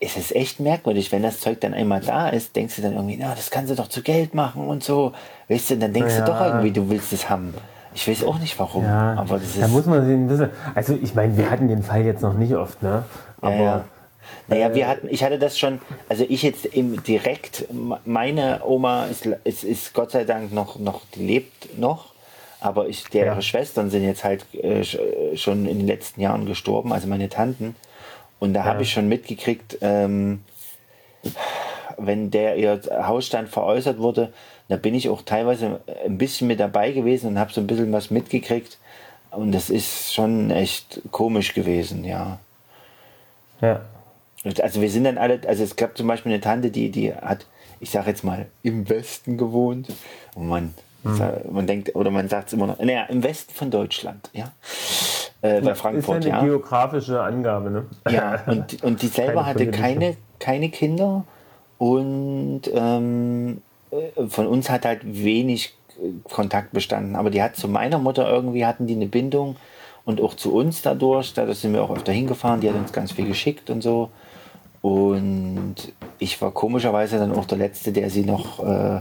es 0.00 0.16
ist 0.16 0.34
echt 0.36 0.60
merkwürdig, 0.60 1.10
wenn 1.12 1.22
das 1.22 1.40
Zeug 1.40 1.60
dann 1.60 1.72
einmal 1.74 2.00
da 2.00 2.28
ist, 2.28 2.54
denkst 2.54 2.76
du 2.76 2.82
dann 2.82 2.92
irgendwie, 2.94 3.16
na, 3.18 3.34
das 3.34 3.50
kannst 3.50 3.70
du 3.70 3.74
doch 3.74 3.88
zu 3.88 4.02
Geld 4.02 4.34
machen 4.34 4.66
und 4.68 4.84
so. 4.84 5.12
Weißt 5.48 5.70
du, 5.70 5.76
dann 5.78 5.92
denkst 5.92 6.14
Ja. 6.18 6.24
du 6.24 6.32
doch 6.32 6.40
irgendwie, 6.40 6.70
du 6.70 6.90
willst 6.90 7.12
es 7.12 7.30
haben. 7.30 7.54
Ich 7.94 8.06
weiß 8.06 8.24
auch 8.24 8.38
nicht 8.38 8.58
warum, 8.58 8.84
Ja, 8.84 9.14
aber 9.18 9.38
das 9.38 9.58
da 9.58 9.66
ist. 9.66 9.72
muss 9.72 9.86
man 9.86 10.04
sich 10.06 10.14
ein 10.14 10.28
bisschen. 10.28 10.50
Also 10.74 10.98
ich 11.02 11.14
meine, 11.14 11.36
wir 11.36 11.50
hatten 11.50 11.66
den 11.68 11.82
Fall 11.82 12.04
jetzt 12.04 12.22
noch 12.22 12.34
nicht 12.34 12.54
oft, 12.54 12.82
ne? 12.82 13.04
Aber 13.40 13.54
ja, 13.54 13.62
ja. 13.62 13.84
Naja, 14.46 14.74
wir 14.74 14.86
hatten, 14.86 15.08
ich 15.10 15.24
hatte 15.24 15.38
das 15.38 15.58
schon, 15.58 15.80
also 16.08 16.24
ich 16.28 16.42
jetzt 16.42 16.66
im 16.66 17.02
direkt, 17.02 17.64
meine 18.04 18.60
Oma 18.64 19.06
ist, 19.06 19.26
ist, 19.44 19.64
ist 19.64 19.94
Gott 19.94 20.10
sei 20.12 20.24
Dank 20.24 20.52
noch, 20.52 20.78
noch, 20.78 21.00
die 21.14 21.24
lebt 21.26 21.78
noch, 21.78 22.12
aber 22.60 22.86
ich, 22.88 23.04
deren 23.04 23.36
Ja. 23.36 23.42
Schwestern 23.42 23.90
sind 23.90 24.04
jetzt 24.04 24.22
halt 24.24 24.44
äh, 24.52 24.80
äh, 24.82 25.36
schon 25.36 25.66
in 25.66 25.78
den 25.78 25.86
letzten 25.86 26.20
Jahren 26.20 26.46
gestorben, 26.46 26.92
also 26.92 27.08
meine 27.08 27.28
Tanten. 27.28 27.74
Und 28.40 28.54
da 28.54 28.64
habe 28.64 28.82
ich 28.82 28.92
schon 28.92 29.06
mitgekriegt, 29.08 29.78
ähm, 29.82 30.42
wenn 31.98 32.30
der 32.30 32.56
ihr 32.56 32.80
Hausstand 33.06 33.48
veräußert 33.50 33.98
wurde, 33.98 34.32
da 34.68 34.76
bin 34.76 34.94
ich 34.94 35.08
auch 35.08 35.22
teilweise 35.22 35.80
ein 36.04 36.16
bisschen 36.18 36.46
mit 36.48 36.58
dabei 36.60 36.92
gewesen 36.92 37.28
und 37.28 37.38
habe 37.38 37.52
so 37.52 37.60
ein 37.60 37.66
bisschen 37.66 37.92
was 37.92 38.10
mitgekriegt. 38.10 38.78
Und 39.30 39.52
das 39.52 39.68
ist 39.70 40.12
schon 40.14 40.50
echt 40.50 41.00
komisch 41.12 41.54
gewesen, 41.54 42.04
ja. 42.04 42.38
ja. 43.60 43.82
Also 44.62 44.80
wir 44.80 44.90
sind 44.90 45.04
dann 45.04 45.18
alle, 45.18 45.40
also 45.46 45.62
es 45.62 45.76
gab 45.76 45.96
zum 45.98 46.06
Beispiel 46.08 46.32
eine 46.32 46.40
Tante, 46.40 46.70
die, 46.70 46.90
die 46.90 47.12
hat, 47.14 47.46
ich 47.78 47.90
sage 47.90 48.08
jetzt 48.10 48.24
mal, 48.24 48.46
im 48.62 48.88
Westen 48.88 49.36
gewohnt. 49.36 49.88
Und 50.34 50.48
man, 50.48 50.74
sa- 51.04 51.40
man 51.50 51.66
denkt, 51.66 51.94
oder 51.94 52.10
man 52.10 52.28
sagt 52.28 52.48
es 52.48 52.54
immer 52.54 52.66
noch, 52.66 52.78
naja, 52.78 53.04
im 53.04 53.22
Westen 53.22 53.52
von 53.52 53.70
Deutschland, 53.70 54.30
ja. 54.32 54.50
Äh, 55.42 55.60
bei 55.62 55.74
Frankfurt, 55.74 56.18
ist 56.18 56.24
ja 56.24 56.30
ja. 56.30 56.38
eine 56.40 56.48
geografische 56.48 57.22
Angabe, 57.22 57.70
ne? 57.70 57.86
Ja, 58.10 58.40
und, 58.46 58.82
und 58.82 59.02
die 59.02 59.06
selber 59.06 59.42
Keine 59.42 59.46
hatte 59.46 59.70
keine, 59.70 60.16
keine 60.38 60.68
Kinder 60.68 61.24
und 61.78 62.62
ähm, 62.74 63.62
äh, 63.90 64.26
von 64.28 64.46
uns 64.46 64.68
hat 64.68 64.84
halt 64.84 65.00
wenig 65.02 65.74
äh, 65.98 66.10
Kontakt 66.24 66.72
bestanden. 66.72 67.16
Aber 67.16 67.30
die 67.30 67.42
hat 67.42 67.56
zu 67.56 67.68
meiner 67.68 67.98
Mutter 67.98 68.30
irgendwie, 68.30 68.66
hatten 68.66 68.86
die 68.86 68.94
eine 68.94 69.06
Bindung 69.06 69.56
und 70.04 70.20
auch 70.20 70.34
zu 70.34 70.54
uns 70.54 70.82
dadurch. 70.82 71.32
Dadurch 71.32 71.58
sind 71.58 71.72
wir 71.72 71.82
auch 71.82 71.90
öfter 71.90 72.12
hingefahren. 72.12 72.60
Die 72.60 72.68
hat 72.68 72.76
uns 72.76 72.92
ganz 72.92 73.12
viel 73.12 73.26
geschickt 73.26 73.70
und 73.70 73.82
so. 73.82 74.10
Und 74.82 75.76
ich 76.18 76.40
war 76.40 76.50
komischerweise 76.52 77.18
dann 77.18 77.32
auch 77.32 77.46
der 77.46 77.58
Letzte, 77.58 77.92
der 77.92 78.10
sie 78.10 78.24
noch 78.24 78.62
äh, 78.64 79.00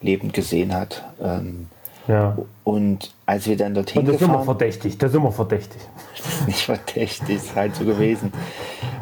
lebend 0.00 0.32
gesehen 0.32 0.74
hat. 0.74 1.04
Ähm, 1.22 1.68
Ja. 2.08 2.36
Und 2.64 3.12
als 3.26 3.46
wir 3.46 3.56
dann 3.56 3.74
dorthin 3.74 4.00
Und 4.00 4.08
das 4.08 4.16
ist 4.16 4.22
immer 4.22 4.42
verdächtig, 4.42 4.98
das 4.98 5.10
ist 5.10 5.16
immer 5.16 5.30
verdächtig. 5.30 5.80
nicht 6.46 6.64
verdächtig, 6.64 7.36
ist 7.36 7.54
halt 7.54 7.76
so 7.76 7.84
gewesen. 7.84 8.32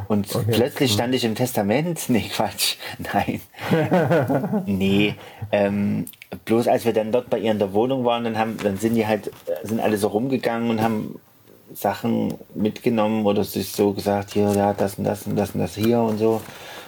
Und 0.08 0.28
plötzlich 0.48 0.92
stand 0.92 1.14
ich 1.14 1.24
im 1.24 1.34
Testament. 1.34 2.00
Nee, 2.08 2.28
Quatsch. 2.32 2.76
Nein. 2.98 3.40
nee. 4.66 5.14
Ähm, 5.52 6.06
bloß 6.44 6.68
als 6.68 6.84
wir 6.84 6.92
dann 6.92 7.12
dort 7.12 7.30
bei 7.30 7.38
ihr 7.38 7.52
in 7.52 7.58
der 7.58 7.72
Wohnung 7.72 8.04
waren, 8.04 8.24
dann, 8.24 8.38
haben, 8.38 8.56
dann 8.62 8.76
sind 8.76 8.94
die 8.94 9.06
halt, 9.06 9.28
äh, 9.28 9.66
sind 9.66 9.80
alle 9.80 9.96
so 9.98 10.08
rumgegangen 10.08 10.70
und 10.70 10.82
haben 10.82 11.18
Sachen 11.74 12.34
mitgenommen 12.54 13.26
oder 13.26 13.44
sich 13.44 13.72
so 13.72 13.92
gesagt, 13.92 14.32
hier, 14.32 14.52
ja, 14.52 14.72
das 14.72 14.96
und 14.96 15.04
das 15.04 15.26
und 15.26 15.36
das 15.36 15.52
und 15.52 15.60
das 15.60 15.74
hier 15.74 16.00
und 16.00 16.18
so. 16.18 16.40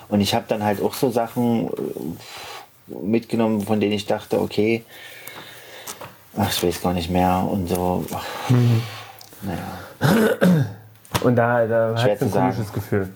Und 0.09 0.21
ich 0.21 0.35
habe 0.35 0.47
dann 0.49 0.65
halt 0.65 0.83
auch 0.83 0.95
so 0.95 1.11
Sachen 1.11 1.69
äh, 1.69 2.95
mitgenommen, 3.03 3.61
von 3.63 3.81
denen 3.81 3.93
ich 3.93 4.07
dachte, 4.07 4.41
okay, 4.41 4.85
ach, 6.39 6.51
ich 6.51 6.63
weiß 6.63 6.81
gar 6.83 6.93
nicht 6.95 7.11
mehr 7.11 7.47
und 7.51 7.69
so. 7.69 8.05
Naja. 9.43 9.59
Und 11.23 11.37
da, 11.37 11.67
da 11.67 11.95
hast 11.97 12.05
du 12.05 12.11
ein 12.27 12.31
sagen. 12.31 12.53
komisches 12.53 12.73
Gefühl. 12.73 13.13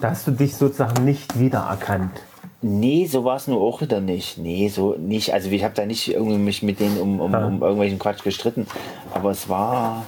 Da 0.00 0.10
hast 0.10 0.26
du 0.26 0.30
dich 0.30 0.56
sozusagen 0.56 1.04
nicht 1.04 1.38
wiedererkannt. 1.38 2.12
Nee, 2.60 3.06
so 3.06 3.24
war 3.24 3.36
es 3.36 3.46
nur 3.46 3.60
auch 3.60 3.80
wieder 3.80 4.00
nicht. 4.00 4.38
Nee, 4.38 4.68
so 4.68 4.94
nicht. 4.94 5.32
Also 5.32 5.48
ich 5.50 5.62
habe 5.64 5.74
da 5.74 5.86
nicht 5.86 6.08
irgendwie 6.12 6.38
mich 6.38 6.62
mit 6.62 6.80
denen 6.80 6.98
um, 7.00 7.20
um, 7.20 7.34
Ah. 7.34 7.46
um 7.46 7.62
irgendwelchen 7.62 7.98
Quatsch 7.98 8.22
gestritten. 8.24 8.66
Aber 9.14 9.30
es 9.30 9.48
war. 9.48 10.04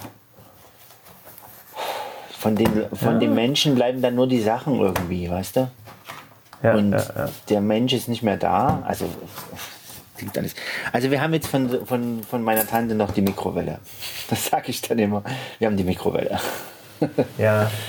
Von 2.39 2.55
den, 2.55 2.85
von 2.93 3.19
den 3.19 3.35
Menschen 3.35 3.75
bleiben 3.75 4.01
dann 4.01 4.15
nur 4.15 4.27
die 4.27 4.41
Sachen 4.41 4.79
irgendwie, 4.79 5.29
weißt 5.29 5.57
du? 5.57 5.69
Ja, 6.63 6.73
Und 6.75 6.91
ja, 6.91 6.97
ja. 6.99 7.29
der 7.49 7.61
Mensch 7.61 7.93
ist 7.93 8.07
nicht 8.09 8.23
mehr 8.23 8.37
da. 8.37 8.81
Also 8.85 9.05
klingt 10.21 10.37
alles. 10.37 10.55
Also 10.91 11.09
wir 11.09 11.21
haben 11.21 11.33
jetzt 11.33 11.47
von, 11.47 11.85
von, 11.85 12.21
von 12.23 12.43
meiner 12.43 12.65
Tante 12.67 12.93
noch 12.95 13.11
die 13.11 13.21
Mikrowelle. 13.21 13.79
Das 14.29 14.45
sage 14.47 14.69
ich 14.69 14.81
dann 14.81 14.99
immer. 14.99 15.23
Wir 15.59 15.67
haben 15.67 15.77
die 15.77 15.83
Mikrowelle. 15.83 16.39
Ja. 17.37 17.69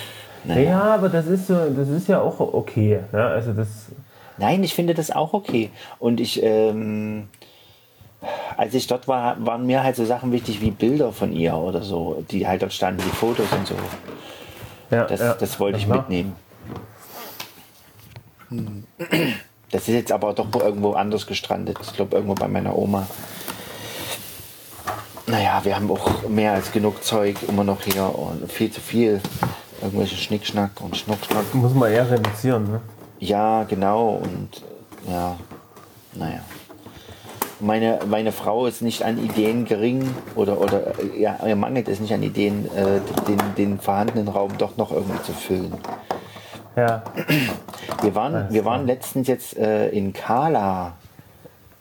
Naja. 0.44 0.62
Ja, 0.70 0.82
aber 0.94 1.08
das 1.08 1.28
ist 1.28 1.46
so, 1.46 1.54
das 1.70 1.88
ist 1.88 2.08
ja 2.08 2.20
auch 2.20 2.40
okay. 2.40 2.98
Ne? 3.12 3.24
Also 3.24 3.52
das, 3.52 3.68
Nein, 4.38 4.64
ich 4.64 4.74
finde 4.74 4.92
das 4.92 5.12
auch 5.12 5.34
okay. 5.34 5.70
Und 6.00 6.18
ich, 6.18 6.42
ähm, 6.42 7.28
als 8.56 8.74
ich 8.74 8.88
dort 8.88 9.06
war, 9.06 9.36
waren 9.46 9.66
mir 9.66 9.84
halt 9.84 9.94
so 9.94 10.04
Sachen 10.04 10.32
wichtig 10.32 10.60
wie 10.60 10.72
Bilder 10.72 11.12
von 11.12 11.32
ihr 11.32 11.54
oder 11.54 11.82
so, 11.82 12.24
die 12.28 12.48
halt 12.48 12.62
dort 12.62 12.72
standen, 12.72 13.04
die 13.04 13.16
Fotos 13.16 13.52
und 13.52 13.68
so. 13.68 13.76
ja, 14.90 15.04
Das, 15.04 15.20
ja, 15.20 15.34
das 15.34 15.60
wollte 15.60 15.78
ich 15.78 15.86
mitnehmen. 15.86 16.34
Hm. 18.48 18.82
Das 19.72 19.88
ist 19.88 19.94
jetzt 19.94 20.12
aber 20.12 20.34
doch 20.34 20.46
irgendwo 20.54 20.92
anders 20.92 21.26
gestrandet. 21.26 21.78
Ich 21.82 21.94
glaube, 21.94 22.16
irgendwo 22.16 22.34
bei 22.34 22.46
meiner 22.46 22.76
Oma. 22.76 23.06
Naja, 25.26 25.60
wir 25.64 25.74
haben 25.74 25.90
auch 25.90 26.28
mehr 26.28 26.52
als 26.52 26.72
genug 26.72 27.02
Zeug 27.02 27.36
immer 27.48 27.64
noch 27.64 27.82
hier 27.82 28.04
und 28.16 28.52
viel 28.52 28.70
zu 28.70 28.82
viel. 28.82 29.20
Irgendwelche 29.80 30.16
Schnickschnack 30.16 30.72
und 30.80 30.96
Schnuckschnack. 30.96 31.54
Muss 31.54 31.72
man 31.72 31.90
eher 31.90 32.08
reduzieren. 32.08 32.70
Ne? 32.70 32.80
Ja, 33.18 33.64
genau. 33.64 34.20
Und 34.22 34.62
ja, 35.08 35.36
naja. 36.12 36.40
Meine, 37.58 38.00
meine 38.06 38.32
Frau 38.32 38.66
ist 38.66 38.82
nicht 38.82 39.04
an 39.04 39.24
Ideen 39.24 39.64
gering 39.64 40.14
oder, 40.34 40.60
oder 40.60 40.92
ja, 41.16 41.38
ihr 41.46 41.56
mangelt 41.56 41.88
es 41.88 41.98
nicht 42.00 42.12
an 42.12 42.22
Ideen, 42.22 42.66
äh, 42.76 43.00
den, 43.26 43.38
den 43.56 43.80
vorhandenen 43.80 44.28
Raum 44.28 44.58
doch 44.58 44.76
noch 44.76 44.92
irgendwie 44.92 45.22
zu 45.22 45.32
füllen. 45.32 45.72
Ja. 46.76 47.02
Wir 48.02 48.14
waren, 48.14 48.46
wir 48.50 48.64
waren 48.64 48.86
letztens 48.86 49.28
jetzt 49.28 49.56
äh, 49.56 49.88
in 49.90 50.12
Kala. 50.12 50.92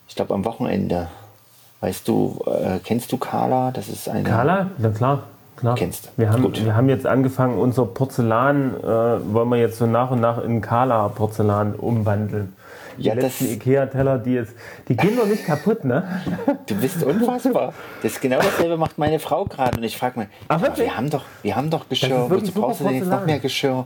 Ich 0.08 0.16
glaube 0.16 0.34
am 0.34 0.44
Wochenende. 0.46 1.08
Weißt 1.80 2.08
du, 2.08 2.40
äh, 2.46 2.80
kennst 2.84 3.12
du 3.12 3.18
Kala? 3.18 3.72
Das 3.72 3.88
ist 3.88 4.10
eine. 4.10 4.24
Carla? 4.24 4.68
Na 4.78 4.90
klar. 4.90 5.24
klar. 5.56 5.76
Kennst. 5.76 6.10
Wir 6.18 6.30
haben, 6.30 6.44
Gut. 6.44 6.64
wir 6.64 6.76
haben 6.76 6.90
jetzt 6.90 7.08
angefangen, 7.08 7.58
unser 7.58 7.86
Porzellan 7.86 8.76
äh, 8.82 8.86
wollen 9.34 9.50
wir 9.50 9.58
jetzt 9.58 9.78
so 9.78 9.86
nach 9.86 10.12
und 10.12 10.20
nach 10.20 10.44
in 10.44 10.62
Carla-Porzellan 10.62 11.74
umwandeln. 11.76 12.56
Die 12.98 13.04
Ja, 13.04 13.16
das- 13.16 13.24
letzten 13.24 13.46
Ikea-Teller, 13.54 14.18
die 14.20 14.34
jetzt, 14.34 14.54
die 14.90 14.98
gehen 14.98 15.16
doch 15.16 15.26
nicht 15.26 15.46
kaputt, 15.46 15.86
ne? 15.86 16.04
Du 16.68 16.76
bist 16.76 17.02
unfassbar. 17.04 17.74
Das 18.04 18.12
ist 18.12 18.22
genau 18.22 18.38
dasselbe 18.38 18.78
macht 18.78 18.98
meine 18.98 19.20
Frau 19.20 19.46
gerade. 19.46 19.78
Und 19.78 19.84
ich 19.84 19.98
frage 19.98 20.20
mich, 20.20 20.28
Ach, 20.50 20.62
wir 20.76 20.98
haben 20.98 21.10
doch, 21.10 21.24
wir 21.42 21.56
haben 21.56 21.70
doch 21.70 21.88
Geschirr. 21.88 22.30
Wozu 22.30 22.52
brauchst 22.52 22.82
du 22.82 22.84
denn 22.84 22.96
jetzt 22.96 23.08
noch 23.08 23.26
mehr 23.26 23.40
Geschirr? 23.40 23.86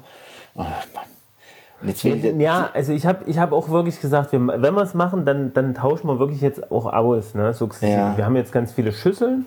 Oh, 0.56 0.62
Mann. 0.62 2.40
Ja, 2.40 2.70
also 2.74 2.94
ich 2.94 3.06
habe 3.06 3.26
ich 3.30 3.38
hab 3.38 3.52
auch 3.52 3.70
wirklich 3.70 4.00
gesagt, 4.00 4.32
wir, 4.32 4.40
wenn 4.48 4.74
wir 4.74 4.82
es 4.82 4.94
machen, 4.94 5.26
dann, 5.26 5.54
dann 5.54 5.76
tauschen 5.76 6.08
wir 6.08 6.18
wirklich 6.20 6.42
jetzt 6.42 6.72
auch 6.72 6.86
aus. 6.92 7.36
Ne? 7.36 7.54
Sukzessive. 7.54 7.92
Ja. 7.92 8.18
Wir 8.18 8.26
haben 8.26 8.36
jetzt 8.36 8.52
ganz 8.52 8.72
viele 8.72 8.92
Schüsseln. 8.92 9.46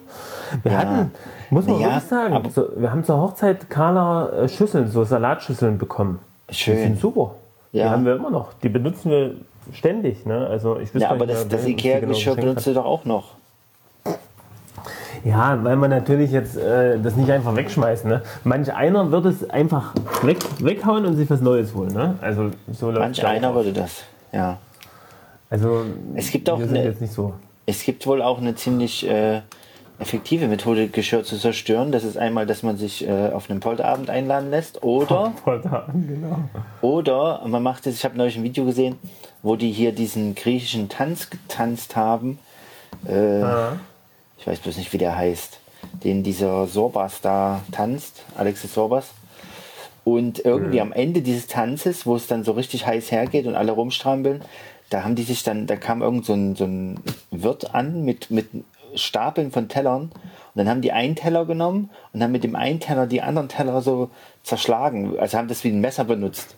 Wir 0.62 0.72
Ja. 0.72 0.78
hatten, 0.78 1.10
muss 1.50 1.66
man 1.66 1.76
Na 1.76 1.80
ja, 1.80 1.88
wirklich 1.94 2.08
sagen, 2.08 2.50
so, 2.50 2.68
wir 2.76 2.90
haben 2.92 3.02
zur 3.02 3.18
Hochzeit 3.20 3.68
Carla 3.70 4.28
äh, 4.30 4.48
Schüsseln, 4.48 4.88
so 4.88 5.04
Salatschüsseln 5.04 5.78
bekommen. 5.78 6.20
Schön. 6.50 6.76
Die 6.76 6.82
sind 6.82 7.00
super. 7.00 7.34
Die 7.72 7.78
Ja. 7.78 7.90
haben 7.90 8.04
wir 8.04 8.14
immer 8.14 8.30
noch. 8.30 8.52
Die 8.62 8.68
benutzen 8.68 9.10
wir 9.10 9.32
ständig. 9.72 10.24
Ne? 10.26 10.46
Also 10.46 10.78
ich 10.78 10.92
ja, 10.94 11.10
aber 11.10 11.26
nicht 11.26 11.38
das, 11.38 11.48
das 11.48 11.64
die 11.64 11.74
genau 11.74 11.88
Ikea-Geschirr 11.88 12.08
geschenkt 12.34 12.40
benutzt 12.40 12.66
du 12.66 12.74
doch 12.74 12.84
auch 12.84 13.04
noch. 13.04 13.34
Ja, 15.24 15.58
weil 15.62 15.76
man 15.76 15.90
natürlich 15.90 16.30
jetzt 16.30 16.56
äh, 16.56 16.98
das 17.00 17.16
nicht 17.16 17.30
einfach 17.30 17.54
wegschmeißen. 17.56 18.08
Ne? 18.08 18.22
Manch 18.44 18.72
einer 18.72 19.10
wird 19.10 19.26
es 19.26 19.48
einfach 19.50 19.94
weg, 20.22 20.38
weghauen 20.60 21.04
und 21.06 21.16
sich 21.16 21.28
was 21.30 21.40
Neues 21.40 21.74
holen. 21.74 21.92
Ne? 21.92 22.14
Also 22.20 22.50
so 22.72 22.90
Manch 22.92 23.24
einer 23.24 23.54
würde 23.54 23.72
das. 23.72 24.04
Ja. 24.32 24.58
Also 25.50 25.84
Es 26.14 26.30
gibt 26.30 26.48
auch 26.50 26.60
eine- 26.60 26.84
jetzt 26.84 27.00
nicht 27.00 27.12
so. 27.12 27.34
Es 27.66 27.82
gibt 27.84 28.06
wohl 28.06 28.22
auch 28.22 28.38
eine 28.38 28.54
ziemlich 28.54 29.06
äh, 29.08 29.40
effektive 29.98 30.46
Methode, 30.48 30.88
Geschirr 30.88 31.24
zu 31.24 31.36
zerstören. 31.36 31.92
Das 31.92 32.04
ist 32.04 32.16
einmal, 32.16 32.46
dass 32.46 32.62
man 32.62 32.76
sich 32.76 33.06
äh, 33.06 33.30
auf 33.30 33.50
einen 33.50 33.60
Polterabend 33.60 34.08
einladen 34.10 34.50
lässt. 34.50 34.82
Oder, 34.82 35.32
genau. 35.92 36.38
oder 36.80 37.42
man 37.46 37.62
macht 37.62 37.86
es, 37.86 37.96
ich 37.96 38.04
habe 38.04 38.16
neulich 38.16 38.36
ein 38.36 38.42
Video 38.42 38.64
gesehen, 38.64 38.96
wo 39.42 39.56
die 39.56 39.70
hier 39.72 39.92
diesen 39.92 40.34
griechischen 40.34 40.88
Tanz 40.88 41.28
getanzt 41.30 41.96
haben. 41.96 42.38
Äh, 43.06 43.42
Ich 44.38 44.46
weiß 44.46 44.60
bloß 44.60 44.76
nicht, 44.76 44.92
wie 44.92 44.98
der 44.98 45.16
heißt. 45.16 45.60
Den 46.04 46.22
dieser 46.22 46.66
Sorbas 46.66 47.20
da 47.20 47.62
tanzt, 47.72 48.24
Alexis 48.36 48.74
Sorbas. 48.74 49.10
Und 50.04 50.44
irgendwie 50.44 50.80
am 50.80 50.92
Ende 50.92 51.20
dieses 51.20 51.48
Tanzes, 51.48 52.06
wo 52.06 52.16
es 52.16 52.26
dann 52.26 52.42
so 52.44 52.52
richtig 52.52 52.86
heiß 52.86 53.10
hergeht 53.10 53.46
und 53.46 53.54
alle 53.54 53.72
rumstrampeln, 53.72 54.42
da 54.90 55.04
haben 55.04 55.16
die 55.16 55.22
sich 55.22 55.42
dann, 55.42 55.66
da 55.66 55.76
kam 55.76 56.00
irgend 56.00 56.24
so 56.24 56.32
ein, 56.32 56.56
so 56.56 56.64
ein 56.64 57.00
Wirt 57.30 57.74
an 57.74 58.04
mit, 58.04 58.30
mit 58.30 58.48
Stapeln 58.94 59.50
von 59.50 59.68
Tellern. 59.68 60.04
Und 60.04 60.12
dann 60.54 60.68
haben 60.68 60.80
die 60.82 60.92
einen 60.92 61.14
Teller 61.14 61.44
genommen 61.44 61.90
und 62.12 62.22
haben 62.22 62.32
mit 62.32 62.44
dem 62.44 62.56
einen 62.56 62.80
Teller 62.80 63.06
die 63.06 63.22
anderen 63.22 63.48
Teller 63.48 63.82
so 63.82 64.10
zerschlagen. 64.42 65.18
Also 65.18 65.36
haben 65.36 65.48
das 65.48 65.62
wie 65.62 65.68
ein 65.68 65.80
Messer 65.80 66.04
benutzt. 66.04 66.56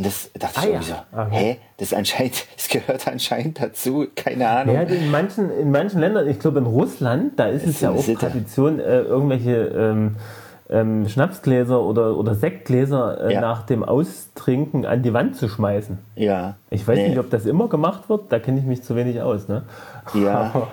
Und 0.00 0.06
das 0.06 0.30
dachte 0.32 0.60
Ah 0.60 0.62
ich 0.62 0.64
ja. 0.64 0.70
irgendwie 0.72 0.92
so, 0.92 1.20
Okay. 1.20 1.28
hä? 1.52 1.56
Das 1.76 1.92
anscheinend, 1.92 2.46
das 2.56 2.68
gehört 2.68 3.06
anscheinend 3.06 3.60
dazu. 3.60 4.06
Keine 4.16 4.48
Ahnung. 4.48 4.74
Ja, 4.74 4.80
in 4.82 5.10
manchen, 5.10 5.50
in 5.50 5.70
manchen 5.70 6.00
Ländern, 6.00 6.26
ich 6.26 6.38
glaube 6.38 6.58
in 6.60 6.64
Russland, 6.64 7.38
da 7.38 7.48
ist 7.48 7.64
es 7.64 7.70
Ist 7.72 7.80
ja 7.82 7.90
auch 7.90 7.98
Sitte. 8.00 8.18
Tradition, 8.30 8.80
äh, 8.80 9.00
irgendwelche 9.02 9.56
ähm, 9.56 10.16
ähm, 10.70 11.06
Schnapsgläser 11.06 11.82
oder, 11.82 12.16
oder 12.16 12.34
Sektgläser 12.34 13.28
äh, 13.28 13.34
Ja. 13.34 13.42
nach 13.42 13.66
dem 13.66 13.84
Austrinken 13.84 14.86
an 14.86 15.02
die 15.02 15.12
Wand 15.12 15.36
zu 15.36 15.48
schmeißen. 15.50 15.98
Ja. 16.14 16.54
Ich 16.70 16.88
weiß 16.88 16.96
Nee. 16.96 17.08
nicht, 17.10 17.18
ob 17.18 17.28
das 17.28 17.44
immer 17.44 17.68
gemacht 17.68 18.08
wird, 18.08 18.32
da 18.32 18.38
kenne 18.38 18.58
ich 18.60 18.64
mich 18.64 18.82
zu 18.82 18.96
wenig 18.96 19.20
aus. 19.20 19.48
Ne? 19.48 19.64
Ja. 20.14 20.68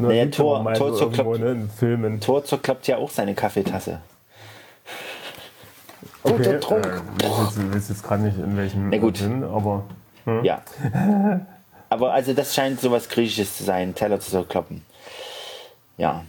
Naja, 0.00 0.26
Tor- 0.26 0.62
Tor 0.74 0.90
so 0.94 1.10
zur 1.10 1.12
irgendwo, 1.12 1.32
Klapp- 1.32 1.98
ne. 1.98 2.20
Tor 2.20 2.44
zerklappt 2.44 2.86
ja 2.86 2.98
auch 2.98 3.10
seine 3.10 3.34
Kaffeetasse. 3.34 3.98
Okay, 6.24 6.36
Guter 6.36 6.60
Trunk. 6.60 6.86
Äh, 6.86 7.26
ich 7.26 7.74
weiß 7.74 7.88
jetzt- 7.90 8.02
gerade 8.02 8.22
nicht, 8.22 8.38
in 8.38 8.56
welchem 8.56 8.90
Na 8.90 8.98
gut. 8.98 9.16
Sinn, 9.18 9.44
aber 9.44 9.84
Ja. 10.42 10.60
Aber 11.90 12.12
also 12.12 12.34
das 12.34 12.54
scheint 12.54 12.80
sowas 12.82 13.08
Griechisches 13.08 13.56
zu 13.56 13.64
sein, 13.64 13.94
Teller 13.94 14.20
zu 14.20 14.30
zerkloppen. 14.30 14.82
Ja. 15.96 16.22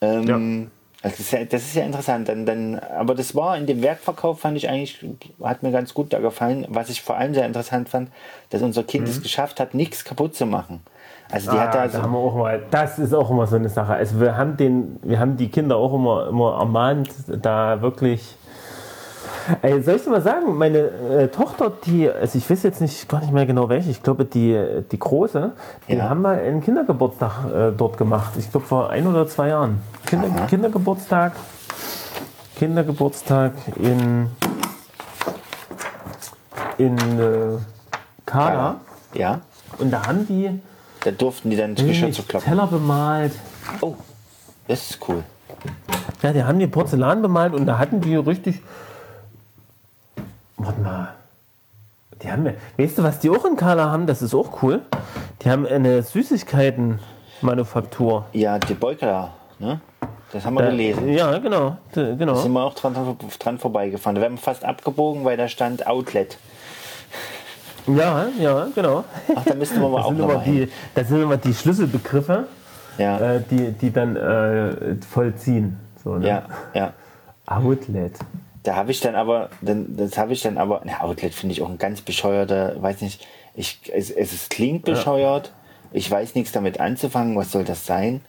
Ähm, 0.00 0.70
Das, 1.02 1.20
ist 1.20 1.32
ja 1.32 1.44
das 1.44 1.62
ist 1.62 1.74
ja 1.74 1.84
interessant. 1.84 2.28
Dann, 2.30 2.46
dann, 2.46 2.78
aber 2.78 3.14
das 3.14 3.34
war 3.34 3.56
in 3.58 3.66
dem 3.66 3.82
Werkverkauf, 3.82 4.40
fand 4.40 4.56
ich 4.56 4.68
eigentlich, 4.70 5.04
hat 5.42 5.62
mir 5.62 5.70
ganz 5.70 5.92
gut 5.92 6.12
da 6.14 6.18
gefallen. 6.18 6.64
Was 6.70 6.88
ich 6.88 7.02
vor 7.02 7.16
allem 7.18 7.34
sehr 7.34 7.44
interessant 7.46 7.90
fand, 7.90 8.10
dass 8.50 8.62
unser 8.62 8.82
Kind 8.84 9.06
es 9.06 9.22
geschafft 9.22 9.60
hat, 9.60 9.74
nichts 9.74 10.02
kaputt 10.04 10.34
zu 10.34 10.46
machen. 10.46 10.80
Also 11.30 11.50
die 11.50 11.56
Mhm. 11.56 11.62
ah, 11.62 11.66
hat 11.66 11.74
da 11.74 11.84
da 11.86 11.90
so, 11.90 12.02
haben 12.02 12.12
wir 12.12 12.18
auch 12.18 12.34
mal, 12.34 12.62
das 12.70 12.98
ist 12.98 13.12
auch 13.12 13.28
immer 13.30 13.46
so 13.46 13.56
eine 13.56 13.68
Sache. 13.68 13.92
Also 13.92 14.18
wir 14.20 14.36
haben 14.36 14.56
den, 14.56 14.98
wir 15.02 15.20
haben 15.20 15.36
die 15.36 15.48
Kinder 15.50 15.76
auch 15.76 15.92
immer, 15.94 16.28
immer 16.28 16.56
ermahnt, 16.58 17.10
da 17.28 17.82
wirklich. 17.82 18.34
Ey, 19.62 19.80
soll 19.82 19.96
ich 19.96 20.02
dir 20.04 20.10
mal 20.10 20.22
sagen, 20.22 20.56
meine 20.56 20.78
äh, 20.78 21.28
Tochter, 21.28 21.70
die, 21.84 22.10
also 22.10 22.36
ich 22.38 22.48
weiß 22.50 22.62
jetzt 22.64 22.80
nicht 22.80 23.08
gar 23.08 23.20
nicht 23.20 23.32
mehr 23.32 23.46
genau 23.46 23.68
welche, 23.68 23.90
ich 23.90 24.02
glaube 24.02 24.24
die, 24.24 24.58
die 24.90 24.98
große, 24.98 25.52
die 25.88 25.94
Ja. 25.94 26.08
haben 26.08 26.22
mal 26.22 26.38
einen 26.38 26.62
Kindergeburtstag 26.62 27.32
äh, 27.52 27.70
dort 27.76 27.96
gemacht. 27.96 28.32
Ich 28.38 28.50
glaube 28.50 28.66
vor 28.66 28.90
ein 28.90 29.06
oder 29.06 29.26
zwei 29.28 29.48
Jahren. 29.48 29.80
Kinder, 30.06 30.28
Aha. 30.36 30.46
Kindergeburtstag, 30.46 31.32
Kindergeburtstag 32.56 33.52
in 33.76 34.30
in 36.78 36.96
äh, 36.98 37.58
Kala. 38.26 38.76
ja, 39.14 39.40
Und 39.78 39.90
da 39.90 40.06
haben 40.06 40.26
die 40.26 40.60
Da 41.04 41.10
durften 41.10 41.50
die 41.50 41.56
dann 41.56 41.74
Geschirr 41.74 42.12
zu 42.12 42.22
kloppen. 42.22 42.48
Teller 42.48 42.66
bemalt. 42.66 43.32
Oh, 43.80 43.94
das 44.68 44.90
ist 44.90 44.98
cool. 45.08 45.22
Ja, 46.22 46.32
die 46.32 46.42
haben 46.44 46.58
die 46.58 46.66
Porzellan 46.66 47.22
bemalt 47.22 47.54
und 47.54 47.66
da 47.66 47.78
hatten 47.78 48.00
die 48.00 48.16
richtig. 48.16 48.60
Warte 50.66 50.80
mal. 50.80 51.08
Die 52.22 52.30
haben, 52.32 52.46
weißt 52.78 52.96
du, 52.98 53.02
was 53.02 53.18
die 53.20 53.28
auch 53.30 53.44
in 53.44 53.56
Kala 53.56 53.90
haben? 53.90 54.06
Das 54.06 54.22
ist 54.22 54.34
auch 54.34 54.62
cool. 54.62 54.80
Die 55.42 55.50
haben 55.50 55.66
eine 55.66 56.02
Süßigkeiten-Manufaktur. 56.02 58.24
Ja, 58.32 58.58
die 58.58 58.74
Beuker, 58.74 59.30
ne? 59.58 59.80
Das 60.32 60.44
haben 60.44 60.54
wir 60.54 60.62
Da- 60.62 60.70
gelesen. 60.70 61.08
Ja, 61.08 61.38
genau. 61.38 61.76
Da, 61.92 62.02
Da 62.02 62.14
genau. 62.14 62.34
sind 62.34 62.52
wir 62.52 62.62
auch 62.64 62.74
dran, 62.74 63.16
dran 63.38 63.58
vorbeigefahren. 63.58 64.16
Da 64.16 64.22
wären 64.22 64.32
wir 64.32 64.38
fast 64.38 64.64
abgebogen, 64.64 65.24
weil 65.24 65.36
da 65.36 65.46
stand 65.48 65.86
Outlet. 65.86 66.36
Ja, 67.86 68.26
ja, 68.40 68.66
genau. 68.74 69.04
Ach, 69.36 69.44
da 69.44 69.54
müssten 69.54 69.80
wir 69.80 69.88
mal 69.88 69.98
Das 69.98 70.06
auch 70.06 70.08
sind, 70.08 70.18
noch 70.18 70.26
mal 70.28 70.40
hin. 70.42 70.54
die, 70.66 70.72
das 70.94 71.08
sind 71.08 71.22
immer 71.22 71.36
die 71.36 71.54
Schlüsselbegriffe, 71.54 72.46
Ja, 72.98 73.18
äh, 73.18 73.40
die, 73.48 73.70
die 73.72 73.92
dann 73.92 74.16
äh, 74.16 74.96
vollziehen. 75.08 75.78
So, 76.02 76.16
ne? 76.16 76.26
ja, 76.26 76.42
ja. 76.74 76.92
Outlet. 77.46 78.14
Da 78.66 78.74
habe 78.74 78.90
ich 78.90 78.98
dann 78.98 79.14
aber, 79.14 79.50
dann, 79.60 79.96
das 79.96 80.18
habe 80.18 80.32
ich 80.32 80.42
dann 80.42 80.58
aber, 80.58 80.82
na, 80.84 81.00
Outlet 81.00 81.32
finde 81.32 81.52
ich 81.52 81.62
auch 81.62 81.68
ein 81.68 81.78
ganz 81.78 82.00
bescheuerter, 82.00 82.82
weiß 82.82 83.00
nicht, 83.00 83.24
ich, 83.54 83.78
es, 83.92 84.10
es, 84.10 84.32
es 84.32 84.48
klingt 84.48 84.84
bescheuert, 84.84 85.52
ich 85.92 86.10
weiß 86.10 86.34
nichts 86.34 86.50
damit 86.50 86.80
anzufangen, 86.80 87.36
was 87.36 87.52
soll 87.52 87.62
das 87.62 87.86
sein? 87.86 88.22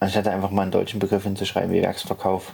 Anstatt 0.00 0.28
einfach 0.28 0.50
mal 0.50 0.62
einen 0.62 0.70
deutschen 0.70 1.00
Begriff 1.00 1.22
hinzuschreiben, 1.22 1.72
wie 1.72 1.80
Werksverkauf. 1.80 2.52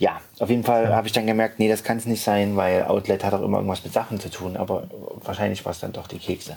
Ja, 0.00 0.20
auf 0.40 0.50
jeden 0.50 0.64
Fall 0.64 0.92
habe 0.92 1.06
ich 1.06 1.12
dann 1.12 1.28
gemerkt, 1.28 1.60
nee, 1.60 1.68
das 1.68 1.84
kann 1.84 1.98
es 1.98 2.06
nicht 2.06 2.24
sein, 2.24 2.56
weil 2.56 2.82
Outlet 2.82 3.22
hat 3.22 3.32
auch 3.32 3.42
immer 3.42 3.58
irgendwas 3.58 3.84
mit 3.84 3.92
Sachen 3.92 4.18
zu 4.18 4.28
tun, 4.28 4.56
aber 4.56 4.88
wahrscheinlich 5.22 5.64
war 5.64 5.70
es 5.70 5.78
dann 5.78 5.92
doch 5.92 6.08
die 6.08 6.18
Kekse. 6.18 6.56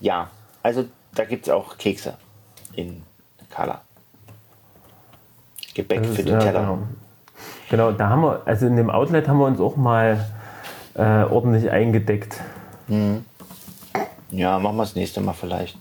Ja, 0.00 0.28
also 0.60 0.86
da 1.14 1.24
gibt 1.24 1.46
es 1.46 1.52
auch 1.52 1.78
Kekse 1.78 2.18
in 2.74 3.04
Kala. 3.48 3.82
Gebäck 5.72 6.02
Das 6.02 6.16
für 6.16 6.22
ist, 6.22 6.28
den 6.28 6.34
ja, 6.34 6.40
Teller. 6.40 6.60
Genau. 6.60 6.78
Genau, 7.74 7.90
da 7.90 8.08
haben 8.08 8.22
wir, 8.22 8.42
also 8.44 8.66
in 8.66 8.76
dem 8.76 8.88
Outlet 8.88 9.26
haben 9.26 9.38
wir 9.38 9.46
uns 9.46 9.58
auch 9.58 9.74
mal 9.74 10.24
äh, 10.94 11.24
ordentlich 11.24 11.68
eingedeckt. 11.70 12.40
Ja, 14.30 14.60
machen 14.60 14.76
wir 14.76 14.84
das 14.84 14.94
nächste 14.94 15.20
Mal 15.20 15.32
vielleicht. 15.32 15.76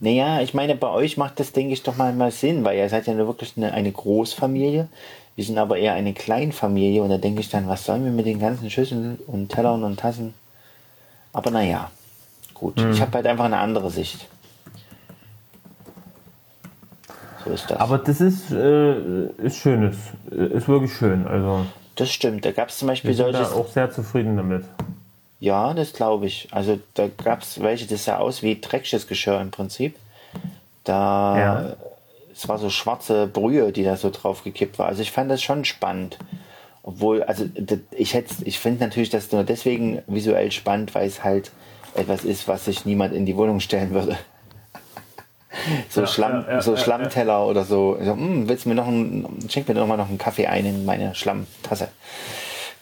Naja, 0.00 0.40
ich 0.40 0.54
meine, 0.54 0.74
bei 0.74 0.88
euch 0.88 1.18
macht 1.18 1.38
das, 1.38 1.52
denke 1.52 1.74
ich, 1.74 1.82
doch 1.82 1.96
mal, 1.96 2.14
mal 2.14 2.30
Sinn, 2.30 2.64
weil 2.64 2.78
ihr 2.78 2.88
seid 2.88 3.06
ja 3.06 3.16
wirklich 3.16 3.54
eine, 3.56 3.72
eine 3.72 3.92
Großfamilie. 3.92 4.88
Wir 5.36 5.44
sind 5.44 5.58
aber 5.58 5.76
eher 5.76 5.92
eine 5.92 6.14
Kleinfamilie 6.14 7.02
und 7.02 7.10
da 7.10 7.18
denke 7.18 7.40
ich 7.40 7.50
dann, 7.50 7.68
was 7.68 7.84
sollen 7.84 8.04
wir 8.04 8.10
mit 8.10 8.24
den 8.24 8.40
ganzen 8.40 8.70
Schüsseln 8.70 9.18
und 9.26 9.50
Tellern 9.50 9.84
und 9.84 10.00
Tassen? 10.00 10.32
Aber 11.34 11.50
naja, 11.50 11.90
gut. 12.54 12.80
Ich 12.90 13.02
habe 13.02 13.12
halt 13.12 13.26
einfach 13.26 13.44
eine 13.44 13.58
andere 13.58 13.90
Sicht. 13.90 14.28
So 17.44 17.50
ist 17.50 17.70
das. 17.70 17.78
Aber 17.80 17.98
das 17.98 18.20
ist, 18.20 18.50
äh, 18.50 19.26
ist 19.38 19.56
schönes, 19.58 19.96
ist 20.30 20.68
wirklich 20.68 20.92
schön. 20.94 21.26
Also 21.26 21.66
das 21.96 22.10
stimmt. 22.10 22.44
Da 22.44 22.52
gab 22.52 22.68
es 22.68 22.78
zum 22.78 22.88
Beispiel 22.88 23.10
wir 23.10 23.16
sind 23.16 23.32
da 23.32 23.44
solches. 23.44 23.52
auch 23.54 23.68
sehr 23.72 23.90
zufrieden 23.90 24.36
damit. 24.36 24.64
Ja, 25.40 25.72
das 25.74 25.92
glaube 25.92 26.26
ich. 26.26 26.48
Also 26.50 26.78
da 26.94 27.08
gab 27.22 27.42
es 27.42 27.60
welche, 27.60 27.86
das 27.86 28.04
sah 28.04 28.18
aus 28.18 28.42
wie 28.42 28.60
dreckiges 28.60 29.06
Geschirr 29.06 29.40
im 29.40 29.50
Prinzip. 29.50 29.96
Da 30.84 31.38
Ja. 31.38 31.76
es 32.32 32.48
war 32.48 32.58
so 32.58 32.70
schwarze 32.70 33.26
Brühe, 33.26 33.72
die 33.72 33.84
da 33.84 33.96
so 33.96 34.10
drauf 34.10 34.44
gekippt 34.44 34.78
war. 34.78 34.86
Also 34.86 35.02
ich 35.02 35.10
fand 35.12 35.30
das 35.30 35.42
schon 35.42 35.64
spannend. 35.64 36.18
Obwohl, 36.82 37.22
also 37.24 37.44
ich 37.90 38.14
hätte, 38.14 38.34
ich 38.44 38.58
finde 38.58 38.84
natürlich 38.84 39.10
das 39.10 39.30
nur 39.30 39.44
deswegen 39.44 40.00
visuell 40.06 40.50
spannend, 40.52 40.94
weil 40.94 41.06
es 41.06 41.22
halt 41.22 41.50
etwas 41.94 42.24
ist, 42.24 42.48
was 42.48 42.64
sich 42.64 42.84
niemand 42.86 43.12
in 43.14 43.26
die 43.26 43.36
Wohnung 43.36 43.60
stellen 43.60 43.90
würde. 43.90 44.16
So, 45.88 46.06
Schlamm, 46.06 46.44
ja, 46.46 46.54
ja, 46.54 46.60
so 46.62 46.72
ja, 46.72 46.76
Schlammteller 46.78 47.46
oder 47.46 47.64
so. 47.64 47.96
so 48.02 48.12
hm, 48.12 48.48
willst 48.48 48.64
du 48.64 48.68
mir 48.70 48.74
noch 48.74 48.86
einen, 48.86 49.26
schenk 49.48 49.66
mir 49.68 49.74
doch 49.74 49.86
mal 49.86 49.96
noch 49.96 50.08
einen 50.08 50.18
Kaffee 50.18 50.46
ein 50.46 50.66
in 50.66 50.84
meine 50.84 51.14
Schlammtasse. 51.14 51.88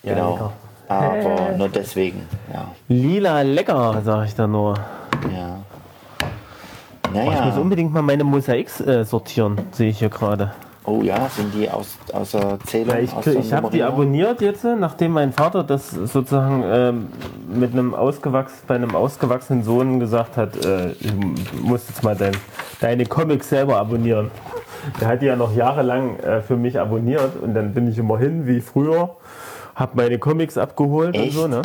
Ja, 0.03 0.15
Genau. 0.15 0.33
lecker. 0.33 0.53
Aber 0.89 1.53
nur 1.57 1.69
deswegen, 1.69 2.29
ja. 2.53 2.69
Lila 2.89 3.41
lecker, 3.43 4.03
sage 4.05 4.27
ich 4.27 4.35
da 4.35 4.47
nur. 4.47 4.75
Ja. 5.33 5.59
Oh, 7.13 7.19
ich 7.19 7.25
muss 7.25 7.35
Naja. 7.55 7.57
unbedingt 7.61 7.93
mal 7.93 8.03
meine 8.03 8.25
Mosaiks 8.25 8.81
äh, 8.81 9.05
sortieren, 9.05 9.59
sehe 9.73 9.89
ich 9.91 9.99
hier 9.99 10.11
gerade. 10.11 10.53
Oh 10.87 11.03
ja, 11.03 11.29
sind 11.29 11.53
die 11.53 11.69
aus, 11.69 11.99
der 12.33 12.59
Zählung? 12.65 12.97
Ich 13.03 13.13
aus 13.13 13.27
ich 13.27 13.53
habe 13.53 13.71
die 13.71 13.83
abonniert 13.83 14.41
jetzt, 14.41 14.65
äh, 14.65 14.77
nachdem 14.77 15.13
mein 15.13 15.33
Vater 15.33 15.65
das 15.65 15.91
sozusagen 15.91 16.63
ähm, 16.65 17.09
mit 17.53 17.73
einem 17.73 17.93
ausgewachs 17.93 18.63
bei 18.69 18.77
einem 18.77 18.95
ausgewachsenen 18.95 19.65
Sohn 19.65 19.99
gesagt 19.99 20.37
hat, 20.37 20.57
äh, 20.65 20.95
du 20.95 21.63
musst 21.63 21.89
jetzt 21.89 22.05
mal 22.05 22.15
dein, 22.15 22.37
deine 22.81 23.05
Comics 23.05 23.49
selber 23.49 23.79
abonnieren. 23.79 24.31
Der 25.01 25.09
hat 25.09 25.23
die 25.23 25.27
ja 25.27 25.35
noch 25.35 25.55
jahrelang 25.57 26.21
äh, 26.21 26.41
für 26.41 26.57
mich 26.57 26.79
abonniert 26.79 27.37
und 27.43 27.55
dann 27.55 27.75
bin 27.75 27.89
ich 27.89 27.99
immer 27.99 28.19
hin, 28.19 28.47
wie 28.47 28.61
früher, 28.61 29.17
habe 29.75 29.93
meine 29.95 30.19
Comics 30.21 30.57
abgeholt 30.57 31.17
Echt? 31.17 31.37
und 31.37 31.43
so, 31.43 31.49
ne? 31.49 31.63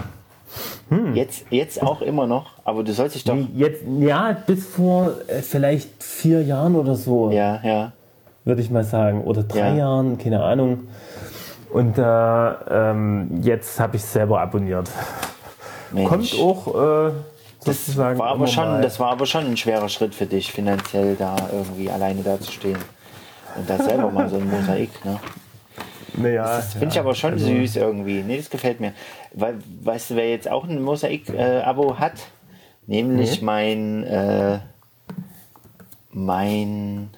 Jetzt, 1.14 1.46
jetzt 1.52 1.82
auch 1.82 2.02
immer 2.02 2.28
noch, 2.28 2.48
aber 2.66 2.84
du 2.84 2.92
sollst 2.92 3.16
dich 3.16 3.24
doch. 3.24 3.38
Jetzt, 3.54 3.84
ja, 4.00 4.36
bis 4.46 4.66
vor 4.66 5.14
äh, 5.28 5.42
vielleicht 5.42 6.04
vier 6.04 6.44
Jahren 6.44 6.76
oder 6.76 6.96
so. 6.96 7.32
Ja, 7.32 7.62
ja. 7.64 7.94
Würde 8.46 8.62
ich 8.62 8.70
mal 8.70 8.84
sagen. 8.84 9.24
Oder 9.24 9.44
drei 9.44 9.70
Ja. 9.70 9.76
Jahren, 9.76 10.18
keine 10.18 10.44
Ahnung. 10.44 10.88
Und 11.72 11.98
äh, 11.98 12.02
ähm, 12.04 13.40
jetzt 13.44 13.80
habe 13.80 13.96
ich 13.96 14.04
es 14.04 14.12
selber 14.12 14.42
abonniert. 14.42 14.90
Mensch. 15.92 16.10
Kommt 16.10 16.36
auch 16.40 17.08
äh, 17.08 17.12
das 17.64 17.96
war 17.96 18.20
aber 18.22 18.48
schon, 18.48 18.66
mal. 18.66 18.82
das 18.82 19.00
war 19.00 19.12
aber 19.12 19.26
schon 19.26 19.46
ein 19.46 19.56
schwerer 19.58 19.88
Schritt 19.88 20.16
für 20.16 20.26
dich, 20.26 20.52
finanziell 20.52 21.16
da 21.16 21.36
irgendwie 21.52 21.92
alleine 21.92 22.24
da 22.24 22.40
zu 22.40 22.52
stehen. 22.52 22.78
Und 23.56 23.70
da 23.70 23.78
selber 23.78 24.10
mal 24.10 24.28
so 24.30 24.38
ein 24.38 24.50
Mosaik, 24.50 24.90
ne? 25.06 25.20
naja, 26.14 26.44
Das 26.44 26.72
finde 26.74 26.88
ich 26.88 26.96
ja, 26.96 27.02
aber 27.02 27.14
schon 27.14 27.34
also, 27.34 27.46
süß 27.46 27.76
irgendwie. 27.76 28.24
Nee, 28.24 28.38
das 28.38 28.50
gefällt 28.50 28.80
mir. 28.80 28.94
Weil, 29.34 29.56
weißt 29.84 30.10
du, 30.12 30.16
wer 30.16 30.30
jetzt 30.30 30.50
auch 30.50 30.64
ein 30.68 30.82
Mosaik-Abo 30.82 32.00
hat? 32.00 32.14
Nämlich 32.88 33.42
Nee. 33.42 33.46
mein, 33.46 34.04
äh, 34.06 34.60
mein 36.12 37.10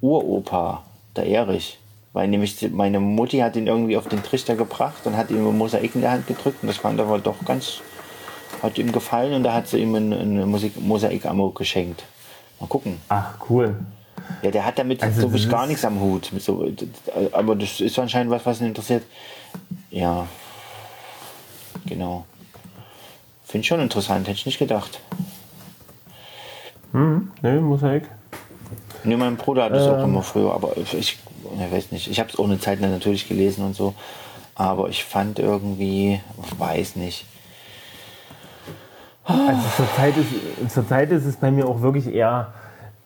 Uropa, 0.00 0.82
der 1.16 1.26
Erich. 1.26 1.78
Weil 2.12 2.28
nämlich 2.28 2.68
meine 2.72 3.00
Mutti 3.00 3.38
hat 3.38 3.54
ihn 3.56 3.66
irgendwie 3.66 3.96
auf 3.96 4.08
den 4.08 4.22
Trichter 4.22 4.56
gebracht 4.56 5.02
und 5.04 5.16
hat 5.16 5.30
ihm 5.30 5.46
ein 5.46 5.56
Mosaik 5.58 5.94
in 5.94 6.00
der 6.00 6.10
Hand 6.12 6.26
gedrückt 6.26 6.58
und 6.62 6.68
das 6.68 6.78
fand 6.78 6.98
er 6.98 7.06
aber 7.06 7.18
doch 7.18 7.44
ganz, 7.44 7.80
hat 8.62 8.78
ihm 8.78 8.90
gefallen 8.92 9.34
und 9.34 9.42
da 9.44 9.52
hat 9.52 9.68
sie 9.68 9.78
ihm 9.78 9.94
ein, 9.94 10.12
ein 10.12 10.48
Musik- 10.48 10.80
Mosaik-Abo 10.80 11.50
geschenkt. 11.50 12.04
Mal 12.60 12.66
gucken. 12.66 12.98
Ach, 13.08 13.34
cool. 13.48 13.76
Ja, 14.42 14.50
der 14.50 14.64
hat 14.64 14.78
damit 14.78 15.02
Also 15.02 15.20
so 15.22 15.26
wirklich 15.28 15.48
gar 15.48 15.66
nichts 15.66 15.84
am 15.84 16.00
Hut. 16.00 16.30
So, 16.38 16.66
aber 17.32 17.54
das 17.54 17.80
ist 17.80 17.98
anscheinend 17.98 18.30
was, 18.32 18.44
was 18.44 18.60
ihn 18.60 18.68
interessiert. 18.68 19.04
Ja. 19.90 20.26
Genau. 21.86 22.24
Finde 23.44 23.62
ich 23.62 23.68
schon 23.68 23.80
interessant, 23.80 24.26
hätte 24.26 24.38
ich 24.38 24.46
nicht 24.46 24.58
gedacht. 24.58 25.00
Ne, 26.92 27.60
Mosaik. 27.60 28.04
Nee, 29.08 29.16
mein 29.16 29.36
Bruder 29.36 29.64
hat 29.64 29.72
auch 29.72 29.98
Ähm. 29.98 30.04
immer 30.04 30.22
früher, 30.22 30.52
aber 30.52 30.76
ich, 30.76 30.94
ich 30.94 31.18
weiß 31.72 31.92
nicht. 31.92 32.08
Ich 32.08 32.20
habe 32.20 32.28
es 32.30 32.38
ohne 32.38 32.60
Zeit 32.60 32.80
natürlich 32.80 33.28
gelesen 33.28 33.64
und 33.64 33.74
so. 33.74 33.94
Aber 34.54 34.88
ich 34.88 35.04
fand 35.04 35.38
irgendwie, 35.38 36.20
weiß 36.58 36.96
nicht. 36.96 37.24
Also 39.24 39.60
zurzeit 39.76 40.14
ist, 40.16 40.72
zurzeit 40.74 41.10
ist 41.12 41.26
es 41.26 41.36
bei 41.36 41.50
mir 41.50 41.66
auch 41.68 41.82
wirklich 41.82 42.12
eher, 42.12 42.48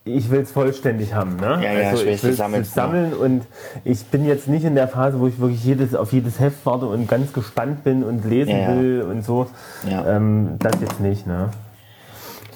ich 0.05 0.31
will 0.31 0.41
es 0.41 0.53
vollständig 0.53 1.15
haben. 1.15 1.37
Ne? 1.37 1.61
Ja, 1.63 1.73
ja, 1.73 1.91
also 1.91 2.03
ich 2.03 2.09
will's, 2.09 2.21
du 2.21 2.27
will's 2.29 2.37
sammelst, 2.37 2.75
sammeln 2.75 3.13
und 3.13 3.43
ich 3.85 4.05
bin 4.07 4.25
jetzt 4.25 4.47
nicht 4.49 4.65
in 4.65 4.75
der 4.77 4.89
Phase, 4.89 5.19
wo 5.21 5.27
ich 5.27 5.39
wirklich 5.41 5.65
jedes, 5.65 5.95
auf 5.95 6.13
jedes 6.13 6.39
Heft 6.39 6.65
warte 6.65 6.87
und 6.87 7.09
ganz 7.09 7.33
gespannt 7.33 7.83
bin 7.85 8.03
und 8.05 8.25
lesen 8.25 8.51
Ja, 8.51 8.59
ja. 8.59 8.69
will 8.77 9.03
und 9.03 9.25
so. 9.25 9.49
Ja. 9.89 10.17
Ähm, 10.17 10.57
das 10.61 10.81
jetzt 10.81 11.01
nicht. 11.01 11.27
Ne? 11.27 11.51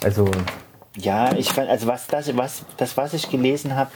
Also 0.05 0.29
Ja, 0.97 1.35
ich 1.35 1.51
fand, 1.53 1.69
also 1.69 1.87
was 1.87 2.07
das, 2.07 2.37
was, 2.37 2.65
das, 2.79 2.97
was 2.97 3.13
ich 3.15 3.31
gelesen 3.31 3.77
habe, 3.77 3.91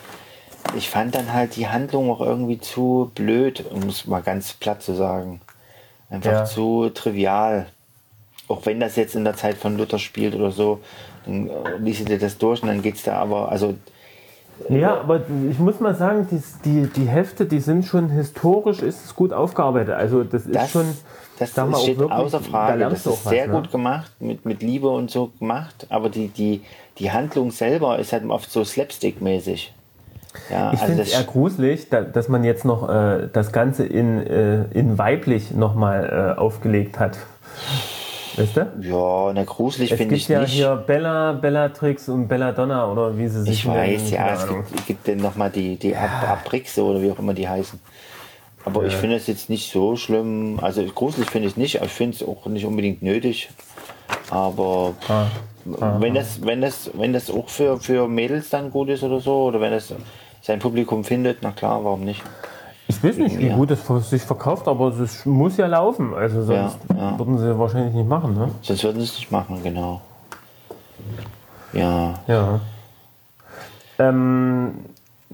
ich 0.76 0.90
fand 0.90 1.14
dann 1.14 1.32
halt 1.32 1.56
die 1.56 1.68
Handlung 1.68 2.10
auch 2.10 2.20
irgendwie 2.20 2.60
zu 2.60 3.10
blöd, 3.14 3.64
um 3.70 3.88
es 3.88 4.06
mal 4.06 4.22
ganz 4.22 4.52
platt 4.54 4.82
zu 4.82 4.94
sagen. 4.94 5.40
Einfach 6.10 6.32
Ja. 6.32 6.44
zu 6.44 6.90
trivial. 6.90 7.66
Auch 8.48 8.66
wenn 8.66 8.80
das 8.80 8.96
jetzt 8.96 9.14
in 9.14 9.24
der 9.24 9.36
Zeit 9.36 9.56
von 9.56 9.76
Luther 9.76 9.98
spielt 9.98 10.34
oder 10.34 10.50
so, 10.50 10.80
dann 11.24 11.48
äh, 11.48 11.76
liest 11.78 12.08
dir 12.08 12.18
das 12.18 12.38
durch 12.38 12.62
und 12.62 12.68
dann 12.68 12.82
geht's 12.82 13.02
da 13.04 13.16
aber, 13.16 13.50
also 13.50 13.74
Ja, 14.68 15.00
aber 15.00 15.22
ich 15.50 15.58
muss 15.58 15.80
mal 15.80 15.94
sagen, 15.94 16.28
die, 16.30 16.42
die, 16.64 16.86
die 16.92 17.08
Hefte, 17.08 17.46
die 17.46 17.60
sind 17.60 17.86
schon 17.86 18.10
historisch, 18.10 18.82
ist 18.82 19.04
es 19.04 19.14
gut 19.14 19.32
aufgearbeitet. 19.32 19.94
Also 19.94 20.22
das 20.24 20.46
ist 20.46 20.54
das, 20.54 20.70
schon, 20.70 20.86
das 21.38 21.54
sag 21.54 21.68
mal, 21.70 21.80
steht 21.80 21.98
wirklich, 21.98 22.12
außer 22.12 22.40
da 22.40 22.46
Frage. 22.50 22.78
lernst 22.78 23.06
Das 23.06 23.14
ist 23.14 23.24
was, 23.26 23.30
sehr 23.30 23.46
ne? 23.46 23.52
gut 23.54 23.70
gemacht, 23.72 24.12
mit, 24.20 24.44
mit 24.44 24.62
Liebe 24.62 24.88
und 24.88 25.10
so 25.10 25.28
gemacht, 25.38 25.86
aber 25.88 26.10
die, 26.10 26.28
die, 26.28 26.62
die 27.00 27.10
Handlung 27.10 27.50
selber 27.50 27.98
ist 27.98 28.12
halt 28.12 28.24
oft 28.28 28.50
so 28.50 28.62
slapstick-mäßig. 28.62 29.72
Ja, 30.50 30.72
Ich 30.72 30.80
also 30.80 30.86
finde 30.86 31.02
es 31.02 31.12
eher 31.12 31.24
gruselig, 31.24 31.88
da, 31.90 32.02
dass 32.02 32.28
man 32.28 32.44
jetzt 32.44 32.64
noch 32.64 32.88
äh, 32.88 33.28
das 33.32 33.50
Ganze 33.52 33.84
in, 33.84 34.24
äh, 34.24 34.64
in 34.72 34.96
weiblich 34.96 35.50
nochmal 35.50 36.34
äh, 36.36 36.40
aufgelegt 36.40 37.00
hat. 37.00 37.18
Weißt 38.36 38.56
du? 38.56 38.60
Ja, 38.80 39.32
na 39.34 39.42
gruselig 39.44 39.90
Es 39.90 39.98
finde 39.98 40.14
gibt 40.14 40.22
ich 40.22 40.28
ja 40.28 40.40
nicht. 40.42 40.52
hier 40.52 40.76
Bella, 40.76 41.32
Bellatrix 41.32 42.08
und 42.08 42.28
Belladonna 42.28 42.90
oder 42.90 43.18
wie 43.18 43.26
sie 43.26 43.42
sich 43.42 43.64
ich 43.64 43.66
weiß, 43.66 44.10
ja, 44.12 44.34
es 44.34 44.46
gibt, 44.46 44.86
gibt 44.86 45.08
dann 45.08 45.16
nochmal 45.16 45.50
die, 45.50 45.76
die 45.76 45.96
Ab 45.96 46.10
Abrixe 46.28 46.84
oder 46.84 47.02
wie 47.02 47.10
auch 47.10 47.18
immer 47.18 47.34
die 47.34 47.48
heißen. 47.48 47.80
Aber 48.64 48.84
ich 48.84 48.94
finde 48.94 49.16
es 49.16 49.26
jetzt 49.26 49.48
nicht 49.48 49.72
so 49.72 49.96
schlimm. 49.96 50.58
Also 50.60 50.84
gruselig 50.84 51.30
finde 51.30 51.48
ich 51.48 51.56
nicht, 51.56 51.78
aber 51.78 51.86
ich 51.86 51.92
finde 51.92 52.16
es 52.16 52.22
auch 52.22 52.46
nicht 52.46 52.66
unbedingt 52.66 53.02
nötig. 53.02 53.48
Aber 54.30 54.94
Ah. 55.08 55.96
wenn 56.00 56.14
das, 56.14 56.44
wenn 56.44 56.60
das, 56.62 56.90
wenn 56.94 57.12
das 57.12 57.30
auch 57.30 57.48
für, 57.48 57.78
für 57.78 58.08
Mädels 58.08 58.48
dann 58.50 58.70
gut 58.70 58.88
ist 58.88 59.02
oder 59.02 59.20
so, 59.20 59.44
oder 59.44 59.60
wenn 59.60 59.72
das 59.72 59.92
sein 60.42 60.58
Publikum 60.58 61.04
findet, 61.04 61.38
na 61.42 61.50
klar, 61.50 61.84
warum 61.84 62.00
nicht? 62.04 62.22
Ich 62.88 63.04
weiß 63.04 63.18
nicht, 63.18 63.38
wie 63.38 63.50
gut 63.50 63.70
es 63.70 63.86
sich 64.10 64.22
verkauft, 64.22 64.66
aber 64.66 64.88
es 64.88 65.24
muss 65.26 65.56
ja 65.58 65.66
laufen. 65.66 66.12
Also 66.14 66.42
sonst 66.42 66.76
Ja, 66.88 66.96
ja. 67.12 67.18
würden 67.18 67.38
sie 67.38 67.56
wahrscheinlich 67.58 67.94
nicht 67.94 68.08
machen. 68.08 68.34
Ne? 68.34 68.48
Sonst 68.62 68.82
würden 68.82 68.98
sie 69.00 69.04
es 69.04 69.16
nicht 69.18 69.30
machen, 69.30 69.62
genau. 69.62 70.00
Ja, 71.72 72.14
Ja. 72.26 72.60
Ähm, 73.98 74.72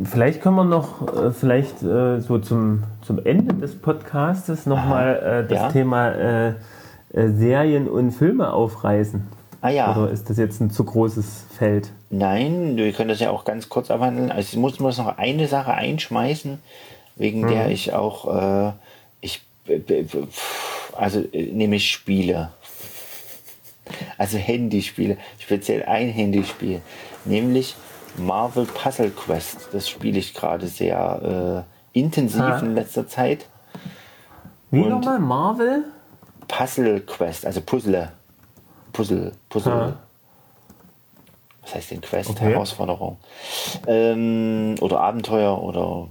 vielleicht 0.02 0.42
können 0.42 0.56
wir 0.56 0.64
noch, 0.64 1.02
äh, 1.16 1.30
vielleicht 1.30 1.82
äh, 1.82 2.20
so 2.20 2.38
zum, 2.38 2.82
zum 3.02 3.24
Ende 3.24 3.54
des 3.54 3.80
Podcastes 3.80 4.66
nochmal 4.66 5.44
äh, 5.46 5.48
das 5.48 5.62
Ja. 5.62 5.68
Thema 5.70 6.12
äh, 7.16 7.28
Serien 7.30 7.88
und 7.88 8.12
Filme 8.12 8.52
aufreißen. 8.52 9.26
Ah 9.62 9.70
ja. 9.70 9.96
Oder 9.96 10.10
ist 10.10 10.30
das 10.30 10.36
jetzt 10.36 10.60
ein 10.60 10.70
zu 10.70 10.84
großes 10.84 11.46
Feld? 11.58 11.90
Nein, 12.10 12.76
wir 12.76 12.92
können 12.92 13.08
das 13.08 13.18
ja 13.20 13.30
auch 13.30 13.44
ganz 13.44 13.68
kurz 13.68 13.90
abhandeln. 13.90 14.30
Also 14.30 14.50
ich 14.52 14.56
muss 14.58 14.78
muss 14.78 14.98
noch 14.98 15.18
eine 15.18 15.48
Sache 15.48 15.74
einschmeißen, 15.74 16.60
wegen 17.16 17.40
Mhm. 17.40 17.48
der 17.48 17.70
ich 17.70 17.92
auch, 17.92 18.68
äh, 18.68 18.72
ich, 19.22 19.42
also 20.96 21.20
äh, 21.32 21.50
nämlich 21.52 21.90
Spiele. 21.90 22.50
Also 24.18 24.36
Handyspiele, 24.38 25.16
speziell 25.38 25.84
ein 25.84 26.08
Handyspiel, 26.10 26.80
nämlich 27.24 27.76
Marvel 28.18 28.66
Puzzle 28.66 29.10
Quest. 29.10 29.68
Das 29.72 29.88
spiele 29.88 30.18
ich 30.18 30.34
gerade 30.34 30.66
sehr 30.66 31.64
äh, 31.94 31.98
intensiv 31.98 32.40
Ah. 32.42 32.58
in 32.58 32.74
letzter 32.74 33.06
Zeit. 33.08 33.46
Wie 34.70 34.80
nochmal? 34.80 35.18
Marvel? 35.20 35.84
Puzzle 36.48 37.00
Quest, 37.00 37.46
also 37.46 37.60
Puzzle. 37.60 38.12
Puzzle, 38.92 39.32
Puzzle. 39.48 39.72
Ah. 39.72 39.96
Was 41.62 41.74
heißt 41.74 41.90
denn 41.90 42.00
Quest? 42.00 42.30
Okay. 42.30 42.50
Herausforderung. 42.50 43.18
Ähm, 43.86 44.76
oder 44.80 45.00
Abenteuer 45.00 45.60
oder. 45.60 46.08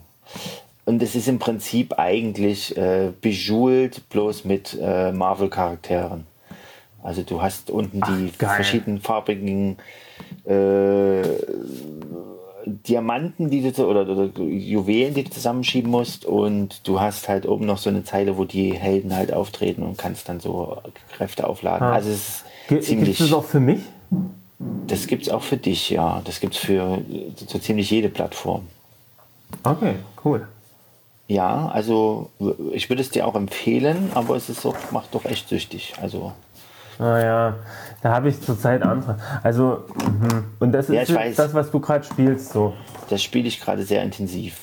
Und 0.85 1.01
es 1.01 1.15
ist 1.15 1.27
im 1.27 1.39
Prinzip 1.39 1.97
eigentlich 1.97 2.77
äh, 2.77 3.11
bejewelt, 3.21 4.07
bloß 4.09 4.45
mit 4.45 4.77
äh, 4.79 5.11
Marvel-Charakteren. 5.11 6.27
Also 7.01 7.23
du 7.23 7.41
hast 7.41 7.69
unten 7.69 8.01
die 8.01 8.31
geil. 8.37 8.55
verschiedenfarbigen 8.55 9.77
äh, 10.45 11.21
Diamanten, 12.65 13.49
die 13.49 13.61
du 13.61 13.85
oder, 13.85 14.07
oder 14.07 14.25
Juwelen, 14.43 15.13
die 15.13 15.23
du 15.23 15.29
zusammenschieben 15.29 15.89
musst 15.91 16.25
und 16.25 16.87
du 16.87 16.99
hast 16.99 17.29
halt 17.29 17.47
oben 17.47 17.65
noch 17.65 17.77
so 17.77 17.89
eine 17.89 18.03
Zeile, 18.03 18.37
wo 18.37 18.45
die 18.45 18.73
Helden 18.73 19.15
halt 19.15 19.31
auftreten 19.31 19.83
und 19.83 19.97
kannst 19.97 20.27
dann 20.29 20.39
so 20.39 20.77
Kräfte 21.15 21.47
aufladen. 21.47 21.87
Ah. 21.87 21.93
Also 21.93 22.09
es 22.09 22.17
ist 22.17 22.45
Gibt 22.67 22.83
ziemlich. 22.83 23.19
es 23.19 23.27
das 23.29 23.33
auch 23.33 23.45
für 23.45 23.59
mich? 23.59 23.81
Das 24.87 25.07
gibt's 25.07 25.29
auch 25.29 25.43
für 25.43 25.57
dich, 25.57 25.89
ja. 25.89 26.21
Das 26.25 26.39
gibt's 26.39 26.57
für 26.57 26.99
so 27.47 27.59
ziemlich 27.59 27.91
jede 27.91 28.09
Plattform. 28.09 28.67
Okay, 29.63 29.95
cool. 30.23 30.47
Ja, 31.27 31.67
also 31.69 32.29
ich 32.71 32.89
würde 32.89 33.01
es 33.01 33.09
dir 33.09 33.25
auch 33.27 33.35
empfehlen, 33.35 34.11
aber 34.13 34.35
es 34.35 34.49
ist 34.49 34.63
doch, 34.63 34.75
macht 34.91 35.13
doch 35.13 35.25
echt 35.25 35.49
süchtig. 35.49 35.93
Also 36.01 36.33
Naja, 36.99 37.55
da 38.05 38.11
habe 38.13 38.29
ich 38.29 38.39
zurzeit 38.39 38.83
andere. 38.83 39.17
Also, 39.41 39.83
mhm. 39.95 40.43
und 40.59 40.71
das 40.73 40.89
Ja, 40.89 41.01
ist 41.01 41.15
weiß. 41.15 41.35
das, 41.37 41.55
was 41.55 41.71
du 41.71 41.79
gerade 41.79 42.03
spielst, 42.03 42.51
so. 42.51 42.75
das 43.09 43.23
spiele 43.23 43.47
ich 43.47 43.59
gerade 43.59 43.81
sehr 43.81 44.03
intensiv. 44.03 44.59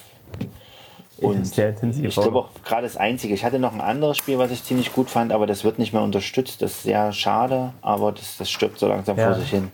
Und 1.17 1.45
sehr 1.45 1.71
intensiv. 1.71 2.05
Ich 2.05 2.15
glaube 2.15 2.39
auch 2.39 2.49
gerade 2.65 2.85
das 2.85 2.97
Einzige. 2.97 3.35
Ich 3.35 3.45
hatte 3.45 3.59
noch 3.59 3.73
ein 3.73 3.81
anderes 3.81 4.17
Spiel, 4.17 4.39
was 4.39 4.53
ich 4.53 4.63
ziemlich 4.63 4.93
gut 4.93 5.11
fand, 5.11 5.33
aber 5.33 5.49
das 5.49 5.65
wird 5.65 5.81
nicht 5.81 5.93
mehr 5.93 6.03
unterstützt. 6.03 6.63
Das 6.63 6.71
ist 6.71 6.83
sehr 6.85 7.13
schade, 7.13 7.73
aber 7.83 8.13
das, 8.13 8.37
das 8.37 8.49
stirbt 8.49 8.79
so 8.79 8.87
langsam 8.87 9.19
Ja. 9.19 9.33
vor 9.33 9.35
sich 9.41 9.51
hin. 9.51 9.73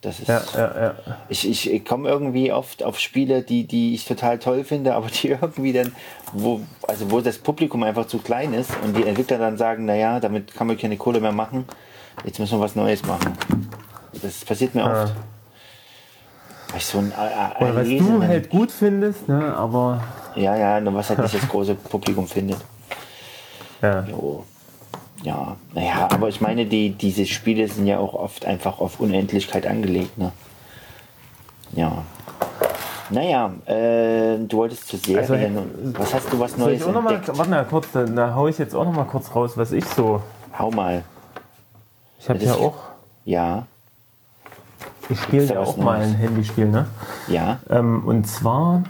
Das 0.00 0.18
ist, 0.18 0.26
Ja, 0.26 0.42
ja, 0.56 0.82
ja. 0.82 0.94
Ich, 1.28 1.48
ich, 1.48 1.72
ich 1.72 1.84
komme 1.84 2.08
irgendwie 2.08 2.52
oft 2.52 2.82
auf 2.82 2.98
Spiele, 2.98 3.42
die, 3.42 3.68
die 3.68 3.94
ich 3.94 4.04
total 4.04 4.40
toll 4.40 4.64
finde, 4.64 4.96
aber 4.96 5.06
die 5.06 5.28
irgendwie 5.40 5.72
dann, 5.72 5.92
wo, 6.32 6.60
also 6.88 7.08
wo 7.12 7.20
das 7.20 7.38
Publikum 7.38 7.84
einfach 7.84 8.08
zu 8.08 8.18
klein 8.18 8.52
ist 8.52 8.72
und 8.82 8.96
die 8.96 9.04
Entwickler 9.06 9.38
dann 9.38 9.56
sagen, 9.56 9.84
naja, 9.84 10.18
damit 10.18 10.52
kann 10.54 10.66
man 10.66 10.76
keine 10.76 10.96
Kohle 10.96 11.20
mehr 11.20 11.30
machen, 11.30 11.64
jetzt 12.24 12.38
müssen 12.38 12.58
wir 12.58 12.60
was 12.64 12.74
Neues 12.76 13.04
machen. 13.04 13.32
Das 14.22 14.44
passiert 14.44 14.74
mir 14.74 14.82
Ja. 14.82 15.02
oft. 15.04 15.14
Weil 16.70 16.76
ich 16.78 16.86
so 16.86 16.98
ein, 16.98 17.12
äh, 17.12 17.62
Oder 17.64 17.76
was 17.76 17.86
lese, 17.86 18.04
du 18.04 18.18
dann- 18.18 18.28
halt 18.28 18.50
gut 18.50 18.70
findest, 18.70 19.28
ne, 19.28 19.54
aber 19.56 20.02
Ja, 20.36 20.54
ja, 20.56 20.80
nur 20.80 20.94
was 20.94 21.08
halt 21.08 21.20
nicht 21.20 21.34
das 21.42 21.48
große 21.48 21.74
Publikum 21.74 22.26
findet. 22.26 22.58
ja. 23.82 24.04
Jo. 24.04 24.44
Ja, 25.24 25.56
naja, 25.74 26.08
aber 26.12 26.28
ich 26.28 26.40
meine, 26.40 26.64
die, 26.66 26.90
diese 26.90 27.26
Spiele 27.26 27.66
sind 27.66 27.86
ja 27.88 27.98
auch 27.98 28.14
oft 28.14 28.44
einfach 28.46 28.78
auf 28.78 29.00
Unendlichkeit 29.00 29.66
angelegt, 29.66 30.16
ne? 30.16 30.30
Ja. 31.72 32.04
Naja, 33.10 33.50
äh, 33.66 34.36
du 34.38 34.58
wolltest 34.58 34.86
zu 34.86 34.96
Serien. 34.96 35.18
Also, 35.18 35.34
und 35.34 35.98
was 35.98 36.14
hast 36.14 36.32
du 36.32 36.38
was 36.38 36.56
Neues 36.56 36.82
ich 36.82 36.86
auch 36.86 36.92
noch 36.92 37.02
mal, 37.02 37.20
warte 37.26 37.50
mal 37.50 37.64
kurz, 37.64 37.86
da, 37.92 38.04
da 38.04 38.34
hau 38.36 38.46
ich 38.46 38.58
jetzt 38.58 38.76
auch 38.76 38.84
noch 38.84 38.92
mal 38.92 39.06
kurz 39.06 39.34
raus, 39.34 39.52
was 39.56 39.72
ich 39.72 39.84
so. 39.86 40.22
Hau 40.56 40.70
mal. 40.70 41.02
Ich 42.18 42.28
habe 42.28 42.38
ja 42.44 42.54
auch, 42.54 42.74
Ja, 43.24 43.66
ich 45.08 45.20
spiele 45.20 45.44
ja 45.44 45.60
auch 45.60 45.76
mal 45.76 46.00
ein 46.00 46.14
Handyspiel, 46.14 46.66
ne? 46.66 46.86
ja. 47.28 47.58
Ähm, 47.70 48.02
und 48.06 48.26
zwar, 48.26 48.84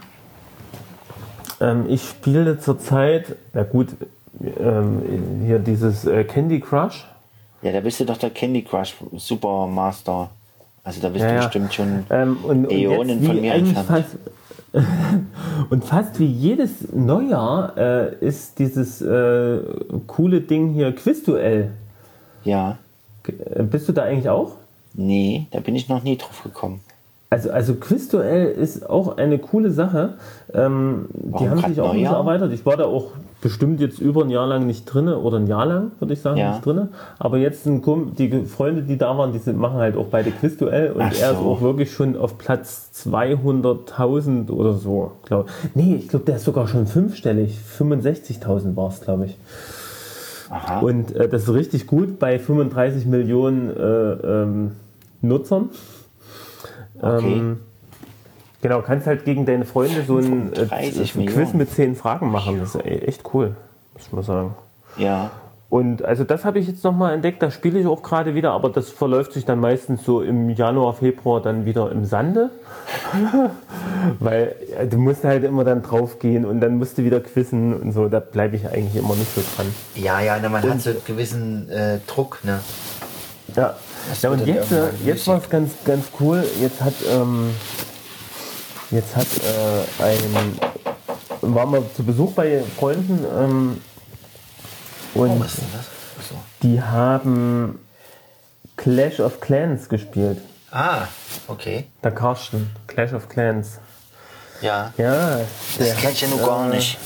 ähm, 1.60 1.84
ich 1.88 2.08
spiele 2.08 2.58
zurzeit, 2.58 3.36
na 3.52 3.62
gut, 3.62 3.88
ähm, 4.58 5.02
hier 5.44 5.58
dieses 5.58 6.04
äh, 6.06 6.24
Candy 6.24 6.60
Crush. 6.60 7.06
Ja, 7.62 7.72
da 7.72 7.80
bist 7.80 8.00
du 8.00 8.04
doch 8.04 8.16
der 8.18 8.30
Candy 8.30 8.62
Crush 8.62 8.96
Supermaster. 9.16 10.30
Also 10.84 11.00
da 11.00 11.08
bist 11.08 11.24
Ja, 11.24 11.34
du 11.34 11.42
bestimmt 11.44 11.74
schon. 11.74 12.06
Ähm, 12.10 12.38
und, 12.44 12.66
und 12.66 12.70
Äonen 12.72 13.22
von 13.22 13.40
mir 13.40 13.54
entfernt. 13.54 13.86
fast, 13.88 14.16
und 15.70 15.84
fast 15.84 16.18
wie 16.18 16.26
jedes 16.26 16.92
Neujahr 16.92 17.76
äh, 17.76 18.14
ist 18.24 18.58
dieses 18.58 19.02
äh, 19.02 19.60
coole 20.06 20.40
Ding 20.40 20.72
hier 20.72 20.94
Quizduell. 20.94 21.70
Ja. 22.44 22.78
Bist 23.70 23.88
du 23.88 23.92
da 23.92 24.02
eigentlich 24.02 24.28
auch? 24.28 24.52
Nee, 24.94 25.46
da 25.50 25.60
bin 25.60 25.74
ich 25.76 25.88
noch 25.88 26.02
nie 26.02 26.16
drauf 26.16 26.42
gekommen. 26.42 26.80
Also, 27.30 27.50
also 27.50 27.74
Quizduell 27.74 28.46
ist 28.52 28.88
auch 28.88 29.18
eine 29.18 29.38
coole 29.38 29.70
Sache. 29.70 30.14
Ähm, 30.54 31.08
die 31.12 31.46
haben 31.48 31.58
sich 31.58 31.78
auch 31.80 31.90
ein 31.90 31.92
bisschen 31.92 32.02
Neujahr? 32.04 32.16
erweitert. 32.20 32.52
Ich 32.54 32.64
war 32.64 32.78
da 32.78 32.86
auch 32.86 33.08
bestimmt 33.42 33.80
jetzt 33.80 33.98
über 33.98 34.24
ein 34.24 34.30
Jahr 34.30 34.46
lang 34.46 34.66
nicht 34.66 34.86
drinne 34.86 35.18
oder 35.18 35.36
ein 35.36 35.46
Jahr 35.46 35.66
lang, 35.66 35.90
würde 36.00 36.14
ich 36.14 36.22
sagen, 36.22 36.38
Ja. 36.38 36.52
nicht 36.52 36.64
drinne. 36.64 36.88
Aber 37.18 37.36
jetzt 37.36 37.64
sind 37.64 37.84
die 38.18 38.44
Freunde, 38.46 38.80
die 38.82 38.96
da 38.96 39.16
waren, 39.18 39.32
die 39.32 39.38
sind, 39.40 39.58
machen 39.58 39.76
halt 39.76 39.94
auch 39.98 40.06
beide 40.06 40.30
Quizduell 40.30 40.92
und 40.92 41.02
Ach 41.02 41.12
er 41.20 41.32
ist 41.32 41.38
so. 41.38 41.44
auch 41.44 41.60
wirklich 41.60 41.92
schon 41.92 42.16
auf 42.16 42.38
Platz 42.38 42.90
200.000 43.06 44.50
oder 44.50 44.72
so. 44.72 45.12
Glaub. 45.26 45.48
Nee, 45.74 45.96
ich 45.96 46.08
glaube, 46.08 46.24
der 46.24 46.36
ist 46.36 46.44
sogar 46.44 46.66
schon 46.66 46.86
fünfstellig. 46.86 47.58
65.000 47.78 48.74
war 48.74 48.88
es, 48.88 49.00
glaube 49.02 49.26
ich. 49.26 49.36
Aha. 50.50 50.80
Und 50.80 51.14
äh, 51.14 51.28
das 51.28 51.42
ist 51.44 51.52
richtig 51.52 51.86
gut 51.86 52.18
bei 52.18 52.38
35 52.38 53.06
Millionen 53.06 53.70
äh, 53.70 53.82
ähm, 54.42 54.72
Nutzern. 55.20 55.70
Okay. 57.00 57.36
Ähm, 57.38 57.60
genau, 58.62 58.82
kannst 58.82 59.06
halt 59.06 59.24
gegen 59.24 59.46
deine 59.46 59.64
Freunde 59.64 60.02
so 60.06 60.18
ein, 60.18 60.52
äh, 60.52 60.66
35 60.66 61.12
so 61.12 61.20
ein 61.20 61.26
Quiz 61.26 61.36
Millionen. 61.36 61.58
mit 61.58 61.70
10 61.70 61.96
Fragen 61.96 62.30
machen. 62.30 62.58
Das 62.60 62.74
ist 62.74 62.84
e- 62.84 62.98
echt 63.06 63.22
cool, 63.34 63.54
muss 63.94 64.06
ich 64.06 64.12
mal 64.12 64.22
sagen. 64.22 64.54
ja. 64.96 65.30
Und 65.70 66.02
also 66.02 66.24
das 66.24 66.46
habe 66.46 66.58
ich 66.58 66.66
jetzt 66.66 66.82
nochmal 66.82 67.12
entdeckt, 67.12 67.42
das 67.42 67.52
spiele 67.52 67.78
ich 67.78 67.86
auch 67.86 68.02
gerade 68.02 68.34
wieder, 68.34 68.52
aber 68.52 68.70
das 68.70 68.88
verläuft 68.88 69.34
sich 69.34 69.44
dann 69.44 69.60
meistens 69.60 70.02
so 70.02 70.22
im 70.22 70.48
Januar, 70.48 70.94
Februar 70.94 71.42
dann 71.42 71.66
wieder 71.66 71.92
im 71.92 72.06
Sande. 72.06 72.50
Weil 74.18 74.54
ja, 74.72 74.86
du 74.86 74.96
musst 74.96 75.24
halt 75.24 75.44
immer 75.44 75.64
dann 75.64 75.82
drauf 75.82 76.18
gehen 76.20 76.46
und 76.46 76.60
dann 76.60 76.78
musst 76.78 76.96
du 76.96 77.04
wieder 77.04 77.20
quizzen 77.20 77.74
und 77.78 77.92
so, 77.92 78.08
da 78.08 78.18
bleibe 78.18 78.56
ich 78.56 78.66
eigentlich 78.66 78.96
immer 78.96 79.14
nicht 79.14 79.34
so 79.34 79.42
dran. 79.56 79.66
Ja, 79.94 80.20
ja, 80.20 80.38
na, 80.40 80.48
man 80.48 80.62
hat 80.62 80.80
so 80.80 80.88
einen 80.88 81.04
gewissen 81.04 81.68
äh, 81.68 81.98
Druck, 82.06 82.38
ne? 82.44 82.60
Ja, 83.54 83.76
ja 84.22 84.30
und 84.30 84.46
jetzt, 84.46 84.72
äh, 84.72 84.88
jetzt 85.04 85.26
war 85.26 85.36
es 85.36 85.50
ganz, 85.50 85.72
ganz 85.84 86.06
cool. 86.18 86.44
Jetzt 86.62 86.82
hat, 86.82 86.94
ähm, 87.12 87.50
jetzt 88.90 89.14
hat 89.14 89.26
äh, 89.26 90.02
ein, 90.02 90.58
waren 91.42 91.72
wir 91.72 91.82
zu 91.94 92.04
Besuch 92.04 92.32
bei 92.32 92.62
Freunden 92.78 93.22
ähm, 93.38 93.76
und 95.14 95.30
Oh, 96.30 96.34
die 96.62 96.82
haben 96.82 97.78
Clash 98.76 99.20
of 99.20 99.40
Clans 99.40 99.88
gespielt. 99.88 100.38
Ah, 100.70 101.06
okay. 101.46 101.86
Der 102.02 102.12
Karsten, 102.12 102.70
Clash 102.86 103.12
of 103.12 103.28
Clans. 103.28 103.78
Ja. 104.60 104.92
Ja, 104.96 105.38
Das 105.78 105.86
der 105.86 105.94
kenn 105.94 106.12
ich 106.12 106.20
ja 106.20 106.28
nur 106.28 106.40
hat, 106.40 106.46
gar 106.46 106.72
äh, 106.72 106.76
nicht. 106.76 106.98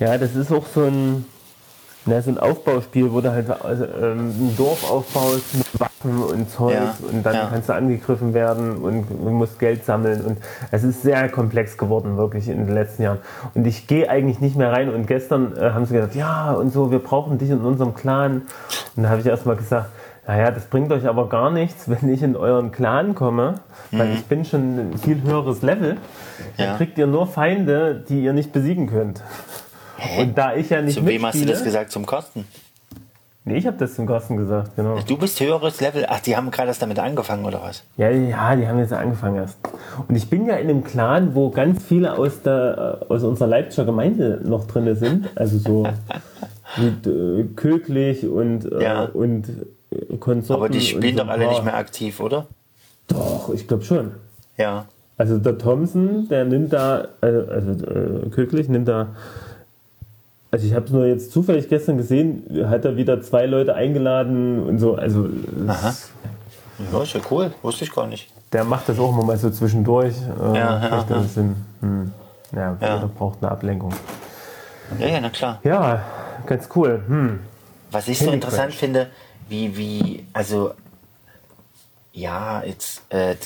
Ja, 0.00 0.18
das 0.18 0.34
ist 0.34 0.50
auch 0.52 0.66
so 0.74 0.84
ein, 0.84 1.24
Na, 2.04 2.20
so 2.20 2.30
ein 2.30 2.38
Aufbauspiel, 2.38 3.12
wo 3.12 3.20
du 3.20 3.30
halt 3.30 3.48
also, 3.48 3.84
ähm, 3.84 4.30
ein 4.30 4.54
Dorf 4.56 4.90
aufbaust 4.90 5.56
mit 5.56 5.80
Waffen 5.80 6.22
und 6.22 6.50
Zeug 6.50 6.74
Ja, 6.74 6.94
und 7.12 7.24
dann 7.24 7.34
ja. 7.34 7.46
kannst 7.48 7.68
du 7.68 7.74
angegriffen 7.74 8.34
werden 8.34 8.78
und 8.78 9.06
du 9.08 9.30
musst 9.30 9.60
Geld 9.60 9.84
sammeln 9.84 10.22
und 10.22 10.38
es 10.72 10.82
ist 10.82 11.02
sehr 11.02 11.28
komplex 11.28 11.78
geworden, 11.78 12.16
wirklich 12.16 12.48
in 12.48 12.66
den 12.66 12.74
letzten 12.74 13.04
Jahren. 13.04 13.18
Und 13.54 13.68
ich 13.68 13.86
gehe 13.86 14.10
eigentlich 14.10 14.40
nicht 14.40 14.56
mehr 14.56 14.72
rein 14.72 14.92
und 14.92 15.06
gestern 15.06 15.56
äh, 15.56 15.70
haben 15.70 15.86
sie 15.86 15.94
gesagt, 15.94 16.16
ja 16.16 16.52
und 16.52 16.72
so, 16.72 16.90
wir 16.90 16.98
brauchen 16.98 17.38
dich 17.38 17.50
in 17.50 17.60
unserem 17.60 17.94
Clan. 17.94 18.42
Und 18.96 19.04
da 19.04 19.10
habe 19.10 19.20
ich 19.20 19.26
erstmal 19.26 19.54
gesagt, 19.54 19.90
naja, 20.26 20.50
das 20.52 20.66
bringt 20.66 20.92
euch 20.92 21.06
aber 21.06 21.28
gar 21.28 21.50
nichts, 21.50 21.88
wenn 21.88 22.08
ich 22.12 22.22
in 22.22 22.36
euren 22.36 22.72
Clan 22.72 23.14
komme, 23.14 23.54
weil 23.92 24.12
ich 24.12 24.24
bin 24.26 24.44
schon 24.44 24.78
ein 24.78 24.98
viel 24.98 25.22
höheres 25.22 25.62
Level. 25.62 25.98
Ja. 26.56 26.66
Dann 26.66 26.76
kriegt 26.78 26.98
ihr 26.98 27.06
nur 27.06 27.28
Feinde, 27.28 28.02
die 28.08 28.24
ihr 28.24 28.32
nicht 28.32 28.52
besiegen 28.52 28.88
könnt. 28.88 29.22
Und 30.18 30.36
da 30.36 30.54
ich 30.54 30.70
ja 30.70 30.82
nicht 30.82 30.94
Zu 30.98 31.06
wem 31.06 31.24
hast 31.24 31.40
du 31.40 31.46
das 31.46 31.62
gesagt? 31.64 31.92
Zum 31.92 32.06
Kosten? 32.06 32.44
Nee, 33.44 33.56
ich 33.56 33.66
habe 33.66 33.76
das 33.76 33.94
zum 33.96 34.06
Carsten 34.06 34.36
gesagt, 34.36 34.76
genau. 34.76 35.00
Du 35.00 35.18
bist 35.18 35.40
höheres 35.40 35.80
Level. 35.80 36.06
Ach, 36.08 36.20
die 36.20 36.36
haben 36.36 36.52
gerade 36.52 36.68
erst 36.68 36.80
damit 36.80 37.00
angefangen, 37.00 37.44
oder 37.44 37.60
was? 37.60 37.82
Ja, 37.96 38.08
ja, 38.08 38.54
die 38.54 38.68
haben 38.68 38.78
jetzt 38.78 38.92
angefangen 38.92 39.34
erst. 39.34 39.58
Und 40.06 40.14
ich 40.14 40.30
bin 40.30 40.46
ja 40.46 40.54
in 40.54 40.68
einem 40.70 40.84
Clan, 40.84 41.34
wo 41.34 41.50
ganz 41.50 41.82
viele 41.82 42.16
aus, 42.16 42.42
der, 42.42 43.00
äh, 43.02 43.12
aus 43.12 43.24
unserer 43.24 43.48
Leipziger 43.48 43.84
Gemeinde 43.84 44.40
noch 44.44 44.68
drin 44.68 44.94
sind. 44.94 45.28
Also 45.34 45.58
so 45.58 45.88
mit 46.76 47.04
äh, 47.04 47.44
Köglich 47.56 48.28
und, 48.28 48.70
äh, 48.70 48.80
Ja. 48.84 49.04
und 49.06 49.48
äh, 49.90 50.16
Konsorten. 50.18 50.62
Aber 50.62 50.68
die 50.68 50.80
spielen 50.80 51.16
so 51.16 51.24
doch 51.24 51.30
alle 51.30 51.48
nicht 51.48 51.64
mehr 51.64 51.76
aktiv, 51.76 52.20
oder? 52.20 52.46
Doch, 53.08 53.50
ich 53.52 53.66
glaube 53.66 53.82
schon. 53.82 54.12
Ja. 54.56 54.86
Also 55.18 55.38
der 55.38 55.58
Thompson, 55.58 56.28
der 56.28 56.44
nimmt 56.44 56.72
da, 56.72 57.08
also, 57.20 57.50
also 57.50 57.86
äh, 57.86 58.28
Köglich 58.30 58.68
nimmt 58.68 58.86
da, 58.86 59.08
also 60.52 60.66
ich 60.66 60.74
habe 60.74 60.84
es 60.86 60.92
nur 60.92 61.06
jetzt 61.06 61.32
zufällig 61.32 61.68
gestern 61.68 61.96
gesehen, 61.96 62.44
hat 62.68 62.84
er 62.84 62.96
wieder 62.96 63.20
zwei 63.22 63.46
Leute 63.46 63.74
eingeladen 63.74 64.62
und 64.62 64.78
so. 64.78 64.94
Also 64.94 65.28
Aha. 65.66 65.94
Ja, 66.92 67.02
ist 67.02 67.14
ja 67.14 67.20
cool. 67.30 67.52
Wusste 67.62 67.84
ich 67.84 67.92
gar 67.92 68.06
nicht. 68.06 68.28
der 68.52 68.64
macht 68.64 68.88
das 68.88 68.98
auch 68.98 69.10
immer 69.12 69.24
mal 69.24 69.36
so 69.38 69.50
zwischendurch. 69.50 70.14
Äh, 70.14 70.58
Ja, 70.58 70.78
ja, 70.82 71.06
ja. 71.08 71.22
Sinn. 71.22 71.56
Hm. 71.80 72.12
Ja, 72.54 72.76
Ja. 72.80 72.98
der 72.98 73.06
braucht 73.08 73.38
eine 73.42 73.50
Ablenkung. 73.50 73.92
Ja, 74.98 75.06
ja, 75.08 75.20
na 75.20 75.30
klar. 75.30 75.58
Ja, 75.64 76.02
ganz 76.46 76.68
cool. 76.76 77.02
Hm. 77.06 77.40
Was 77.90 78.08
ich 78.08 78.18
so 78.18 78.30
interessant 78.30 78.74
finde, 78.74 79.08
wie, 79.48 79.76
wie, 79.76 80.26
also, 80.34 80.72
ja, 82.12 82.62
jetzt, 82.64 83.02
äh, 83.10 83.36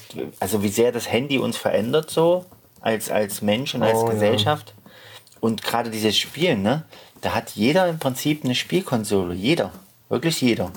also 0.40 0.62
wie 0.62 0.68
sehr 0.68 0.90
das 0.92 1.11
Handy 1.11 1.38
uns 1.38 1.57
verändert 1.57 2.11
so, 2.11 2.44
als, 2.80 3.11
als 3.11 3.42
Mensch 3.42 3.74
und 3.74 3.82
als 3.82 3.98
Oh, 3.98 4.11
ja. 4.11 4.59
Und 5.47 5.62
gerade 5.62 5.90
dieses 5.90 6.18
Spielen, 6.18 6.62
ne, 6.62 6.82
da 7.20 7.32
hat 7.32 7.51
jeder 7.51 7.86
im 7.88 8.01
Prinzip 8.01 8.44
eine 8.44 8.57
Spielkonsole. 8.57 9.32
Jeder. 9.32 9.70
Wirklich 10.09 10.40
jeder. 10.40 10.72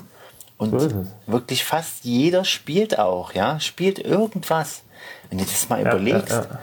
Und 0.58 0.78
So 0.78 1.06
wirklich 1.26 1.64
fast 1.64 2.04
jeder 2.04 2.44
spielt 2.44 2.96
auch, 2.96 3.32
ja, 3.32 3.58
spielt 3.58 3.98
irgendwas. 3.98 4.82
Wenn 5.28 5.38
du 5.38 5.44
das 5.44 5.68
mal 5.68 5.82
Ja, 5.82 5.90
überlegst, 5.90 6.30
ja, 6.30 6.42
ja. 6.42 6.60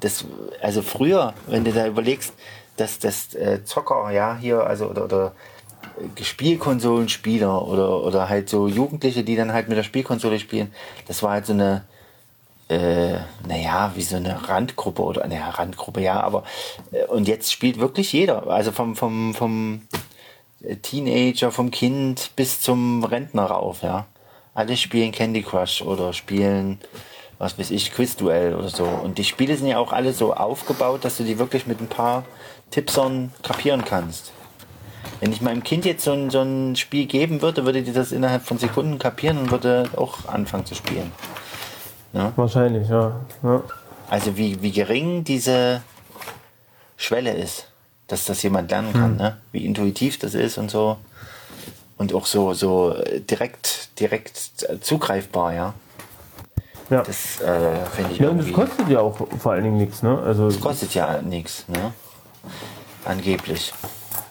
das, 0.00 0.26
also 0.60 0.82
früher, 0.82 1.32
wenn 1.46 1.64
du 1.64 1.72
da 1.72 1.86
überlegst, 1.86 2.34
dass 2.76 2.98
das 2.98 3.34
äh, 3.34 3.64
Zocker, 3.64 4.10
ja, 4.10 4.36
hier, 4.38 4.66
also 4.66 4.90
oder, 4.90 5.04
oder 5.04 5.32
Spielkonsolenspieler 6.20 7.66
oder, 7.66 8.02
oder 8.02 8.28
halt 8.28 8.50
so 8.50 8.68
Jugendliche, 8.68 9.24
die 9.24 9.34
dann 9.34 9.54
halt 9.54 9.68
mit 9.68 9.78
der 9.78 9.82
Spielkonsole 9.82 10.38
spielen, 10.40 10.74
das 11.08 11.22
war 11.22 11.30
halt 11.30 11.46
so 11.46 11.54
eine, 11.54 11.84
äh, 12.68 13.18
naja, 13.46 13.92
wie 13.94 14.02
so 14.02 14.16
eine 14.16 14.48
Randgruppe 14.48 15.02
oder, 15.02 15.26
naja, 15.26 15.50
Randgruppe, 15.50 16.00
ja, 16.00 16.20
aber, 16.20 16.44
äh, 16.92 17.04
und 17.06 17.28
jetzt 17.28 17.52
spielt 17.52 17.78
wirklich 17.78 18.12
jeder, 18.12 18.48
also 18.48 18.72
vom, 18.72 18.96
vom, 18.96 19.34
vom 19.34 19.82
äh, 20.62 20.76
Teenager, 20.76 21.52
vom 21.52 21.70
Kind 21.70 22.32
bis 22.36 22.60
zum 22.60 23.04
Rentner 23.04 23.44
rauf, 23.44 23.82
ja. 23.82 24.06
Alle 24.54 24.76
spielen 24.76 25.12
Candy 25.12 25.42
Crush 25.42 25.82
oder 25.82 26.12
spielen, 26.12 26.80
was 27.38 27.58
weiß 27.58 27.70
ich, 27.70 27.92
Quizduell 27.92 28.54
oder 28.54 28.70
so. 28.70 28.84
Und 28.84 29.18
die 29.18 29.24
Spiele 29.24 29.54
sind 29.54 29.66
ja 29.66 29.78
auch 29.78 29.92
alle 29.92 30.14
so 30.14 30.32
aufgebaut, 30.32 31.04
dass 31.04 31.18
du 31.18 31.24
die 31.24 31.38
wirklich 31.38 31.66
mit 31.66 31.80
ein 31.80 31.88
paar 31.88 32.24
Tippsern 32.70 33.32
kapieren 33.42 33.84
kannst. 33.84 34.32
Wenn 35.20 35.30
ich 35.30 35.42
meinem 35.42 35.62
Kind 35.62 35.84
jetzt 35.84 36.04
so 36.04 36.12
ein, 36.12 36.30
so 36.30 36.40
ein 36.40 36.74
Spiel 36.74 37.04
geben 37.04 37.42
würde, 37.42 37.66
würde 37.66 37.82
die 37.82 37.92
das 37.92 38.12
innerhalb 38.12 38.44
von 38.44 38.58
Sekunden 38.58 38.98
kapieren 38.98 39.38
und 39.38 39.50
würde 39.50 39.90
auch 39.96 40.26
anfangen 40.26 40.64
zu 40.64 40.74
spielen. 40.74 41.12
Wahrscheinlich, 42.36 42.88
ja. 42.88 43.20
ja. 43.42 43.62
Also 44.08 44.36
wie, 44.36 44.60
wie 44.62 44.72
gering 44.72 45.24
diese 45.24 45.82
Schwelle 46.96 47.32
ist, 47.32 47.68
dass 48.06 48.24
das 48.24 48.42
jemand 48.42 48.70
lernen 48.70 48.92
kann, 48.92 49.16
ne? 49.16 49.36
Wie 49.52 49.64
intuitiv 49.64 50.18
das 50.18 50.34
ist 50.34 50.58
und 50.58 50.70
so. 50.70 50.96
Und 51.98 52.14
auch 52.14 52.26
so, 52.26 52.52
so 52.54 52.94
äh, 52.94 53.20
direkt, 53.20 53.98
direkt 53.98 54.66
äh, 54.68 54.78
zugreifbar, 54.80 55.54
ja. 55.54 55.74
ja. 56.90 57.02
Das 57.02 57.40
äh, 57.40 57.84
finde 57.94 58.12
ich 58.12 58.18
ja, 58.18 58.28
und 58.28 58.38
das 58.38 58.52
kostet 58.52 58.88
ja 58.88 59.00
auch 59.00 59.16
vor 59.38 59.52
allen 59.52 59.64
Dingen 59.64 59.78
nichts, 59.78 60.02
ne? 60.02 60.18
Also, 60.18 60.48
kostet 60.60 60.94
ja 60.94 61.20
nichts, 61.22 61.64
ne? 61.68 61.92
Angeblich. 63.04 63.72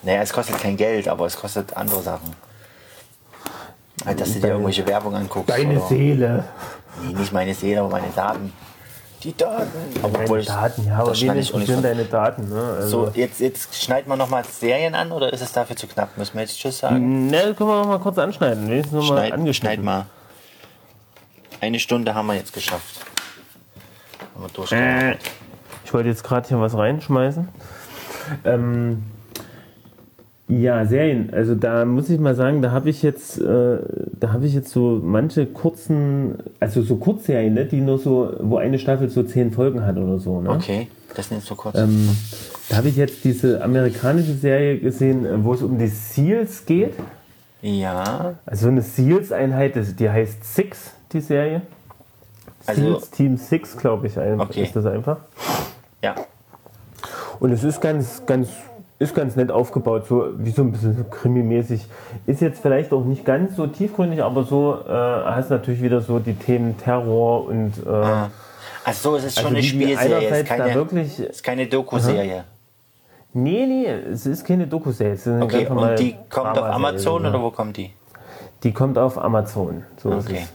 Naja, 0.02 0.22
es 0.22 0.32
kostet 0.32 0.58
kein 0.58 0.76
Geld, 0.76 1.08
aber 1.08 1.26
es 1.26 1.36
kostet 1.36 1.76
andere 1.76 2.02
Sachen. 2.02 2.34
Halt, 4.04 4.20
dass 4.20 4.34
du 4.34 4.40
dir 4.40 4.48
irgendwelche 4.48 4.86
Werbung 4.86 5.14
anguckst. 5.14 5.48
deine 5.50 5.80
Seele. 5.80 6.44
Nee, 7.02 7.12
nicht 7.14 7.32
meine 7.32 7.54
Seele, 7.54 7.80
aber 7.80 7.90
meine 7.90 8.08
Daten. 8.14 8.52
Die 9.22 9.34
Daten. 9.36 9.70
Aber 10.02 10.18
Deine 10.24 10.42
Daten, 10.44 10.86
ja, 10.86 10.98
aber 10.98 11.12
wen 11.20 11.36
ich 11.38 11.50
interessieren 11.52 11.82
deine 11.82 12.04
Daten, 12.04 12.48
ne? 12.48 12.76
Also, 12.80 13.06
So, 13.06 13.12
jetzt, 13.14 13.40
jetzt 13.40 13.74
schneiden 13.82 14.08
wir 14.08 14.16
nochmal 14.16 14.44
Serien 14.44 14.94
an 14.94 15.10
oder 15.10 15.32
ist 15.32 15.40
es 15.40 15.52
dafür 15.52 15.74
zu 15.74 15.86
knapp? 15.86 16.16
Müssen 16.18 16.34
wir 16.34 16.42
jetzt 16.42 16.58
Tschüss 16.58 16.78
sagen? 16.78 17.26
ne, 17.28 17.54
können 17.56 17.70
wir 17.70 17.78
noch 17.80 17.86
mal 17.86 17.98
kurz 17.98 18.18
anschneiden. 18.18 18.68
Wenigstens 18.68 18.92
noch 18.92 19.00
mal 19.02 19.06
Schneid, 19.08 19.26
schneid 19.28 19.32
angeschnitten. 19.38 19.84
mal. 19.84 20.06
Eine 21.60 21.78
Stunde 21.80 22.14
haben 22.14 22.26
wir 22.26 22.34
jetzt 22.34 22.52
geschafft. 22.52 23.00
Haben 24.34 24.44
wir 24.44 24.48
durchgearbeitet. 24.50 25.20
Ich 25.84 25.94
wollte 25.94 26.08
jetzt 26.10 26.22
gerade 26.22 26.46
hier 26.48 26.60
was 26.60 26.76
reinschmeißen. 26.76 27.48
Ähm, 28.44 29.02
ja, 30.48 30.84
Serien. 30.86 31.30
Also 31.32 31.54
da 31.56 31.84
muss 31.84 32.08
ich 32.08 32.20
mal 32.20 32.34
sagen, 32.34 32.62
da 32.62 32.70
habe 32.70 32.88
ich 32.90 33.02
jetzt, 33.02 33.38
äh, 33.40 33.78
da 34.18 34.32
habe 34.32 34.46
ich 34.46 34.54
jetzt 34.54 34.70
so 34.70 35.00
manche 35.02 35.46
kurzen, 35.46 36.36
also 36.60 36.82
so 36.82 36.96
Kurzserien, 36.96 37.54
ne, 37.54 37.64
die 37.64 37.80
nur 37.80 37.98
so, 37.98 38.32
wo 38.40 38.56
eine 38.58 38.78
Staffel 38.78 39.08
so 39.08 39.22
zehn 39.24 39.50
Folgen 39.52 39.84
hat 39.84 39.96
oder 39.96 40.18
so. 40.18 40.40
Ne? 40.40 40.50
Okay, 40.50 40.86
das 41.16 41.30
nimmst 41.30 41.50
du 41.50 41.56
kurz. 41.56 41.76
Ähm, 41.76 42.08
da 42.68 42.76
habe 42.76 42.88
ich 42.88 42.96
jetzt 42.96 43.24
diese 43.24 43.62
amerikanische 43.62 44.34
Serie 44.34 44.78
gesehen, 44.78 45.26
äh, 45.26 45.44
wo 45.44 45.54
es 45.54 45.62
um 45.62 45.78
die 45.78 45.88
Seals 45.88 46.64
geht. 46.64 46.94
ja, 47.62 48.34
Also 48.46 48.68
eine 48.68 48.82
Seals-Einheit, 48.82 49.74
die 49.98 50.08
heißt 50.10 50.44
Six, 50.54 50.92
die 51.12 51.20
Serie. 51.20 51.62
Also- 52.66 52.82
Seals 52.82 53.10
Team 53.10 53.36
Six, 53.36 53.76
glaube 53.76 54.06
ich, 54.06 54.16
Okay. 54.16 54.62
ist 54.62 54.76
das 54.76 54.86
einfach. 54.86 55.18
ja. 56.02 56.14
Und 57.40 57.52
es 57.52 57.64
ist 57.64 57.80
ganz, 57.80 58.22
ganz, 58.26 58.48
ist 58.98 59.14
ganz 59.14 59.36
nett 59.36 59.50
aufgebaut, 59.50 60.06
so 60.08 60.28
wie 60.38 60.50
so 60.50 60.62
ein 60.62 60.72
bisschen 60.72 60.96
so 60.96 61.04
krimimäßig. 61.04 61.86
Ist 62.26 62.40
jetzt 62.40 62.60
vielleicht 62.60 62.92
auch 62.92 63.04
nicht 63.04 63.24
ganz 63.24 63.56
so 63.56 63.66
tiefgründig, 63.66 64.22
aber 64.22 64.44
so 64.44 64.78
äh, 64.86 64.90
hast 64.90 65.50
natürlich 65.50 65.82
wieder 65.82 66.00
so 66.00 66.18
die 66.18 66.34
Themen 66.34 66.78
Terror 66.78 67.46
und 67.46 67.72
äh, 67.86 68.28
Ach 68.88 68.92
so, 68.92 69.16
es 69.16 69.24
ist 69.24 69.40
schon 69.40 69.46
also 69.46 69.56
eine 69.56 69.58
wie 69.58 69.62
die 69.62 69.68
Spielserie, 69.68 70.28
es 70.28 70.38
ist 70.38 70.46
keine, 70.46 70.74
wirklich. 70.74 71.20
ist 71.20 71.42
keine 71.42 71.66
Doku-Serie. 71.66 72.44
Nee, 73.32 73.66
nee, 73.66 73.86
es 74.12 74.24
ist 74.24 74.46
keine 74.46 74.66
Doku-Serie. 74.66 75.12
es 75.12 75.26
ist 75.26 75.32
eine 75.32 75.44
Okay, 75.44 75.66
und 75.66 75.98
die 75.98 76.16
kommt 76.30 76.56
auf 76.56 76.64
Amazon 76.64 77.24
ja. 77.24 77.28
oder 77.30 77.42
wo 77.42 77.50
kommt 77.50 77.76
die? 77.76 77.92
Die 78.62 78.72
kommt 78.72 78.96
auf 78.96 79.18
Amazon. 79.18 79.84
So 80.02 80.12
ist 80.12 80.26
Okay. 80.28 80.46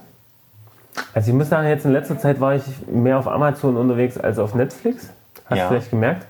Also 1.14 1.30
ich 1.30 1.36
muss 1.36 1.50
sagen, 1.50 1.68
jetzt 1.68 1.86
in 1.86 1.92
letzter 1.92 2.18
Zeit 2.18 2.40
war 2.40 2.56
ich 2.56 2.64
mehr 2.88 3.20
auf 3.20 3.28
Amazon 3.28 3.78
unterwegs 3.78 4.18
als 4.18 4.40
auf 4.40 4.56
Netflix. 4.56 5.10
Hast 5.46 5.58
Ja. 5.58 5.64
du 5.66 5.70
vielleicht 5.76 5.92
gemerkt? 5.92 6.26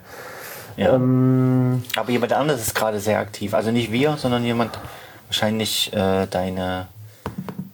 Ja. 0.77 0.95
Ähm, 0.95 1.83
Aber 1.95 2.09
jemand 2.11 2.33
anderes 2.33 2.61
ist 2.61 2.75
gerade 2.75 2.99
sehr 2.99 3.19
aktiv. 3.19 3.53
Also 3.53 3.71
nicht 3.71 3.91
wir, 3.91 4.17
sondern 4.17 4.43
jemand, 4.45 4.71
wahrscheinlich 5.27 5.91
äh, 5.93 6.27
deine, 6.27 6.87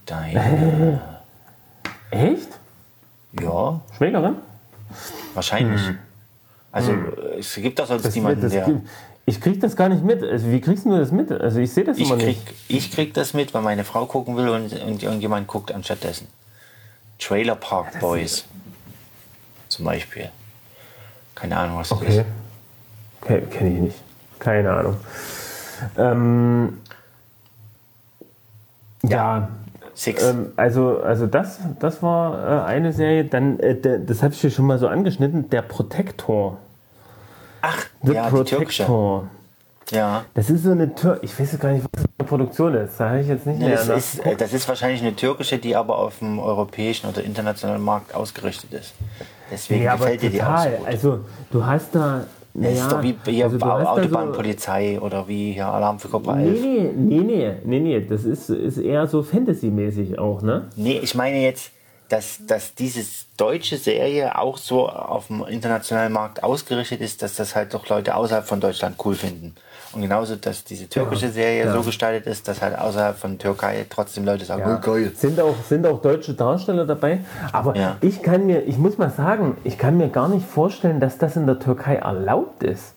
deine, 0.06 1.02
echt? 2.12 2.48
ja, 3.39 3.80
Schwägerin? 3.98 4.36
wahrscheinlich. 5.34 5.82
Also 6.72 6.91
äh, 6.93 7.39
es 7.39 7.54
gibt 7.56 7.80
doch 7.80 7.88
sonst 7.88 8.06
Das, 8.06 8.16
niemanden, 8.16 8.41
das, 8.41 8.52
der... 8.52 8.70
ich 9.26 9.39
krieg 9.41 9.60
das 9.62 9.76
gar 9.76 9.89
nicht 9.89 10.04
mit. 10.04 10.24
Also 10.24 10.50
wie 10.52 10.62
kriegst 10.62 10.86
du 10.86 10.98
das 10.98 11.12
mit? 11.12 11.32
Also 11.32 11.60
ich 11.60 11.72
sehe 11.72 11.84
das 11.84 11.98
Ich 11.98 12.08
immer 12.10 12.18
krieg, 12.18 12.38
nicht. 12.38 12.54
ich 12.68 12.91
krieg 12.91 13.14
das 13.14 13.34
mit, 13.34 13.54
weil 13.54 13.62
meine 13.62 13.84
Frau 13.84 14.06
gucken 14.06 14.36
will 14.38 14.50
und, 14.50 14.74
und 14.74 15.04
irgendjemand 15.04 15.48
guckt 15.48 15.72
anstattdessen. 15.72 16.28
Trailer 17.20 17.56
Park 17.56 18.00
Boys. 18.00 18.45
Zum 19.70 19.86
Beispiel. 19.86 20.30
Keine 21.36 21.58
Ahnung, 21.58 21.78
was 21.78 21.89
das 21.89 21.98
Okay. 22.00 22.20
ist. 22.20 22.26
Kenne 23.28 23.69
ich 23.73 23.80
nicht. 23.80 23.97
Keine 24.39 24.71
Ahnung. 24.71 24.97
Ähm, 25.97 26.78
ja, 29.03 29.49
Six. 29.93 30.23
ähm, 30.23 30.53
also, 30.55 30.99
also 31.01 31.28
das, 31.28 31.59
das 31.80 32.01
war 32.01 32.65
äh, 32.65 32.65
eine 32.65 32.93
Serie. 32.93 33.25
Dann, 33.25 33.59
äh, 33.59 33.75
der, 33.75 33.99
das 33.99 34.23
habe 34.23 34.34
ich 34.34 34.41
dir 34.41 34.51
schon 34.51 34.65
mal 34.65 34.78
so 34.80 34.88
angeschnitten, 34.88 35.49
der 35.49 35.61
Protector. 35.61 36.57
Ach, 37.61 37.86
The 38.03 38.13
ja. 38.13 38.30
Protector. 38.30 39.28
Ja. 39.91 40.25
Das 40.34 40.49
ist 40.49 40.63
so 40.63 40.71
eine 40.71 40.93
Tür. 40.93 41.19
Ich 41.21 41.39
weiß 41.39 41.57
gar 41.59 41.71
nicht, 41.71 41.84
was 41.84 41.91
das 41.93 42.01
für 42.03 42.09
eine 42.19 42.28
Produktion 42.28 42.73
ist. 42.75 42.99
Da 42.99 43.09
habe 43.09 43.21
ich 43.21 43.28
jetzt 43.28 43.45
nicht 43.45 43.59
Nee, 43.59 43.67
mehr. 43.69 43.78
das, 43.78 43.88
ist, 44.15 44.25
äh, 44.25 44.36
das 44.36 44.53
ist 44.53 44.67
wahrscheinlich 44.67 45.01
eine 45.01 45.15
türkische, 45.15 45.57
die 45.57 45.75
aber 45.75 45.97
auf 45.97 46.19
dem 46.19 46.39
europäischen 46.39 47.07
oder 47.07 47.23
internationalen 47.23 47.82
Markt 47.82 48.13
ausgerichtet 48.13 48.73
ist. 48.73 48.93
Deswegen 49.49 49.84
ja, 49.84 49.93
aber 49.93 50.05
gefällt 50.05 50.23
dir 50.23 50.30
die 50.30 50.43
auch 50.43 50.63
so 50.63 50.69
gut. 50.69 50.88
Also, 50.88 51.19
du 51.51 51.65
hast 51.65 51.95
da. 51.95 52.25
Das 52.60 52.66
Naja, 52.66 52.82
ist 52.82 52.91
doch 52.91 53.03
wie 53.03 53.32
hier 53.32 53.45
also, 53.45 53.60
Autobahnpolizei 53.60 54.99
oder 54.99 55.28
wie 55.28 55.51
hier 55.51 55.68
Alarm 55.68 55.99
für 55.99 56.10
Gruppe 56.10 56.32
11. 56.32 56.60
Nee, 56.60 56.91
nee, 56.95 57.18
nee, 57.20 57.22
nee, 57.22 57.55
nee, 57.64 57.80
nee. 57.80 58.01
Das 58.01 58.24
ist, 58.24 58.49
ist 58.49 58.80
eher 58.80 59.05
so 59.05 59.22
Fantasy-mäßig 59.22 60.18
auch, 60.18 60.41
ne? 60.41 60.68
Nee, 60.76 60.99
ich 61.03 61.14
meine 61.14 61.39
jetzt, 61.39 61.70
dass, 62.10 62.39
dass 62.47 62.74
diese 62.74 63.01
deutsche 63.38 63.78
Serie 63.78 64.39
auch 64.39 64.58
so 64.58 64.89
auf 64.89 65.28
dem 65.28 65.45
internationalen 65.45 66.12
Markt 66.12 66.41
ausgerichtet 66.41 67.01
ist, 67.01 67.22
dass 67.22 67.36
das 67.36 67.55
halt 67.55 67.76
doch 67.76 67.88
Leute 67.89 68.16
außerhalb 68.16 68.47
von 68.47 68.60
Deutschland 68.60 68.95
cool 69.05 69.14
finden. 69.14 69.53
Und 69.94 70.02
genauso, 70.02 70.36
dass 70.36 70.64
diese 70.64 70.88
türkische 70.90 71.30
Serie 71.30 71.66
ja. 71.66 71.74
so 71.74 71.82
gestaltet 71.82 72.28
ist, 72.28 72.48
dass 72.48 72.62
halt 72.62 72.78
außerhalb 72.78 73.18
von 73.18 73.38
Türkei 73.38 73.86
trotzdem 73.90 74.26
Leute 74.26 74.46
sagen, 74.46 74.64
oh, 74.66 74.80
geil. 74.86 75.12
Sind 75.16 75.40
auch, 75.40 75.56
sind 75.68 75.86
auch 75.88 76.02
deutsche 76.02 76.34
Darsteller 76.34 76.86
dabei. 76.86 77.20
Aber 77.52 77.76
Ja. 77.76 77.98
ich 78.02 78.22
kann 78.22 78.46
mir, 78.46 78.64
ich 78.64 78.78
muss 78.78 78.98
mal 78.98 79.10
sagen, 79.10 79.58
ich 79.64 79.78
kann 79.78 79.98
mir 79.98 80.10
gar 80.10 80.28
nicht 80.28 80.46
vorstellen, 80.46 81.00
dass 81.00 81.18
das 81.18 81.36
in 81.36 81.46
der 81.48 81.60
Türkei 81.60 81.96
erlaubt 81.96 82.64
ist. 82.64 82.94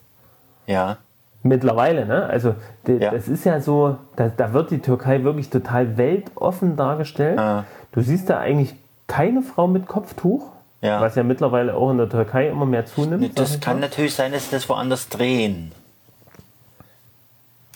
Ja, 0.66 0.98
Mittlerweile, 1.42 2.04
ne? 2.04 2.26
Also 2.26 2.54
die, 2.86 2.92
Ja. 2.96 3.12
das 3.12 3.26
ist 3.26 3.44
ja 3.44 3.60
so, 3.60 3.96
da, 4.16 4.28
da 4.28 4.52
wird 4.52 4.70
die 4.70 4.80
Türkei 4.80 5.24
wirklich 5.24 5.48
total 5.48 5.96
weltoffen 5.96 6.76
dargestellt. 6.76 7.38
Ah. 7.38 7.64
Du 7.92 8.02
siehst 8.02 8.28
da 8.28 8.38
eigentlich 8.38 8.74
keine 9.06 9.40
Frau 9.40 9.66
mit 9.66 9.86
Kopftuch, 9.86 10.48
Ja. 10.82 11.00
was 11.00 11.14
ja 11.14 11.22
mittlerweile 11.22 11.74
auch 11.74 11.90
in 11.90 11.96
der 11.96 12.10
Türkei 12.10 12.48
immer 12.48 12.66
mehr 12.66 12.84
zunimmt. 12.84 13.38
das 13.38 13.58
kann 13.60 13.80
natürlich 13.80 14.14
sein, 14.14 14.32
dass 14.32 14.50
sie 14.50 14.56
das 14.56 14.68
woanders 14.68 15.08
drehen. 15.08 15.72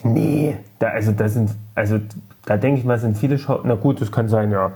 Nee, 0.05 0.57
da, 0.79 0.89
also 0.89 1.13
da 1.13 1.29
sind, 1.29 1.51
also 1.75 1.99
da 2.47 2.57
denke 2.57 2.79
ich 2.79 2.85
mal, 2.87 2.99
sind 2.99 3.17
viele 3.17 3.39
Schau. 3.39 3.61
Na 3.65 3.75
gut, 3.75 4.01
das 4.01 4.13
kann 4.13 4.29
sein, 4.29 4.51
ja. 4.53 4.71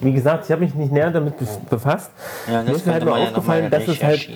Wie 0.00 0.12
gesagt, 0.12 0.44
ich 0.46 0.50
habe 0.52 0.62
mich 0.62 0.74
nicht 0.74 0.92
näher 0.92 1.10
damit 1.10 1.34
bef- 1.38 1.68
befasst. 1.70 2.10
Ja, 2.50 2.58
das 2.62 2.66
Mir 2.66 2.76
ist 2.76 2.86
halt 2.86 3.04
ja 3.04 3.12
aufgefallen, 3.12 3.70
dass 3.70 3.86
es 3.86 4.02
halt 4.02 4.28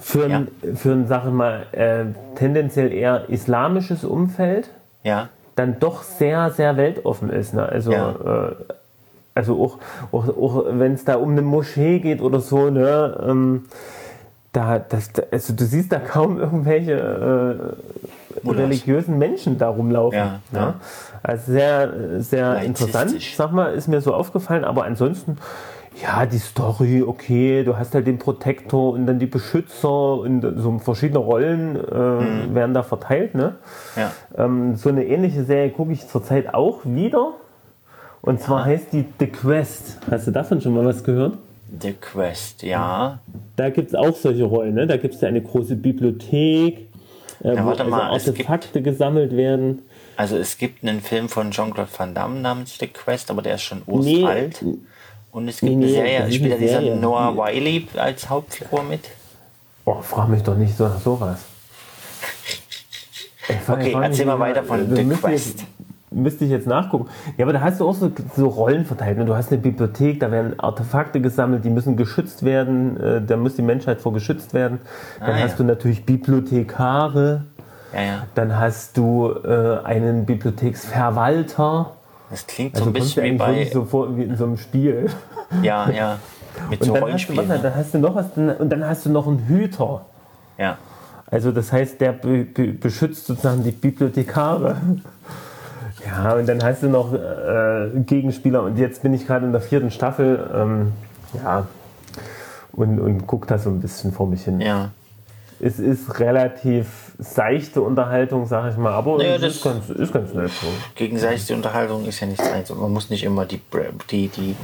für 0.00 0.24
ein, 0.24 0.48
für 0.74 0.92
ein, 0.92 1.06
sag 1.06 1.26
ich 1.26 1.32
mal, 1.32 1.66
äh, 1.72 2.04
tendenziell 2.36 2.92
eher 2.92 3.28
islamisches 3.28 4.04
Umfeld 4.04 4.70
Ja, 5.02 5.28
dann 5.56 5.78
doch 5.80 6.02
sehr, 6.02 6.50
sehr 6.50 6.76
weltoffen 6.76 7.30
ist. 7.30 7.52
Ne? 7.54 7.64
Also, 7.66 7.92
Ja. 7.92 8.10
äh, 8.48 8.54
also 9.34 9.62
auch, 9.62 9.78
auch, 10.12 10.28
auch 10.28 10.64
wenn 10.70 10.94
es 10.94 11.04
da 11.04 11.16
um 11.16 11.32
eine 11.32 11.42
Moschee 11.42 11.98
geht 12.00 12.20
oder 12.20 12.40
so, 12.40 12.70
ne, 12.70 13.18
ähm, 13.26 13.64
da, 14.52 14.78
das, 14.78 15.10
also 15.30 15.54
du 15.54 15.64
siehst 15.64 15.92
da 15.92 15.98
kaum 15.98 16.38
irgendwelche 16.38 16.92
äh, 16.92 18.48
religiösen 18.48 19.18
Menschen 19.18 19.58
da 19.58 19.68
rumlaufen. 19.68 20.18
Ja, 20.18 20.40
ne? 20.50 20.58
ja. 20.58 20.74
Also 21.22 21.52
sehr, 21.52 22.20
sehr 22.20 22.62
interessant, 22.62 23.20
sag 23.36 23.52
mal, 23.52 23.72
ist 23.74 23.88
mir 23.88 24.00
so 24.00 24.12
aufgefallen, 24.12 24.64
aber 24.64 24.84
ansonsten, 24.84 25.38
ja, 26.02 26.26
die 26.26 26.38
Story, 26.38 27.02
okay, 27.02 27.64
du 27.64 27.78
hast 27.78 27.94
halt 27.94 28.06
den 28.06 28.18
Protektor 28.18 28.92
und 28.92 29.06
dann 29.06 29.18
die 29.18 29.26
Beschützer 29.26 30.18
und 30.18 30.42
so 30.56 30.78
verschiedene 30.78 31.18
Rollen 31.18 31.76
äh, 31.76 32.54
werden 32.54 32.74
da 32.74 32.82
verteilt, 32.82 33.34
ne? 33.34 33.56
ja. 33.96 34.10
Ähm, 34.36 34.76
so 34.76 34.88
eine 34.88 35.04
ähnliche 35.04 35.44
Serie 35.44 35.70
gucke 35.70 35.92
ich 35.92 36.08
zurzeit 36.08 36.52
auch 36.54 36.80
wieder. 36.84 37.34
Und 38.20 38.40
zwar 38.40 38.64
heißt 38.64 38.92
die 38.92 39.04
The 39.18 39.26
Quest. 39.26 39.98
Hast 40.10 40.28
du 40.28 40.30
davon 40.30 40.60
schon 40.60 40.74
mal 40.74 40.84
was 40.84 41.02
gehört? 41.02 41.38
The 41.80 41.92
Quest, 41.94 42.62
ja. 42.62 43.18
Da 43.56 43.70
gibt 43.70 43.88
es 43.88 43.94
auch 43.94 44.14
solche 44.14 44.44
Rollen. 44.44 44.74
Ne? 44.74 44.86
Da 44.86 44.96
gibt 44.96 45.14
es 45.14 45.20
ja 45.20 45.28
eine 45.28 45.40
große 45.40 45.74
Bibliothek, 45.76 46.88
äh, 47.42 47.54
Ja, 47.54 47.64
wo 47.64 47.70
also 47.70 47.84
mal, 47.84 48.14
es 48.16 48.24
gibt- 48.26 48.40
Artefakte 48.40 48.82
gesammelt 48.82 49.34
werden. 49.36 49.82
Also 50.16 50.36
es 50.36 50.58
gibt 50.58 50.82
einen 50.84 51.00
Film 51.00 51.28
von 51.30 51.50
Jean-Claude 51.50 51.88
Van 51.96 52.14
Damme 52.14 52.40
namens 52.40 52.76
The 52.78 52.86
Quest, 52.88 53.30
aber 53.30 53.40
der 53.42 53.54
ist 53.54 53.62
schon 53.62 53.82
Nee. 53.86 54.22
uralt. 54.22 54.62
Und 55.32 55.48
es 55.48 55.60
gibt 55.60 55.70
Nee, 55.72 55.76
eine 55.76 55.86
nee, 55.86 55.92
Serie, 55.92 56.26
ist 56.26 56.34
spielt 56.34 56.50
ja 56.60 56.80
dieser. 56.80 56.96
Noah 56.96 57.34
Wiley 57.34 57.88
als 57.96 58.28
Hauptfigur 58.28 58.82
mit. 58.82 59.08
Oh, 59.86 60.00
frag 60.02 60.28
mich 60.28 60.42
doch 60.42 60.56
nicht 60.56 60.76
so 60.76 60.84
nach 60.88 61.00
sowas. 61.00 61.38
Ich 63.48 63.68
Okay, 63.68 63.92
erzähl 64.00 64.26
mal 64.26 64.38
weiter 64.38 64.62
von 64.62 64.88
du 64.88 64.94
The 64.94 65.04
Quest. 65.16 65.46
Jetzt, 65.60 65.64
müsste 66.14 66.44
ich 66.44 66.50
jetzt 66.50 66.66
nachgucken. 66.66 67.08
Ja, 67.36 67.44
aber 67.44 67.52
da 67.52 67.60
hast 67.60 67.80
du 67.80 67.88
auch 67.88 67.94
so, 67.94 68.10
so 68.36 68.48
Rollen 68.48 68.84
verteilt. 68.84 69.18
Ne? 69.18 69.24
Du 69.24 69.34
hast 69.36 69.50
eine 69.52 69.60
Bibliothek, 69.60 70.20
da 70.20 70.30
werden 70.30 70.58
Artefakte 70.60 71.20
gesammelt, 71.20 71.64
die 71.64 71.70
müssen 71.70 71.96
geschützt 71.96 72.44
werden. 72.44 72.98
Äh, 73.00 73.22
da 73.22 73.36
muss 73.36 73.56
die 73.56 73.62
Menschheit 73.62 74.00
vor 74.00 74.12
geschützt 74.12 74.54
werden. 74.54 74.80
Dann 75.20 75.30
Ah, 75.30 75.38
hast 75.40 75.52
ja. 75.52 75.56
du 75.58 75.64
natürlich 75.64 76.04
Bibliothekare. 76.04 77.44
Ja, 77.94 78.00
ja. 78.02 78.26
Dann 78.34 78.58
hast 78.58 78.96
du 78.96 79.32
äh, 79.44 79.78
einen 79.84 80.24
Bibliotheksverwalter. 80.26 81.90
Das 82.30 82.46
klingt 82.46 82.74
Also 82.74 82.84
so 82.84 82.90
ein 82.90 82.92
bisschen 82.94 83.24
wie 83.24 83.36
bei. 83.36 83.70
so 83.72 83.84
vor 83.84 84.16
wie 84.16 84.22
in 84.22 84.36
so 84.36 84.44
einem 84.44 84.56
Spiel. 84.56 85.10
Ja, 85.62 85.90
ja. 85.90 86.18
Mit 86.70 86.80
Und 86.82 86.86
so 86.88 86.94
dann, 86.94 87.12
hast 87.12 87.28
du, 87.28 87.36
warte, 87.36 87.48
ne? 87.48 87.58
dann 87.62 87.74
hast 87.74 87.94
du 87.94 87.98
noch 87.98 88.14
was, 88.14 88.26
und 88.36 88.70
dann 88.70 88.84
hast 88.86 89.06
du 89.06 89.10
noch 89.10 89.26
einen 89.26 89.46
Hüter. 89.46 90.02
Ja. 90.58 90.76
Also 91.30 91.50
das 91.50 91.72
heißt, 91.72 91.98
der 92.00 92.12
be 92.12 92.44
be 92.44 92.68
beschützt 92.68 93.26
sozusagen 93.26 93.62
die 93.64 93.70
Bibliothekare. 93.70 94.76
Ja, 96.06 96.34
und 96.34 96.48
dann 96.48 96.62
hast 96.62 96.82
du 96.82 96.88
noch 96.88 97.12
äh, 97.14 97.90
Gegenspieler 98.00 98.62
und 98.64 98.76
jetzt 98.76 99.02
bin 99.02 99.14
ich 99.14 99.26
gerade 99.26 99.46
in 99.46 99.52
der 99.52 99.60
vierten 99.60 99.90
Staffel. 99.90 100.50
Ähm, 100.54 100.92
ja, 101.42 101.66
und, 102.72 102.98
und 102.98 103.26
guck 103.26 103.46
da 103.46 103.58
so 103.58 103.70
ein 103.70 103.80
bisschen 103.80 104.12
vor 104.12 104.26
mich 104.26 104.42
hin. 104.44 104.60
Ja. 104.60 104.90
Es 105.60 105.78
ist 105.78 106.18
relativ 106.18 107.12
seichte 107.18 107.82
Unterhaltung, 107.82 108.46
sag 108.48 108.72
ich 108.72 108.76
mal, 108.76 108.92
aber 108.92 109.22
Ja, 109.22 109.36
es 109.36 109.40
das- 109.42 109.54
ist, 109.56 109.62
ganz, 109.62 109.90
ist 109.90 110.12
ganz 110.12 110.34
nett. 110.34 110.50
So. 110.60 110.66
Gegenseitige 110.96 111.54
Unterhaltung 111.54 112.04
ist 112.06 112.18
ja 112.18 112.26
nichts 112.26 112.44
eins. 112.50 112.70
Und 112.72 112.80
man 112.80 112.92
muss 112.92 113.08
nicht 113.10 113.22
immer 113.22 113.44
die, 113.46 113.60
die, 114.10 114.26
die, 114.28 114.56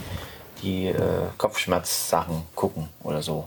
die 0.62 0.86
äh, 0.89 0.95
Kopfschmerzsachen 1.36 2.43
gucken 2.57 2.89
oder 3.05 3.22
so. 3.22 3.45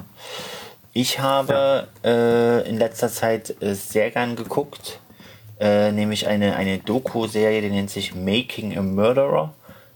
Ich 0.93 1.19
habe 1.19 1.87
äh, 2.05 2.69
in 2.69 2.77
letzter 2.77 3.09
Zeit 3.09 3.53
äh, 3.61 3.73
sehr 3.73 4.11
gern 4.11 4.37
geguckt, 4.37 5.00
äh, 5.61 5.91
nämlich 5.91 6.27
eine, 6.27 6.55
eine 6.55 6.79
Doku-Serie, 6.79 7.61
die 7.61 7.69
nennt 7.69 7.91
sich 7.91 8.15
Making 8.15 8.77
a 8.77 8.81
Murderer. 8.81 9.53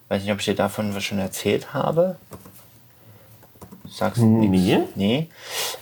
Weiß 0.09 0.22
nicht, 0.22 0.32
ob 0.32 0.39
ich 0.39 0.45
dir 0.45 0.55
davon 0.55 0.93
was 0.93 1.03
schon 1.03 1.18
erzählt 1.18 1.74
habe. 1.74 2.18
Sagst 3.89 4.22
du 4.22 4.26
Nee. 4.26 4.82
Nee. 4.95 5.28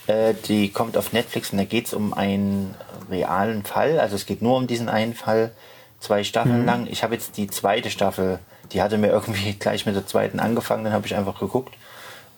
Äh, 0.06 0.32
die 0.48 0.70
kommt 0.70 0.96
auf 0.96 1.12
Netflix 1.12 1.50
und 1.52 1.58
da 1.58 1.64
geht 1.64 1.86
es 1.86 1.92
um 1.94 2.14
einen 2.14 2.74
realen 3.10 3.62
Fall. 3.64 4.00
Also 4.00 4.16
es 4.16 4.24
geht 4.24 4.40
nur 4.40 4.56
um 4.56 4.66
diesen 4.66 4.88
einen 4.88 5.14
Fall, 5.14 5.50
zwei 6.00 6.24
Staffeln 6.24 6.64
lang. 6.64 6.86
Ich 6.90 7.02
habe 7.02 7.14
jetzt 7.14 7.36
die 7.36 7.48
zweite 7.48 7.90
Staffel, 7.90 8.38
die 8.72 8.80
hatte 8.80 8.96
mir 8.96 9.08
irgendwie 9.08 9.52
gleich 9.58 9.84
mit 9.84 9.94
der 9.94 10.06
zweiten 10.06 10.40
angefangen, 10.40 10.84
dann 10.84 10.94
habe 10.94 11.06
ich 11.06 11.14
einfach 11.14 11.38
geguckt. 11.38 11.74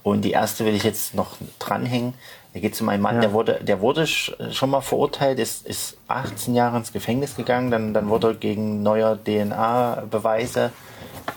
Und 0.06 0.22
die 0.22 0.30
erste 0.30 0.64
will 0.64 0.76
ich 0.76 0.84
jetzt 0.84 1.14
noch 1.14 1.36
dranhängen. 1.58 2.14
Da 2.54 2.60
geht 2.60 2.74
es 2.74 2.80
um 2.80 2.88
einen 2.88 3.02
Mann, 3.02 3.16
Ja. 3.16 3.22
der 3.22 3.32
wurde, 3.32 3.58
der 3.60 3.80
wurde 3.80 4.02
sch- 4.04 4.52
schon 4.52 4.70
mal 4.70 4.80
verurteilt, 4.80 5.40
ist, 5.40 5.66
ist 5.66 5.96
18 6.06 6.54
Jahre 6.54 6.76
ins 6.76 6.92
Gefängnis 6.92 7.34
gegangen, 7.34 7.72
dann, 7.72 7.92
dann 7.92 8.08
wurde 8.08 8.28
er 8.28 8.34
gegen 8.34 8.84
neuer 8.84 9.18
DNA-Beweise 9.24 10.70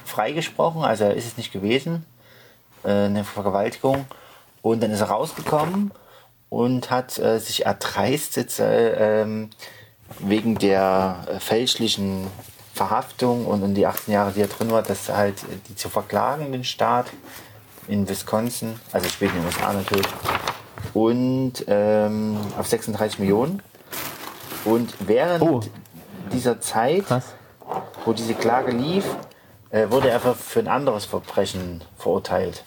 freigesprochen, 0.06 0.84
also 0.84 1.06
er 1.06 1.16
ist 1.16 1.26
es 1.26 1.38
nicht 1.38 1.52
gewesen, 1.52 2.06
äh, 2.84 2.92
eine 2.92 3.24
Vergewaltigung. 3.24 4.06
Und 4.62 4.84
dann 4.84 4.92
ist 4.92 5.00
er 5.02 5.08
rausgekommen 5.10 5.92
und 6.50 6.92
hat 6.92 7.18
äh, 7.18 7.40
sich 7.40 7.66
erdreistet, 7.66 8.60
äh, 8.60 9.22
ähm, 9.24 9.50
wegen 10.20 10.60
der 10.60 11.26
äh, 11.28 11.40
fälschlichen 11.40 12.28
Verhaftung 12.76 13.48
und, 13.48 13.64
und 13.64 13.74
die 13.74 13.88
18 13.88 14.14
Jahre, 14.14 14.32
die 14.34 14.42
er 14.42 14.48
drin 14.48 14.70
war, 14.70 14.84
das 14.84 15.10
halt 15.10 15.42
äh, 15.44 15.58
die 15.68 15.76
zu 15.76 15.90
verklagen, 15.90 16.52
den 16.52 16.64
Staat 16.64 17.08
in 17.90 18.08
Wisconsin, 18.08 18.80
also 18.94 19.10
spielt 19.10 19.32
in 19.34 19.40
den 19.40 19.46
USA 19.48 19.74
natürlich, 19.74 20.08
und 20.94 21.54
ähm, 21.68 22.38
auf 22.58 22.68
36 22.68 23.20
Millionen. 23.20 23.62
Und 24.66 24.94
während 25.00 25.42
Oh. 25.44 25.62
dieser 26.32 26.60
Zeit, 26.62 27.06
Krass. 27.08 27.34
wo 28.06 28.14
diese 28.14 28.34
Klage 28.34 28.72
lief, 28.72 29.06
äh, 29.72 29.90
wurde 29.90 30.10
er 30.10 30.16
einfach 30.16 30.36
für 30.36 30.60
ein 30.60 30.68
anderes 30.68 31.06
Verbrechen 31.06 31.84
verurteilt. 31.98 32.64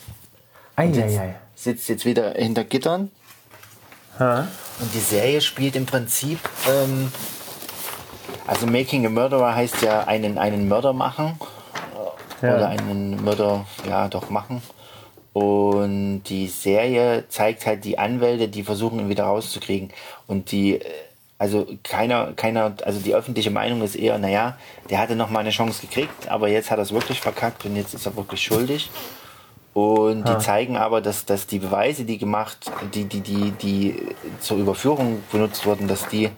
Eieiei. 0.76 1.36
Sitzt 1.54 1.88
jetzt 1.88 2.04
wieder 2.04 2.32
hinter 2.32 2.64
Gittern. 2.64 3.10
Ha? 4.18 4.46
Und 4.80 4.94
die 4.94 5.00
Serie 5.00 5.40
spielt 5.40 5.76
im 5.76 5.86
Prinzip, 5.86 6.38
ähm, 6.68 7.12
also 8.46 8.66
Making 8.66 9.06
a 9.06 9.10
Murderer 9.10 9.54
heißt 9.54 9.82
ja 9.82 10.04
einen, 10.04 10.38
einen 10.38 10.68
Mörder 10.68 10.92
machen. 10.92 11.38
Ja. 12.40 12.56
Oder 12.56 12.68
einen 12.68 13.22
Mörder, 13.22 13.64
ja, 13.88 14.08
doch 14.08 14.28
machen. 14.30 14.62
Und 15.32 16.24
die 16.24 16.46
Serie 16.46 17.24
zeigt 17.28 17.66
halt 17.66 17.84
die 17.84 17.98
Anwälte, 17.98 18.48
die 18.48 18.62
versuchen, 18.62 19.00
ihn 19.00 19.08
wieder 19.08 19.24
rauszukriegen. 19.24 19.90
Und 20.26 20.50
die, 20.52 20.74
äh, 20.74 20.84
also 21.38 21.66
keiner, 21.82 22.32
keiner, 22.34 22.74
also 22.84 23.00
die 23.00 23.14
öffentliche 23.14 23.50
Meinung 23.50 23.82
ist 23.82 23.96
eher, 23.96 24.18
naja, 24.18 24.56
der 24.90 24.98
hatte 24.98 25.16
noch 25.16 25.30
mal 25.30 25.40
eine 25.40 25.50
Chance 25.50 25.80
gekriegt, 25.80 26.28
aber 26.28 26.48
jetzt 26.48 26.70
hat 26.70 26.78
er 26.78 26.82
es 26.82 26.92
wirklich 26.92 27.20
verkackt 27.20 27.64
und 27.64 27.74
jetzt 27.76 27.94
ist 27.94 28.06
er 28.06 28.14
wirklich 28.16 28.42
schuldig. 28.42 28.90
Und 29.74 30.28
die 30.28 30.36
zeigen 30.36 30.76
aber, 30.76 31.00
dass, 31.00 31.24
dass 31.24 31.46
die 31.46 31.58
Beweise, 31.58 32.04
die 32.04 32.18
gemacht, 32.18 32.70
die, 32.94 33.06
die, 33.06 33.20
die, 33.20 33.52
die 33.52 34.02
zur 34.38 34.58
Überführung 34.58 35.22
benutzt 35.32 35.64
wurden, 35.64 35.88
dass 35.88 36.06
die 36.08 36.28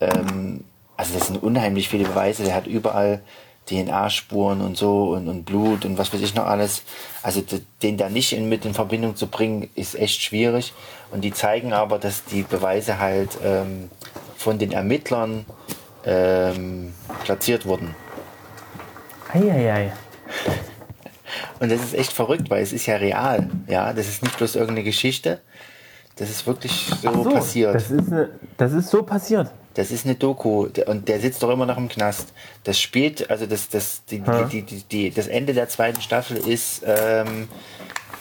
ähm, 0.00 0.62
also 0.96 1.14
das 1.18 1.26
sind 1.26 1.42
unheimlich 1.42 1.88
viele 1.88 2.04
Beweise. 2.04 2.44
Der 2.44 2.54
hat 2.54 2.66
überall 2.66 3.20
DNA-Spuren 3.68 4.60
und 4.60 4.76
so 4.76 5.10
und, 5.10 5.28
und 5.28 5.44
Blut 5.44 5.84
und 5.84 5.98
was 5.98 6.12
weiß 6.12 6.20
ich 6.20 6.34
noch 6.34 6.46
alles. 6.46 6.82
Also 7.22 7.42
den 7.82 7.96
da 7.96 8.08
nicht 8.08 8.32
in, 8.32 8.48
mit 8.48 8.64
in 8.64 8.74
Verbindung 8.74 9.16
zu 9.16 9.26
bringen, 9.26 9.68
ist 9.74 9.94
echt 9.96 10.22
schwierig. 10.22 10.72
Und 11.10 11.22
die 11.22 11.32
zeigen 11.32 11.72
aber, 11.72 11.98
dass 11.98 12.24
die 12.24 12.42
Beweise 12.42 12.98
halt 12.98 13.30
ähm, 13.44 13.90
von 14.36 14.58
den 14.58 14.72
Ermittlern 14.72 15.44
ähm, 16.04 16.94
platziert 17.24 17.66
wurden. 17.66 17.94
Eieiei. 19.32 19.92
Und 21.58 21.72
das 21.72 21.82
ist 21.82 21.94
echt 21.94 22.12
verrückt, 22.12 22.50
weil 22.50 22.62
es 22.62 22.72
ist 22.72 22.86
ja 22.86 22.96
real. 22.96 23.48
Ja, 23.66 23.92
das 23.92 24.08
ist 24.08 24.22
nicht 24.22 24.36
bloß 24.36 24.56
irgendeine 24.56 24.84
Geschichte. 24.84 25.40
Das 26.16 26.30
ist 26.30 26.46
wirklich 26.46 26.90
so, 27.02 27.24
so 27.24 27.30
passiert. 27.30 27.74
Das 27.74 27.90
ist, 27.90 28.12
eine, 28.12 28.30
das 28.56 28.72
ist 28.72 28.88
so 28.88 29.02
passiert. 29.02 29.50
Das 29.76 29.90
ist 29.90 30.06
eine 30.06 30.14
Doku 30.14 30.68
und 30.86 31.06
der 31.06 31.20
sitzt 31.20 31.42
doch 31.42 31.50
immer 31.50 31.66
noch 31.66 31.76
im 31.76 31.90
Knast. 31.90 32.32
Das 32.64 32.80
spielt, 32.80 33.30
also 33.30 33.44
das, 33.44 33.68
das, 33.68 34.02
die, 34.06 34.22
die, 34.50 34.62
die, 34.62 34.82
die, 34.82 35.10
das 35.10 35.26
Ende 35.26 35.52
der 35.52 35.68
zweiten 35.68 36.00
Staffel 36.00 36.38
ist, 36.38 36.82
ähm, 36.86 37.46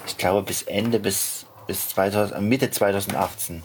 ich 0.05 0.17
glaube, 0.17 0.41
bis 0.41 0.63
Ende, 0.63 0.99
bis, 0.99 1.45
bis 1.65 1.87
2000, 1.89 2.41
Mitte 2.41 2.71
2018. 2.71 3.63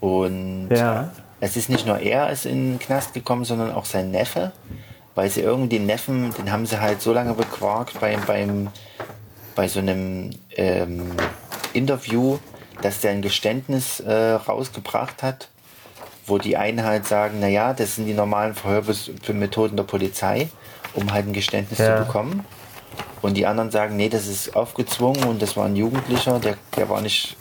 Und 0.00 0.68
ja. 0.76 1.10
es 1.40 1.56
ist 1.56 1.70
nicht 1.70 1.86
nur 1.86 2.00
er 2.00 2.28
ist 2.28 2.44
in 2.44 2.72
den 2.72 2.78
Knast 2.78 3.14
gekommen, 3.14 3.46
sondern 3.46 3.72
auch 3.72 3.86
sein 3.86 4.10
Neffe, 4.10 4.52
weil 5.14 5.30
sie 5.30 5.40
irgendwie 5.40 5.78
den 5.78 5.86
Neffen, 5.86 6.34
den 6.34 6.52
haben 6.52 6.66
sie 6.66 6.82
halt 6.82 7.00
so 7.00 7.14
lange 7.14 7.32
bequarkt 7.32 7.98
beim, 7.98 8.20
beim, 8.26 8.68
bei 9.54 9.68
so 9.68 9.80
einem 9.80 10.32
ähm, 10.50 11.12
Interview, 11.72 12.36
dass 12.82 13.00
der 13.00 13.12
ein 13.12 13.22
Geständnis 13.22 14.00
äh, 14.00 14.32
rausgebracht 14.32 15.22
hat 15.22 15.48
wo 16.26 16.38
die 16.38 16.56
einen 16.56 16.84
halt 16.84 17.06
sagen, 17.06 17.40
naja, 17.40 17.72
das 17.72 17.96
sind 17.96 18.06
die 18.06 18.14
normalen 18.14 18.54
Verhörmethoden 18.54 19.76
der 19.76 19.84
Polizei, 19.84 20.48
um 20.94 21.12
halt 21.12 21.26
ein 21.26 21.32
Geständnis 21.32 21.78
ja. 21.78 21.98
zu 21.98 22.04
bekommen. 22.04 22.44
Und 23.24 23.38
die 23.38 23.46
anderen 23.46 23.70
sagen, 23.70 23.96
nee, 23.96 24.10
das 24.10 24.26
ist 24.26 24.54
aufgezwungen 24.54 25.24
und 25.24 25.40
das 25.40 25.56
war 25.56 25.64
ein 25.64 25.76
Jugendlicher, 25.76 26.38
der, 26.40 26.56
der 26.76 26.90
war 26.90 27.00
nicht, 27.00 27.36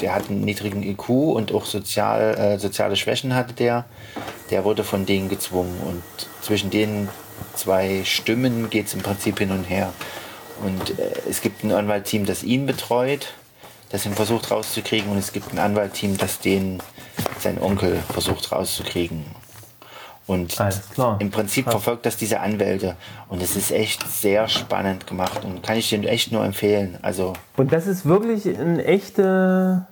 der 0.00 0.14
hat 0.14 0.30
einen 0.30 0.40
niedrigen 0.40 0.82
IQ 0.82 1.10
und 1.10 1.52
auch 1.52 1.66
sozial, 1.66 2.34
äh, 2.34 2.58
soziale 2.58 2.96
Schwächen 2.96 3.34
hatte 3.34 3.52
der. 3.52 3.84
Der 4.50 4.64
wurde 4.64 4.84
von 4.84 5.04
denen 5.04 5.28
gezwungen 5.28 5.78
und 5.86 6.02
zwischen 6.40 6.70
den 6.70 7.10
zwei 7.54 8.04
Stimmen 8.04 8.70
geht 8.70 8.86
es 8.86 8.94
im 8.94 9.02
Prinzip 9.02 9.38
hin 9.38 9.50
und 9.50 9.64
her. 9.64 9.92
Und 10.64 10.98
äh, 10.98 11.12
es 11.28 11.42
gibt 11.42 11.62
ein 11.62 11.72
Anwaltteam, 11.72 12.24
das 12.24 12.42
ihn 12.42 12.64
betreut, 12.64 13.34
das 13.90 14.06
ihn 14.06 14.14
versucht 14.14 14.50
rauszukriegen 14.50 15.10
und 15.10 15.18
es 15.18 15.32
gibt 15.32 15.52
ein 15.52 15.58
Anwaltteam, 15.58 16.16
das 16.16 16.38
den 16.38 16.82
sein 17.40 17.60
Onkel 17.60 17.96
versucht 18.12 18.52
rauszukriegen. 18.52 19.24
Und 20.26 20.58
im 21.20 21.30
Prinzip 21.30 21.64
Krass. 21.64 21.72
verfolgt 21.72 22.04
das 22.04 22.18
diese 22.18 22.40
Anwälte. 22.40 22.96
Und 23.28 23.42
es 23.42 23.56
ist 23.56 23.70
echt 23.70 24.06
sehr 24.06 24.46
spannend 24.46 25.06
gemacht 25.06 25.42
und 25.42 25.62
kann 25.62 25.78
ich 25.78 25.88
dir 25.88 26.06
echt 26.06 26.32
nur 26.32 26.44
empfehlen. 26.44 26.98
Also 27.00 27.32
und 27.56 27.72
das 27.72 27.86
ist 27.86 28.04
wirklich 28.04 28.44
in 28.44 28.78
echte. 28.78 29.86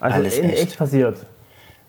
Also 0.00 0.14
alles 0.16 0.38
in 0.38 0.50
echt. 0.50 0.62
echt 0.62 0.78
passiert 0.78 1.18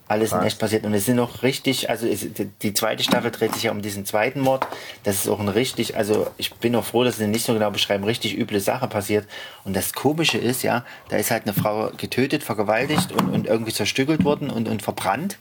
alles 0.10 0.32
in 0.32 0.42
echt 0.42 0.60
passiert. 0.60 0.86
Und 0.86 0.94
es 0.94 1.06
sind 1.06 1.16
noch 1.16 1.44
richtig, 1.44 1.90
also 1.90 2.08
es, 2.08 2.26
die 2.62 2.74
zweite 2.74 3.04
Staffel 3.04 3.30
dreht 3.30 3.54
sich 3.54 3.64
ja 3.64 3.72
um 3.72 3.82
diesen 3.82 4.06
zweiten 4.06 4.42
Mord. 4.42 4.68
Das 5.04 5.16
ist 5.16 5.30
auch 5.30 5.40
ein 5.40 5.48
richtig, 5.48 5.96
also 5.96 6.28
ich 6.38 6.54
bin 6.56 6.76
auch 6.76 6.84
froh, 6.84 7.04
dass 7.04 7.18
sie 7.18 7.28
nicht 7.28 7.46
so 7.46 7.54
genau 7.54 7.70
beschreiben, 7.70 8.04
richtig 8.04 8.36
üble 8.36 8.60
Sache 8.60 8.88
passiert. 8.88 9.28
Und 9.64 9.76
das 9.76 9.94
Komische 9.94 10.40
ist 10.40 10.64
ja, 10.64 10.84
da 11.10 11.18
ist 11.18 11.30
halt 11.30 11.44
eine 11.44 11.54
Frau 11.54 11.92
getötet, 11.96 12.44
vergewaltigt 12.44 13.12
und, 13.12 13.30
und 13.30 13.46
irgendwie 13.46 13.72
zerstückelt 13.72 14.24
worden 14.26 14.50
und, 14.50 14.68
und 14.68 14.82
verbrannt. 14.82 15.38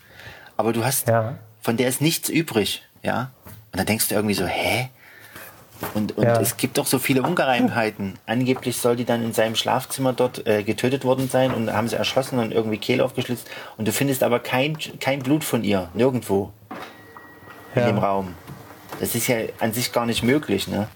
Aber 0.58 0.74
du 0.74 0.84
hast, 0.84 1.08
ja. 1.08 1.38
von 1.62 1.78
der 1.78 1.88
ist 1.88 2.02
nichts 2.02 2.28
übrig, 2.28 2.82
ja. 3.02 3.30
Und 3.72 3.78
dann 3.78 3.86
denkst 3.86 4.08
du 4.08 4.14
irgendwie 4.14 4.34
so, 4.34 4.46
hä? 4.46 4.90
Und, 5.94 6.16
und 6.16 6.24
ja. 6.24 6.40
es 6.40 6.56
gibt 6.56 6.78
doch 6.78 6.86
so 6.86 6.98
viele 6.98 7.22
Ungereimheiten. 7.22 8.18
Angeblich 8.26 8.78
soll 8.78 8.96
die 8.96 9.04
dann 9.04 9.24
in 9.24 9.32
seinem 9.32 9.54
Schlafzimmer 9.54 10.12
dort 10.12 10.46
äh, 10.46 10.62
getötet 10.62 11.04
worden 11.04 11.28
sein 11.28 11.52
und 11.52 11.72
haben 11.72 11.88
sie 11.88 11.96
erschossen 11.96 12.38
und 12.38 12.52
irgendwie 12.52 12.78
Kehle 12.78 13.04
aufgeschlitzt. 13.04 13.48
Und 13.76 13.86
du 13.86 13.92
findest 13.92 14.22
aber 14.22 14.40
kein, 14.40 14.76
kein 15.00 15.20
Blut 15.20 15.44
von 15.44 15.64
ihr, 15.64 15.88
nirgendwo 15.94 16.52
ja. 17.74 17.82
in 17.82 17.94
dem 17.94 17.98
Raum. 17.98 18.34
Das 19.00 19.14
ist 19.14 19.28
ja 19.28 19.36
an 19.60 19.72
sich 19.72 19.92
gar 19.92 20.06
nicht 20.06 20.22
möglich, 20.22 20.66
ne? 20.66 20.88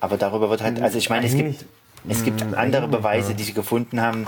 Aber 0.00 0.16
darüber 0.16 0.50
wird 0.50 0.62
halt, 0.62 0.80
also 0.82 0.98
ich 0.98 1.08
meine, 1.10 1.26
es 1.26 1.34
gibt, 1.34 1.64
es 2.08 2.24
gibt 2.24 2.40
hm, 2.42 2.54
andere 2.54 2.88
Beweise, 2.88 3.34
die 3.34 3.42
sie 3.42 3.54
gefunden 3.54 4.00
haben, 4.00 4.26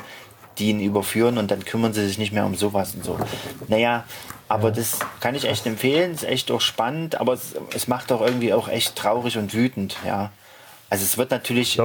die 0.59 0.70
ihn 0.70 0.81
überführen 0.81 1.39
und 1.39 1.51
dann 1.51 1.65
kümmern 1.65 1.93
sie 1.93 2.07
sich 2.07 2.19
nicht 2.19 2.32
mehr 2.32 2.47
um 2.47 2.55
sowas 2.55 2.94
und 2.94 3.05
so. 3.05 3.19
Naja, 3.69 4.05
aber 4.48 4.70
das 4.70 4.98
kann 5.20 5.35
ich 5.35 5.44
echt 5.44 5.66
empfehlen, 5.66 6.12
ist 6.12 6.24
echt 6.24 6.51
auch 6.51 6.60
spannend, 6.60 7.20
aber 7.20 7.32
es, 7.32 7.55
es 7.74 7.89
macht 7.89 8.12
auch 8.12 8.20
irgendwie 8.20 8.52
auch 8.52 8.68
echt 8.68 8.97
traurig 8.97 9.39
und 9.39 9.55
wütend, 9.55 9.97
ja. 10.06 10.31
Also 10.89 11.05
es 11.05 11.18
wird 11.18 11.31
natürlich. 11.31 11.81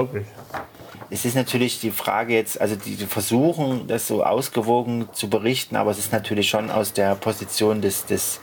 Es 1.14 1.26
ist 1.26 1.36
natürlich 1.36 1.82
die 1.82 1.92
Frage 1.92 2.34
jetzt, 2.36 2.62
also 2.62 2.76
die, 2.76 2.96
die 2.96 3.06
versuchen, 3.06 3.88
das 3.88 4.08
so 4.08 4.24
ausgewogen 4.24 5.10
zu 5.12 5.30
berichten, 5.30 5.76
aber 5.76 5.92
es 5.92 5.98
ist 5.98 6.14
natürlich 6.14 6.48
schon 6.48 6.72
aus 6.72 6.94
der 6.94 7.16
Position 7.16 7.82
des, 7.82 8.06
des 8.06 8.40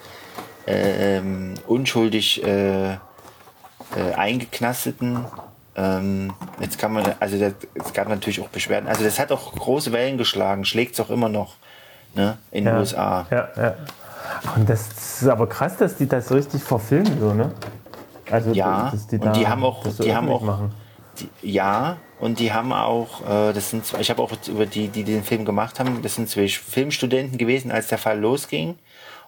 ähm, 0.66 1.54
unschuldig 1.66 2.44
äh, 2.44 2.92
äh, 2.92 2.98
eingeknasteten 4.16 5.24
ähm, 5.78 6.32
jetzt 6.58 6.76
kann 6.76 6.92
man, 6.92 7.04
also 7.20 7.38
das, 7.38 7.52
es 7.74 7.92
gab 7.92 8.08
natürlich 8.08 8.40
auch 8.40 8.48
Beschwerden. 8.48 8.88
Also 8.88 9.04
das 9.04 9.20
hat 9.20 9.30
auch 9.30 9.52
große 9.54 9.92
Wellen 9.92 10.18
geschlagen, 10.18 10.64
schlägt 10.64 10.94
es 10.94 11.00
auch 11.00 11.08
immer 11.08 11.28
noch 11.28 11.54
ne, 12.16 12.36
in 12.50 12.64
den 12.64 12.74
USA. 12.74 13.26
Ja, 13.30 13.48
ja. 13.56 13.74
Und 14.56 14.68
das 14.68 14.88
ist 14.88 15.28
aber 15.28 15.48
krass, 15.48 15.76
dass 15.76 15.96
die 15.96 16.06
das 16.06 16.30
richtig 16.32 16.62
verfilmen, 16.62 17.18
so, 17.20 17.34
ne? 17.34 17.52
Also, 18.30 18.52
ja, 18.52 18.92
die 19.10 19.18
und 19.18 19.36
die 19.36 19.48
haben 19.48 19.64
auch, 19.64 19.84
so 19.86 20.02
die 20.02 20.14
haben 20.14 20.28
auch, 20.28 20.42
die, 21.18 21.28
ja, 21.50 21.96
und 22.20 22.38
die 22.38 22.52
haben 22.52 22.72
auch, 22.72 23.22
äh, 23.22 23.52
das 23.52 23.70
sind, 23.70 23.84
ich 23.98 24.10
habe 24.10 24.22
auch 24.22 24.30
über 24.48 24.66
die, 24.66 24.88
die 24.88 25.04
den 25.04 25.22
Film 25.22 25.44
gemacht 25.44 25.80
haben, 25.80 26.02
das 26.02 26.16
sind 26.16 26.28
zwei 26.28 26.46
Filmstudenten 26.48 27.38
gewesen, 27.38 27.70
als 27.70 27.88
der 27.88 27.98
Fall 27.98 28.20
losging 28.20 28.76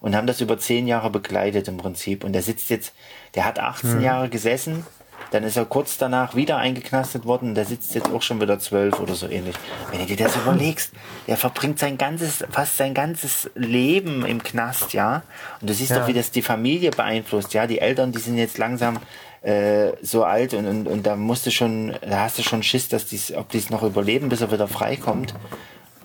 und 0.01 0.17
haben 0.17 0.27
das 0.27 0.41
über 0.41 0.59
zehn 0.59 0.87
Jahre 0.87 1.11
begleitet 1.11 1.69
im 1.69 1.77
Prinzip. 1.77 2.25
Und 2.25 2.33
der 2.33 2.43
sitzt 2.43 2.69
jetzt, 2.71 2.93
der 3.35 3.45
hat 3.45 3.59
18 3.59 3.93
hm. 3.93 4.01
Jahre 4.03 4.29
gesessen 4.29 4.85
dann 5.31 5.45
ist 5.45 5.57
er 5.57 5.65
kurz 5.65 5.97
danach 5.97 6.35
wieder 6.35 6.57
eingeknastet 6.59 7.25
worden. 7.25 7.55
Der 7.55 7.65
sitzt 7.65 7.95
jetzt 7.95 8.11
auch 8.11 8.23
schon 8.23 8.41
wieder 8.41 8.59
zwölf 8.59 8.99
oder 8.99 9.15
so 9.15 9.29
ähnlich. 9.29 9.57
Wenn 9.91 10.01
du 10.01 10.07
dir 10.07 10.17
das 10.17 10.37
überlegst, 10.45 10.93
der 11.27 11.37
verbringt 11.37 11.79
sein 11.79 11.99
ganzes, 11.99 12.45
fast 12.51 12.77
sein 12.77 12.95
ganzes 12.95 13.51
Leben 13.55 14.25
im 14.27 14.43
Knast, 14.43 14.93
ja. 14.93 15.23
Und 15.61 15.71
du 15.71 15.75
siehst 15.75 15.91
ja. 15.91 16.01
doch, 16.01 16.09
wie 16.09 16.13
das 16.13 16.31
die 16.31 16.43
Familie 16.43 16.91
beeinflusst, 16.91 17.55
ja. 17.55 17.67
Die 17.67 17.79
Eltern, 17.79 18.13
die 18.13 18.19
sind 18.19 18.39
jetzt 18.39 18.59
langsam 18.59 18.99
äh, 19.43 19.93
so 20.03 20.25
alt 20.25 20.53
und, 20.53 20.67
und, 20.67 20.87
und 20.87 21.07
da 21.07 21.17
musst 21.17 21.47
du 21.47 21.51
schon, 21.51 21.95
da 22.03 22.21
hast 22.21 22.39
du 22.39 22.43
schon 22.43 22.63
Schiss, 22.63 22.89
dass 22.89 23.07
dies, 23.07 23.33
ob 23.33 23.49
die 23.51 23.59
es 23.59 23.71
noch 23.71 23.83
überleben, 23.83 24.29
bis 24.29 24.41
er 24.41 24.53
wieder 24.53 24.69
freikommt. 24.69 25.35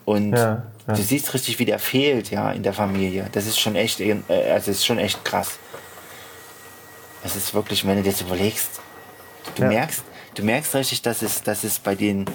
Und 0.05 0.33
ja, 0.33 0.63
ja. 0.87 0.93
du 0.93 1.01
siehst 1.01 1.33
richtig, 1.33 1.57
wie 1.59 1.65
der 1.65 1.79
fehlt, 1.79 2.29
ja, 2.29 2.51
in 2.51 2.63
der 2.63 2.73
Familie. 2.73 3.27
Das 3.31 3.47
ist 3.47 3.59
schon 3.59 3.75
echt, 3.75 3.99
äh, 3.99 4.15
also 4.51 4.71
ist 4.71 4.85
schon 4.85 4.99
echt 4.99 5.25
krass. 5.25 5.57
Es 7.23 7.35
ist 7.35 7.55
wirklich, 7.55 7.85
wenn 7.87 7.97
du 7.97 8.03
dir 8.03 8.11
das 8.11 8.21
überlegst, 8.21 8.81
Du 9.55 9.63
ja. 9.63 9.69
merkst, 9.69 10.03
du 10.35 10.43
merkst 10.43 10.75
richtig, 10.75 11.01
dass 11.01 11.21
es, 11.21 11.43
dass 11.43 11.63
es 11.63 11.79
bei 11.79 11.95
den, 11.95 12.25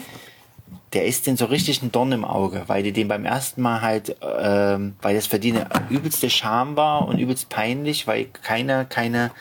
der 0.93 1.07
ist 1.07 1.27
den 1.27 1.37
so 1.37 1.47
richtig 1.47 1.83
ein 1.83 1.93
Dorn 1.93 2.13
im 2.13 2.25
Auge, 2.25 2.65
weil 2.67 2.83
die 2.83 2.93
den 2.93 3.09
beim 3.09 3.25
ersten 3.25 3.63
Mal 3.63 3.81
halt, 3.81 4.17
ähm, 4.23 4.97
weil 5.03 5.15
das 5.15 5.27
für 5.27 5.39
die 5.39 5.53
eine 5.53 5.69
übelste 5.91 6.31
Scham 6.31 6.77
war 6.77 7.07
und 7.09 7.19
übelst 7.19 7.49
peinlich, 7.49 8.07
weil 8.07 8.27
keine, 8.27 8.87
keine 8.89 9.33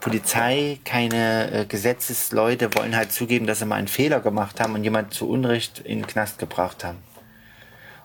Polizei, 0.00 0.80
keine 0.84 1.50
äh, 1.50 1.64
Gesetzesleute 1.64 2.74
wollen 2.74 2.94
halt 2.94 3.10
zugeben, 3.10 3.46
dass 3.46 3.60
sie 3.60 3.66
mal 3.66 3.76
einen 3.76 3.88
Fehler 3.88 4.20
gemacht 4.20 4.60
haben 4.60 4.74
und 4.74 4.84
jemand 4.84 5.14
zu 5.14 5.28
Unrecht 5.28 5.78
in 5.78 6.00
den 6.00 6.06
Knast 6.06 6.38
gebracht 6.38 6.84
haben. 6.84 6.98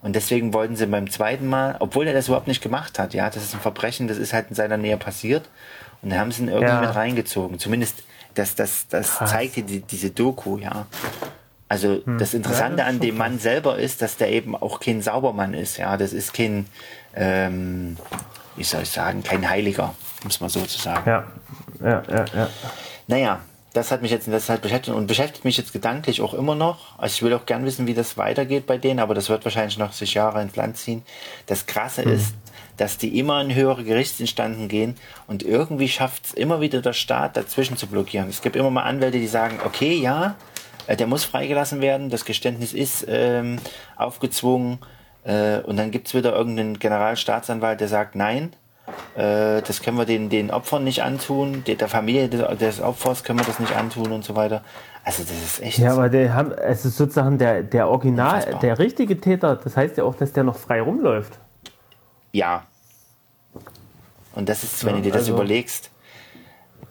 Und 0.01 0.15
deswegen 0.15 0.53
wollten 0.53 0.77
sie 0.77 0.87
beim 0.87 1.09
zweiten 1.09 1.47
Mal, 1.47 1.75
obwohl 1.79 2.07
er 2.07 2.13
das 2.13 2.27
überhaupt 2.27 2.47
nicht 2.47 2.63
gemacht 2.63 2.99
hat, 2.99 3.13
ja, 3.13 3.29
das 3.29 3.43
ist 3.43 3.53
ein 3.53 3.59
Verbrechen, 3.59 4.07
das 4.07 4.17
ist 4.17 4.31
halt 4.31 4.45
in 4.49 4.55
seiner 4.55 4.77
Nähe 4.77 4.95
passiert. 4.95 5.49
Und 6.01 6.11
dann 6.11 6.19
haben 6.19 6.31
sie 6.31 6.43
ihn 6.43 6.47
irgendwie 6.47 6.73
ja. 6.73 6.79
mit 6.79 6.95
reingezogen. 6.95 7.59
Zumindest 7.59 8.03
das, 8.35 8.55
das, 8.55 8.87
das 8.87 9.17
zeigt 9.17 9.55
dir 9.55 9.63
die, 9.63 9.81
diese 9.81 10.11
Doku, 10.11 10.57
ja. 10.57 10.85
Also 11.67 12.01
hm. 12.03 12.17
das 12.17 12.33
Interessante 12.33 12.79
ja, 12.79 12.85
das 12.85 12.95
an 12.95 12.99
dem 12.99 13.17
Mann 13.17 13.39
selber 13.39 13.77
ist, 13.77 14.01
dass 14.01 14.17
der 14.17 14.31
eben 14.31 14.55
auch 14.55 14.79
kein 14.79 15.01
Saubermann 15.01 15.53
ist, 15.53 15.77
ja. 15.77 15.97
Das 15.97 16.13
ist 16.13 16.33
kein, 16.33 16.65
ähm, 17.15 17.97
wie 18.55 18.63
soll 18.63 18.83
ich 18.83 18.89
sagen, 18.89 19.23
kein 19.23 19.47
Heiliger, 19.47 19.93
muss 20.23 20.41
man 20.41 20.49
so 20.49 20.61
zu 20.61 20.79
sagen. 20.79 21.09
Ja, 21.09 21.27
ja, 21.81 22.03
ja, 22.09 22.25
ja. 22.33 22.49
Naja, 23.07 23.39
das 23.73 23.91
hat 23.91 24.01
mich 24.01 24.11
jetzt 24.11 24.25
in 24.25 24.31
der 24.31 24.41
Zeit 24.41 24.61
beschäftigt 24.61 24.95
und 24.95 25.07
beschäftigt 25.07 25.45
mich 25.45 25.57
jetzt 25.57 25.73
gedanklich 25.73 26.21
auch 26.21 26.33
immer 26.33 26.55
noch. 26.55 26.97
Also 26.97 27.13
ich 27.13 27.21
will 27.21 27.33
auch 27.33 27.45
gern 27.45 27.65
wissen, 27.65 27.85
wie 27.85 27.93
das 27.93 28.17
weitergeht 28.17 28.65
bei 28.65 28.77
denen, 28.77 28.99
aber 28.99 29.13
das 29.13 29.29
wird 29.29 29.45
wahrscheinlich 29.45 29.77
noch 29.77 29.93
sich 29.93 30.15
Jahre 30.15 30.41
ins 30.41 30.55
Land 30.55 30.77
ziehen. 30.77 31.03
Das 31.45 31.67
Krasse 31.67 32.03
hm. 32.03 32.13
ist, 32.13 32.33
dass 32.79 32.97
die 32.97 33.19
immer 33.19 33.41
in 33.41 33.53
höhere 33.53 33.83
Gerichtsinstanten 33.83 34.67
gehen 34.67 34.95
und 35.27 35.43
irgendwie 35.43 35.87
schafft 35.87 36.27
es 36.27 36.33
immer 36.33 36.61
wieder 36.61 36.81
der 36.81 36.93
Staat 36.93 37.37
dazwischen 37.37 37.77
zu 37.77 37.87
blockieren. 37.87 38.29
Es 38.29 38.41
gibt 38.41 38.55
immer 38.55 38.69
mal 38.69 38.83
Anwälte, 38.83 39.19
die 39.19 39.27
sagen, 39.27 39.59
okay, 39.65 39.93
ja, 39.93 40.35
äh, 40.87 40.95
der 40.95 41.07
muss 41.07 41.23
freigelassen 41.23 41.81
werden, 41.81 42.09
das 42.09 42.25
Geständnis 42.25 42.73
ist 42.73 43.05
ähm, 43.07 43.57
aufgezwungen 43.95 44.79
äh, 45.23 45.59
und 45.59 45.77
dann 45.77 45.91
gibt 45.91 46.07
es 46.07 46.13
wieder 46.13 46.33
irgendeinen 46.35 46.79
Generalstaatsanwalt, 46.79 47.79
der 47.79 47.87
sagt 47.87 48.15
nein 48.15 48.53
Äh, 49.15 49.61
das 49.61 49.81
können 49.83 49.97
wir 49.97 50.05
den, 50.05 50.29
den 50.29 50.49
Opfern 50.49 50.83
nicht 50.83 51.03
antun, 51.03 51.63
der, 51.67 51.75
der 51.75 51.87
Familie 51.87 52.27
des, 52.27 52.41
des 52.57 52.81
Opfers 52.81 53.23
können 53.23 53.39
wir 53.39 53.45
das 53.45 53.59
nicht 53.59 53.75
antun 53.75 54.11
und 54.11 54.23
so 54.23 54.35
weiter. 54.35 54.63
Also 55.03 55.23
das 55.23 55.31
ist 55.31 55.61
echt. 55.61 55.77
Ja, 55.77 55.93
aber 55.93 56.09
der 56.09 56.33
haben, 56.33 56.51
es 56.51 56.85
ist 56.85 56.97
sozusagen 56.97 57.37
der, 57.37 57.63
der 57.63 57.87
Original, 57.87 58.35
Unfassbar. 58.35 58.59
der 58.61 58.79
richtige 58.79 59.19
Täter. 59.19 59.55
Das 59.55 59.77
heißt 59.77 59.97
ja 59.97 60.03
auch, 60.03 60.15
dass 60.15 60.33
der 60.33 60.43
noch 60.43 60.57
frei 60.57 60.81
rumläuft. 60.81 61.39
Ja. 62.31 62.63
Und 64.33 64.47
das 64.49 64.63
ist, 64.63 64.83
wenn 64.85 64.91
Ja, 64.95 64.97
du 64.97 65.03
dir 65.03 65.11
das 65.11 65.21
also- 65.21 65.33
überlegst, 65.33 65.89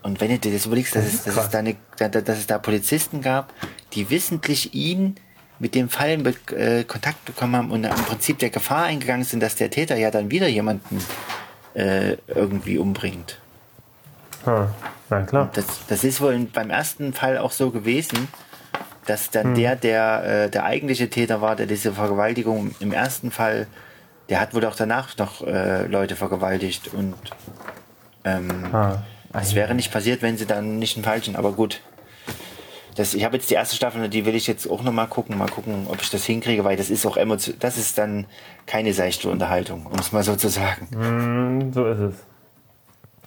und 0.03 0.21
wenn 0.21 0.29
du 0.31 0.39
dir 0.39 0.53
das 0.53 0.67
überlegst, 0.67 0.95
dass, 0.95 1.05
es, 1.07 1.25
dass, 1.25 1.37
es 1.37 1.49
da 1.51 1.59
eine, 1.59 1.77
da- 1.99 2.09
da- 2.09 2.21
dass 2.21 2.39
es 2.39 2.47
da 2.47 2.59
Polizisten 2.59 3.21
gab, 3.21 3.53
die 3.95 4.09
wissentlich 4.11 4.75
ihn 4.75 5.17
mit 5.59 5.75
dem 5.75 5.89
Fall 5.89 6.11
in 6.11 6.27
äh, 6.57 6.85
Kontakt 6.85 7.25
bekommen 7.25 7.57
haben 7.57 7.71
und 7.73 7.83
im 7.85 7.91
Prinzip 7.91 8.39
der 8.39 8.51
Gefahr 8.51 8.85
eingegangen 8.85 9.25
sind, 9.25 9.41
dass 9.43 9.57
der 9.57 9.71
Täter 9.71 9.97
ja 9.97 10.11
dann 10.11 10.31
wieder 10.31 10.47
jemanden 10.47 11.05
äh, 11.75 12.17
irgendwie 12.29 12.79
umbringt. 12.79 13.39
Ha, 14.47 14.73
na 15.11 15.23
klar. 15.23 15.51
Das, 15.55 15.65
das 15.89 16.05
ist 16.05 16.21
wohl 16.21 16.39
beim 16.53 16.71
ersten 16.71 17.13
Fall 17.13 17.39
auch 17.39 17.51
so 17.53 17.71
gewesen, 17.71 18.29
dass 19.07 19.27
Hm. 19.27 19.31
dann 19.33 19.55
der, 19.57 19.75
der 19.77 20.25
äh, 20.45 20.51
der 20.51 20.65
eigentliche 20.65 21.11
Täter 21.11 21.41
war, 21.41 21.57
der 21.57 21.67
diese 21.67 21.93
Vergewaltigung 21.93 22.75
im 22.79 22.93
ersten 22.93 23.31
Fall, 23.33 23.67
der 24.29 24.41
hat 24.41 24.55
wohl 24.55 24.65
auch 24.65 24.77
danach 24.77 25.17
noch 25.17 25.47
äh, 25.47 25.87
Leute 25.87 26.17
vergewaltigt 26.17 26.93
und 26.93 27.15
ähm, 28.25 28.51
Ah, 29.33 29.41
es 29.41 29.55
wäre 29.55 29.75
nicht 29.75 29.93
passiert, 29.93 30.23
wenn 30.23 30.39
sie 30.39 30.47
dann 30.47 30.79
nicht 30.79 30.97
einen 30.97 31.05
falschen, 31.05 31.37
aber 31.37 31.53
gut. 31.53 31.81
Das, 32.97 33.15
ich 33.15 33.25
habe 33.25 33.37
jetzt 33.37 33.49
die 33.51 33.55
erste 33.55 33.77
Staffel, 33.77 34.09
die 34.09 34.25
will 34.27 34.35
ich 34.35 34.47
jetzt 34.47 34.69
auch 34.69 34.83
noch 34.83 34.91
mal 34.93 35.07
gucken, 35.07 35.39
mal 35.39 35.49
gucken, 35.49 35.87
ob 35.89 36.01
ich 36.01 36.11
das 36.11 36.25
hinkriege, 36.25 36.65
weil 36.65 36.77
das 36.77 36.91
ist 36.91 37.07
auch 37.07 37.17
emotion 37.17 37.55
das 37.61 37.77
ist 37.77 37.99
dann 37.99 38.27
keine 38.67 38.93
seichte 38.93 39.29
Unterhaltung, 39.29 39.87
um 39.87 39.99
es 39.99 40.13
mal 40.13 40.23
so 40.23 40.35
zu 40.35 40.49
sagen. 40.49 40.89
Hm, 40.93 41.73
so 41.73 41.87
ist 41.87 42.01
es. 42.01 42.15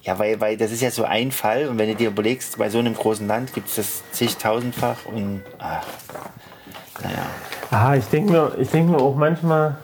Ja, 0.02 0.18
weil, 0.18 0.40
weil 0.40 0.56
das 0.56 0.72
ist 0.72 0.82
ja 0.82 0.90
so 0.90 1.04
ein 1.04 1.30
Fall 1.30 1.68
und 1.68 1.78
wenn 1.78 1.88
du 1.88 1.94
dir 1.94 2.08
überlegst, 2.08 2.58
bei 2.58 2.68
so 2.68 2.80
einem 2.80 2.94
großen 2.94 3.26
Land 3.26 3.54
gibt 3.54 3.68
es 3.68 3.76
das 3.76 4.02
zigtausendfach 4.10 5.06
und 5.06 5.42
ach, 5.58 5.86
naja. 7.02 7.26
Ah, 7.70 7.94
ich 7.94 8.04
denke 8.06 8.32
mir, 8.32 8.52
ich 8.58 8.68
denke 8.68 8.92
mir 8.92 8.98
auch 8.98 9.14
manchmal, 9.14 9.76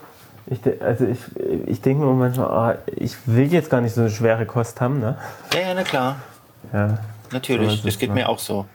ich, 0.49 0.81
also 0.81 1.05
ich, 1.05 1.19
ich 1.67 1.81
denke 1.81 2.03
mir 2.05 2.13
manchmal, 2.13 2.47
ah, 2.47 2.77
ich 2.95 3.15
will 3.25 3.51
jetzt 3.51 3.69
gar 3.69 3.81
nicht 3.81 3.93
so 3.93 4.01
eine 4.01 4.09
schwere 4.09 4.45
Kost 4.45 4.81
haben, 4.81 4.99
ne? 4.99 5.17
Ja, 5.53 5.59
ja, 5.59 5.73
na 5.73 5.83
klar, 5.83 6.15
Ja. 6.73 6.99
natürlich, 7.31 7.81
So 7.81 7.87
das 7.87 7.97
geht 7.99 8.09
ne? 8.09 8.15
mir 8.15 8.29
auch 8.29 8.39
so. 8.39 8.65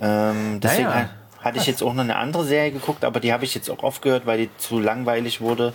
Ähm, 0.00 0.60
deswegen 0.60 0.88
Naja. 0.88 1.08
ha- 1.40 1.44
hatte 1.44 1.58
ich 1.58 1.66
jetzt 1.66 1.82
auch 1.82 1.94
noch 1.94 2.02
eine 2.04 2.16
andere 2.16 2.44
Serie 2.44 2.70
geguckt, 2.72 3.04
aber 3.04 3.20
die 3.20 3.32
habe 3.32 3.44
ich 3.44 3.54
jetzt 3.54 3.70
auch 3.70 3.82
aufgehört, 3.82 4.26
weil 4.26 4.38
die 4.38 4.50
zu 4.58 4.78
langweilig 4.78 5.40
wurde. 5.40 5.72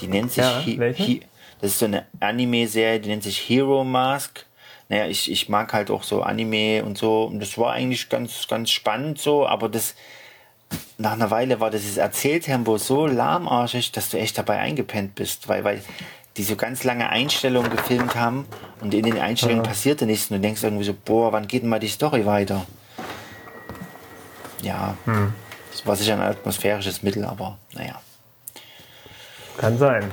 Die 0.00 0.08
nennt 0.08 0.32
sich, 0.32 0.44
Ja, 0.44 0.58
He-? 0.60 0.92
He- 0.94 1.20
das 1.60 1.70
ist 1.72 1.78
so 1.78 1.86
eine 1.86 2.04
Anime-Serie, 2.20 3.00
die 3.00 3.08
nennt 3.08 3.22
sich 3.22 3.38
Hero 3.48 3.84
Mask. 3.84 4.44
Naja, 4.88 5.06
ich, 5.06 5.30
ich 5.30 5.48
mag 5.48 5.72
halt 5.72 5.90
auch 5.90 6.02
so 6.02 6.22
Anime 6.22 6.84
und 6.84 6.98
so. 6.98 7.24
Und 7.24 7.40
das 7.40 7.56
war 7.56 7.72
eigentlich 7.72 8.08
ganz, 8.08 8.46
ganz 8.48 8.70
spannend 8.70 9.18
so, 9.18 9.46
aber 9.46 9.68
das, 9.68 9.94
nach 10.98 11.12
einer 11.12 11.30
Weile 11.30 11.60
war 11.60 11.70
dieses 11.70 11.96
Erzähltempo 11.96 12.78
so 12.78 13.06
lahmarschig, 13.06 13.92
dass 13.92 14.10
du 14.10 14.18
echt 14.18 14.38
dabei 14.38 14.58
eingepennt 14.58 15.14
bist, 15.14 15.48
weil, 15.48 15.64
weil 15.64 15.82
die 16.36 16.42
so 16.44 16.56
ganz 16.56 16.84
lange 16.84 17.08
Einstellungen 17.08 17.70
gefilmt 17.70 18.14
haben 18.16 18.46
und 18.80 18.92
in 18.94 19.04
den 19.04 19.18
Einstellungen 19.18 19.62
passierte 19.62 20.06
nichts 20.06 20.30
und 20.30 20.36
du 20.36 20.40
denkst 20.40 20.62
irgendwie 20.62 20.84
so, 20.84 20.94
boah, 21.04 21.32
wann 21.32 21.46
geht 21.46 21.62
denn 21.62 21.68
mal 21.68 21.78
die 21.80 21.88
Story 21.88 22.26
weiter? 22.26 22.66
Ja, 24.62 24.96
das 25.70 25.86
war 25.86 25.96
sicher 25.96 26.14
ein 26.14 26.22
atmosphärisches 26.22 27.02
Mittel, 27.02 27.24
aber 27.24 27.58
naja. 27.72 28.00
Kann 29.58 29.78
sein. 29.78 30.10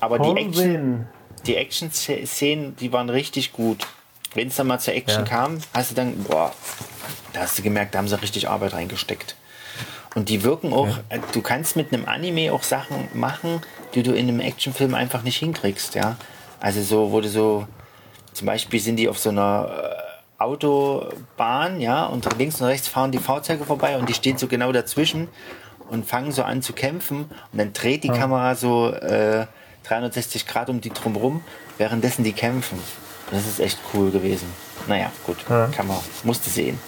Aber 0.00 0.18
die 0.18 0.30
Action, 0.30 0.46
Action. 0.46 1.06
die 1.46 1.56
Action-Szenen, 1.56 2.76
die 2.76 2.92
waren 2.92 3.10
richtig 3.10 3.52
gut. 3.52 3.86
Wenn 4.34 4.48
es 4.48 4.56
dann 4.56 4.66
mal 4.68 4.78
zur 4.78 4.94
Action 4.94 5.24
Ja. 5.24 5.28
kam, 5.28 5.58
hast 5.74 5.90
du 5.90 5.94
dann, 5.94 6.22
boah, 6.24 6.52
da 7.32 7.40
hast 7.40 7.58
du 7.58 7.62
gemerkt, 7.62 7.94
da 7.94 7.98
haben 7.98 8.08
sie 8.08 8.20
richtig 8.20 8.48
Arbeit 8.48 8.74
reingesteckt. 8.74 9.36
Und 10.14 10.28
die 10.28 10.42
wirken 10.42 10.72
auch, 10.72 10.88
äh, 11.10 11.18
du 11.32 11.42
kannst 11.42 11.76
mit 11.76 11.92
einem 11.92 12.06
Anime 12.06 12.52
auch 12.52 12.62
Sachen 12.62 13.08
machen, 13.14 13.60
die 13.94 14.02
du 14.02 14.12
in 14.12 14.28
einem 14.28 14.40
Actionfilm 14.40 14.94
einfach 14.94 15.22
nicht 15.22 15.36
hinkriegst, 15.38 15.94
ja. 15.94 16.16
Also 16.60 16.82
so, 16.82 17.12
wo 17.12 17.20
du 17.20 17.28
so, 17.28 17.66
zum 18.32 18.46
Beispiel 18.46 18.80
sind 18.80 18.96
die 18.96 19.08
auf 19.08 19.18
so 19.18 19.28
einer 19.30 19.68
äh, 20.38 20.42
Autobahn, 20.42 21.80
ja, 21.80 22.06
und 22.06 22.26
links 22.38 22.60
und 22.60 22.66
rechts 22.68 22.88
fahren 22.88 23.12
die 23.12 23.18
Fahrzeuge 23.18 23.64
vorbei 23.64 23.96
und 23.96 24.08
die 24.08 24.14
stehen 24.14 24.38
so 24.38 24.46
genau 24.48 24.72
dazwischen 24.72 25.28
und 25.90 26.06
fangen 26.06 26.32
so 26.32 26.42
an 26.42 26.62
zu 26.62 26.72
kämpfen 26.72 27.24
und 27.52 27.58
dann 27.58 27.72
dreht 27.72 28.04
die 28.04 28.08
Kamera 28.08 28.54
so 28.54 28.92
äh, 28.92 29.46
360 29.84 30.46
Grad 30.46 30.68
um 30.68 30.80
die 30.80 30.90
drumherum, 30.90 31.42
währenddessen 31.78 32.24
die 32.24 32.32
kämpfen. 32.32 32.78
Das 33.30 33.46
ist 33.46 33.60
echt 33.60 33.78
cool 33.94 34.10
gewesen. 34.10 34.46
Naja, 34.86 35.10
gut, 35.26 35.36
Ja. 35.48 35.66
kann 35.66 35.86
man, 35.86 35.98
musste 36.24 36.50
sehen. 36.50 36.78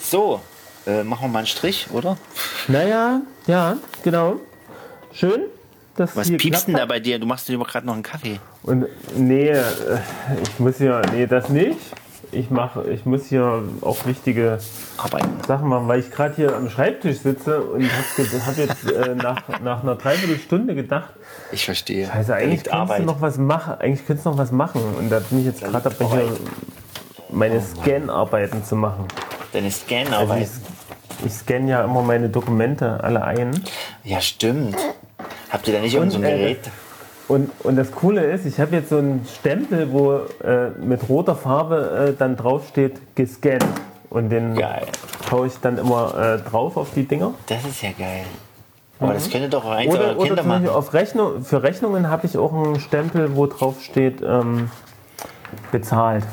So, 0.00 0.40
äh, 0.86 1.02
machen 1.04 1.22
wir 1.22 1.28
mal 1.28 1.38
einen 1.40 1.46
Strich, 1.46 1.88
oder? 1.92 2.16
Naja, 2.68 3.20
ja, 3.46 3.76
genau. 4.02 4.36
Schön. 5.12 5.42
dass 5.96 6.16
Was 6.16 6.30
piepst 6.30 6.68
denn 6.68 6.74
da 6.74 6.86
bei 6.86 7.00
dir? 7.00 7.18
Du 7.18 7.26
machst 7.26 7.48
dir 7.48 7.58
gerade 7.58 7.86
noch 7.86 7.94
einen 7.94 8.02
Kaffee. 8.02 8.40
Und 8.62 8.86
nee, 9.16 9.48
äh, 9.50 9.62
ich 10.42 10.58
muss 10.58 10.78
hier, 10.78 11.02
nee, 11.12 11.26
das 11.26 11.48
nicht. 11.48 11.78
Ich 12.34 12.50
mache, 12.50 12.88
ich 12.90 13.04
muss 13.04 13.26
hier 13.26 13.62
auch 13.82 14.06
wichtige 14.06 14.58
Arbeiten. 14.96 15.28
Sachen 15.46 15.68
machen, 15.68 15.86
weil 15.86 16.00
ich 16.00 16.10
gerade 16.10 16.34
hier 16.34 16.56
am 16.56 16.70
Schreibtisch 16.70 17.18
sitze 17.18 17.60
und 17.60 17.82
habe 17.84 18.46
hab 18.46 18.56
jetzt 18.56 18.90
äh, 18.90 19.14
nach, 19.14 19.42
nach 19.60 19.82
einer 19.82 19.96
Dreiviertelstunde 19.96 20.74
gedacht, 20.74 21.10
Ich 21.50 21.66
verstehe. 21.66 22.10
also 22.10 22.32
Da 22.32 22.38
eigentlich 22.38 22.62
könntest 22.64 22.72
Arbeit. 22.72 23.00
du 23.00 23.04
noch 23.04 23.20
was 23.20 23.36
machen, 23.36 23.74
eigentlich 23.80 24.06
könntest 24.06 24.24
du 24.24 24.30
noch 24.30 24.38
was 24.38 24.50
machen. 24.50 24.80
Und 24.98 25.10
da 25.10 25.18
bin 25.18 25.40
ich 25.40 25.44
jetzt 25.44 25.60
gerade 25.62 25.90
dabei, 25.90 26.22
hier 26.22 26.36
meine 27.30 27.60
Scan-Arbeiten 27.60 28.64
zu 28.64 28.76
machen. 28.76 29.04
Deine 29.52 29.66
Also 29.66 29.80
Scan-Arbeit. 29.84 30.48
Ich, 31.24 31.32
scanne 31.32 31.70
ja 31.70 31.84
immer 31.84 32.02
meine 32.02 32.28
Dokumente 32.28 33.02
alle 33.02 33.22
ein. 33.24 33.50
ja, 34.04 34.20
stimmt. 34.20 34.76
Habt 35.50 35.68
ihr 35.68 35.74
da 35.74 35.80
nicht 35.80 35.94
irgend 35.94 36.12
so 36.12 36.18
äh, 36.18 36.22
Gerät? 36.22 36.70
Und, 37.28 37.50
und 37.62 37.76
das 37.76 37.92
Coole 37.92 38.24
ist, 38.24 38.46
ich 38.46 38.58
habe 38.60 38.76
jetzt 38.76 38.90
so 38.90 38.98
einen 38.98 39.26
Stempel, 39.38 39.92
wo 39.92 40.20
äh, 40.44 40.70
mit 40.82 41.08
roter 41.08 41.36
Farbe 41.36 42.08
äh, 42.10 42.18
dann 42.18 42.36
drauf 42.36 42.68
steht, 42.68 43.14
gescannt. 43.14 43.64
Und 44.10 44.28
den 44.28 44.54
Geil. 44.54 44.86
haue 45.30 45.46
ich 45.46 45.54
dann 45.62 45.78
immer 45.78 46.14
äh, 46.18 46.50
drauf 46.50 46.76
auf 46.76 46.88
die 46.94 47.04
Dinger. 47.04 47.32
Das 47.46 47.64
ist 47.64 47.80
ja 47.80 47.90
geil. 47.98 48.24
Aber 49.00 49.14
das 49.14 49.30
könnte 49.30 49.48
doch 49.48 49.64
auch 49.64 49.70
eins 49.70 49.92
Oder, 49.92 50.00
eurer 50.00 50.16
oder 50.16 50.26
Kinder 50.26 50.42
Beispiel 50.42 50.66
machen. 50.66 50.76
auf 50.76 50.92
Rechnung, 50.92 51.44
für 51.44 51.62
Rechnungen 51.62 52.08
habe 52.08 52.26
ich 52.26 52.36
auch 52.36 52.52
einen 52.52 52.78
Stempel, 52.78 53.34
wo 53.34 53.46
drauf 53.46 53.82
steht, 53.82 54.20
ähm, 54.22 54.70
bezahlt. 55.70 56.24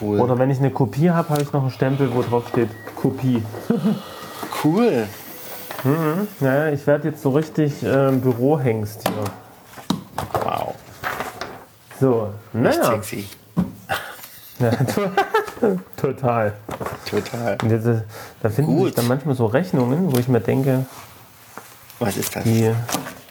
Cool. 0.00 0.20
Oder 0.20 0.38
wenn 0.38 0.50
ich 0.50 0.58
eine 0.58 0.70
Kopie 0.70 1.10
habe, 1.10 1.28
habe 1.28 1.42
ich 1.42 1.52
noch 1.52 1.62
einen 1.62 1.70
Stempel, 1.70 2.14
wo 2.14 2.22
drauf 2.22 2.48
steht, 2.48 2.70
Kopie. 3.02 3.42
cool. 4.64 5.08
Naja, 6.38 6.72
ich 6.72 6.86
werde 6.86 7.08
jetzt 7.08 7.22
so 7.22 7.30
richtig 7.30 7.82
äh, 7.82 8.12
Bürohengst 8.12 9.02
hier. 9.08 9.24
Wow. 10.44 10.74
So, 12.00 12.28
naja. 12.52 12.84
Sexy. 12.84 13.26
Ja, 14.60 14.70
total. 15.96 16.52
Total. 17.10 17.58
Jetzt, 17.68 17.86
äh, 17.86 18.02
da 18.42 18.48
finden 18.48 18.76
Gut. 18.76 18.86
sich 18.88 18.94
dann 18.94 19.08
manchmal 19.08 19.34
so 19.34 19.46
Rechnungen, 19.46 20.12
wo 20.14 20.18
ich 20.20 20.28
mir 20.28 20.38
denke, 20.40 20.86
Was 21.98 22.16
ist 22.16 22.36
das? 22.36 22.44
die 22.44 22.70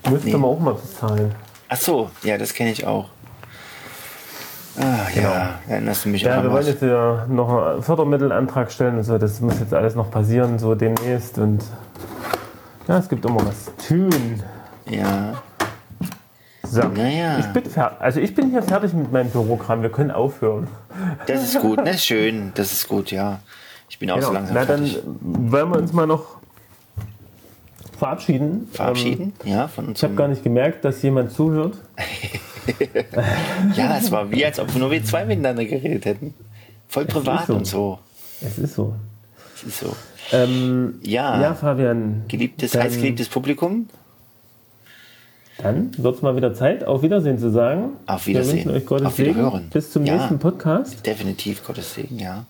müsste 0.10 0.28
Nee. 0.28 0.34
man 0.34 0.44
auch 0.50 0.60
mal 0.60 0.74
bezahlen. 0.74 1.34
Ach 1.70 1.78
so, 1.78 2.10
ja, 2.24 2.38
das 2.38 2.54
kenne 2.54 2.72
ich 2.72 2.86
auch. 2.86 3.06
Ah, 4.82 5.08
ja, 5.14 5.60
dann 5.70 5.88
hast 5.90 6.06
du 6.06 6.10
mich 6.10 6.24
Genau. 6.24 6.36
Ja, 6.38 6.44
wir 6.44 6.52
wollen 6.52 6.66
jetzt 6.66 6.82
ja 6.82 7.26
noch 7.28 7.66
einen 7.74 7.84
Fördermittelantrag 7.84 8.72
stellen 8.72 8.98
und 8.98 9.04
so. 9.04 9.18
Das 9.18 9.40
muss 9.42 9.60
jetzt 9.60 9.74
alles 9.74 9.96
noch 9.96 10.10
passieren, 10.10 10.58
so 10.58 10.74
demnächst. 10.76 11.38
Und 11.38 11.64
ja, 12.88 12.98
es 12.98 13.08
gibt 13.08 13.24
immer 13.26 13.46
was 13.46 13.66
zu 13.78 14.10
tun. 14.10 14.42
Ja, 14.90 15.34
So. 16.64 16.82
Naja. 16.88 17.38
Ich 17.40 17.46
bin 17.48 17.64
also 18.00 18.20
ich 18.20 18.34
bin 18.34 18.50
hier 18.50 18.64
fertig 18.64 18.94
mit 18.94 19.12
meinem 19.12 19.30
Bürogramm. 19.30 19.82
Wir 19.84 19.92
können 19.92 20.12
aufhören. 20.12 20.68
das 21.28 21.44
ist 21.44 21.60
gut, 21.60 21.80
das 21.80 21.96
ist 21.98 22.06
schön, 22.06 22.52
das 22.56 22.72
ist 22.72 22.88
gut, 22.88 23.12
ja. 23.12 23.40
Ich 23.90 24.00
bin 24.00 24.10
auch 24.10 24.22
so 24.22 24.32
langsam 24.32 24.56
Genau. 24.56 24.66
Na, 24.68 24.74
dann 24.74 24.86
fertig. 24.88 25.04
wollen 25.22 25.70
wir 25.70 25.78
uns 25.78 25.94
mal 25.94 26.08
noch 26.08 26.41
verabschieden. 28.02 28.68
Verabschieden, 28.72 29.34
Ähm, 29.46 29.52
ja, 29.52 29.68
von 29.68 29.92
ich 29.94 30.04
habe 30.04 30.16
gar 30.16 30.28
nicht 30.28 30.44
gemerkt, 30.44 30.84
dass 30.84 31.02
jemand 31.04 31.32
zuhört. 31.32 31.76
Ja, 33.76 33.98
es 33.98 34.12
war 34.12 34.30
wie, 34.32 34.46
als 34.46 34.60
ob 34.60 34.76
nur 34.76 34.92
wir 34.92 35.04
zwei 35.04 35.26
miteinander 35.26 35.66
geredet 35.66 36.06
hätten. 36.06 36.34
Voll 36.88 37.06
privat 37.06 37.48
so. 37.48 37.56
und 37.56 37.66
so. 37.66 38.00
Es 38.40 38.60
ist 38.60 38.76
so. 38.76 38.94
Das 39.54 39.64
ist 39.64 39.80
so. 39.80 39.96
Ähm, 40.32 41.00
Ja, 41.02 41.42
ja, 41.42 41.54
Fabian. 41.56 42.24
geliebtes, 42.28 42.72
dann, 42.72 42.84
heißgeliebtes 42.84 43.30
Publikum. 43.30 43.90
Dann 45.58 45.92
wird 45.98 46.16
es 46.16 46.22
mal 46.22 46.36
wieder 46.36 46.54
Zeit, 46.54 46.84
auf 46.84 47.02
Wiedersehen 47.02 47.40
zu 47.40 47.50
sagen. 47.52 47.94
Auf 48.06 48.28
Wiedersehen. 48.28 48.58
Wir 48.60 48.66
wünschen 48.66 48.78
euch 48.78 48.86
Gottes 48.86 49.08
Auf. 49.08 49.16
Segen. 49.16 49.70
Bis 49.74 49.92
zum 49.92 50.06
Ja. 50.06 50.16
nächsten 50.18 50.38
Podcast. 50.40 51.06
Definitiv 51.06 51.66
Gottes 51.66 51.94
Segen, 51.96 52.20
ja. 52.20 52.46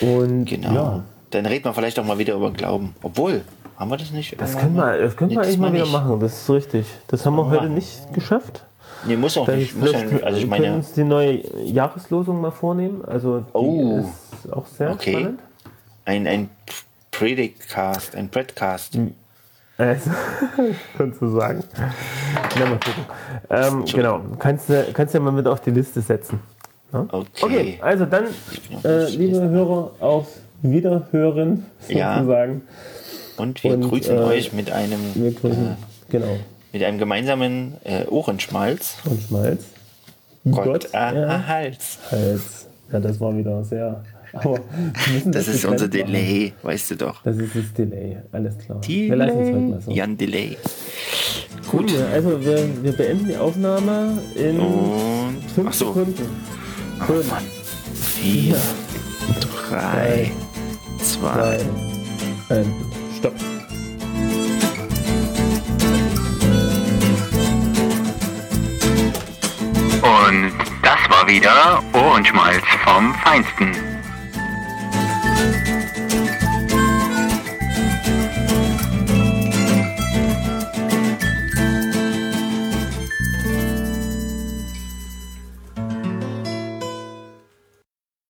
Und 0.00 0.44
Genau. 0.46 0.74
ja, 0.74 1.04
Dann 1.30 1.46
reden 1.46 1.64
wir 1.64 1.72
vielleicht 1.74 1.98
auch 2.00 2.04
mal 2.04 2.18
wieder 2.18 2.34
über 2.34 2.50
Glauben. 2.52 2.94
Obwohl, 3.02 3.42
haben 3.76 3.90
wir 3.90 3.96
das 3.96 4.10
nicht? 4.10 4.40
das 4.40 4.56
können 4.56 4.74
wir, 4.76 4.98
das 4.98 5.16
können 5.16 5.30
Nee, 5.30 5.36
wir 5.36 5.42
eigentlich 5.42 5.58
mal 5.58 5.72
wieder 5.72 5.84
nicht. 5.84 5.92
machen. 5.92 6.20
Das 6.20 6.32
ist 6.42 6.50
richtig. 6.50 6.86
Das 7.08 7.24
haben 7.26 7.36
wir 7.36 7.46
heute 7.46 7.62
machen. 7.62 7.74
nicht 7.74 8.12
geschafft. 8.12 8.64
Nee, 9.06 9.16
muss 9.16 9.36
auch 9.36 9.46
nicht. 9.48 9.76
Muss 9.76 9.92
ja, 9.92 9.98
also 9.98 10.08
ich 10.10 10.20
können 10.20 10.40
wir 10.40 10.46
meine, 10.46 10.74
uns 10.76 10.92
die 10.92 11.04
neue 11.04 11.40
Jahreslosung 11.64 12.40
mal 12.40 12.50
vornehmen. 12.52 13.04
Also 13.04 13.40
die 13.40 13.44
Oh. 13.52 13.98
ist 14.42 14.52
auch 14.52 14.66
sehr 14.66 14.92
Okay. 14.92 15.12
spannend. 15.12 15.40
ein, 16.06 16.26
ein 16.26 16.50
Predicast, 17.10 18.14
ein 18.16 18.28
Predcast. 18.28 18.98
Also, 19.76 20.10
kannst 20.98 21.20
du 21.20 21.28
sagen. 21.36 21.64
Na, 22.58 22.64
mal 22.66 22.78
gucken. 22.78 23.04
Ähm, 23.50 23.84
genau, 23.92 24.20
kannst 24.38 24.68
du 24.68 24.84
kannst 24.92 25.14
ja 25.14 25.20
mal 25.20 25.32
mit 25.32 25.46
auf 25.48 25.60
die 25.60 25.70
Liste 25.70 26.00
setzen. 26.00 26.40
Ja? 26.92 27.06
Okay. 27.10 27.26
Okay, 27.42 27.78
also 27.82 28.04
dann, 28.04 28.24
äh, 28.84 29.08
liebe 29.10 29.40
Hörer, 29.40 29.90
auf 30.00 30.28
Wiederhören 30.62 31.66
Ja. 31.88 32.22
Und 33.36 33.62
wir 33.64 33.74
Und, 33.74 33.82
grüßen 33.82 34.16
äh, 34.16 34.20
euch 34.20 34.52
mit 34.52 34.70
einem, 34.70 35.00
grüßen, 35.14 35.76
genau, 36.08 36.36
mit 36.72 36.82
einem 36.82 36.98
gemeinsamen 36.98 37.74
äh, 37.84 38.04
Ohrenschmalz. 38.06 38.96
und 39.04 39.22
Schmalz. 39.22 39.64
Gott, 40.50 40.88
ah, 40.92 41.12
ja, 41.12 41.26
ah, 41.26 41.46
Hals. 41.46 41.98
Hals. 42.10 42.66
Ja, 42.92 43.00
das 43.00 43.18
war 43.20 43.36
wieder 43.36 43.64
sehr. 43.64 44.04
Aber 44.34 44.58
müssen 45.12 45.32
Das 45.32 45.48
ist 45.48 45.64
unser 45.64 45.86
machen. 45.86 46.06
Delay, 46.06 46.52
weißt 46.62 46.90
du 46.90 46.96
doch. 46.96 47.22
Das 47.22 47.36
ist 47.36 47.54
das 47.54 47.72
Delay, 47.72 48.18
alles 48.32 48.58
klar. 48.58 48.80
Wir 48.84 49.16
lassen 49.16 49.40
es 49.40 49.48
heute 49.48 49.58
mal 49.58 49.80
so. 49.80 49.90
Jan 49.90 50.16
Delay. 50.16 50.56
Gut, 51.70 51.92
also 52.12 52.44
wir, 52.44 52.82
wir 52.82 52.92
beenden 52.92 53.28
die 53.28 53.36
Aufnahme 53.36 54.18
in 54.34 54.58
Und, 54.58 55.42
fünf 55.54 55.74
so, 55.74 55.86
Sekunden. 55.86 56.28
Fünf, 57.06 57.30
Mann. 57.30 57.42
vier, 57.94 58.56
drei, 59.70 60.30
drei, 60.30 60.32
zwei. 60.98 61.58
ein, 62.48 62.74
Stopp. 63.24 63.34
Und 70.02 70.52
das 70.82 70.98
war 71.08 71.26
wieder 71.26 71.82
Ohrenschmalz 71.94 72.62
vom 72.84 73.14
Feinsten. 73.14 73.94